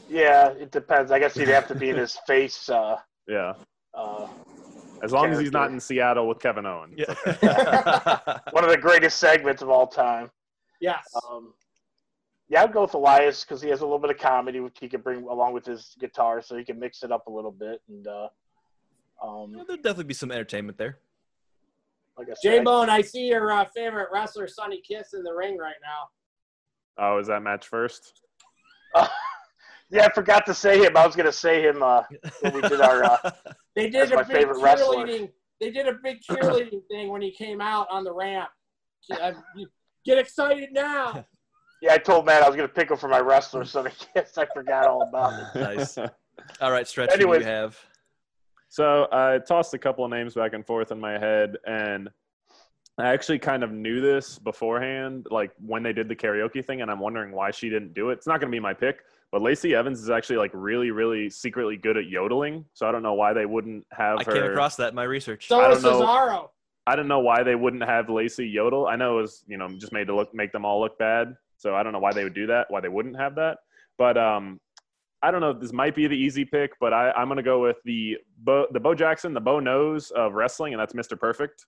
yeah, 0.08 0.48
it 0.50 0.70
depends. 0.70 1.10
I 1.12 1.18
guess 1.18 1.34
he'd 1.34 1.48
have 1.48 1.68
to 1.68 1.74
be 1.74 1.90
in 1.90 1.96
his 1.96 2.18
face. 2.26 2.68
Uh, 2.70 2.96
Yeah, 3.26 3.52
uh, 3.94 4.28
as 5.02 5.12
long 5.12 5.30
as 5.30 5.38
he's 5.38 5.52
not 5.52 5.70
in 5.70 5.80
Seattle 5.80 6.28
with 6.28 6.40
Kevin 6.40 6.66
Owens. 6.66 6.94
Yeah. 6.96 7.14
one 8.50 8.64
of 8.64 8.70
the 8.70 8.78
greatest 8.80 9.18
segments 9.18 9.62
of 9.62 9.68
all 9.68 9.86
time. 9.86 10.30
Yes. 10.80 11.04
Um, 11.30 11.52
yeah, 12.48 12.62
I'd 12.62 12.72
go 12.72 12.82
with 12.82 12.94
Elias 12.94 13.44
because 13.44 13.60
he 13.60 13.68
has 13.68 13.80
a 13.80 13.84
little 13.84 13.98
bit 13.98 14.10
of 14.10 14.18
comedy 14.18 14.60
which 14.60 14.78
he 14.80 14.88
can 14.88 15.00
bring 15.02 15.24
along 15.24 15.52
with 15.52 15.66
his 15.66 15.94
guitar, 16.00 16.40
so 16.40 16.56
he 16.56 16.64
can 16.64 16.78
mix 16.78 17.02
it 17.02 17.12
up 17.12 17.26
a 17.26 17.30
little 17.30 17.50
bit. 17.50 17.82
And 17.88 18.06
uh, 18.06 18.28
um, 19.22 19.52
There'll 19.52 19.76
definitely 19.76 20.04
be 20.04 20.14
some 20.14 20.32
entertainment 20.32 20.78
there. 20.78 20.98
like 22.16 22.28
I 22.30 22.34
J 22.42 22.60
Bone, 22.60 22.88
I 22.88 23.02
see 23.02 23.26
your 23.26 23.52
uh, 23.52 23.66
favorite 23.74 24.08
wrestler, 24.12 24.48
Sonny 24.48 24.80
Kiss, 24.80 25.12
in 25.12 25.22
the 25.22 25.32
ring 25.32 25.58
right 25.58 25.74
now. 25.82 26.08
Oh, 26.98 27.18
is 27.18 27.26
that 27.26 27.42
match 27.42 27.68
first? 27.68 28.22
yeah, 29.90 30.06
I 30.06 30.12
forgot 30.12 30.46
to 30.46 30.54
say 30.54 30.84
him. 30.84 30.96
I 30.96 31.06
was 31.06 31.14
gonna 31.14 31.30
say 31.30 31.62
him 31.62 31.82
uh, 31.82 32.02
when 32.40 32.54
we 32.54 32.62
did 32.62 32.80
our 32.80 33.04
uh, 33.04 33.30
They 33.78 33.88
did 33.88 34.10
That's 34.10 34.12
my 34.12 34.22
a 34.22 34.24
big 34.24 34.36
favorite 34.38 34.60
wrestler. 34.60 35.06
cheerleading. 35.06 35.30
They 35.60 35.70
did 35.70 35.86
a 35.86 35.92
big 36.02 36.20
cheerleading 36.28 36.80
thing 36.90 37.10
when 37.10 37.22
he 37.22 37.30
came 37.30 37.60
out 37.60 37.86
on 37.92 38.02
the 38.02 38.12
ramp. 38.12 38.48
Get 40.04 40.18
excited 40.18 40.70
now! 40.72 41.24
Yeah, 41.80 41.92
I 41.92 41.98
told 41.98 42.26
Matt 42.26 42.42
I 42.42 42.48
was 42.48 42.56
going 42.56 42.68
to 42.68 42.74
pick 42.74 42.90
him 42.90 42.96
for 42.96 43.06
my 43.06 43.20
wrestler, 43.20 43.64
so 43.64 43.86
I 43.86 43.92
guess 44.12 44.36
I 44.36 44.46
forgot 44.46 44.88
all 44.88 45.02
about 45.02 45.54
it. 45.54 45.60
Nice. 45.78 45.96
All 46.60 46.72
right, 46.72 46.88
stretch. 46.88 47.12
Who 47.12 47.18
do 47.18 47.22
Anyways. 47.22 47.42
you 47.42 47.46
have? 47.46 47.78
So 48.68 49.06
I 49.12 49.38
tossed 49.46 49.74
a 49.74 49.78
couple 49.78 50.04
of 50.04 50.10
names 50.10 50.34
back 50.34 50.54
and 50.54 50.66
forth 50.66 50.90
in 50.90 50.98
my 50.98 51.12
head, 51.12 51.56
and 51.68 52.08
I 52.98 53.06
actually 53.10 53.38
kind 53.38 53.62
of 53.62 53.70
knew 53.70 54.00
this 54.00 54.40
beforehand, 54.40 55.28
like 55.30 55.52
when 55.64 55.84
they 55.84 55.92
did 55.92 56.08
the 56.08 56.16
karaoke 56.16 56.66
thing, 56.66 56.82
and 56.82 56.90
I'm 56.90 56.98
wondering 56.98 57.30
why 57.30 57.52
she 57.52 57.68
didn't 57.70 57.94
do 57.94 58.10
it. 58.10 58.14
It's 58.14 58.26
not 58.26 58.40
going 58.40 58.50
to 58.50 58.56
be 58.56 58.58
my 58.58 58.74
pick, 58.74 59.04
but 59.30 59.42
Lacey 59.42 59.74
Evans 59.74 60.00
is 60.00 60.10
actually 60.10 60.36
like 60.36 60.50
really, 60.54 60.90
really 60.90 61.28
secretly 61.28 61.76
good 61.76 61.96
at 61.96 62.06
yodeling. 62.08 62.64
So 62.72 62.88
I 62.88 62.92
don't 62.92 63.02
know 63.02 63.14
why 63.14 63.32
they 63.32 63.46
wouldn't 63.46 63.86
have 63.92 64.20
I 64.20 64.24
her. 64.24 64.32
came 64.32 64.44
across 64.44 64.76
that 64.76 64.90
in 64.90 64.94
my 64.94 65.04
research. 65.04 65.48
So 65.48 65.60
I 65.60 65.70
is 65.70 65.82
don't 65.82 66.00
know. 66.00 66.06
Cesaro. 66.06 66.48
I 66.86 66.96
don't 66.96 67.08
know 67.08 67.20
why 67.20 67.42
they 67.42 67.54
wouldn't 67.54 67.84
have 67.84 68.08
Lacey 68.08 68.48
yodel. 68.48 68.86
I 68.86 68.96
know 68.96 69.18
it 69.18 69.22
was, 69.22 69.44
you 69.46 69.58
know, 69.58 69.68
just 69.68 69.92
made 69.92 70.06
to 70.06 70.16
look 70.16 70.34
make 70.34 70.52
them 70.52 70.64
all 70.64 70.80
look 70.80 70.98
bad. 70.98 71.34
So 71.58 71.74
I 71.74 71.82
don't 71.82 71.92
know 71.92 71.98
why 71.98 72.12
they 72.12 72.24
would 72.24 72.34
do 72.34 72.46
that, 72.46 72.66
why 72.70 72.80
they 72.80 72.88
wouldn't 72.88 73.16
have 73.16 73.34
that. 73.34 73.58
But 73.98 74.16
um 74.16 74.60
I 75.20 75.30
don't 75.30 75.40
know. 75.40 75.52
This 75.52 75.72
might 75.72 75.94
be 75.94 76.06
the 76.06 76.16
easy 76.16 76.44
pick, 76.44 76.72
but 76.78 76.92
I, 76.92 77.10
I'm 77.10 77.26
going 77.26 77.38
to 77.38 77.42
go 77.42 77.60
with 77.60 77.78
the 77.84 78.18
Bo, 78.38 78.66
the 78.70 78.78
Bo 78.78 78.94
Jackson, 78.94 79.34
the 79.34 79.40
Bo 79.40 79.58
Knows 79.58 80.12
of 80.12 80.34
wrestling, 80.34 80.74
and 80.74 80.80
that's 80.80 80.92
Mr. 80.92 81.18
Perfect. 81.18 81.66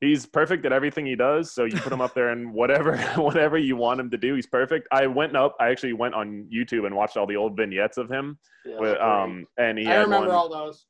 He's 0.00 0.24
perfect 0.24 0.64
at 0.64 0.72
everything 0.72 1.04
he 1.04 1.14
does. 1.14 1.52
So 1.52 1.64
you 1.64 1.76
put 1.76 1.92
him 1.92 2.00
up 2.00 2.14
there 2.14 2.30
and 2.30 2.52
whatever 2.60 2.96
whatever 3.16 3.58
you 3.58 3.76
want 3.76 4.00
him 4.00 4.10
to 4.10 4.16
do, 4.16 4.34
he's 4.34 4.46
perfect. 4.46 4.88
I 4.92 5.06
went 5.06 5.36
up. 5.36 5.56
I 5.60 5.68
actually 5.68 5.92
went 5.92 6.14
on 6.14 6.48
YouTube 6.52 6.86
and 6.86 6.94
watched 6.94 7.16
all 7.16 7.26
the 7.26 7.36
old 7.36 7.56
vignettes 7.56 7.98
of 7.98 8.10
him. 8.10 8.38
Yeah, 8.64 8.78
With, 8.78 8.92
that's 8.92 9.02
um, 9.02 9.46
and 9.58 9.78
he 9.78 9.86
I 9.86 9.92
had 9.92 10.00
remember 10.02 10.28
one, 10.28 10.36
all 10.36 10.48
those. 10.48 10.86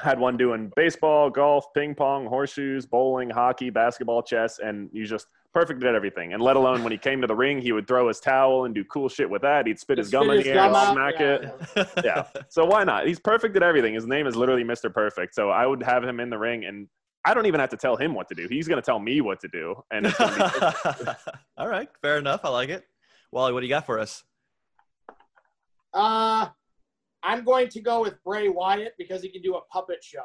had 0.00 0.18
one 0.18 0.36
doing 0.36 0.70
baseball, 0.76 1.30
golf, 1.30 1.66
ping 1.74 1.94
pong, 1.94 2.26
horseshoes, 2.26 2.86
bowling, 2.86 3.30
hockey, 3.30 3.70
basketball, 3.70 4.22
chess, 4.22 4.60
and 4.60 4.88
he's 4.92 5.10
just 5.10 5.26
perfect 5.52 5.82
at 5.84 5.94
everything. 5.94 6.32
And 6.32 6.42
let 6.42 6.56
alone 6.56 6.82
when 6.82 6.92
he 6.92 6.98
came 6.98 7.20
to 7.20 7.26
the 7.28 7.34
ring, 7.34 7.60
he 7.60 7.72
would 7.72 7.86
throw 7.86 8.08
his 8.08 8.18
towel 8.20 8.64
and 8.64 8.74
do 8.74 8.84
cool 8.84 9.08
shit 9.08 9.30
with 9.30 9.42
that. 9.42 9.66
He'd 9.66 9.78
spit 9.78 9.98
his 9.98 10.08
Spit 10.08 10.20
gum 10.20 10.30
in 10.30 10.42
the 10.42 10.48
air, 10.48 10.58
and 10.58 10.92
smack 10.92 11.14
yeah. 11.18 11.50
it. 11.76 12.04
Yeah. 12.04 12.24
So 12.48 12.64
why 12.64 12.84
not? 12.84 13.06
He's 13.06 13.20
perfect 13.20 13.56
at 13.56 13.62
everything. 13.62 13.94
His 13.94 14.06
name 14.06 14.26
is 14.26 14.34
literally 14.34 14.64
Mr. 14.64 14.92
Perfect. 14.92 15.34
So 15.34 15.50
I 15.50 15.64
would 15.64 15.82
have 15.82 16.04
him 16.04 16.18
in 16.20 16.28
the 16.28 16.38
ring, 16.38 16.64
and 16.64 16.88
I 17.24 17.34
don't 17.34 17.46
even 17.46 17.60
have 17.60 17.70
to 17.70 17.76
tell 17.76 17.96
him 17.96 18.14
what 18.14 18.28
to 18.28 18.34
do. 18.34 18.46
He's 18.48 18.68
going 18.68 18.80
to 18.80 18.84
tell 18.84 18.98
me 18.98 19.20
what 19.20 19.40
to 19.40 19.48
do, 19.48 19.82
and 19.90 20.06
be 20.06 20.12
All 21.56 21.68
right, 21.68 21.88
fair 22.02 22.18
enough. 22.18 22.40
I 22.44 22.50
like 22.50 22.68
it. 22.68 22.84
Wally, 23.32 23.52
what 23.52 23.60
do 23.60 23.66
you 23.66 23.70
got 23.70 23.86
for 23.86 23.98
us? 23.98 24.22
Uh, 25.92 26.48
I'm 27.22 27.44
going 27.44 27.68
to 27.68 27.80
go 27.80 28.02
with 28.02 28.22
Bray 28.24 28.48
Wyatt 28.48 28.94
because 28.98 29.22
he 29.22 29.30
can 29.30 29.42
do 29.42 29.56
a 29.56 29.60
puppet 29.72 30.02
show. 30.04 30.24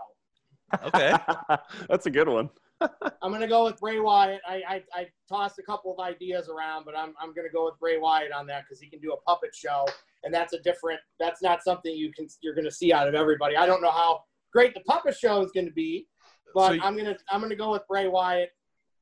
Okay. 0.83 1.13
That's 1.89 2.05
a 2.05 2.11
good 2.11 2.27
one. 2.27 2.49
I'm 2.81 3.31
going 3.31 3.41
to 3.41 3.47
go 3.47 3.65
with 3.65 3.79
Bray 3.79 3.99
Wyatt. 3.99 4.41
I, 4.47 4.61
I, 4.67 4.83
I 4.93 5.07
tossed 5.27 5.59
a 5.59 5.63
couple 5.63 5.93
of 5.93 5.99
ideas 5.99 6.49
around, 6.49 6.85
but 6.85 6.97
I'm, 6.97 7.13
I'm 7.19 7.33
going 7.33 7.47
to 7.47 7.53
go 7.53 7.65
with 7.65 7.79
Bray 7.79 7.97
Wyatt 7.97 8.31
on 8.31 8.47
that 8.47 8.63
because 8.63 8.79
he 8.79 8.89
can 8.89 8.99
do 8.99 9.13
a 9.13 9.17
puppet 9.21 9.53
show, 9.53 9.85
and 10.23 10.33
that's 10.33 10.53
a 10.53 10.59
different. 10.59 10.99
That's 11.19 11.41
not 11.41 11.63
something 11.63 11.93
you 11.93 12.11
can 12.13 12.27
you're 12.41 12.55
going 12.55 12.65
to 12.65 12.71
see 12.71 12.93
out 12.93 13.07
of 13.07 13.15
everybody. 13.15 13.57
I 13.57 13.65
don't 13.65 13.81
know 13.81 13.91
how 13.91 14.23
great 14.53 14.73
the 14.73 14.81
puppet 14.81 15.17
show 15.17 15.41
is 15.41 15.51
going 15.51 15.65
to 15.65 15.73
be, 15.73 16.07
but 16.53 16.67
So 16.67 16.73
you- 16.73 16.81
I'm 16.83 16.95
gonna 16.97 17.17
I'm 17.29 17.39
going 17.39 17.49
to 17.49 17.55
go 17.55 17.71
with 17.71 17.87
Bray 17.87 18.07
Wyatt 18.07 18.49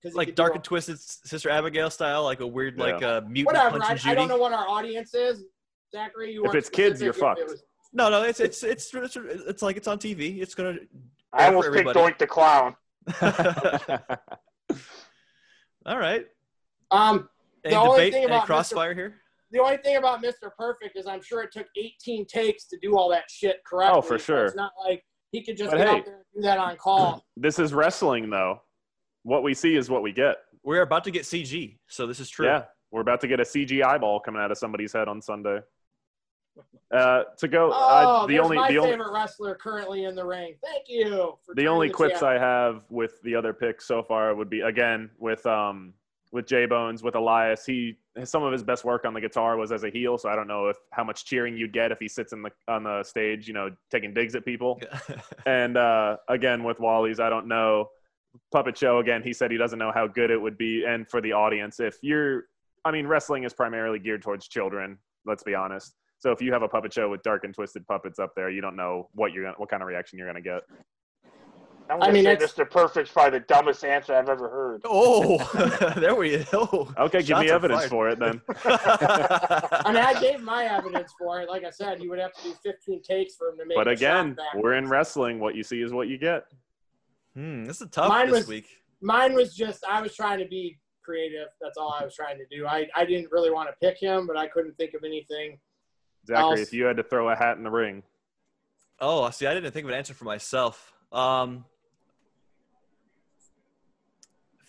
because 0.01 0.15
like 0.15 0.35
dark 0.35 0.55
and 0.55 0.63
twisted 0.63 0.99
Sister 0.99 1.49
Abigail 1.49 1.89
style, 1.89 2.23
like 2.23 2.39
a 2.39 2.47
weird 2.47 2.77
like 2.77 3.01
uh, 3.01 3.21
mutant 3.27 3.47
whatever. 3.55 3.79
punch 3.79 3.85
I, 3.85 3.91
and 3.91 3.99
Judy. 3.99 4.11
I 4.11 4.15
don't 4.15 4.27
know 4.27 4.37
what 4.37 4.53
our 4.53 4.67
audience 4.67 5.13
is. 5.13 5.43
Zachary, 5.91 6.33
you 6.33 6.41
If 6.43 6.47
weren't 6.47 6.57
it's 6.57 6.69
kids, 6.69 7.01
you're 7.01 7.11
if 7.11 7.17
it 7.17 7.19
fucked. 7.19 7.39
was- 7.47 7.63
No, 7.93 8.09
no, 8.09 8.21
it's 8.23 8.39
it's 8.39 8.61
it's 8.63 8.93
it's, 8.93 9.15
it's 9.17 9.61
like 9.61 9.77
it's 9.77 9.87
on 9.87 9.97
TV. 9.99 10.39
It's 10.41 10.53
gonna. 10.55 10.75
I 11.33 11.41
Yeah, 11.43 11.47
almost 11.47 11.67
for 11.69 11.73
picked. 11.73 11.89
Doink 11.89 12.17
the 12.17 12.27
Clown. 12.27 12.75
All 15.85 15.97
right. 15.97 16.25
Um, 16.91 17.29
Any 17.63 17.73
The 17.73 17.79
only 17.79 17.95
debate? 17.97 18.13
thing 18.13 18.23
Any 18.23 18.31
about 18.31 18.43
Mr. 18.43 18.47
crossfire 18.47 18.93
here? 18.93 19.15
the 19.51 19.59
only 19.59 19.77
thing 19.77 19.95
about 19.95 20.21
Mr. 20.21 20.51
Perfect 20.57 20.97
is 20.97 21.07
I'm 21.07 21.21
sure 21.21 21.41
it 21.41 21.51
took 21.53 21.67
18 21.77 22.25
takes 22.25 22.65
to 22.65 22.77
do 22.81 22.97
all 22.97 23.09
that 23.11 23.23
shit 23.29 23.61
correctly. 23.65 23.97
Oh, 23.97 24.01
for 24.01 24.17
so 24.19 24.23
sure. 24.25 24.45
It's 24.45 24.55
not 24.57 24.73
like 24.85 25.05
he 25.31 25.43
could 25.43 25.57
just 25.57 25.71
But 25.71 25.77
get 25.77 25.87
hey. 25.87 25.95
out 25.97 26.05
there 26.05 26.15
and 26.15 26.23
do 26.35 26.41
that 26.41 26.57
on 26.57 26.75
call. 26.77 27.25
this 27.37 27.59
is 27.59 27.73
wrestling, 27.73 28.29
though. 28.29 28.61
What 29.23 29.43
we 29.43 29.53
see 29.53 29.75
is 29.75 29.89
what 29.89 30.03
we 30.03 30.11
get. 30.13 30.37
We're 30.63 30.81
about 30.81 31.03
to 31.05 31.11
get 31.11 31.23
CG, 31.23 31.77
so 31.87 32.07
this 32.07 32.19
is 32.19 32.29
true. 32.29 32.45
Yeah, 32.45 32.63
we're 32.91 33.01
about 33.01 33.21
to 33.21 33.27
get 33.27 33.39
a 33.39 33.43
CG 33.43 33.83
eyeball 33.83 34.19
coming 34.19 34.41
out 34.41 34.51
of 34.51 34.57
somebody's 34.57 34.93
head 34.93 35.07
on 35.07 35.21
Sunday. 35.21 35.59
Uh, 36.91 37.23
to 37.37 37.47
go, 37.47 37.69
Oh, 37.71 38.23
uh, 38.23 38.25
the 38.27 38.39
only 38.39 38.55
my 38.57 38.67
the 38.69 38.79
only 38.79 38.91
favorite 38.91 39.11
wrestler 39.11 39.55
currently 39.55 40.05
in 40.05 40.15
the 40.15 40.25
ring. 40.25 40.55
Thank 40.63 40.85
you. 40.87 41.37
For 41.45 41.53
the 41.53 41.61
turning 41.61 41.67
only 41.67 41.89
quips 41.89 42.21
channel. 42.21 42.29
I 42.29 42.39
have 42.39 42.83
with 42.89 43.21
the 43.21 43.35
other 43.35 43.53
picks 43.53 43.85
so 43.85 44.01
far 44.01 44.33
would 44.33 44.49
be 44.49 44.61
again 44.61 45.09
with 45.19 45.45
um 45.45 45.93
with 46.31 46.45
J 46.45 46.65
Bones 46.65 47.03
with 47.03 47.15
Elias. 47.15 47.65
He 47.65 47.97
some 48.23 48.43
of 48.43 48.51
his 48.51 48.63
best 48.63 48.83
work 48.83 49.05
on 49.05 49.13
the 49.13 49.21
guitar 49.21 49.57
was 49.57 49.71
as 49.71 49.83
a 49.83 49.89
heel, 49.89 50.17
so 50.17 50.29
I 50.29 50.35
don't 50.35 50.47
know 50.47 50.67
if 50.67 50.77
how 50.91 51.03
much 51.03 51.25
cheering 51.25 51.57
you'd 51.57 51.73
get 51.73 51.91
if 51.91 51.99
he 51.99 52.07
sits 52.07 52.33
in 52.33 52.41
the 52.41 52.51
on 52.67 52.83
the 52.83 53.03
stage, 53.03 53.47
you 53.47 53.53
know, 53.53 53.69
taking 53.91 54.13
digs 54.13 54.35
at 54.35 54.45
people. 54.45 54.79
And 55.45 55.77
uh, 55.77 56.17
again 56.27 56.63
with 56.63 56.79
Wally's, 56.79 57.19
I 57.19 57.29
don't 57.29 57.47
know. 57.47 57.89
Puppet 58.51 58.77
show 58.77 58.99
again. 58.99 59.23
He 59.23 59.33
said 59.33 59.49
he 59.49 59.57
doesn't 59.57 59.79
know 59.79 59.91
how 59.93 60.07
good 60.07 60.29
it 60.29 60.39
would 60.39 60.57
be, 60.57 60.83
and 60.85 61.09
for 61.09 61.21
the 61.21 61.31
audience, 61.31 61.79
if 61.79 61.97
you're, 62.01 62.43
I 62.85 62.91
mean, 62.91 63.07
wrestling 63.07 63.43
is 63.43 63.53
primarily 63.53 63.97
geared 63.97 64.21
towards 64.21 64.47
children. 64.47 64.97
Let's 65.25 65.43
be 65.43 65.55
honest. 65.55 65.95
So 66.19 66.31
if 66.31 66.41
you 66.41 66.51
have 66.51 66.63
a 66.63 66.67
puppet 66.67 66.93
show 66.93 67.09
with 67.09 67.21
dark 67.23 67.43
and 67.43 67.53
twisted 67.53 67.87
puppets 67.87 68.19
up 68.19 68.33
there, 68.35 68.49
you 68.49 68.61
don't 68.61 68.75
know 68.75 69.09
what 69.13 69.31
you're 69.31 69.43
gonna, 69.43 69.57
what 69.57 69.69
kind 69.69 69.81
of 69.81 69.87
reaction 69.87 70.17
you're 70.17 70.27
gonna 70.27 70.41
get. 70.41 70.63
I'm 71.89 71.97
I 71.97 71.99
gonna 72.07 72.13
mean, 72.13 72.23
say 72.25 72.33
it's- 72.33 72.53
Mr. 72.53 72.69
Perfect's 72.69 73.11
probably 73.11 73.39
the 73.39 73.45
dumbest 73.45 73.83
answer 73.85 74.13
I've 74.15 74.29
ever 74.29 74.49
heard. 74.49 74.81
oh, 74.85 75.37
there 75.97 76.15
we 76.15 76.37
go. 76.51 76.93
Okay, 76.97 77.23
give 77.23 77.39
me 77.39 77.49
evidence 77.49 77.81
fired. 77.81 77.89
for 77.89 78.09
it 78.09 78.19
then. 78.19 78.41
I 78.65 79.91
mean, 79.93 80.03
I 80.03 80.19
gave 80.19 80.41
my 80.41 80.65
evidence 80.65 81.13
for 81.17 81.41
it. 81.41 81.49
Like 81.49 81.63
I 81.63 81.69
said, 81.69 82.01
you 82.01 82.09
would 82.09 82.19
have 82.19 82.33
to 82.33 82.43
do 82.43 82.53
15 82.63 83.01
takes 83.03 83.35
for 83.35 83.49
him 83.49 83.57
to 83.57 83.65
make. 83.65 83.75
But 83.77 83.87
again, 83.87 84.37
we're 84.55 84.73
in 84.73 84.87
wrestling. 84.89 85.39
What 85.39 85.55
you 85.55 85.63
see 85.63 85.81
is 85.81 85.93
what 85.93 86.07
you 86.07 86.17
get. 86.17 86.45
hmm, 87.35 87.65
this 87.65 87.81
is 87.81 87.87
tough 87.91 88.09
Mine 88.09 88.27
this 88.27 88.35
was- 88.39 88.47
week. 88.47 88.67
Mine 88.99 89.33
was 89.35 89.55
just 89.55 89.83
I 89.87 90.01
was 90.01 90.15
trying 90.15 90.39
to 90.39 90.47
be 90.47 90.77
creative. 91.05 91.49
That's 91.61 91.77
all 91.77 91.95
I 91.99 92.03
was 92.03 92.15
trying 92.15 92.37
to 92.39 92.45
do. 92.49 92.65
I, 92.65 92.87
I 92.95 93.05
didn't 93.05 93.31
really 93.31 93.51
want 93.51 93.69
to 93.69 93.75
pick 93.79 93.99
him, 94.01 94.25
but 94.25 94.35
I 94.35 94.47
couldn't 94.47 94.75
think 94.77 94.93
of 94.95 95.03
anything. 95.03 95.59
Zachary, 96.25 96.43
Else- 96.43 96.59
if 96.61 96.73
you 96.73 96.85
had 96.85 96.97
to 96.97 97.03
throw 97.03 97.29
a 97.29 97.35
hat 97.35 97.57
in 97.57 97.63
the 97.63 97.69
ring, 97.71 98.03
Oh, 98.99 99.21
I 99.21 99.29
see, 99.29 99.45
I 99.45 99.53
didn't 99.53 99.71
think 99.71 99.83
of 99.83 99.91
an 99.91 99.95
answer 99.95 100.15
for 100.15 100.25
myself. 100.25 100.91
Um, 101.11 101.63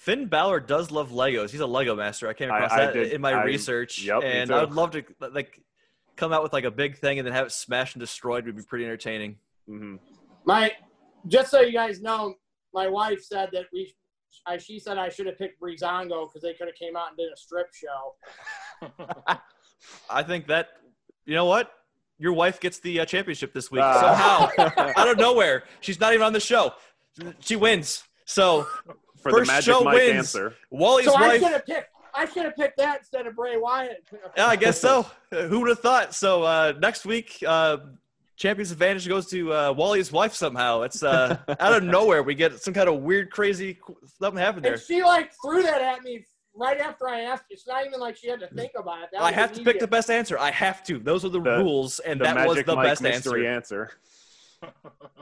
Finn 0.08 0.26
Balor 0.26 0.60
does 0.60 0.90
love 0.90 1.10
Legos. 1.10 1.50
He's 1.50 1.60
a 1.60 1.66
Lego 1.66 1.94
master. 1.94 2.28
I 2.28 2.32
came 2.32 2.48
across 2.48 2.72
I 2.72 2.86
that 2.86 2.94
did- 2.94 3.12
in 3.12 3.20
my 3.20 3.32
I- 3.32 3.44
research, 3.44 4.02
yep, 4.02 4.22
and. 4.24 4.50
I 4.50 4.60
would 4.64 4.72
love 4.72 4.92
to 4.92 5.04
like 5.20 5.60
come 6.16 6.32
out 6.32 6.42
with 6.42 6.54
like 6.54 6.64
a 6.64 6.70
big 6.70 6.96
thing 6.96 7.18
and 7.18 7.26
then 7.26 7.34
have 7.34 7.46
it 7.48 7.52
smashed 7.52 7.94
and 7.94 8.00
destroyed. 8.00 8.46
Would 8.46 8.56
be 8.56 8.62
pretty 8.62 8.86
entertaining. 8.86 9.36
hmm 9.66 9.96
My 10.46 10.72
just 11.26 11.50
so 11.50 11.60
you 11.60 11.72
guys 11.74 12.00
know, 12.00 12.34
my 12.72 12.88
wife 12.88 13.22
said 13.22 13.50
that 13.52 13.66
we. 13.70 13.94
I, 14.46 14.56
she 14.56 14.78
said 14.78 14.96
I 14.96 15.10
should 15.10 15.26
have 15.26 15.36
picked 15.36 15.60
Breezango 15.60 16.26
because 16.26 16.40
they 16.42 16.54
could 16.54 16.68
have 16.68 16.74
came 16.76 16.96
out 16.96 17.08
and 17.08 17.16
did 17.18 17.30
a 17.30 17.36
strip 17.36 17.66
show. 17.74 18.14
I 20.10 20.22
think 20.22 20.46
that 20.46 20.68
you 21.26 21.34
know 21.34 21.44
what 21.44 21.70
your 22.18 22.32
wife 22.32 22.60
gets 22.60 22.78
the 22.80 23.00
uh, 23.00 23.04
championship 23.04 23.52
this 23.52 23.70
week 23.70 23.82
Ah. 23.84 24.50
somehow 24.56 24.92
out 24.96 25.08
of 25.10 25.18
nowhere. 25.18 25.64
She's 25.80 26.00
not 26.00 26.14
even 26.14 26.24
on 26.26 26.32
the 26.32 26.40
show. 26.40 26.72
She 27.40 27.56
wins. 27.56 28.04
So 28.24 28.66
for 29.30 29.38
First 29.38 29.48
the 29.48 29.52
magic 29.54 29.74
show 29.74 29.80
Mike 29.84 29.94
wins. 29.96 30.16
answer. 30.18 30.54
Wally's 30.70 31.06
so 31.06 31.14
I 31.16 31.38
should 31.38 31.52
have 31.52 31.66
picked. 31.66 31.88
I 32.14 32.24
should 32.26 32.44
have 32.44 32.56
picked 32.56 32.78
that 32.78 32.98
instead 33.00 33.26
of 33.26 33.36
Bray 33.36 33.56
Wyatt. 33.56 34.04
Yeah, 34.36 34.46
I 34.46 34.56
guess 34.56 34.80
so. 34.80 35.06
Who 35.30 35.60
would 35.60 35.68
have 35.68 35.80
thought? 35.80 36.14
So 36.14 36.42
uh, 36.42 36.72
next 36.80 37.04
week, 37.04 37.42
uh, 37.46 37.76
Champions 38.36 38.70
Advantage 38.72 39.06
goes 39.08 39.26
to 39.30 39.52
uh, 39.52 39.72
Wally's 39.72 40.10
wife 40.10 40.34
somehow. 40.34 40.82
It's 40.82 41.02
uh, 41.02 41.36
out 41.60 41.74
of 41.74 41.82
nowhere. 41.84 42.22
We 42.22 42.34
get 42.34 42.60
some 42.62 42.72
kind 42.74 42.88
of 42.88 43.02
weird, 43.02 43.30
crazy 43.30 43.78
something 44.20 44.40
happened 44.40 44.64
there. 44.64 44.72
And 44.74 44.82
she 44.82 45.02
like 45.04 45.32
threw 45.44 45.62
that 45.62 45.80
at 45.82 46.02
me 46.02 46.24
right 46.54 46.80
after 46.80 47.08
I 47.08 47.20
asked. 47.20 47.44
It's 47.50 47.66
not 47.68 47.86
even 47.86 48.00
like 48.00 48.16
she 48.16 48.28
had 48.28 48.40
to 48.40 48.48
think 48.48 48.72
about 48.76 49.02
it. 49.02 49.08
That 49.12 49.20
I 49.20 49.26
was 49.26 49.34
have 49.34 49.52
to 49.52 49.62
pick 49.62 49.78
the 49.78 49.86
best 49.86 50.10
answer. 50.10 50.38
I 50.38 50.50
have 50.50 50.82
to. 50.84 50.98
Those 50.98 51.24
are 51.24 51.28
the, 51.28 51.40
The- 51.40 51.58
rules, 51.58 51.98
and 52.00 52.20
The 52.20 52.24
that 52.24 52.48
was 52.48 52.62
the 52.64 52.74
Mike 52.74 52.86
best 52.86 53.02
mystery 53.02 53.46
answer. 53.46 53.92
answer. 54.62 54.72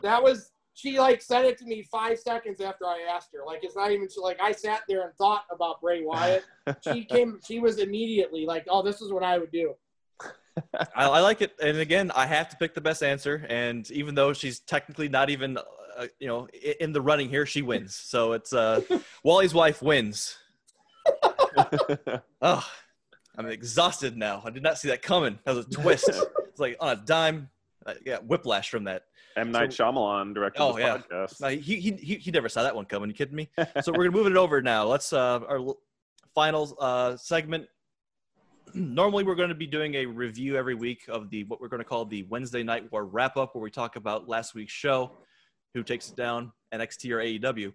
That 0.02 0.22
was 0.22 0.50
she 0.76 1.00
like 1.00 1.22
said 1.22 1.44
it 1.46 1.56
to 1.58 1.64
me 1.64 1.82
five 1.90 2.18
seconds 2.20 2.60
after 2.60 2.84
I 2.86 3.00
asked 3.10 3.30
her. 3.32 3.44
Like 3.44 3.64
it's 3.64 3.74
not 3.74 3.90
even 3.90 4.06
like 4.22 4.38
I 4.40 4.52
sat 4.52 4.82
there 4.88 5.02
and 5.04 5.14
thought 5.16 5.44
about 5.50 5.80
Bray 5.80 6.04
Wyatt. 6.04 6.44
She 6.82 7.04
came. 7.10 7.40
She 7.44 7.58
was 7.58 7.78
immediately 7.78 8.44
like, 8.46 8.66
"Oh, 8.70 8.82
this 8.82 9.00
is 9.00 9.10
what 9.10 9.22
I 9.24 9.38
would 9.38 9.50
do." 9.50 9.74
I, 10.94 11.06
I 11.08 11.20
like 11.20 11.40
it. 11.42 11.52
And 11.62 11.78
again, 11.78 12.12
I 12.14 12.26
have 12.26 12.48
to 12.50 12.56
pick 12.56 12.74
the 12.74 12.80
best 12.80 13.02
answer. 13.02 13.44
And 13.48 13.90
even 13.90 14.14
though 14.14 14.32
she's 14.32 14.60
technically 14.60 15.08
not 15.08 15.28
even, 15.30 15.58
uh, 15.58 16.06
you 16.18 16.28
know, 16.28 16.48
i- 16.54 16.76
in 16.80 16.92
the 16.92 17.00
running 17.00 17.28
here, 17.28 17.44
she 17.46 17.60
wins. 17.62 17.94
So 17.94 18.32
it's 18.32 18.52
uh, 18.52 18.80
Wally's 19.24 19.54
wife 19.54 19.82
wins. 19.82 20.36
Oh, 22.42 22.62
I'm 23.38 23.46
exhausted 23.46 24.16
now. 24.16 24.42
I 24.44 24.50
did 24.50 24.62
not 24.62 24.78
see 24.78 24.88
that 24.88 25.00
coming. 25.02 25.38
That 25.44 25.54
was 25.56 25.66
a 25.66 25.70
twist. 25.70 26.08
it's 26.08 26.58
like 26.60 26.76
on 26.80 26.90
a 26.90 26.96
dime. 26.96 27.48
uh, 27.86 27.94
yeah, 28.04 28.18
whiplash 28.18 28.68
from 28.70 28.84
that. 28.84 29.04
M 29.36 29.52
Night 29.52 29.70
Shyamalan 29.70 30.34
directed 30.34 30.62
Oh, 30.62 30.72
this 30.72 30.84
yeah. 30.84 30.98
podcast. 30.98 31.40
No, 31.40 31.48
he, 31.48 31.76
he 31.80 31.92
he 31.92 32.14
he 32.16 32.30
never 32.30 32.48
saw 32.48 32.62
that 32.62 32.74
one 32.74 32.84
coming. 32.86 33.08
You 33.10 33.14
kidding 33.14 33.36
me? 33.36 33.48
So 33.82 33.92
we're 33.92 34.04
gonna 34.04 34.16
move 34.16 34.26
it 34.26 34.36
over 34.36 34.62
now. 34.62 34.84
Let's 34.86 35.12
uh 35.12 35.40
our 35.48 35.74
final 36.34 36.76
uh 36.80 37.16
segment. 37.16 37.66
Normally 38.74 39.24
we're 39.24 39.34
going 39.36 39.48
to 39.50 39.54
be 39.54 39.66
doing 39.66 39.94
a 39.94 40.06
review 40.06 40.56
every 40.56 40.74
week 40.74 41.04
of 41.08 41.30
the 41.30 41.44
what 41.44 41.60
we're 41.60 41.68
going 41.68 41.82
to 41.82 41.84
call 41.88 42.04
the 42.04 42.24
Wednesday 42.24 42.62
Night 42.62 42.90
War 42.90 43.04
wrap 43.06 43.36
up, 43.36 43.54
where 43.54 43.62
we 43.62 43.70
talk 43.70 43.96
about 43.96 44.28
last 44.28 44.54
week's 44.54 44.72
show, 44.72 45.12
who 45.74 45.82
takes 45.82 46.10
it 46.10 46.16
down, 46.16 46.52
NXT 46.74 47.10
or 47.12 47.18
AEW. 47.54 47.72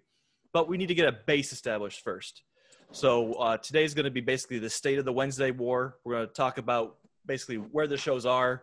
But 0.52 0.68
we 0.68 0.76
need 0.76 0.88
to 0.88 0.94
get 0.94 1.08
a 1.08 1.12
base 1.26 1.52
established 1.52 2.02
first. 2.04 2.42
So 2.90 3.32
uh, 3.34 3.56
today's 3.56 3.94
going 3.94 4.04
to 4.04 4.10
be 4.10 4.20
basically 4.20 4.58
the 4.58 4.68
state 4.68 4.98
of 4.98 5.06
the 5.06 5.12
Wednesday 5.12 5.50
War. 5.50 5.96
We're 6.04 6.14
going 6.16 6.26
to 6.28 6.32
talk 6.34 6.58
about 6.58 6.98
basically 7.24 7.56
where 7.56 7.86
the 7.86 7.96
shows 7.96 8.26
are, 8.26 8.62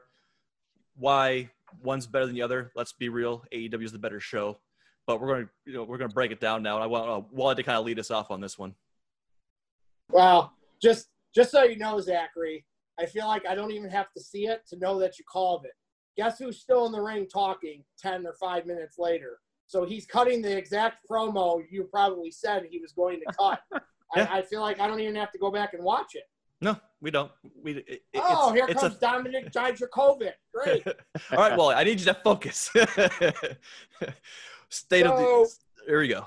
why 0.96 1.50
one's 1.82 2.08
better 2.08 2.26
than 2.26 2.36
the 2.36 2.42
other. 2.42 2.72
Let's 2.76 2.94
be 2.94 3.10
real, 3.10 3.44
AEW 3.54 3.84
is 3.84 3.92
the 3.92 4.00
better 4.00 4.20
show. 4.20 4.60
But 5.08 5.20
we're 5.20 5.28
going 5.28 5.46
to 5.46 5.50
you 5.66 5.74
know 5.74 5.84
we're 5.84 5.98
going 5.98 6.10
to 6.10 6.14
break 6.14 6.32
it 6.32 6.40
down 6.40 6.62
now. 6.62 6.76
And 6.76 6.84
I 6.84 6.88
want 6.88 7.10
uh, 7.10 7.22
Wally 7.32 7.56
to 7.56 7.64
kind 7.64 7.78
of 7.78 7.86
lead 7.86 8.00
us 8.00 8.12
off 8.12 8.32
on 8.32 8.42
this 8.42 8.60
one. 8.60 8.76
Well, 10.12 10.54
just 10.82 11.08
just 11.34 11.52
so 11.52 11.64
you 11.64 11.78
know, 11.78 12.00
Zachary, 12.00 12.66
I 13.00 13.06
feel 13.06 13.28
like 13.28 13.46
I 13.48 13.56
don't 13.56 13.72
even 13.72 13.90
have 13.90 14.12
to 14.16 14.22
see 14.22 14.48
it 14.48 14.68
to 14.70 14.78
know 14.78 15.00
that 15.00 15.18
you 15.18 15.26
called 15.32 15.66
it. 15.66 15.74
Guess 16.18 16.40
who's 16.40 16.60
still 16.60 16.86
in 16.86 16.92
the 16.92 17.02
ring 17.02 17.28
talking 17.32 17.84
ten 17.98 18.26
or 18.26 18.34
five 18.34 18.66
minutes 18.66 18.98
later? 19.00 19.40
So 19.68 19.86
he's 19.86 20.06
cutting 20.06 20.42
the 20.42 20.56
exact 20.56 21.08
promo 21.10 21.64
you 21.70 21.84
probably 21.84 22.32
said 22.32 22.66
he 22.70 22.80
was 22.80 22.92
going 22.92 23.20
to 23.20 23.34
cut. 23.34 23.62
Yeah. 23.72 23.80
I, 24.16 24.40
I 24.40 24.42
feel 24.42 24.62
like 24.62 24.80
I 24.80 24.88
don't 24.88 25.00
even 25.00 25.16
have 25.16 25.32
to 25.32 25.38
go 25.38 25.52
back 25.52 25.74
and 25.74 25.84
watch 25.84 26.16
it. 26.16 26.24
No, 26.62 26.76
we 27.02 27.12
don't. 27.12 27.32
We 27.64 27.78
it, 27.88 28.02
oh, 28.16 28.54
it's, 28.54 28.68
here 28.68 28.76
comes 28.76 28.96
Dominik 29.00 29.52
Dijakovic. 29.54 30.34
Great. 30.54 30.86
all 31.32 31.38
right. 31.38 31.58
Wally, 31.58 31.76
I 31.76 31.84
need 31.84 32.00
you 32.00 32.06
to 32.08 32.14
focus. 32.16 32.70
state 34.70 35.06
of 35.06 35.18
So- 35.18 35.46
the. 35.46 35.50
There 35.88 36.00
we 36.00 36.08
go. 36.10 36.26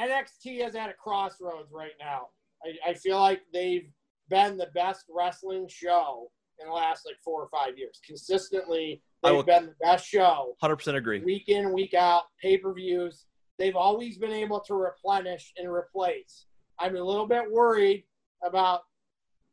NXT 0.00 0.66
is 0.66 0.74
at 0.74 0.90
a 0.90 0.94
crossroads 0.94 1.70
right 1.72 1.92
now. 2.00 2.28
I, 2.64 2.90
I 2.90 2.94
feel 2.94 3.18
like 3.20 3.40
they've 3.52 3.88
been 4.28 4.56
the 4.58 4.68
best 4.74 5.04
wrestling 5.08 5.68
show 5.68 6.30
in 6.60 6.66
the 6.66 6.72
last 6.72 7.06
like 7.06 7.16
four 7.24 7.40
or 7.42 7.48
five 7.48 7.78
years. 7.78 8.00
Consistently, 8.04 9.02
they've 9.22 9.34
will- 9.34 9.42
been 9.42 9.66
the 9.66 9.74
best 9.80 10.06
show 10.06 10.56
Hundred 10.60 10.76
percent 10.76 10.96
agree. 10.96 11.20
week 11.20 11.48
in, 11.48 11.72
week 11.72 11.94
out, 11.94 12.24
pay 12.42 12.58
per 12.58 12.72
views. 12.74 13.26
They've 13.58 13.76
always 13.76 14.18
been 14.18 14.32
able 14.32 14.60
to 14.60 14.74
replenish 14.74 15.52
and 15.56 15.68
replace. 15.70 16.46
I'm 16.78 16.96
a 16.96 17.02
little 17.02 17.26
bit 17.26 17.50
worried 17.50 18.04
about 18.44 18.82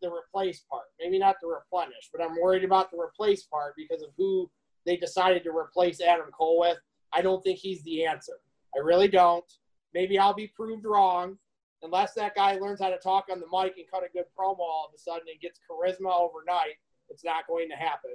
the 0.04 0.12
replace 0.12 0.64
part. 0.70 0.86
Maybe 1.00 1.18
not 1.18 1.38
the 1.42 1.48
replenish, 1.48 2.10
but 2.12 2.24
I'm 2.24 2.40
worried 2.40 2.64
about 2.64 2.92
the 2.92 2.98
replace 2.98 3.44
part 3.44 3.74
because 3.76 4.04
of 4.04 4.10
who 4.18 4.52
they 4.86 4.98
decided 4.98 5.44
to 5.44 5.50
replace 5.50 6.02
Adam 6.02 6.30
Cole 6.38 6.60
with. 6.60 6.78
I 7.14 7.22
don't 7.22 7.42
think 7.44 7.58
he's 7.58 7.82
the 7.84 8.06
answer. 8.06 8.34
I 8.76 8.80
really 8.80 9.08
don't. 9.08 9.46
Maybe 9.94 10.20
I'll 10.20 10.34
be 10.34 10.48
proved 10.48 10.86
wrong. 10.86 11.38
Unless 11.82 12.14
that 12.14 12.36
guy 12.36 12.58
learns 12.58 12.82
how 12.82 12.90
to 12.90 12.98
talk 12.98 13.26
on 13.32 13.40
the 13.40 13.48
mic 13.52 13.78
and 13.78 13.90
cut 13.92 14.04
a 14.04 14.12
good 14.14 14.26
promo 14.38 14.60
all 14.60 14.88
of 14.88 14.96
a 14.96 14.98
sudden 14.98 15.28
and 15.32 15.40
gets 15.42 15.60
charisma 15.70 16.12
overnight, 16.14 16.76
it's 17.10 17.24
not 17.24 17.48
going 17.48 17.70
to 17.70 17.76
happen. 17.76 18.12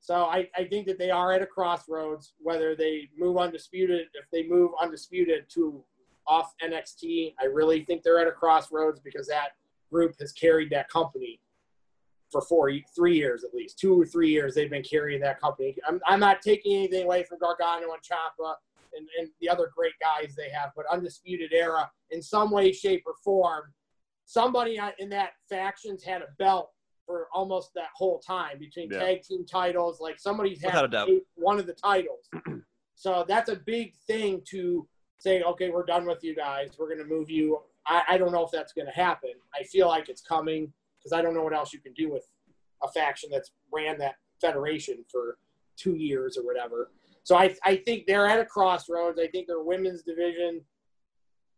So 0.00 0.24
I, 0.24 0.48
I 0.56 0.64
think 0.64 0.86
that 0.86 0.98
they 0.98 1.10
are 1.10 1.32
at 1.32 1.42
a 1.42 1.46
crossroads, 1.46 2.34
whether 2.38 2.74
they 2.74 3.08
move 3.16 3.36
undisputed, 3.36 4.06
if 4.14 4.30
they 4.32 4.48
move 4.48 4.72
undisputed 4.80 5.48
to 5.50 5.82
off 6.26 6.52
NXT, 6.62 7.34
I 7.40 7.46
really 7.46 7.84
think 7.84 8.02
they're 8.02 8.20
at 8.20 8.26
a 8.26 8.32
crossroads 8.32 9.00
because 9.00 9.26
that 9.28 9.50
group 9.90 10.14
has 10.20 10.32
carried 10.32 10.70
that 10.70 10.88
company 10.88 11.40
for 12.30 12.42
four, 12.42 12.70
three 12.94 13.16
years 13.16 13.44
at 13.44 13.54
least, 13.54 13.78
two 13.78 14.00
or 14.00 14.04
three 14.04 14.30
years. 14.30 14.54
They've 14.54 14.70
been 14.70 14.82
carrying 14.82 15.20
that 15.22 15.40
company. 15.40 15.76
I'm, 15.86 16.00
I'm 16.06 16.20
not 16.20 16.42
taking 16.42 16.76
anything 16.76 17.04
away 17.04 17.24
from 17.24 17.38
Gargano 17.38 17.92
and 17.92 18.02
Ciampa 18.02 18.54
and, 18.96 19.06
and 19.18 19.28
the 19.40 19.48
other 19.48 19.70
great 19.74 19.94
guys 20.00 20.34
they 20.36 20.50
have, 20.50 20.72
but 20.76 20.84
undisputed 20.90 21.52
era 21.52 21.90
in 22.10 22.22
some 22.22 22.50
way, 22.50 22.72
shape, 22.72 23.04
or 23.06 23.14
form, 23.24 23.72
somebody 24.24 24.78
in 24.98 25.08
that 25.08 25.30
factions 25.48 26.04
had 26.04 26.22
a 26.22 26.26
belt 26.38 26.70
for 27.06 27.28
almost 27.32 27.72
that 27.74 27.88
whole 27.94 28.18
time 28.18 28.58
between 28.58 28.90
Yeah. 28.92 28.98
tag 28.98 29.22
team 29.22 29.46
titles. 29.46 30.00
Like 30.00 30.18
somebody's 30.20 30.62
had 30.62 30.74
one 31.36 31.58
of 31.58 31.66
the 31.66 31.72
titles. 31.72 32.28
so 32.94 33.24
that's 33.26 33.48
a 33.48 33.56
big 33.56 33.94
thing 34.06 34.42
to 34.50 34.86
say, 35.18 35.42
okay, 35.42 35.70
we're 35.70 35.86
done 35.86 36.04
with 36.06 36.22
you 36.22 36.34
guys. 36.34 36.76
We're 36.78 36.88
going 36.88 36.98
to 36.98 37.06
move 37.06 37.30
you. 37.30 37.60
I, 37.88 38.02
I 38.10 38.18
don't 38.18 38.32
know 38.32 38.44
if 38.44 38.50
that's 38.52 38.72
going 38.72 38.86
to 38.86 38.92
happen. 38.92 39.32
I 39.58 39.64
feel 39.64 39.88
like 39.88 40.08
it's 40.08 40.20
coming 40.20 40.72
because 40.98 41.12
I 41.12 41.22
don't 41.22 41.34
know 41.34 41.42
what 41.42 41.54
else 41.54 41.72
you 41.72 41.80
can 41.80 41.94
do 41.94 42.10
with 42.10 42.26
a 42.82 42.88
faction 42.88 43.30
that's 43.32 43.50
ran 43.72 43.98
that 43.98 44.16
federation 44.40 45.04
for 45.10 45.38
two 45.76 45.94
years 45.94 46.36
or 46.36 46.44
whatever. 46.44 46.90
So 47.24 47.36
I, 47.36 47.54
I 47.64 47.76
think 47.76 48.06
they're 48.06 48.26
at 48.26 48.40
a 48.40 48.44
crossroads. 48.44 49.18
I 49.20 49.28
think 49.28 49.46
their 49.46 49.62
women's 49.62 50.02
division 50.02 50.62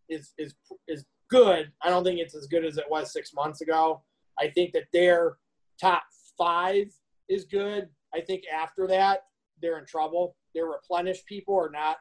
is 0.09 0.33
is 0.39 0.55
is 0.89 1.05
good. 1.29 1.71
I 1.83 1.91
don't 1.91 2.05
think 2.05 2.19
it's 2.19 2.35
as 2.35 2.47
good 2.47 2.65
as 2.65 2.77
it 2.77 2.87
was 2.91 3.13
six 3.13 3.33
months 3.33 3.61
ago. 3.61 4.03
I 4.39 4.49
think 4.49 4.73
that 4.73 4.85
their 4.93 5.37
top 5.81 6.03
five 6.37 6.87
is 7.29 7.45
good. 7.45 7.89
I 8.15 8.21
think 8.21 8.43
after 8.53 8.87
that 8.89 9.21
they're 9.63 9.79
in 9.79 9.87
trouble. 9.87 10.37
Their 10.55 10.67
replenished 10.67 11.27
people 11.27 11.57
are 11.57 11.71
not 11.71 11.99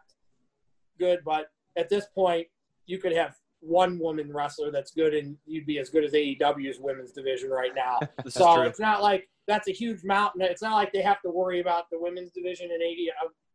good, 0.97 1.19
but 1.23 1.51
at 1.77 1.89
this 1.89 2.07
point 2.15 2.47
you 2.87 2.97
could 2.97 3.13
have 3.13 3.35
one 3.61 3.99
woman 3.99 4.31
wrestler 4.31 4.71
that's 4.71 4.91
good 4.91 5.13
and 5.13 5.35
you'd 5.45 5.65
be 5.65 5.79
as 5.79 5.89
good 5.89 6.03
as 6.03 6.13
AEW's 6.13 6.79
women's 6.79 7.11
division 7.11 7.49
right 7.49 7.73
now. 7.75 7.99
So 8.29 8.61
it's 8.61 8.79
not 8.79 9.01
like 9.01 9.27
that's 9.47 9.67
a 9.67 9.71
huge 9.71 10.03
mountain. 10.03 10.41
It's 10.41 10.61
not 10.61 10.75
like 10.75 10.93
they 10.93 11.01
have 11.01 11.21
to 11.21 11.29
worry 11.29 11.59
about 11.59 11.85
the 11.91 11.99
women's 11.99 12.31
division 12.31 12.69
and 12.71 12.81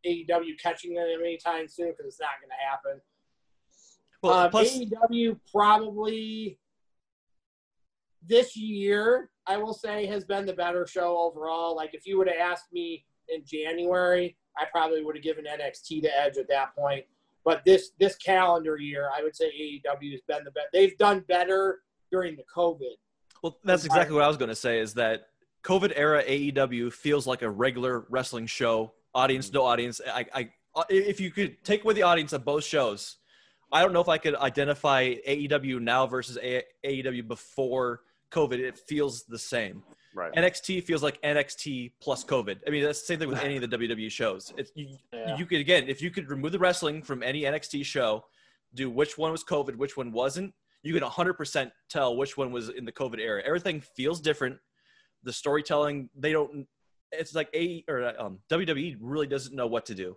AEW 0.07 0.61
catching 0.61 0.95
them 0.95 1.07
anytime 1.21 1.69
soon 1.69 1.91
because 1.91 2.07
it's 2.07 2.21
not 2.21 2.31
going 2.41 2.51
to 2.51 2.69
happen. 2.69 3.01
Well, 4.23 4.35
um, 4.35 4.51
plus, 4.51 4.79
AEW 4.79 5.39
probably 5.53 6.59
this 8.27 8.57
year, 8.57 9.31
I 9.47 9.57
will 9.57 9.75
say, 9.75 10.07
has 10.07 10.25
been 10.25 10.47
the 10.47 10.53
better 10.53 10.87
show 10.87 11.19
overall. 11.19 11.77
Like 11.77 11.95
if 11.95 12.07
you 12.07 12.19
would 12.19 12.29
have 12.29 12.39
asked 12.39 12.73
me 12.73 13.05
in 13.29 13.43
January, 13.45 14.37
I 14.59 14.65
probably 14.71 15.05
would 15.05 15.17
have 15.17 15.25
given 15.25 15.45
NXT 15.45 16.03
the 16.03 16.19
edge 16.19 16.37
at 16.37 16.49
that 16.49 16.75
point. 16.75 17.05
But 17.45 17.63
this 17.65 17.91
this 17.99 18.17
calendar 18.17 18.77
year, 18.77 19.11
I 19.15 19.23
would 19.23 19.37
say 19.37 19.47
AEW 19.47 20.13
has 20.13 20.21
been 20.27 20.45
the 20.45 20.51
best. 20.51 20.69
They've 20.73 20.97
done 20.99 21.25
better 21.29 21.81
during 22.11 22.37
the 22.37 22.45
COVID. 22.55 22.95
well, 23.43 23.59
that's 23.65 23.85
exactly 23.85 24.15
what 24.15 24.25
I 24.25 24.29
was 24.29 24.37
going 24.37 24.49
to 24.49 24.55
say. 24.57 24.81
Is 24.81 24.95
that 24.95 25.27
COVID 25.63 25.93
era 25.97 26.23
AEW 26.25 26.93
feels 26.93 27.27
like 27.27 27.43
a 27.43 27.51
regular 27.51 28.07
wrestling 28.09 28.47
show, 28.47 28.93
audience 29.15 29.53
no 29.53 29.65
audience. 29.65 30.01
I, 30.07 30.27
I, 30.35 30.51
if 30.89 31.21
you 31.21 31.31
could 31.31 31.63
take 31.65 31.85
away 31.85 31.95
the 31.95 32.03
audience 32.03 32.33
of 32.33 32.45
both 32.45 32.65
shows, 32.65 33.17
I 33.73 33.83
don't 33.83 33.93
know 33.93 34.01
if 34.01 34.09
I 34.09 34.19
could 34.19 34.37
identify 34.37 35.15
AEW 35.27 35.81
now 35.81 36.07
versus 36.07 36.39
A- 36.43 36.65
AEW 36.85 37.27
before 37.27 38.01
COVID. 38.31 38.59
It 38.59 38.79
feels 38.79 39.25
the 39.25 39.39
same. 39.39 39.83
Right. 40.15 40.33
NXT 40.33 40.85
feels 40.85 41.03
like 41.03 41.21
NXT 41.23 41.93
plus 42.01 42.25
COVID. 42.25 42.59
I 42.67 42.71
mean, 42.71 42.85
that's 42.85 43.01
the 43.01 43.07
same 43.07 43.19
thing 43.19 43.29
with 43.29 43.41
any 43.43 43.57
of 43.57 43.69
the 43.69 43.77
WWE 43.77 44.11
shows. 44.11 44.53
It's, 44.57 44.71
you, 44.75 44.97
Yeah. 45.13 45.37
you 45.37 45.45
could 45.45 45.61
again, 45.61 45.89
if 45.89 46.01
you 46.01 46.11
could 46.11 46.31
remove 46.31 46.53
the 46.53 46.59
wrestling 46.59 47.03
from 47.03 47.23
any 47.23 47.43
NXT 47.43 47.85
show, 47.85 48.25
do 48.75 48.89
which 48.91 49.19
one 49.19 49.33
was 49.33 49.43
COVID, 49.45 49.77
which 49.77 49.97
one 49.97 50.13
wasn't. 50.13 50.55
You 50.83 50.93
can 50.93 51.03
100% 51.03 51.71
tell 51.89 52.17
which 52.17 52.37
one 52.37 52.53
was 52.53 52.69
in 52.69 52.85
the 52.85 52.93
COVID 52.93 53.19
era. 53.19 53.43
Everything 53.45 53.81
feels 53.81 54.21
different. 54.21 54.59
The 55.25 55.33
storytelling, 55.33 56.11
they 56.17 56.33
don't. 56.33 56.67
It's 57.11 57.35
like 57.35 57.49
a 57.55 57.85
or 57.89 58.21
um, 58.21 58.39
WWE 58.51 58.97
really 59.01 59.27
doesn't 59.27 59.55
know 59.55 59.67
what 59.67 59.87
to 59.87 59.95
do. 59.95 60.17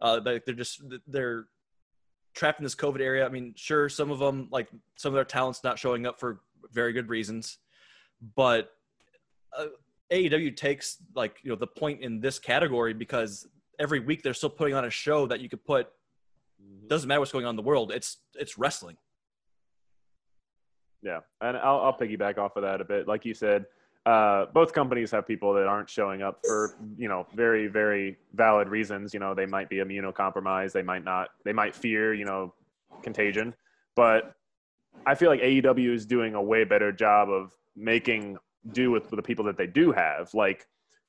Uh, 0.00 0.20
they, 0.20 0.40
they're 0.44 0.54
just 0.54 0.82
they're 1.06 1.46
trapped 2.34 2.58
in 2.60 2.64
this 2.64 2.74
COVID 2.74 3.00
area. 3.00 3.24
I 3.24 3.28
mean, 3.28 3.54
sure, 3.56 3.88
some 3.88 4.10
of 4.10 4.18
them 4.18 4.48
like 4.50 4.68
some 4.96 5.10
of 5.10 5.14
their 5.14 5.24
talents 5.24 5.62
not 5.62 5.78
showing 5.78 6.06
up 6.06 6.18
for 6.18 6.40
very 6.72 6.92
good 6.92 7.08
reasons, 7.08 7.58
but 8.34 8.70
uh, 9.56 9.66
AEW 10.12 10.56
takes 10.56 10.98
like 11.14 11.38
you 11.42 11.50
know 11.50 11.56
the 11.56 11.66
point 11.66 12.00
in 12.00 12.20
this 12.20 12.38
category 12.38 12.94
because 12.94 13.46
every 13.78 14.00
week 14.00 14.22
they're 14.22 14.34
still 14.34 14.50
putting 14.50 14.74
on 14.74 14.84
a 14.84 14.90
show 14.90 15.26
that 15.26 15.40
you 15.40 15.48
could 15.48 15.64
put. 15.64 15.88
Doesn't 16.88 17.06
matter 17.06 17.20
what's 17.20 17.32
going 17.32 17.44
on 17.44 17.50
in 17.50 17.56
the 17.56 17.62
world. 17.62 17.92
It's 17.92 18.18
it's 18.34 18.58
wrestling. 18.58 18.96
Yeah, 21.02 21.20
and 21.40 21.56
I'll, 21.56 21.80
I'll 21.80 21.96
piggyback 21.96 22.38
off 22.38 22.56
of 22.56 22.62
that 22.62 22.80
a 22.80 22.84
bit. 22.84 23.06
Like 23.06 23.24
you 23.24 23.34
said, 23.34 23.66
uh, 24.04 24.46
both 24.46 24.72
companies 24.72 25.10
have 25.12 25.26
people 25.26 25.52
that 25.54 25.66
aren't 25.66 25.88
showing 25.88 26.22
up 26.22 26.40
for 26.44 26.76
you 26.96 27.08
know 27.08 27.26
very 27.34 27.68
very 27.68 28.16
valid 28.34 28.68
reasons. 28.68 29.14
You 29.14 29.20
know, 29.20 29.34
they 29.34 29.46
might 29.46 29.68
be 29.68 29.76
immunocompromised. 29.76 30.72
They 30.72 30.82
might 30.82 31.04
not. 31.04 31.28
They 31.44 31.52
might 31.52 31.74
fear 31.74 32.14
you 32.14 32.24
know 32.24 32.54
contagion. 33.02 33.54
But 33.94 34.34
I 35.06 35.14
feel 35.14 35.28
like 35.28 35.40
AEW 35.40 35.94
is 35.94 36.06
doing 36.06 36.34
a 36.34 36.42
way 36.42 36.64
better 36.64 36.90
job 36.92 37.28
of 37.28 37.52
making 37.76 38.38
do 38.72 38.90
with 38.90 39.08
the 39.10 39.22
people 39.22 39.44
that 39.46 39.56
they 39.56 39.66
do 39.66 39.92
have. 39.92 40.32
Like 40.34 40.66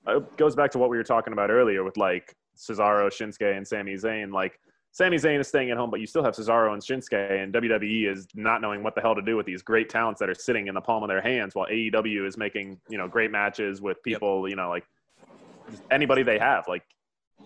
it 0.07 0.37
goes 0.37 0.55
back 0.55 0.71
to 0.71 0.77
what 0.77 0.89
we 0.89 0.97
were 0.97 1.03
talking 1.03 1.33
about 1.33 1.49
earlier 1.49 1.83
with 1.83 1.97
like 1.97 2.35
Cesaro, 2.57 3.07
Shinsuke, 3.07 3.55
and 3.55 3.67
Sami 3.67 3.95
Zayn. 3.95 4.31
Like 4.31 4.59
Sami 4.91 5.17
Zayn 5.17 5.39
is 5.39 5.47
staying 5.47 5.71
at 5.71 5.77
home, 5.77 5.91
but 5.91 5.99
you 5.99 6.07
still 6.07 6.23
have 6.23 6.33
Cesaro 6.33 6.73
and 6.73 6.81
Shinsuke, 6.81 7.41
and 7.41 7.53
WWE 7.53 8.11
is 8.11 8.27
not 8.33 8.61
knowing 8.61 8.83
what 8.83 8.95
the 8.95 9.01
hell 9.01 9.15
to 9.15 9.21
do 9.21 9.37
with 9.37 9.45
these 9.45 9.61
great 9.61 9.89
talents 9.89 10.19
that 10.19 10.29
are 10.29 10.35
sitting 10.35 10.67
in 10.67 10.75
the 10.75 10.81
palm 10.81 11.03
of 11.03 11.09
their 11.09 11.21
hands, 11.21 11.55
while 11.55 11.67
AEW 11.67 12.27
is 12.27 12.37
making 12.37 12.79
you 12.89 12.97
know 12.97 13.07
great 13.07 13.31
matches 13.31 13.81
with 13.81 14.01
people. 14.03 14.49
You 14.49 14.55
know, 14.55 14.69
like 14.69 14.85
anybody 15.91 16.23
they 16.23 16.39
have, 16.39 16.67
like 16.67 16.83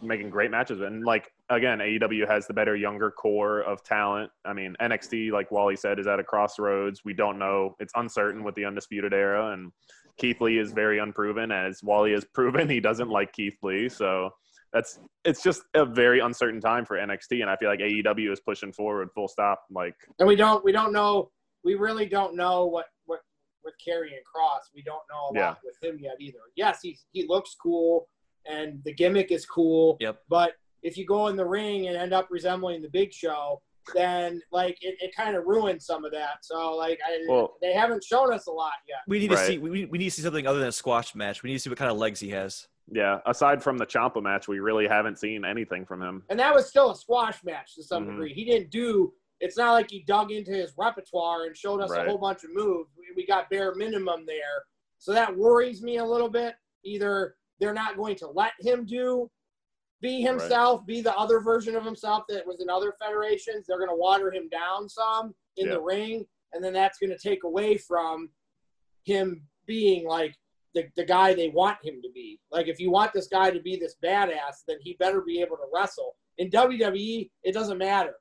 making 0.02 0.30
great 0.30 0.52
matches. 0.52 0.82
And 0.82 1.04
like 1.04 1.32
again, 1.50 1.80
AEW 1.80 2.28
has 2.30 2.48
the 2.48 2.54
better 2.54 2.76
younger 2.76 3.12
core 3.12 3.62
of 3.62 3.84
talent. 3.84 4.32
I 4.46 4.54
mean, 4.54 4.76
NXT, 4.82 5.32
like 5.32 5.52
Wally 5.52 5.76
said, 5.76 6.00
is 6.00 6.08
at 6.08 6.20
a 6.20 6.24
crossroads. 6.24 7.02
We 7.04 7.14
don't 7.14 7.38
know; 7.38 7.76
it's 7.80 7.94
uncertain 7.96 8.44
with 8.44 8.56
the 8.56 8.66
Undisputed 8.66 9.14
Era, 9.14 9.52
and 9.52 9.72
Keith 10.18 10.40
Lee 10.42 10.58
is 10.60 10.72
very 10.72 11.00
unproven. 11.00 11.52
As 11.52 11.82
Wally 11.84 12.12
has 12.14 12.26
proven, 12.34 12.70
he 12.70 12.80
doesn't 12.80 13.10
like 13.10 13.34
Keith 13.34 13.58
Lee, 13.64 13.90
so 13.90 14.30
that's 14.72 15.00
it's 15.24 15.44
just 15.44 15.64
a 15.76 15.86
very 15.86 16.20
uncertain 16.20 16.60
time 16.62 16.86
for 16.86 16.98
NXT, 16.98 17.42
and 17.42 17.50
I 17.50 17.56
feel 17.58 17.70
like 17.70 17.80
AEW 17.80 18.32
is 18.32 18.40
pushing 18.40 18.72
forward 18.74 19.10
full 19.14 19.28
stop. 19.28 19.64
Like, 19.72 19.96
and 20.20 20.28
we 20.28 20.36
don't 20.36 20.64
we 20.64 20.72
don't 20.72 20.94
know 20.94 21.32
we 21.64 21.76
really 21.76 22.06
don't 22.08 22.36
know 22.36 22.66
what 22.66 22.86
what 23.06 23.20
with 23.64 23.76
Karrion 23.86 24.20
Kross. 24.36 24.62
We 24.76 24.82
don't 24.84 25.02
know 25.12 25.26
a 25.26 25.28
lot 25.28 25.34
Yeah. 25.36 25.56
with 25.64 25.78
him 25.82 26.00
yet 26.02 26.16
either. 26.20 26.40
Yes, 26.56 26.80
he's 26.82 27.06
he 27.12 27.26
looks 27.28 27.56
cool 27.62 28.08
and 28.46 28.82
the 28.84 28.94
gimmick 28.94 29.32
is 29.32 29.46
cool. 29.46 29.96
Yep. 30.02 30.20
But 30.28 30.54
if 30.82 30.98
you 30.98 31.06
go 31.06 31.28
in 31.28 31.38
the 31.38 31.46
ring 31.46 31.88
and 31.88 31.96
end 31.96 32.14
up 32.14 32.28
resembling 32.30 32.82
the 32.82 32.90
Big 32.90 33.14
Show, 33.14 33.62
then 33.94 34.42
like 34.52 34.78
it, 34.82 34.96
it 35.00 35.16
kind 35.16 35.36
of 35.36 35.46
ruins 35.46 35.86
some 35.86 36.06
of 36.06 36.12
that. 36.12 36.38
So 36.44 36.76
like 36.76 37.00
I, 37.08 37.20
Well- 37.28 37.56
they 37.62 37.74
haven't 37.74 38.04
shown 38.04 38.34
us 38.34 38.48
a 38.48 38.52
lot 38.52 38.74
yet. 38.88 39.00
We 39.08 39.20
need 39.20 39.30
to 39.30 39.36
Right. 39.36 39.48
see. 39.48 39.58
We, 39.58 39.86
we 39.86 39.98
need 39.98 40.06
to 40.06 40.12
see 40.12 40.22
something 40.22 40.48
other 40.48 40.60
than 40.60 40.70
a 40.70 40.72
squash 40.74 41.16
match. 41.16 41.44
We 41.44 41.50
need 41.50 41.56
to 41.56 41.60
see 41.60 41.70
what 41.70 41.80
kind 41.80 41.92
of 41.92 41.98
legs 41.98 42.20
he 42.20 42.30
has. 42.30 42.68
yeah, 42.92 43.20
aside 43.26 43.64
from 43.64 43.78
the 43.78 43.86
Ciampa 43.86 44.22
match, 44.22 44.48
we 44.50 44.60
really 44.60 44.88
haven't 44.88 45.18
seen 45.18 45.46
anything 45.46 45.86
from 45.86 46.02
him. 46.02 46.22
And 46.30 46.38
that 46.40 46.54
was 46.54 46.68
still 46.68 46.92
a 46.92 46.96
squash 46.96 47.42
match 47.44 47.76
to 47.76 47.84
some 47.84 48.04
Mhm. 48.06 48.10
degree. 48.12 48.34
He 48.34 48.44
didn't 48.44 48.72
do. 48.72 49.14
It's 49.40 49.58
not 49.58 49.72
like 49.72 49.90
he 49.90 50.04
dug 50.04 50.32
into 50.32 50.52
his 50.52 50.74
repertoire 50.78 51.46
and 51.46 51.56
showed 51.56 51.80
us 51.82 51.90
Right. 51.92 52.06
a 52.06 52.10
whole 52.10 52.18
bunch 52.18 52.44
of 52.44 52.54
moves. 52.54 52.90
We, 52.98 53.06
we 53.16 53.26
got 53.26 53.50
bare 53.50 53.74
minimum 53.76 54.26
there, 54.26 54.66
so 54.98 55.14
that 55.14 55.34
worries 55.36 55.82
me 55.82 55.98
a 55.98 56.06
little 56.06 56.30
bit. 56.30 56.56
Either 56.84 57.36
they're 57.60 57.74
not 57.74 57.96
going 57.96 58.16
to 58.18 58.28
let 58.28 58.52
him 58.60 58.86
do 58.86 59.30
be 60.04 60.22
himself, 60.22 60.86
be 60.86 61.02
the 61.02 61.16
other 61.16 61.40
version 61.40 61.76
of 61.76 61.86
himself 61.86 62.26
that 62.28 62.46
was 62.46 62.62
in 62.62 62.70
other 62.70 62.94
federations. 63.02 63.66
They're 63.66 63.78
going 63.80 63.90
to 63.90 63.96
water 63.96 64.32
him 64.32 64.50
down 64.50 64.88
some 64.90 65.34
in 65.58 65.68
Yeah. 65.68 65.76
the 65.76 65.82
ring, 65.82 66.26
and 66.52 66.64
then 66.64 66.74
that's 66.74 67.00
going 67.00 67.10
to 67.10 67.18
take 67.18 67.44
away 67.46 67.78
from 67.78 68.30
him 69.06 69.48
being 69.66 70.06
like 70.06 70.36
the, 70.76 70.84
the 70.98 71.06
guy 71.06 71.34
they 71.34 71.50
want 71.50 71.78
him 71.84 72.02
to 72.04 72.10
be. 72.14 72.40
Like 72.52 72.68
if 72.68 72.80
you 72.80 72.92
want 72.92 73.14
this 73.14 73.28
guy 73.28 73.50
to 73.50 73.62
be 73.62 73.78
this 73.78 73.96
badass, 74.04 74.64
then 74.68 74.78
he 74.82 74.98
better 75.00 75.22
be 75.22 75.40
able 75.42 75.56
to 75.58 75.68
wrestle. 75.74 76.16
In 76.38 76.50
WWE, 76.50 77.30
it 77.44 77.54
doesn't 77.54 77.78
matter. 77.78 78.16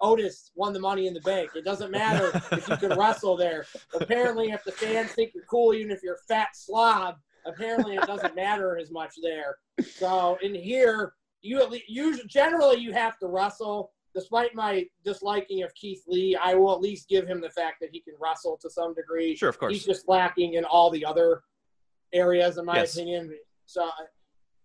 Otis 0.00 0.52
won 0.54 0.72
the 0.72 0.80
money 0.80 1.06
in 1.06 1.14
the 1.14 1.20
bank. 1.20 1.50
It 1.54 1.64
doesn't 1.64 1.90
matter 1.90 2.30
if 2.52 2.66
you 2.68 2.76
can 2.78 2.98
wrestle 2.98 3.36
there. 3.36 3.66
Apparently, 3.98 4.50
if 4.52 4.64
the 4.64 4.72
fans 4.72 5.12
think 5.12 5.32
you're 5.34 5.44
cool, 5.44 5.74
even 5.74 5.90
if 5.90 6.02
you're 6.02 6.14
a 6.14 6.26
fat 6.28 6.48
slob, 6.54 7.16
apparently 7.46 7.96
it 7.96 8.06
doesn't 8.06 8.34
matter 8.34 8.78
as 8.78 8.90
much 8.90 9.14
there. 9.22 9.56
So 9.86 10.38
in 10.42 10.54
here, 10.54 11.14
you 11.42 11.60
at 11.60 11.70
least 11.70 11.84
usually 11.88 12.26
generally 12.28 12.78
you 12.78 12.92
have 12.92 13.18
to 13.18 13.26
wrestle. 13.26 13.90
Despite 14.14 14.54
my 14.54 14.86
disliking 15.04 15.64
of 15.64 15.74
Keith 15.74 16.04
Lee, 16.06 16.36
I 16.40 16.54
will 16.54 16.72
at 16.72 16.80
least 16.80 17.08
give 17.08 17.26
him 17.26 17.40
the 17.40 17.50
fact 17.50 17.80
that 17.80 17.90
he 17.92 18.00
can 18.00 18.14
wrestle 18.20 18.56
to 18.62 18.70
some 18.70 18.94
degree. 18.94 19.34
Sure, 19.34 19.48
of 19.48 19.58
course. 19.58 19.72
He's 19.72 19.84
just 19.84 20.08
lacking 20.08 20.54
in 20.54 20.64
all 20.64 20.88
the 20.88 21.04
other 21.04 21.42
areas, 22.12 22.56
in 22.56 22.64
my 22.64 22.76
Yes. 22.76 22.94
opinion. 22.94 23.36
So, 23.66 23.90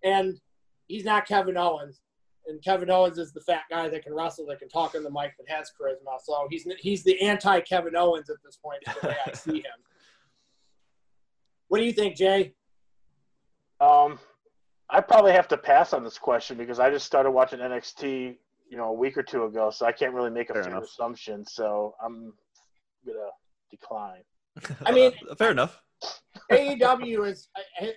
and 0.04 0.40
he's 0.88 1.04
not 1.04 1.26
Kevin 1.26 1.58
Owens, 1.58 2.02
and 2.46 2.64
Kevin 2.64 2.92
Owens 2.92 3.18
is 3.18 3.34
the 3.34 3.42
fat 3.42 3.64
guy 3.72 3.90
that 3.90 4.04
can 4.04 4.14
wrestle, 4.14 4.46
that 4.48 4.60
can 4.60 4.70
talk 4.70 4.94
on 4.94 5.04
the 5.04 5.10
mic, 5.10 5.34
that 5.40 5.50
has 5.50 5.72
charisma. 5.72 6.20
So 6.24 6.48
he's 6.52 6.68
he's 6.80 7.04
the 7.04 7.20
anti 7.20 7.60
Kevin 7.62 7.96
Owens 7.96 8.30
at 8.30 8.38
this 8.46 8.58
point, 8.58 8.84
is 8.88 8.94
the 9.02 9.08
way 9.08 9.18
I 9.26 9.32
see 9.34 9.56
him. 9.58 9.64
What 11.70 11.78
do 11.78 11.86
you 11.86 11.94
think, 11.94 12.16
Jay? 12.16 12.56
Um, 13.82 14.20
I 14.90 15.02
probably 15.02 15.32
have 15.34 15.48
to 15.50 15.58
pass 15.58 15.94
on 15.94 16.04
this 16.04 16.18
question 16.18 16.58
because 16.58 16.80
I 16.80 16.90
just 16.90 17.06
started 17.06 17.32
watching 17.32 17.60
NXT, 17.60 18.38
you 18.70 18.78
know, 18.78 18.86
a 18.86 18.94
week 18.94 19.18
or 19.18 19.24
two 19.24 19.46
ago, 19.46 19.70
so 19.70 19.86
I 19.86 19.92
can't 19.92 20.14
really 20.14 20.32
make 20.32 20.50
a 20.50 20.54
Fair 20.54 20.64
fair 20.64 20.78
assumption. 20.78 21.46
So 21.46 21.94
I'm 22.04 22.34
gonna 23.06 23.30
decline. 23.70 24.24
I 24.86 24.92
mean- 24.92 25.14
fair 25.38 25.52
enough. 25.52 25.82
AEW 26.52 27.28
is 27.30 27.50
I, 27.82 27.94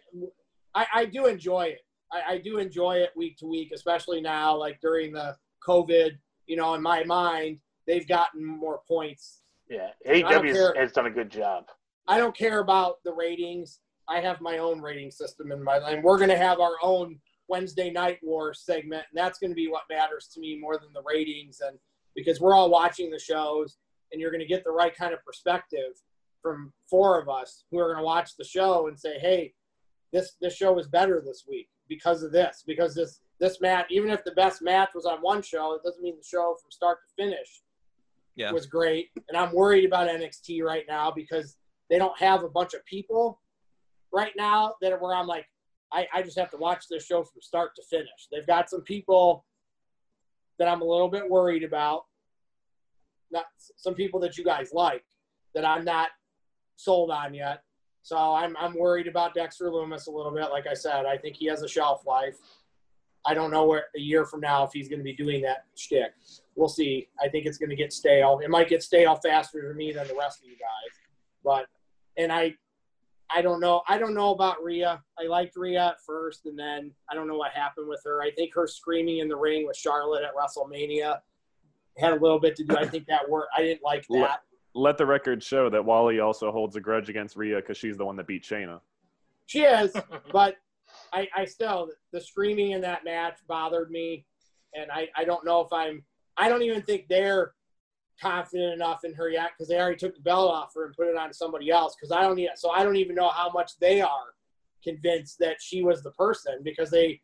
I, 0.75 0.87
I 0.95 1.05
do 1.05 1.27
enjoy 1.27 1.67
it. 1.67 1.81
I, 2.13 2.35
I 2.35 2.39
do 2.39 2.59
enjoy 2.59 2.97
it 2.97 3.11
week 3.17 3.37
to 3.39 3.47
week, 3.47 3.71
especially 3.73 4.21
now, 4.21 4.57
like 4.57 4.81
during 4.81 5.13
the 5.13 5.37
COVID. 5.67 6.13
You 6.47 6.57
know, 6.57 6.75
in 6.75 6.83
my 6.83 7.05
mind, 7.05 7.59
they've 7.87 8.07
gotten 8.07 8.45
more 8.45 8.81
points. 8.87 9.43
Yeah, 9.71 9.91
don't 10.05 10.45
AEW 10.45 10.77
has 10.77 10.93
done 10.93 11.07
a 11.07 11.11
good 11.11 11.31
job. 11.31 11.65
I 12.09 12.19
don't 12.19 12.37
care 12.37 12.59
about 12.59 12.97
the 13.05 13.13
ratings. 13.13 13.79
I 14.13 14.21
have 14.21 14.41
my 14.43 14.59
own 14.59 14.81
rating 14.81 15.11
system 15.11 15.53
in 15.53 15.63
my 15.63 15.79
and 15.79 16.05
we're 16.05 16.19
gonna 16.19 16.37
have 16.37 16.61
our 16.61 16.77
own 16.83 17.19
Wednesday 17.49 17.91
night 17.91 18.19
war 18.23 18.53
segment, 18.53 19.05
and 19.11 19.17
that's 19.17 19.39
gonna 19.39 19.55
be 19.55 19.69
what 19.69 19.83
matters 19.91 20.29
to 20.35 20.41
me 20.41 20.59
more 20.59 20.79
than 20.79 20.93
the 20.93 21.03
ratings, 21.03 21.61
and 21.67 21.79
because 22.15 22.41
we're 22.41 22.55
all 22.55 22.71
watching 22.71 23.11
the 23.11 23.19
shows, 23.19 23.79
and 24.11 24.21
you're 24.21 24.31
gonna 24.31 24.45
get 24.45 24.65
the 24.65 24.71
right 24.71 24.95
kind 24.95 25.15
of 25.15 25.25
perspective 25.25 25.93
from 26.43 26.73
four 26.91 27.21
of 27.21 27.29
us 27.29 27.65
who 27.71 27.79
are 27.79 27.93
gonna 27.95 28.05
watch 28.05 28.37
the 28.37 28.45
show 28.45 28.89
and 28.89 28.99
say, 29.01 29.19
hey, 29.19 29.55
this 30.13 30.35
this 30.43 30.55
show 30.55 30.79
is 30.79 30.89
better 30.89 31.23
this 31.25 31.45
week 31.49 31.69
because 31.89 32.23
of 32.23 32.33
this, 32.33 32.63
because 32.67 32.95
this 32.95 33.21
this 33.41 33.61
match, 33.63 33.87
even 33.91 34.11
if 34.11 34.23
the 34.25 34.33
best 34.33 34.61
match 34.61 34.91
was 34.95 35.07
on 35.07 35.19
one 35.21 35.41
show, 35.43 35.73
it 35.75 35.83
doesn't 35.83 36.03
mean 36.03 36.17
the 36.17 36.25
show 36.25 36.55
from 36.63 36.71
start 36.71 36.99
to 37.03 37.25
finish 37.25 37.63
Yeah. 38.37 38.53
was 38.53 38.67
great. 38.67 39.11
And 39.29 39.39
I'm 39.39 39.53
worried 39.55 39.87
about 39.87 40.09
NXT 40.09 40.63
right 40.63 40.85
now 40.87 41.11
because 41.11 41.57
they 41.91 41.99
don't 41.99 42.17
have 42.19 42.45
a 42.45 42.49
bunch 42.49 42.75
of 42.75 42.85
people 42.85 43.41
right 44.13 44.33
now 44.37 44.75
that 44.81 45.01
where 45.01 45.15
I'm 45.15 45.27
like, 45.27 45.47
I, 45.93 46.07
I 46.13 46.23
just 46.23 46.39
have 46.39 46.51
to 46.51 46.57
watch 46.57 46.87
this 46.89 47.05
show 47.05 47.23
from 47.23 47.43
start 47.43 47.75
to 47.77 47.83
finish. 47.83 48.29
They've 48.31 48.47
got 48.47 48.71
some 48.71 48.83
people 48.83 49.45
that 50.59 50.69
I'm 50.69 50.81
a 50.81 50.85
little 50.85 51.09
bit 51.09 51.29
worried 51.29 51.65
about. 51.65 52.05
Not 53.31 53.45
some 53.77 53.95
people 53.95 54.21
that 54.21 54.37
you 54.37 54.45
guys 54.45 54.71
like 54.73 55.05
that 55.55 55.65
I'm 55.65 55.85
not 55.85 56.11
sold 56.77 57.11
on 57.11 57.35
yet. 57.35 57.63
So 58.03 58.17
I'm 58.17 58.57
I'm 58.59 58.77
worried 58.77 59.07
about 59.07 59.35
Dexter 59.35 59.71
Lumis 59.71 60.07
a 60.07 60.11
little 60.11 60.33
bit. 60.33 60.51
Like 60.51 60.67
I 60.67 60.75
said, 60.75 61.07
I 61.07 61.17
think 61.17 61.37
he 61.37 61.47
has 61.47 61.63
a 61.63 61.69
shelf 61.69 62.05
life. 62.07 62.37
I 63.25 63.35
don't 63.35 63.53
know 63.53 63.65
where 63.67 63.85
a 63.97 64.01
year 64.01 64.25
from 64.25 64.41
now 64.41 64.65
if 64.65 64.73
he's 64.73 64.89
going 64.89 64.99
to 64.99 65.05
be 65.05 65.15
doing 65.15 65.43
that 65.43 65.67
shtick. 65.77 66.13
We'll 66.57 66.69
see. 66.69 67.09
I 67.23 67.29
think 67.29 67.47
it's 67.47 67.57
going 67.57 67.71
to 67.71 67.77
get 67.77 67.93
stale. 67.93 68.41
It 68.43 68.51
might 68.51 68.69
get 68.69 68.83
stale 68.83 69.15
faster 69.15 69.63
for 69.63 69.75
me 69.75 69.93
than 69.93 70.09
the 70.09 70.17
rest 70.17 70.43
of 70.43 70.49
you 70.49 70.57
guys. 70.57 70.99
But 71.45 71.67
and 72.17 72.33
I 72.33 72.57
I 73.35 73.43
don't 73.43 73.61
know. 73.61 73.83
I 73.89 73.99
don't 73.99 74.15
know 74.15 74.31
about 74.31 74.63
Rhea. 74.63 75.03
I 75.19 75.27
liked 75.27 75.57
Rhea 75.57 75.89
at 75.89 76.01
first, 76.05 76.47
and 76.47 76.59
then 76.59 76.93
I 77.11 77.15
don't 77.15 77.27
know 77.27 77.37
what 77.37 77.53
happened 77.53 77.89
with 77.89 78.03
her. 78.05 78.23
I 78.23 78.31
think 78.31 78.55
her 78.55 78.67
screaming 78.67 79.19
in 79.19 79.29
the 79.29 79.37
ring 79.37 79.67
with 79.67 79.77
Charlotte 79.77 80.23
at 80.25 80.35
WrestleMania 80.35 81.19
had 81.99 82.13
a 82.13 82.17
little 82.17 82.41
bit 82.41 82.57
to 82.57 82.65
do. 82.65 82.77
I 82.77 82.87
think 82.87 83.07
that 83.07 83.29
worked. 83.29 83.53
I 83.57 83.63
didn't 83.63 83.83
like 83.83 84.05
Le- 84.09 84.21
that. 84.21 84.41
Let 84.75 84.99
the 84.99 85.07
record 85.07 85.43
show 85.43 85.69
that 85.71 85.85
Wally 85.85 86.21
also 86.21 86.51
holds 86.51 86.77
a 86.77 86.81
grudge 86.81 87.09
against 87.09 87.37
Rhea 87.37 87.57
because 87.57 87.77
she's 87.77 87.97
the 87.97 88.05
one 88.05 88.17
that 88.17 88.27
beat 88.27 88.43
Shayna. 88.43 88.81
She 89.47 89.61
is, 89.63 89.95
but 90.33 90.57
I, 91.13 91.29
I 91.35 91.45
still 91.45 91.91
the 92.13 92.21
screaming 92.21 92.73
in 92.73 92.81
that 92.83 93.05
match 93.05 93.39
bothered 93.49 93.91
me, 93.91 94.25
and 94.75 94.91
I, 94.91 95.09
I 95.17 95.25
don't 95.25 95.45
know 95.45 95.61
if 95.61 95.73
I'm 95.73 96.03
I 96.37 96.49
don't 96.49 96.63
even 96.63 96.83
think 96.83 97.09
they're 97.09 97.53
confident 98.21 98.75
enough 98.75 99.05
in 99.05 99.15
her 99.15 99.29
yet 99.29 99.51
because 99.53 99.69
they 99.69 99.79
already 99.79 99.97
took 99.97 100.15
the 100.15 100.21
belt 100.21 100.51
off 100.51 100.73
her 100.75 100.87
and 100.87 100.95
put 100.95 101.09
it 101.09 101.17
on 101.17 101.33
somebody 101.33 101.71
else 101.71 101.97
because 101.97 102.13
I 102.13 102.23
don't 102.23 102.37
need 102.37 102.51
so 102.57 102.71
I 102.71 102.83
don't 102.83 102.97
even 102.97 103.17
know 103.17 103.29
how 103.29 103.51
much 103.51 103.73
they 103.81 104.01
are 104.01 104.35
convinced 104.83 105.39
that 105.39 105.57
she 105.61 105.83
was 105.83 106.03
the 106.03 106.11
person 106.13 106.61
because 106.63 106.91
they 106.91 107.21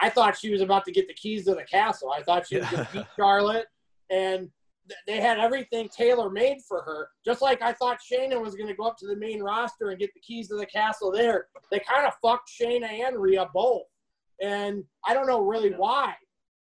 I 0.00 0.10
thought 0.10 0.36
she 0.36 0.50
was 0.50 0.60
about 0.60 0.84
to 0.86 0.92
get 0.92 1.06
the 1.06 1.14
keys 1.14 1.44
to 1.44 1.54
the 1.54 1.62
castle. 1.62 2.12
I 2.12 2.22
thought 2.22 2.48
she 2.48 2.58
was 2.58 2.68
going 2.68 2.84
to 2.84 2.92
beat 2.92 3.06
Charlotte 3.16 3.66
and 4.10 4.50
th- 4.88 5.00
they 5.06 5.20
had 5.20 5.38
everything 5.38 5.88
tailor 5.88 6.30
made 6.30 6.58
for 6.66 6.82
her. 6.82 7.10
Just 7.24 7.40
like 7.42 7.62
I 7.62 7.72
thought 7.72 7.98
Shayna 8.00 8.40
was 8.40 8.54
going 8.54 8.68
to 8.68 8.74
go 8.74 8.84
up 8.84 8.96
to 8.98 9.06
the 9.06 9.16
main 9.16 9.42
roster 9.42 9.90
and 9.90 9.98
get 9.98 10.12
the 10.14 10.20
keys 10.20 10.48
to 10.48 10.56
the 10.56 10.66
castle 10.66 11.12
there. 11.12 11.46
They 11.70 11.80
kind 11.80 12.06
of 12.06 12.14
fucked 12.22 12.50
Shayna 12.50 12.88
and 12.88 13.16
Rhea 13.16 13.48
both. 13.54 13.86
And 14.42 14.84
I 15.06 15.14
don't 15.14 15.26
know 15.26 15.40
really 15.40 15.70
why. 15.70 16.14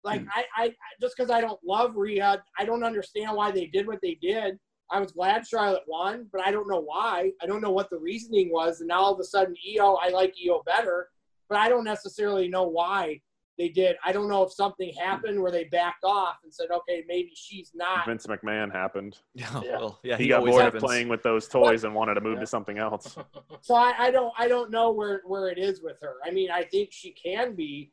Like, 0.06 0.22
I, 0.34 0.46
I 0.56 0.64
I- 0.66 0.74
just 1.02 1.16
because 1.18 1.32
I 1.32 1.42
don't 1.42 1.60
love 1.66 1.96
Rhea, 1.96 2.42
I 2.58 2.64
don't 2.66 2.84
understand 2.84 3.36
why 3.36 3.52
they 3.52 3.66
did 3.66 3.88
what 3.88 4.00
they 4.02 4.18
did. 4.22 4.58
I 4.92 5.00
was 5.00 5.12
glad 5.12 5.46
Charlotte 5.48 5.82
won, 5.88 6.28
but 6.32 6.46
I 6.46 6.52
don't 6.52 6.68
know 6.70 6.80
why. 6.82 7.32
I 7.42 7.48
don't 7.48 7.62
know 7.62 7.72
what 7.72 7.90
the 7.90 7.98
reasoning 7.98 8.52
was. 8.52 8.80
And 8.82 8.88
now 8.88 9.00
all 9.00 9.14
of 9.16 9.20
a 9.20 9.24
sudden, 9.24 9.56
Io, 9.76 9.96
I 9.96 10.10
like 10.10 10.36
Io 10.48 10.62
better, 10.64 11.10
but 11.50 11.58
I 11.58 11.70
don't 11.70 11.84
necessarily 11.84 12.48
know 12.48 12.68
why 12.68 13.20
they 13.58 13.70
did. 13.70 13.96
I 14.06 14.12
don't 14.12 14.28
know 14.30 14.44
if 14.44 14.52
something 14.54 14.94
happened 14.94 15.42
where 15.42 15.52
they 15.52 15.64
backed 15.64 16.04
off 16.04 16.36
and 16.44 16.54
said, 16.54 16.68
okay, 16.72 17.04
maybe 17.08 17.32
she's 17.34 17.72
not. 17.74 18.06
Vince 18.06 18.28
McMahon 18.28 18.72
happened. 18.72 19.18
Yeah, 19.34 19.62
Yeah. 19.64 19.78
well, 19.78 20.00
yeah, 20.04 20.18
He, 20.18 20.24
he, 20.26 20.30
got 20.30 20.46
bored 20.46 20.62
happens. 20.62 20.84
of 20.84 20.88
playing 20.88 21.08
with 21.08 21.24
those 21.24 21.48
toys 21.48 21.84
and 21.84 21.96
wanted 21.96 22.14
to 22.16 22.22
move 22.22 22.36
Yeah. 22.36 22.42
to 22.42 22.48
something 22.48 22.78
else. 22.78 23.18
So 23.62 23.74
I, 23.74 23.94
I 23.98 24.12
don't 24.12 24.34
I 24.38 24.48
don't 24.48 24.70
know 24.70 24.92
where 24.92 25.22
where 25.26 25.48
it 25.50 25.58
is 25.58 25.82
with 25.82 25.98
her. 26.02 26.18
I 26.24 26.30
mean, 26.30 26.52
I 26.52 26.64
think 26.66 26.90
she 26.92 27.12
can 27.12 27.56
be 27.56 27.92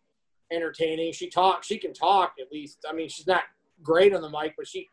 entertaining. 0.52 1.12
She 1.12 1.28
talks. 1.30 1.66
She 1.66 1.78
can 1.78 1.92
talk 1.92 2.34
at 2.40 2.52
least. 2.52 2.78
I 2.88 2.92
mean, 2.92 3.08
she's 3.08 3.26
not 3.26 3.42
great 3.82 4.14
on 4.14 4.22
the 4.22 4.30
mic, 4.30 4.54
but 4.56 4.66
she 4.68 4.88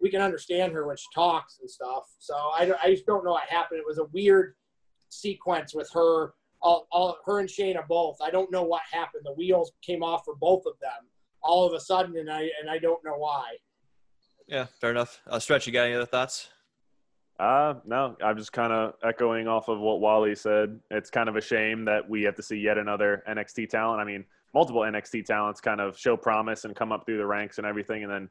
we 0.00 0.10
can 0.10 0.20
understand 0.20 0.72
her 0.74 0.86
when 0.86 0.96
she 0.96 1.06
talks 1.14 1.58
and 1.60 1.70
stuff. 1.70 2.04
So 2.18 2.34
I, 2.54 2.66
don't- 2.66 2.78
I 2.84 2.90
just 2.90 3.06
don't 3.06 3.24
know 3.24 3.32
what 3.32 3.48
happened. 3.48 3.80
It 3.80 3.86
was 3.86 3.96
a 3.98 4.04
weird 4.12 4.54
sequence 5.08 5.74
with 5.74 5.90
her 5.94 6.34
all, 6.60 6.86
all 6.92 7.16
her 7.24 7.40
and 7.40 7.48
Shayna 7.48 7.86
both. 7.88 8.18
I 8.22 8.30
don't 8.30 8.50
know 8.52 8.62
what 8.62 8.82
happened. 8.92 9.22
The 9.24 9.32
wheels 9.32 9.72
came 9.82 10.02
off 10.02 10.22
for 10.26 10.34
both 10.36 10.64
of 10.66 10.74
them 10.80 11.08
all 11.42 11.66
of 11.66 11.72
a 11.72 11.80
sudden, 11.80 12.16
and 12.18 12.30
I 12.30 12.50
and 12.60 12.68
I 12.68 12.78
don't 12.78 13.02
know 13.04 13.16
why. 13.16 13.52
Yeah, 14.46 14.66
fair 14.80 14.90
enough. 14.90 15.20
Uh, 15.26 15.38
Stretch, 15.38 15.66
you 15.66 15.72
got 15.72 15.84
any 15.86 15.94
other 15.94 16.06
thoughts? 16.06 16.48
Uh, 17.38 17.74
no, 17.84 18.16
I'm 18.22 18.36
just 18.38 18.52
kind 18.52 18.72
of 18.72 18.94
echoing 19.04 19.46
off 19.46 19.68
of 19.68 19.78
what 19.78 20.00
Wally 20.00 20.34
said. 20.34 20.78
It's 20.90 21.10
kind 21.10 21.28
of 21.28 21.36
a 21.36 21.40
shame 21.40 21.84
that 21.84 22.08
we 22.08 22.22
have 22.22 22.34
to 22.36 22.42
see 22.42 22.56
yet 22.56 22.78
another 22.78 23.22
NXT 23.28 23.68
talent. 23.68 24.00
I 24.00 24.04
mean, 24.04 24.24
multiple 24.56 24.80
NXT 24.80 25.26
talents 25.26 25.60
kind 25.60 25.82
of 25.82 25.98
show 25.98 26.16
promise 26.16 26.64
and 26.64 26.74
come 26.74 26.90
up 26.90 27.04
through 27.04 27.18
the 27.18 27.26
ranks 27.26 27.58
and 27.58 27.66
everything, 27.66 28.04
and 28.04 28.10
then 28.10 28.30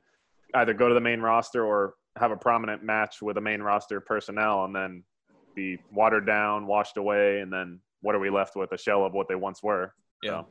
either 0.55 0.73
go 0.73 0.88
to 0.88 0.95
the 0.95 0.99
main 0.99 1.21
roster 1.21 1.63
or 1.63 1.93
have 2.15 2.32
a 2.32 2.36
prominent 2.36 2.84
match 2.84 3.21
with 3.21 3.38
a 3.38 3.41
main 3.41 3.61
roster 3.61 4.01
personnel 4.01 4.65
and 4.65 4.76
then 4.76 5.03
be 5.53 5.78
watered 5.93 6.26
down, 6.26 6.65
washed 6.65 6.97
away, 6.97 7.41
and 7.41 7.53
then 7.53 7.80
what 8.01 8.15
are 8.15 8.19
we 8.19 8.32
left 8.32 8.55
with? 8.55 8.71
A 8.71 8.78
shell 8.78 9.05
of 9.05 9.13
what 9.13 9.28
they 9.28 9.36
once 9.36 9.61
were. 9.61 9.93
Yeah. 10.23 10.41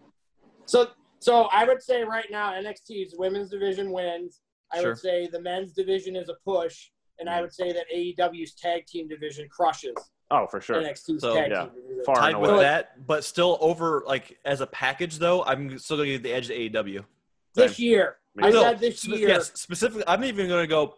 So, 0.67 0.91
so 1.19 1.49
I 1.53 1.65
would 1.65 1.83
say 1.83 2.05
right 2.05 2.31
now 2.31 2.53
NXT's 2.53 3.17
women's 3.19 3.51
division 3.51 3.91
wins. 3.91 4.43
I 4.73 4.81
Sure. 4.81 4.91
would 4.91 4.99
say 4.99 5.27
the 5.27 5.41
men's 5.41 5.73
division 5.73 6.15
is 6.15 6.29
a 6.29 6.37
push, 6.45 6.91
and 7.19 7.29
I 7.29 7.39
mm. 7.39 7.43
would 7.43 7.53
say 7.53 7.73
that 7.73 7.87
AEW's 7.93 8.55
tag 8.55 8.87
team 8.87 9.09
division 9.09 9.49
crushes 9.49 9.97
Oh, 10.31 10.47
for 10.47 10.61
sure. 10.61 10.77
NXT's 10.83 11.21
So, 11.21 11.35
tag 11.35 11.51
yeah, 11.51 11.65
team 11.67 12.03
far 12.05 12.17
Tied 12.17 12.37
with 12.37 12.59
that, 12.61 13.07
but 13.07 13.25
still 13.25 13.59
over 13.61 14.03
like 14.07 14.39
as 14.45 14.61
a 14.61 14.67
package 14.67 15.19
though, 15.19 15.45
I'm 15.45 15.79
still 15.79 15.97
gonna 15.99 16.09
give 16.11 16.23
the 16.23 16.33
edge 16.33 16.49
to 16.49 16.55
AEW. 16.55 17.05
This 17.55 17.79
year, 17.79 18.17
Me 18.35 18.49
I 18.49 18.51
too. 18.51 18.61
said 18.61 18.79
this 18.81 19.01
Spe- 19.01 19.09
year. 19.11 19.29
Yes, 19.29 19.53
specifically, 19.55 20.05
I'm 20.09 20.25
even 20.25 20.49
going 20.49 20.65
to 20.65 20.67
go 20.67 20.95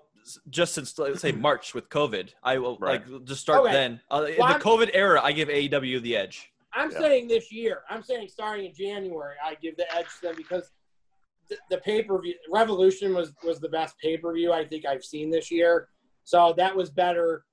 just 0.48 0.72
since 0.74 0.98
let's 0.98 1.20
say 1.20 1.32
March 1.32 1.74
with 1.74 1.88
COVID. 1.90 2.30
I 2.42 2.56
will 2.58 2.78
Right. 2.78 3.06
like 3.08 3.24
just 3.24 3.42
start 3.42 3.60
Okay. 3.64 3.72
then. 3.72 4.00
Uh, 4.10 4.24
in 4.28 4.36
the 4.36 4.42
I'm- 4.42 4.60
COVID 4.60 4.90
era, 4.94 5.20
I 5.22 5.32
give 5.32 5.48
AEW 5.50 6.00
the 6.00 6.16
edge. 6.16 6.50
I'm 6.72 6.90
Yeah. 6.92 6.98
saying 6.98 7.28
this 7.28 7.52
year. 7.52 7.82
I'm 7.90 8.02
saying 8.02 8.28
starting 8.28 8.66
in 8.66 8.74
January, 8.74 9.36
I 9.44 9.54
give 9.56 9.76
the 9.76 9.92
edge 9.94 10.06
to 10.20 10.28
them 10.28 10.36
because 10.36 10.70
the, 11.48 11.56
the 11.70 11.78
pay 11.78 12.02
per 12.02 12.20
view 12.22 12.34
Revolution 12.50 13.12
was 13.14 13.32
was 13.44 13.60
the 13.60 13.68
best 13.68 13.98
pay 13.98 14.16
per 14.16 14.32
view 14.32 14.52
I 14.52 14.64
think 14.64 14.86
I've 14.86 15.04
seen 15.04 15.30
this 15.30 15.50
year. 15.50 15.88
So 16.24 16.54
that 16.56 16.74
was 16.74 16.90
better. 16.90 17.44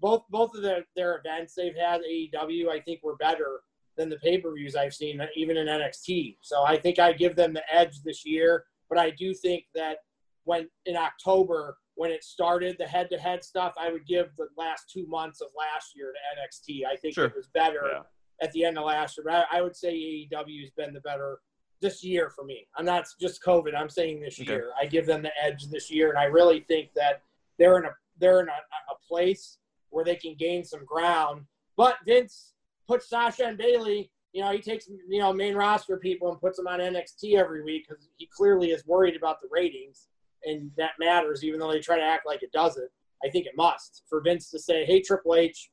Both 0.00 0.24
both 0.30 0.54
of 0.54 0.62
their, 0.62 0.84
their 0.96 1.16
events 1.18 1.54
they've 1.54 1.74
had 1.76 2.00
AEW 2.02 2.68
I 2.68 2.80
think 2.80 3.02
were 3.02 3.16
better 3.16 3.60
than 3.96 4.08
the 4.08 4.16
pay 4.18 4.38
per 4.38 4.54
views 4.54 4.76
I've 4.76 4.94
seen 4.94 5.20
even 5.36 5.56
in 5.56 5.66
NXT. 5.66 6.36
So 6.42 6.62
I 6.64 6.76
think 6.78 6.98
I 6.98 7.12
give 7.12 7.34
them 7.36 7.52
the 7.52 7.64
edge 7.72 8.02
this 8.04 8.24
year. 8.24 8.64
But 8.88 8.98
I 8.98 9.10
do 9.10 9.34
think 9.34 9.64
that 9.74 9.98
when 10.44 10.68
in 10.86 10.96
October 10.96 11.76
when 11.96 12.12
it 12.12 12.22
started 12.22 12.76
the 12.78 12.86
head 12.86 13.08
to 13.10 13.18
head 13.18 13.42
stuff, 13.42 13.74
I 13.76 13.90
would 13.90 14.06
give 14.06 14.28
the 14.38 14.46
last 14.56 14.88
two 14.88 15.04
months 15.08 15.40
of 15.40 15.48
last 15.58 15.96
year 15.96 16.12
to 16.12 16.40
NXT. 16.40 16.86
I 16.86 16.94
think 16.96 17.14
Sure. 17.14 17.24
it 17.26 17.34
was 17.34 17.48
better 17.48 17.82
Yeah. 17.92 18.02
at 18.40 18.52
the 18.52 18.64
end 18.64 18.78
of 18.78 18.84
last 18.84 19.16
year. 19.18 19.24
But 19.24 19.48
I, 19.52 19.58
I 19.58 19.62
would 19.62 19.74
say 19.74 19.92
AEW 19.94 20.60
has 20.60 20.70
been 20.70 20.94
the 20.94 21.00
better 21.00 21.40
this 21.80 22.04
year 22.04 22.30
for 22.30 22.44
me. 22.44 22.68
I'm 22.76 22.84
not 22.84 23.06
just 23.20 23.42
COVID. 23.42 23.74
I'm 23.76 23.90
saying 23.90 24.20
this 24.20 24.40
Okay. 24.40 24.48
year. 24.52 24.70
I 24.80 24.86
give 24.86 25.06
them 25.06 25.22
the 25.22 25.32
edge 25.42 25.66
this 25.66 25.90
year, 25.90 26.08
and 26.10 26.18
I 26.18 26.24
really 26.24 26.60
think 26.60 26.90
that 26.94 27.22
they're 27.58 27.78
in 27.78 27.84
a 27.86 27.94
they're 28.20 28.40
in 28.40 28.48
a, 28.48 28.52
a 28.92 28.96
place 29.08 29.58
where 29.90 30.04
they 30.04 30.16
can 30.16 30.34
gain 30.38 30.64
some 30.64 30.84
ground. 30.84 31.42
But 31.76 31.96
Vince 32.06 32.54
puts 32.86 33.08
Sasha 33.08 33.46
and 33.46 33.58
Bayley. 33.58 34.10
You 34.32 34.42
know, 34.42 34.52
he 34.52 34.58
takes 34.60 34.88
you 34.88 35.20
know 35.20 35.32
main 35.32 35.54
roster 35.54 35.96
people 35.96 36.30
and 36.30 36.40
puts 36.40 36.56
them 36.58 36.66
on 36.66 36.80
NXT 36.80 37.36
every 37.36 37.62
week 37.62 37.86
because 37.88 38.08
he 38.16 38.28
clearly 38.34 38.70
is 38.70 38.86
worried 38.86 39.16
about 39.16 39.40
the 39.40 39.48
ratings, 39.50 40.08
and 40.44 40.70
that 40.76 40.92
matters. 40.98 41.42
Even 41.44 41.60
though 41.60 41.72
they 41.72 41.80
try 41.80 41.96
to 41.96 42.02
act 42.02 42.26
like 42.26 42.42
it 42.42 42.52
doesn't, 42.52 42.90
I 43.24 43.30
think 43.30 43.46
it 43.46 43.56
must 43.56 44.04
for 44.08 44.20
Vince 44.20 44.50
to 44.50 44.58
say, 44.58 44.84
"Hey, 44.84 45.00
Triple 45.00 45.34
H, 45.34 45.70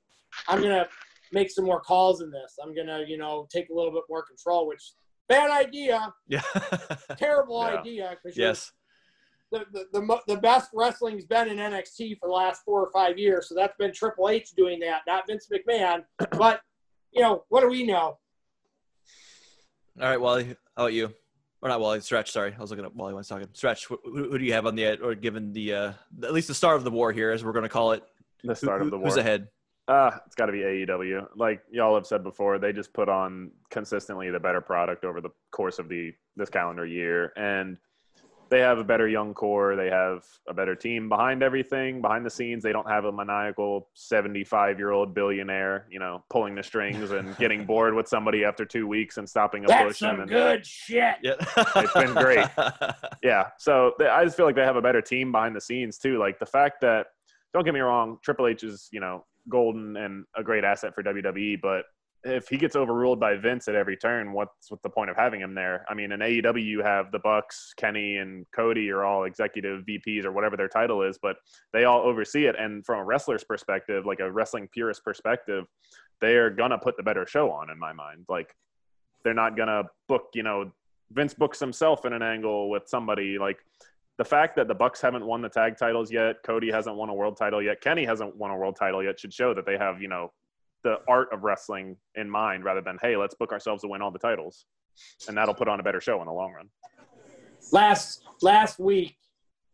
I'm 0.48 0.62
gonna 0.62 0.88
make 1.34 1.52
some 1.52 1.66
more 1.66 1.82
calls 1.82 2.22
in 2.22 2.32
this. 2.32 2.58
I'm 2.64 2.74
gonna, 2.74 3.04
you 3.08 3.18
know, 3.18 3.48
take 3.52 3.70
a 3.70 3.74
little 3.74 3.92
bit 3.92 4.04
more 4.10 4.24
control." 4.24 4.68
Which 4.68 4.94
bad 5.28 5.52
idea, 5.52 6.14
Yeah. 6.28 6.42
terrible 7.18 7.62
Yeah. 7.62 7.80
idea. 7.80 8.18
Because 8.24 8.38
yes. 8.38 8.72
The, 9.52 9.66
the, 9.72 9.86
the, 9.94 10.20
the 10.28 10.38
best 10.38 10.72
wrestling's 10.74 11.26
been 11.26 11.48
in 11.48 11.58
NXT 11.58 12.20
for 12.20 12.28
the 12.28 12.34
last 12.34 12.64
four 12.64 12.82
or 12.82 12.92
five 12.92 13.18
years. 13.18 13.48
So 13.48 13.56
that's 13.56 13.76
been 13.78 13.94
Triple 13.94 14.30
H 14.30 14.52
doing 14.52 14.80
that, 14.82 15.02
not 15.08 15.28
Vince 15.28 15.48
McMahon. 15.52 16.04
But, 16.38 16.62
you 17.12 17.22
know, 17.22 17.44
what 17.50 17.62
do 17.62 17.70
we 17.70 17.84
know? 17.84 18.18
All 20.02 20.10
right, 20.10 20.20
Wally. 20.20 20.46
How 20.76 20.84
about 20.84 20.94
you? 20.94 21.14
Or 21.62 21.70
not 21.70 21.80
Wally? 21.80 22.02
Stretch. 22.02 22.32
Sorry, 22.32 22.54
I 22.58 22.62
was 22.62 22.70
looking 22.70 22.86
at 22.86 22.94
Wally 22.96 23.14
when 23.14 23.20
I 23.20 23.22
was 23.22 23.28
talking. 23.28 23.48
Stretch. 23.54 23.86
Who, 23.86 23.98
who 24.04 24.30
who 24.32 24.38
do 24.38 24.44
you 24.44 24.54
have 24.54 24.66
on 24.66 24.76
the 24.76 24.86
ed- 24.86 25.02
or 25.02 25.16
given 25.16 25.54
the 25.54 25.74
uh, 25.74 25.94
at 26.24 26.34
least 26.34 26.50
the 26.50 26.54
start 26.54 26.76
of 26.76 26.84
the 26.84 26.92
war 26.92 27.12
here, 27.14 27.32
as 27.32 27.46
we're 27.46 27.54
going 27.54 27.64
to 27.64 27.70
call 27.70 27.94
it? 27.94 28.04
The 28.44 28.56
start 28.56 28.80
Who- 28.82 28.88
of 28.88 28.92
the 28.92 28.98
war. 28.98 29.08
Who's 29.08 29.18
ahead? 29.18 29.48
Uh, 29.88 30.12
it's 30.26 30.36
got 30.36 30.48
to 30.48 30.52
be 30.52 30.60
AEW. 30.60 31.28
Like 31.36 31.62
y'all 31.72 31.94
have 31.96 32.08
said 32.08 32.24
before, 32.24 32.58
they 32.58 32.74
just 32.74 32.92
put 32.92 33.08
on 33.08 33.52
consistently 33.70 34.32
the 34.32 34.40
better 34.40 34.60
product 34.60 35.06
over 35.06 35.22
the 35.22 35.30
course 35.52 35.78
of 35.80 35.88
the 35.90 36.12
this 36.36 36.50
calendar 36.50 36.86
year, 36.86 37.32
and 37.38 37.78
they 38.50 38.60
have 38.60 38.78
a 38.78 38.84
better 38.84 39.08
young 39.08 39.34
core. 39.34 39.76
They 39.76 39.90
have 39.90 40.24
a 40.48 40.54
better 40.54 40.76
team 40.76 41.10
behind 41.10 41.42
everything, 41.42 42.02
behind 42.02 42.26
the 42.26 42.30
scenes. 42.30 42.64
They 42.64 42.72
don't 42.72 42.90
have 42.90 43.06
a 43.06 43.12
maniacal 43.12 43.90
seventy-five-year-old 43.94 45.14
billionaire, 45.14 45.88
you 45.90 46.00
know, 46.00 46.24
pulling 46.30 46.56
the 46.56 46.64
strings 46.64 47.12
and 47.12 47.36
getting 47.40 47.66
bored 47.66 47.94
with 47.94 48.08
somebody 48.08 48.44
after 48.44 48.66
two 48.66 48.88
weeks 48.88 49.18
and 49.18 49.28
stopping 49.28 49.66
a 49.66 49.68
That's 49.68 49.88
push. 49.88 50.00
some 50.00 50.20
and, 50.20 50.30
good 50.30 50.66
shit. 50.66 51.16
Yeah. 51.22 51.36
It's 51.76 51.94
been 51.94 52.14
great. 52.14 52.48
yeah. 53.24 53.50
So 53.58 53.94
they, 54.00 54.08
I 54.08 54.24
just 54.24 54.38
feel 54.38 54.46
like 54.46 54.56
they 54.56 54.64
have 54.64 54.76
a 54.76 54.82
better 54.82 55.02
team 55.02 55.32
behind 55.32 55.56
the 55.56 55.62
scenes 55.62 55.98
too. 55.98 56.18
Like 56.18 56.40
the 56.40 56.46
fact 56.46 56.82
that, 56.82 57.08
don't 57.54 57.64
get 57.64 57.74
me 57.74 57.80
wrong, 57.80 58.18
Triple 58.24 58.48
H 58.48 58.64
is 58.64 58.90
you 58.92 59.00
know 59.00 59.26
golden 59.50 59.98
and 59.98 60.26
a 60.36 60.44
great 60.44 60.64
asset 60.64 60.94
for 60.94 61.04
WWE, 61.04 61.60
but 61.62 61.86
if 62.26 62.48
he 62.48 62.58
gets 62.58 62.76
overruled 62.76 63.20
by 63.20 63.36
Vince 63.36 63.68
at 63.68 63.76
every 63.76 63.96
turn, 63.96 64.34
what's 64.34 64.72
what 64.72 64.82
the 64.82 64.90
point 64.90 65.12
of 65.12 65.16
having 65.16 65.40
him 65.40 65.54
there? 65.54 65.86
I 65.88 65.94
mean, 65.94 66.12
in 66.12 66.22
AEW 66.22 66.64
you 66.64 66.82
have 66.82 67.12
the 67.12 67.20
Bucks, 67.20 67.72
Kenny 67.78 68.18
and 68.18 68.48
Cody 68.54 68.90
are 68.90 69.06
all 69.06 69.26
executive 69.26 69.86
VPs 69.86 70.26
or 70.26 70.32
whatever 70.32 70.58
their 70.58 70.68
title 70.68 71.04
is, 71.04 71.20
but 71.22 71.36
they 71.72 71.84
all 71.84 72.02
oversee 72.02 72.48
it. 72.48 72.56
And 72.58 72.84
from 72.84 73.00
a 73.00 73.06
wrestler's 73.06 73.44
perspective, 73.44 74.08
like 74.08 74.20
a 74.22 74.32
wrestling 74.32 74.68
purist 74.74 75.04
perspective, 75.04 75.66
they 76.20 76.36
are 76.36 76.50
gonna 76.50 76.80
put 76.80 76.98
the 76.98 77.04
better 77.04 77.28
show 77.28 77.52
on 77.52 77.70
in 77.70 77.78
my 77.78 77.94
mind. 77.94 78.26
Like 78.28 78.56
they're 79.24 79.36
not 79.36 79.56
gonna 79.56 79.84
book, 80.08 80.30
you 80.34 80.44
know, 80.44 80.72
Vince 81.12 81.36
books 81.36 81.60
himself 81.60 82.06
in 82.06 82.14
an 82.14 82.24
angle 82.24 82.72
with 82.72 82.88
somebody 82.88 83.38
like 83.38 83.60
the 84.18 84.26
fact 84.26 84.56
that 84.56 84.68
the 84.68 84.74
Bucks 84.74 85.00
haven't 85.00 85.26
won 85.26 85.44
the 85.44 85.50
tag 85.50 85.78
titles 85.78 86.12
yet, 86.12 86.38
Cody 86.44 86.72
hasn't 86.72 86.96
won 86.96 87.10
a 87.10 87.14
world 87.14 87.38
title 87.38 87.62
yet, 87.62 87.82
Kenny 87.82 88.04
hasn't 88.04 88.36
won 88.36 88.50
a 88.50 88.58
world 88.58 88.76
title 88.76 89.04
yet 89.04 89.20
should 89.20 89.34
show 89.34 89.54
that 89.54 89.68
they 89.68 89.78
have, 89.78 90.02
you 90.02 90.08
know, 90.08 90.32
the 90.86 91.00
art 91.08 91.34
of 91.34 91.44
wrestling 91.44 91.98
in 92.14 92.30
mind 92.30 92.64
rather 92.64 92.80
than 92.80 92.98
hey, 93.02 93.18
let's 93.18 93.34
book 93.34 93.52
ourselves 93.52 93.82
to 93.82 93.88
win 93.90 94.02
all 94.02 94.12
the 94.12 94.20
titles. 94.20 94.66
And 95.28 95.36
that'll 95.36 95.56
put 95.56 95.68
on 95.68 95.80
a 95.80 95.84
better 95.84 96.00
show 96.00 96.22
in 96.22 96.28
the 96.28 96.32
long 96.32 96.54
run. 96.54 96.70
Last 97.72 98.24
last 98.42 98.80
week 98.80 99.18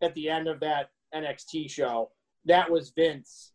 at 0.01 0.15
the 0.15 0.29
end 0.29 0.47
of 0.47 0.61
that 0.61 0.89
NXT 1.13 1.69
show, 1.69 2.09
that 2.45 2.71
was 2.71 2.91
Vince. 2.95 3.51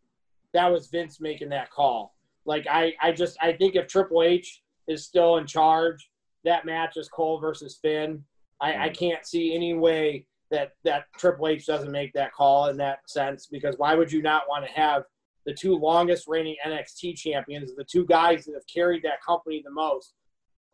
That 0.53 0.71
was 0.71 0.89
Vince 0.89 1.19
making 1.19 1.49
that 1.49 1.71
call. 1.71 2.15
Like 2.45 2.67
I, 2.71 2.93
I 3.01 3.11
just 3.11 3.39
I 3.41 3.53
think 3.55 3.75
if 3.75 3.89
Triple 3.89 4.23
H 4.23 4.63
is 4.87 5.05
still 5.05 5.39
in 5.39 5.47
charge, 5.47 6.11
that 6.45 6.67
match 6.67 6.99
is 6.99 7.09
Cole 7.09 7.41
versus 7.41 7.79
Finn. 7.81 8.23
I, 8.61 8.69
I 8.69 8.75
mm-hmm. 8.75 8.95
can't 8.95 9.27
see 9.27 9.55
any 9.55 9.73
way 9.75 10.27
that 10.51 10.73
that 10.85 11.07
Triple 11.19 11.49
H 11.49 11.65
doesn't 11.65 11.91
make 11.91 12.13
that 12.13 12.35
call 12.35 12.67
in 12.67 12.77
that 12.77 12.99
sense 13.09 13.47
because 13.47 13.77
why 13.79 13.95
would 13.95 14.13
you 14.13 14.21
not 14.21 14.43
want 14.47 14.67
to 14.67 14.71
have 14.71 15.05
the 15.47 15.55
two 15.55 15.77
longest 15.77 16.27
reigning 16.27 16.57
NXT 16.67 17.17
champions, 17.17 17.75
the 17.75 17.85
two 17.85 18.05
guys 18.05 18.45
that 18.45 18.55
have 18.55 18.67
carried 18.67 19.03
that 19.05 19.23
company 19.25 19.63
the 19.65 19.71
most, 19.71 20.15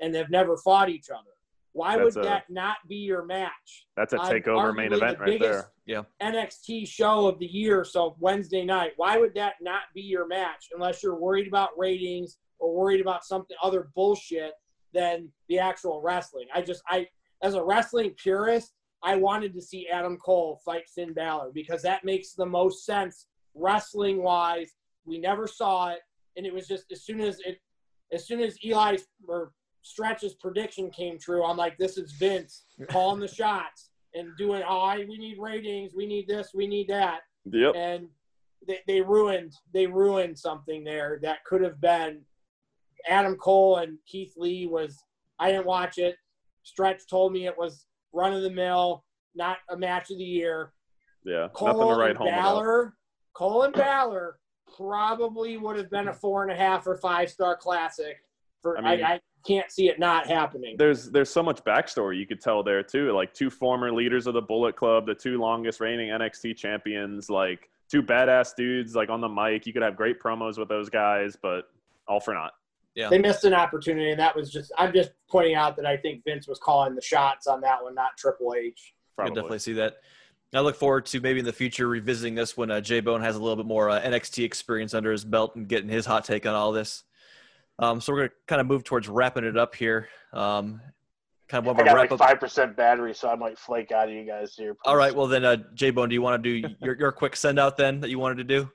and 0.01 0.15
they've 0.15 0.31
never 0.31 0.57
fought 0.57 0.89
each 0.89 1.11
other? 1.11 1.31
Why 1.73 1.97
That's 1.97 2.17
would 2.17 2.25
a- 2.25 2.29
that 2.29 2.51
not 2.51 2.77
be 2.89 2.97
your 2.97 3.25
match? 3.25 3.87
That's 3.97 4.13
a 4.13 4.19
takeover 4.19 4.75
main 4.75 4.93
event 4.93 5.19
the 5.19 5.25
right 5.25 5.41
there. 5.41 5.71
Yeah. 5.87 6.03
NXT 6.21 6.87
show 6.87 7.27
of 7.27 7.39
the 7.39 7.47
year, 7.47 7.85
so 7.85 8.17
Wednesday 8.19 8.65
night. 8.65 8.93
Why 8.97 9.17
would 9.19 9.35
that 9.35 9.55
not 9.61 9.83
be 9.95 10.03
your 10.03 10.27
match 10.27 10.69
unless 10.75 11.03
you're 11.03 11.19
worried 11.19 11.49
about 11.49 11.71
ratings 11.79 12.39
or 12.59 12.75
worried 12.75 13.01
about 13.01 13.25
something 13.25 13.57
other 13.63 13.91
bullshit 13.95 14.53
than 14.93 15.31
the 15.49 15.59
actual 15.59 16.03
wrestling? 16.03 16.47
I 16.55 16.63
just 16.63 16.83
I 16.89 17.09
as 17.43 17.55
a 17.55 17.65
wrestling 17.65 18.15
purist, 18.17 18.75
I 19.03 19.17
wanted 19.17 19.55
to 19.55 19.63
see 19.63 19.89
Adam 19.89 20.17
Cole 20.19 20.61
fight 20.65 20.89
Finn 20.95 21.13
Balor 21.13 21.53
because 21.53 21.83
that 21.83 22.05
makes 22.05 22.35
the 22.35 22.47
most 22.47 22.85
sense 22.85 23.27
wrestling 23.55 24.23
wise. 24.23 24.73
We 25.05 25.19
never 25.19 25.47
saw 25.47 25.91
it, 25.91 26.01
and 26.37 26.47
it 26.47 26.55
was 26.55 26.67
just 26.67 26.85
as 26.93 27.05
soon 27.05 27.21
as 27.21 27.41
it 27.41 27.59
as 28.13 28.27
soon 28.27 28.41
as 28.41 28.59
Eli's 28.65 29.07
or 29.27 29.53
Stretch's 29.83 30.35
prediction 30.35 30.91
came 30.91 31.19
true, 31.19 31.45
I'm 31.45 31.57
like, 31.57 31.77
this 31.79 31.99
is 31.99 32.13
Vince 32.13 32.65
calling 32.89 33.21
the 33.21 33.27
shots 33.29 33.91
and 34.15 34.29
doing, 34.39 34.63
oh, 34.69 34.81
I, 34.81 34.99
we 35.09 35.19
need 35.19 35.39
ratings, 35.41 35.93
we 35.97 36.07
need 36.07 36.29
this, 36.29 36.51
we 36.55 36.67
need 36.67 36.89
that, 36.89 37.21
Yep. 37.47 37.75
and 37.75 38.07
they, 38.69 38.79
they 38.87 39.01
ruined 39.01 39.53
they 39.75 39.87
ruined 39.87 40.39
something 40.39 40.85
there 40.85 41.19
that 41.23 41.45
could 41.45 41.63
have 41.63 41.81
been. 41.81 42.21
Adam 43.09 43.35
Cole 43.37 43.79
and 43.79 43.99
Keith 44.07 44.35
Lee 44.37 44.67
was 44.67 44.97
I 45.41 45.51
didn't 45.51 45.67
watch 45.67 45.99
it. 45.99 46.17
Stretch 46.63 47.09
told 47.09 47.33
me 47.33 47.47
it 47.47 47.59
was 47.59 47.87
run 48.13 48.33
of 48.33 48.43
the 48.43 48.51
mill, 48.51 49.05
not 49.35 49.59
a 49.69 49.77
match 49.77 50.11
of 50.13 50.19
the 50.19 50.25
year. 50.25 50.73
Yeah. 51.25 51.49
Cole 51.53 51.69
Nothing 51.69 51.89
to 51.89 51.95
write 51.95 52.17
home 52.17 52.29
about. 52.29 52.43
Balor, 52.43 52.83
Cole 52.85 52.93
and 53.41 53.73
Balor 53.75 54.39
probably 54.77 55.57
would 55.57 55.77
have 55.77 55.91
been 55.91 56.09
a 56.09 56.13
four 56.13 56.43
and 56.43 56.53
a 56.53 56.57
half 56.57 56.87
or 56.87 56.97
five 56.97 57.31
star 57.31 57.57
classic 57.57 58.19
For 58.63 58.79
I 58.79 58.81
I, 58.81 58.97
mean- 58.97 59.05
I, 59.05 59.21
can't 59.45 59.73
see 59.73 59.89
it 59.89 59.99
not 59.99 60.29
happening. 60.29 60.77
there's 60.79 61.11
there's 61.11 61.29
so 61.29 61.43
much 61.43 61.65
backstory 61.65 62.17
you 62.17 62.27
could 62.29 62.41
tell 62.41 62.63
there 62.63 62.81
too. 62.81 63.11
Like 63.11 63.35
two 63.35 63.51
former 63.51 63.93
leaders 63.93 64.29
of 64.29 64.35
the 64.35 64.41
Bullet 64.41 64.77
Club, 64.77 65.05
the 65.05 65.17
two 65.17 65.37
longest 65.37 65.81
reigning 65.81 66.11
NXT 66.11 66.57
champions, 66.57 67.29
like 67.29 67.69
two 67.91 68.05
badass 68.05 68.55
dudes 68.55 68.95
like 68.95 69.11
on 69.11 69.21
the 69.21 69.29
mic. 69.29 69.67
You 69.67 69.73
could 69.73 69.83
have 69.83 69.97
great 69.97 70.21
promos 70.21 70.59
with 70.59 70.69
those 70.69 70.89
guys, 70.89 71.37
but 71.43 71.63
all 72.07 72.21
for 72.21 72.35
naught. 72.35 72.53
They 72.95 73.19
missed 73.19 73.45
an 73.45 73.55
opportunity, 73.55 74.11
and 74.11 74.21
that 74.21 74.37
was 74.37 74.51
just. 74.53 74.71
I'm 74.79 74.93
just 74.93 75.11
pointing 75.29 75.55
out 75.55 75.77
that 75.77 75.87
I 75.87 75.97
think 75.97 76.23
Vince 76.25 76.47
was 76.47 76.59
calling 76.59 76.95
the 76.95 77.03
shots 77.03 77.47
on 77.47 77.61
that 77.63 77.83
one, 77.83 77.95
not 77.95 78.17
Triple 78.19 78.55
H. 78.55 78.95
I 78.95 79.23
Probably. 79.23 79.31
can 79.31 79.35
definitely 79.35 79.59
see 79.59 79.73
that. 79.73 79.97
I 80.55 80.61
look 80.61 80.77
forward 80.77 81.07
to 81.07 81.21
maybe 81.21 81.39
in 81.39 81.47
the 81.47 81.53
future 81.53 81.89
revisiting 81.89 82.35
this 82.35 82.57
when 82.57 82.71
uh, 82.71 82.81
J 82.81 83.01
Bone 83.01 83.23
has 83.23 83.37
a 83.37 83.39
little 83.41 83.57
bit 83.57 83.67
more 83.67 83.89
uh, 83.89 84.01
NXT 84.03 84.45
experience 84.45 84.93
under 84.93 85.11
his 85.11 85.25
belt 85.25 85.57
and 85.57 85.67
getting 85.67 85.89
his 85.89 86.05
hot 86.05 86.25
take 86.25 86.45
on 86.47 86.55
all 86.55 86.73
this. 86.73 87.05
Um, 87.79 88.01
so 88.01 88.13
we're 88.13 88.19
gonna 88.21 88.31
kind 88.47 88.61
of 88.61 88.67
move 88.67 88.85
towards 88.85 89.09
wrapping 89.09 89.45
it 89.45 89.57
up 89.57 89.75
here. 89.75 90.09
Um, 90.33 90.83
kind 91.49 91.67
of 91.67 91.71
of 91.71 91.79
got 91.79 91.89
our 91.89 91.97
like 91.97 92.11
wrap 92.11 92.21
up. 92.21 92.29
five 92.29 92.41
percent 92.41 92.77
battery, 92.77 93.15
so 93.15 93.31
I 93.31 93.35
might 93.35 93.59
flake 93.59 93.93
out 93.93 94.09
of 94.09 94.15
you 94.15 94.27
guys 94.27 94.55
here. 94.55 94.77
All 94.85 94.93
please. 94.93 94.99
right, 94.99 95.15
well 95.15 95.27
then, 95.27 95.45
uh, 95.45 95.57
J 95.75 95.91
Bone, 95.91 96.11
do 96.11 96.15
you 96.15 96.23
want 96.23 96.43
to 96.43 96.61
do 96.61 96.69
your 96.83 96.99
your 96.99 97.13
quick 97.13 97.35
send 97.35 97.59
out 97.59 97.79
then 97.79 98.01
that 98.01 98.11
you 98.11 98.19
wanted 98.19 98.37
to 98.37 98.45
do? 98.45 98.71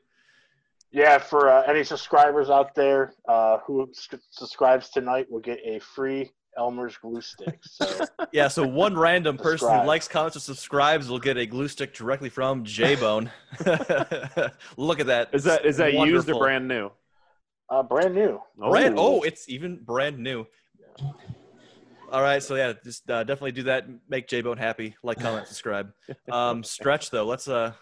Yeah, 0.91 1.19
for 1.19 1.49
uh, 1.49 1.61
any 1.63 1.83
subscribers 1.83 2.49
out 2.49 2.73
there 2.73 3.13
uh, 3.27 3.59
who 3.59 3.91
subscribes 4.31 4.89
tonight 4.89 5.29
will 5.29 5.41
get 5.41 5.59
a 5.63 5.79
free 5.79 6.31
Elmer's 6.57 6.97
glue 6.97 7.21
sticks. 7.21 7.77
So 7.77 8.05
Yeah, 8.31 8.47
so 8.47 8.67
one 8.67 8.97
random 8.97 9.37
person 9.37 9.69
who 9.69 9.85
likes, 9.85 10.07
comments, 10.07 10.37
or 10.37 10.39
subscribes 10.39 11.09
will 11.09 11.19
get 11.19 11.37
a 11.37 11.45
glue 11.45 11.67
stick 11.67 11.93
directly 11.93 12.29
from 12.29 12.63
J 12.63 12.95
Bone. 12.95 13.31
Look 14.77 14.99
at 14.99 15.07
that. 15.07 15.29
Is 15.33 15.43
that 15.45 15.65
is 15.65 15.77
that 15.77 15.93
used 15.93 16.29
or 16.29 16.39
brand 16.39 16.67
new? 16.67 16.91
uh, 17.69 17.83
brand 17.83 18.15
new. 18.15 18.41
Brand, 18.57 18.95
oh, 18.97 19.21
it's 19.21 19.49
even 19.49 19.77
brand 19.83 20.17
new. 20.19 20.47
All 22.11 22.21
right, 22.21 22.41
so 22.41 22.55
yeah, 22.55 22.73
just 22.83 23.09
uh, 23.09 23.23
definitely 23.23 23.51
do 23.51 23.63
that. 23.63 23.85
Make 24.07 24.27
J 24.27 24.41
Bone 24.41 24.57
happy. 24.57 24.95
Like, 25.03 25.19
comment, 25.19 25.47
subscribe. 25.47 25.91
Um, 26.31 26.63
stretch 26.63 27.09
though. 27.09 27.25
Let's. 27.25 27.47
Uh, 27.47 27.73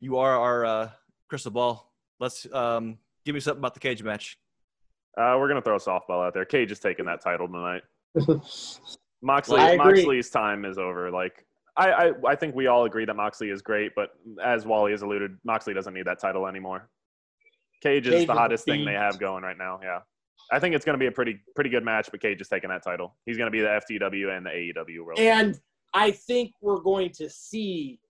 you 0.00 0.18
are 0.18 0.38
our 0.38 0.64
uh, 0.64 0.90
crystal 1.28 1.50
ball. 1.50 1.92
Let's 2.18 2.46
um, 2.52 2.98
give 3.24 3.34
me 3.34 3.40
something 3.40 3.60
about 3.60 3.74
the 3.74 3.80
cage 3.80 4.02
match. 4.02 4.38
Uh, 5.20 5.36
we're 5.38 5.48
gonna 5.48 5.60
throw 5.60 5.76
a 5.76 5.78
softball 5.78 6.24
out 6.26 6.32
there. 6.32 6.44
Cage 6.44 6.72
is 6.72 6.78
taking 6.78 7.04
that 7.04 7.20
title 7.20 7.46
tonight. 7.46 7.82
Moxley 9.22 9.60
I 9.60 9.72
agree. 9.72 9.92
Moxley's 9.92 10.30
time 10.30 10.64
is 10.64 10.78
over. 10.78 11.10
Like 11.10 11.44
I, 11.76 11.90
I 11.90 12.12
I 12.28 12.34
think 12.34 12.54
we 12.54 12.68
all 12.68 12.84
agree 12.84 13.04
that 13.04 13.14
Moxley 13.14 13.50
is 13.50 13.60
great, 13.60 13.92
but 13.94 14.10
as 14.42 14.64
Wally 14.64 14.92
has 14.92 15.02
alluded, 15.02 15.36
Moxley 15.44 15.74
doesn't 15.74 15.92
need 15.92 16.06
that 16.06 16.20
title 16.20 16.46
anymore. 16.46 16.88
Cage 17.82 18.06
is 18.06 18.14
Cage 18.14 18.26
the 18.26 18.32
hottest 18.32 18.64
thing 18.64 18.84
they 18.84 18.92
have 18.94 19.18
going 19.18 19.42
right 19.42 19.58
now. 19.58 19.78
Yeah. 19.82 20.00
I 20.52 20.58
think 20.58 20.74
it's 20.74 20.84
going 20.84 20.94
to 20.94 20.98
be 20.98 21.06
a 21.06 21.12
pretty 21.12 21.40
pretty 21.54 21.70
good 21.70 21.84
match, 21.84 22.08
but 22.10 22.20
Cage 22.20 22.40
is 22.40 22.48
taking 22.48 22.70
that 22.70 22.82
title. 22.82 23.14
He's 23.26 23.36
going 23.36 23.46
to 23.46 23.50
be 23.50 23.60
the 23.60 23.68
FTW 23.68 24.36
and 24.36 24.46
the 24.46 24.50
AEW 24.50 25.04
world. 25.04 25.18
And 25.18 25.58
I 25.92 26.10
think 26.10 26.52
we're 26.60 26.80
going 26.80 27.10
to 27.10 27.28
see. 27.28 28.00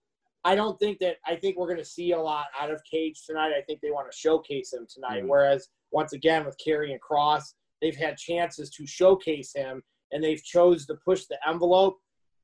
I 0.45 0.55
don't 0.55 0.79
think 0.79 1.01
that. 1.01 1.17
I 1.27 1.37
think 1.37 1.59
we're 1.59 1.67
going 1.67 1.79
to 1.79 1.85
see 1.85 2.13
a 2.13 2.19
lot 2.19 2.47
out 2.59 2.71
of 2.71 2.81
Cage 2.91 3.25
tonight. 3.27 3.53
I 3.57 3.63
think 3.63 3.81
they 3.81 3.91
want 3.91 4.11
to 4.11 4.17
showcase 4.17 4.73
him 4.73 4.87
tonight. 4.89 5.25
Mhm. 5.25 5.29
Whereas 5.29 5.69
once 5.93 6.13
again 6.13 6.45
with 6.45 6.57
Karrion 6.65 6.99
Kross, 6.99 7.55
they've 7.83 7.97
had 7.97 8.17
chances 8.17 8.71
to 8.71 8.87
showcase 8.87 9.53
him, 9.55 9.83
and 10.13 10.23
they've 10.23 10.43
chose 10.43 10.87
to 10.87 10.95
push 11.05 11.25
the 11.27 11.39
envelope 11.49 11.99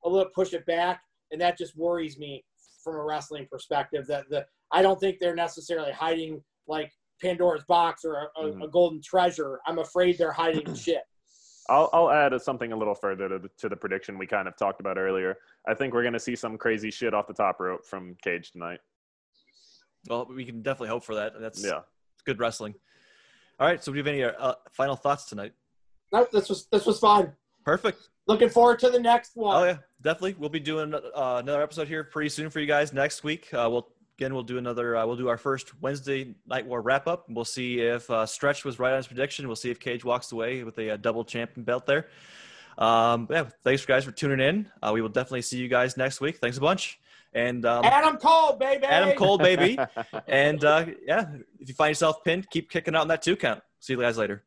a 0.05 0.09
little, 0.09 0.31
push 0.35 0.53
it 0.53 0.67
back, 0.67 1.01
and 1.31 1.41
that 1.41 1.59
just 1.59 1.77
worries 1.77 2.19
me 2.19 2.45
from 2.83 2.95
a 2.97 3.03
wrestling 3.03 3.47
perspective. 3.51 4.07
That 4.07 4.29
the 4.31 4.47
I 4.73 4.83
don't 4.83 4.99
think 5.01 5.19
they're 5.21 5.35
necessarily 5.35 5.93
hiding 5.93 6.43
like 6.67 6.93
Pandora's 7.23 7.65
box 7.69 8.05
or 8.05 8.15
a, 8.37 8.41
a, 8.41 8.51
Mhm. 8.53 8.65
a 8.65 8.69
golden 8.69 9.01
treasure. 9.03 9.61
I'm 9.67 9.79
afraid 9.79 10.19
they're 10.19 10.33
hiding 10.33 10.75
shit. 10.75 11.03
I'll, 11.69 11.91
I'll 11.93 12.11
add 12.11 12.41
something 12.41 12.71
a 12.73 12.77
little 12.77 12.95
further 12.95 13.29
to 13.29 13.39
the, 13.41 13.51
to 13.59 13.69
the 13.69 13.75
prediction 13.77 14.19
we 14.19 14.27
kind 14.27 14.47
of 14.47 14.57
talked 14.57 14.81
about 14.81 14.99
earlier. 14.99 15.37
I 15.67 15.75
think 15.75 15.95
we're 15.95 16.03
going 16.03 16.13
to 16.13 16.21
see 16.21 16.37
some 16.37 16.57
crazy 16.57 16.93
shit 16.93 17.13
off 17.13 17.27
the 17.27 17.35
top 17.35 17.59
rope 17.59 17.85
from 17.85 18.17
Cage 18.23 18.53
tonight. 18.53 18.79
Well, 20.09 20.27
we 20.33 20.45
can 20.45 20.63
definitely 20.63 20.89
hope 20.91 21.03
for 21.03 21.17
that. 21.17 21.33
That's 21.41 21.65
Yeah. 21.65 21.81
good 22.25 22.39
wrestling. 22.39 22.75
All 23.59 23.67
right, 23.67 23.83
so 23.83 23.91
do 23.91 23.99
you 23.99 24.05
have 24.05 24.13
any 24.13 24.23
uh, 24.23 24.55
final 24.73 24.97
thoughts 24.97 25.25
tonight? 25.25 25.53
Nope, 26.13 26.31
this 26.31 26.49
was 26.49 26.67
this 26.71 26.87
was 26.87 26.99
fun. 26.99 27.33
Perfect. 27.65 28.09
Looking 28.27 28.49
forward 28.49 28.79
to 28.81 28.91
the 28.91 29.01
next 29.01 29.37
one. 29.37 29.57
Oh 29.57 29.65
yeah, 29.65 29.79
definitely. 30.03 30.37
We'll 30.39 30.51
be 30.51 30.61
doing 30.61 30.95
uh, 30.95 31.01
another 31.15 31.63
episode 31.63 31.89
here 31.89 32.05
pretty 32.05 32.29
soon 32.29 32.51
for 32.51 32.61
you 32.61 32.67
guys 32.67 32.93
next 32.93 33.25
week. 33.25 33.53
Uh, 33.53 33.69
we'll 33.71 33.89
again 34.19 34.35
we'll 34.35 34.43
do 34.43 34.59
another. 34.59 34.97
Uh, 34.97 35.07
we'll 35.07 35.17
do 35.17 35.29
our 35.29 35.39
first 35.39 35.81
Wednesday 35.81 36.35
Night 36.47 36.67
War 36.67 36.81
wrap 36.83 37.07
up. 37.07 37.27
We'll 37.29 37.45
see 37.45 37.81
if 37.81 38.11
uh, 38.11 38.27
Stretch 38.27 38.65
was 38.65 38.79
right 38.79 38.91
on 38.91 38.99
his 38.99 39.07
prediction. 39.07 39.47
We'll 39.47 39.57
see 39.57 39.71
if 39.71 39.81
Cage 39.81 40.05
walks 40.05 40.33
away 40.33 40.63
with 40.63 40.79
a, 40.79 40.91
uh 40.91 40.97
double 40.97 41.25
champion 41.25 41.65
belt 41.65 41.87
there. 41.87 42.09
Um, 42.79 43.27
yeah, 43.31 43.49
thanks 43.65 43.87
guys 43.87 44.05
for 44.05 44.13
tuning 44.13 44.41
in. 44.47 44.71
Uh, 44.83 44.91
we 44.93 45.01
will 45.01 45.09
definitely 45.09 45.43
see 45.43 45.59
you 45.59 45.69
guys 45.69 45.97
next 45.97 46.21
week. 46.21 46.37
Thanks 46.39 46.59
a 46.59 46.61
bunch. 46.61 47.01
And 47.37 47.67
um, 47.67 47.85
Adam 47.85 48.17
Cole, 48.17 48.57
baby. 48.57 48.87
Adam 48.87 49.15
Cole, 49.15 49.37
baby. 49.37 49.79
and 50.27 50.65
uh, 50.65 50.87
yeah, 51.07 51.27
if 51.61 51.69
you 51.69 51.75
find 51.75 51.91
yourself 51.91 52.25
pinned, 52.25 52.49
keep 52.49 52.71
kicking 52.71 52.97
out 52.97 53.03
in 53.03 53.09
that 53.09 53.21
two 53.21 53.37
count. 53.37 53.63
See 53.79 53.93
you 53.93 54.01
guys 54.01 54.17
later. 54.17 54.43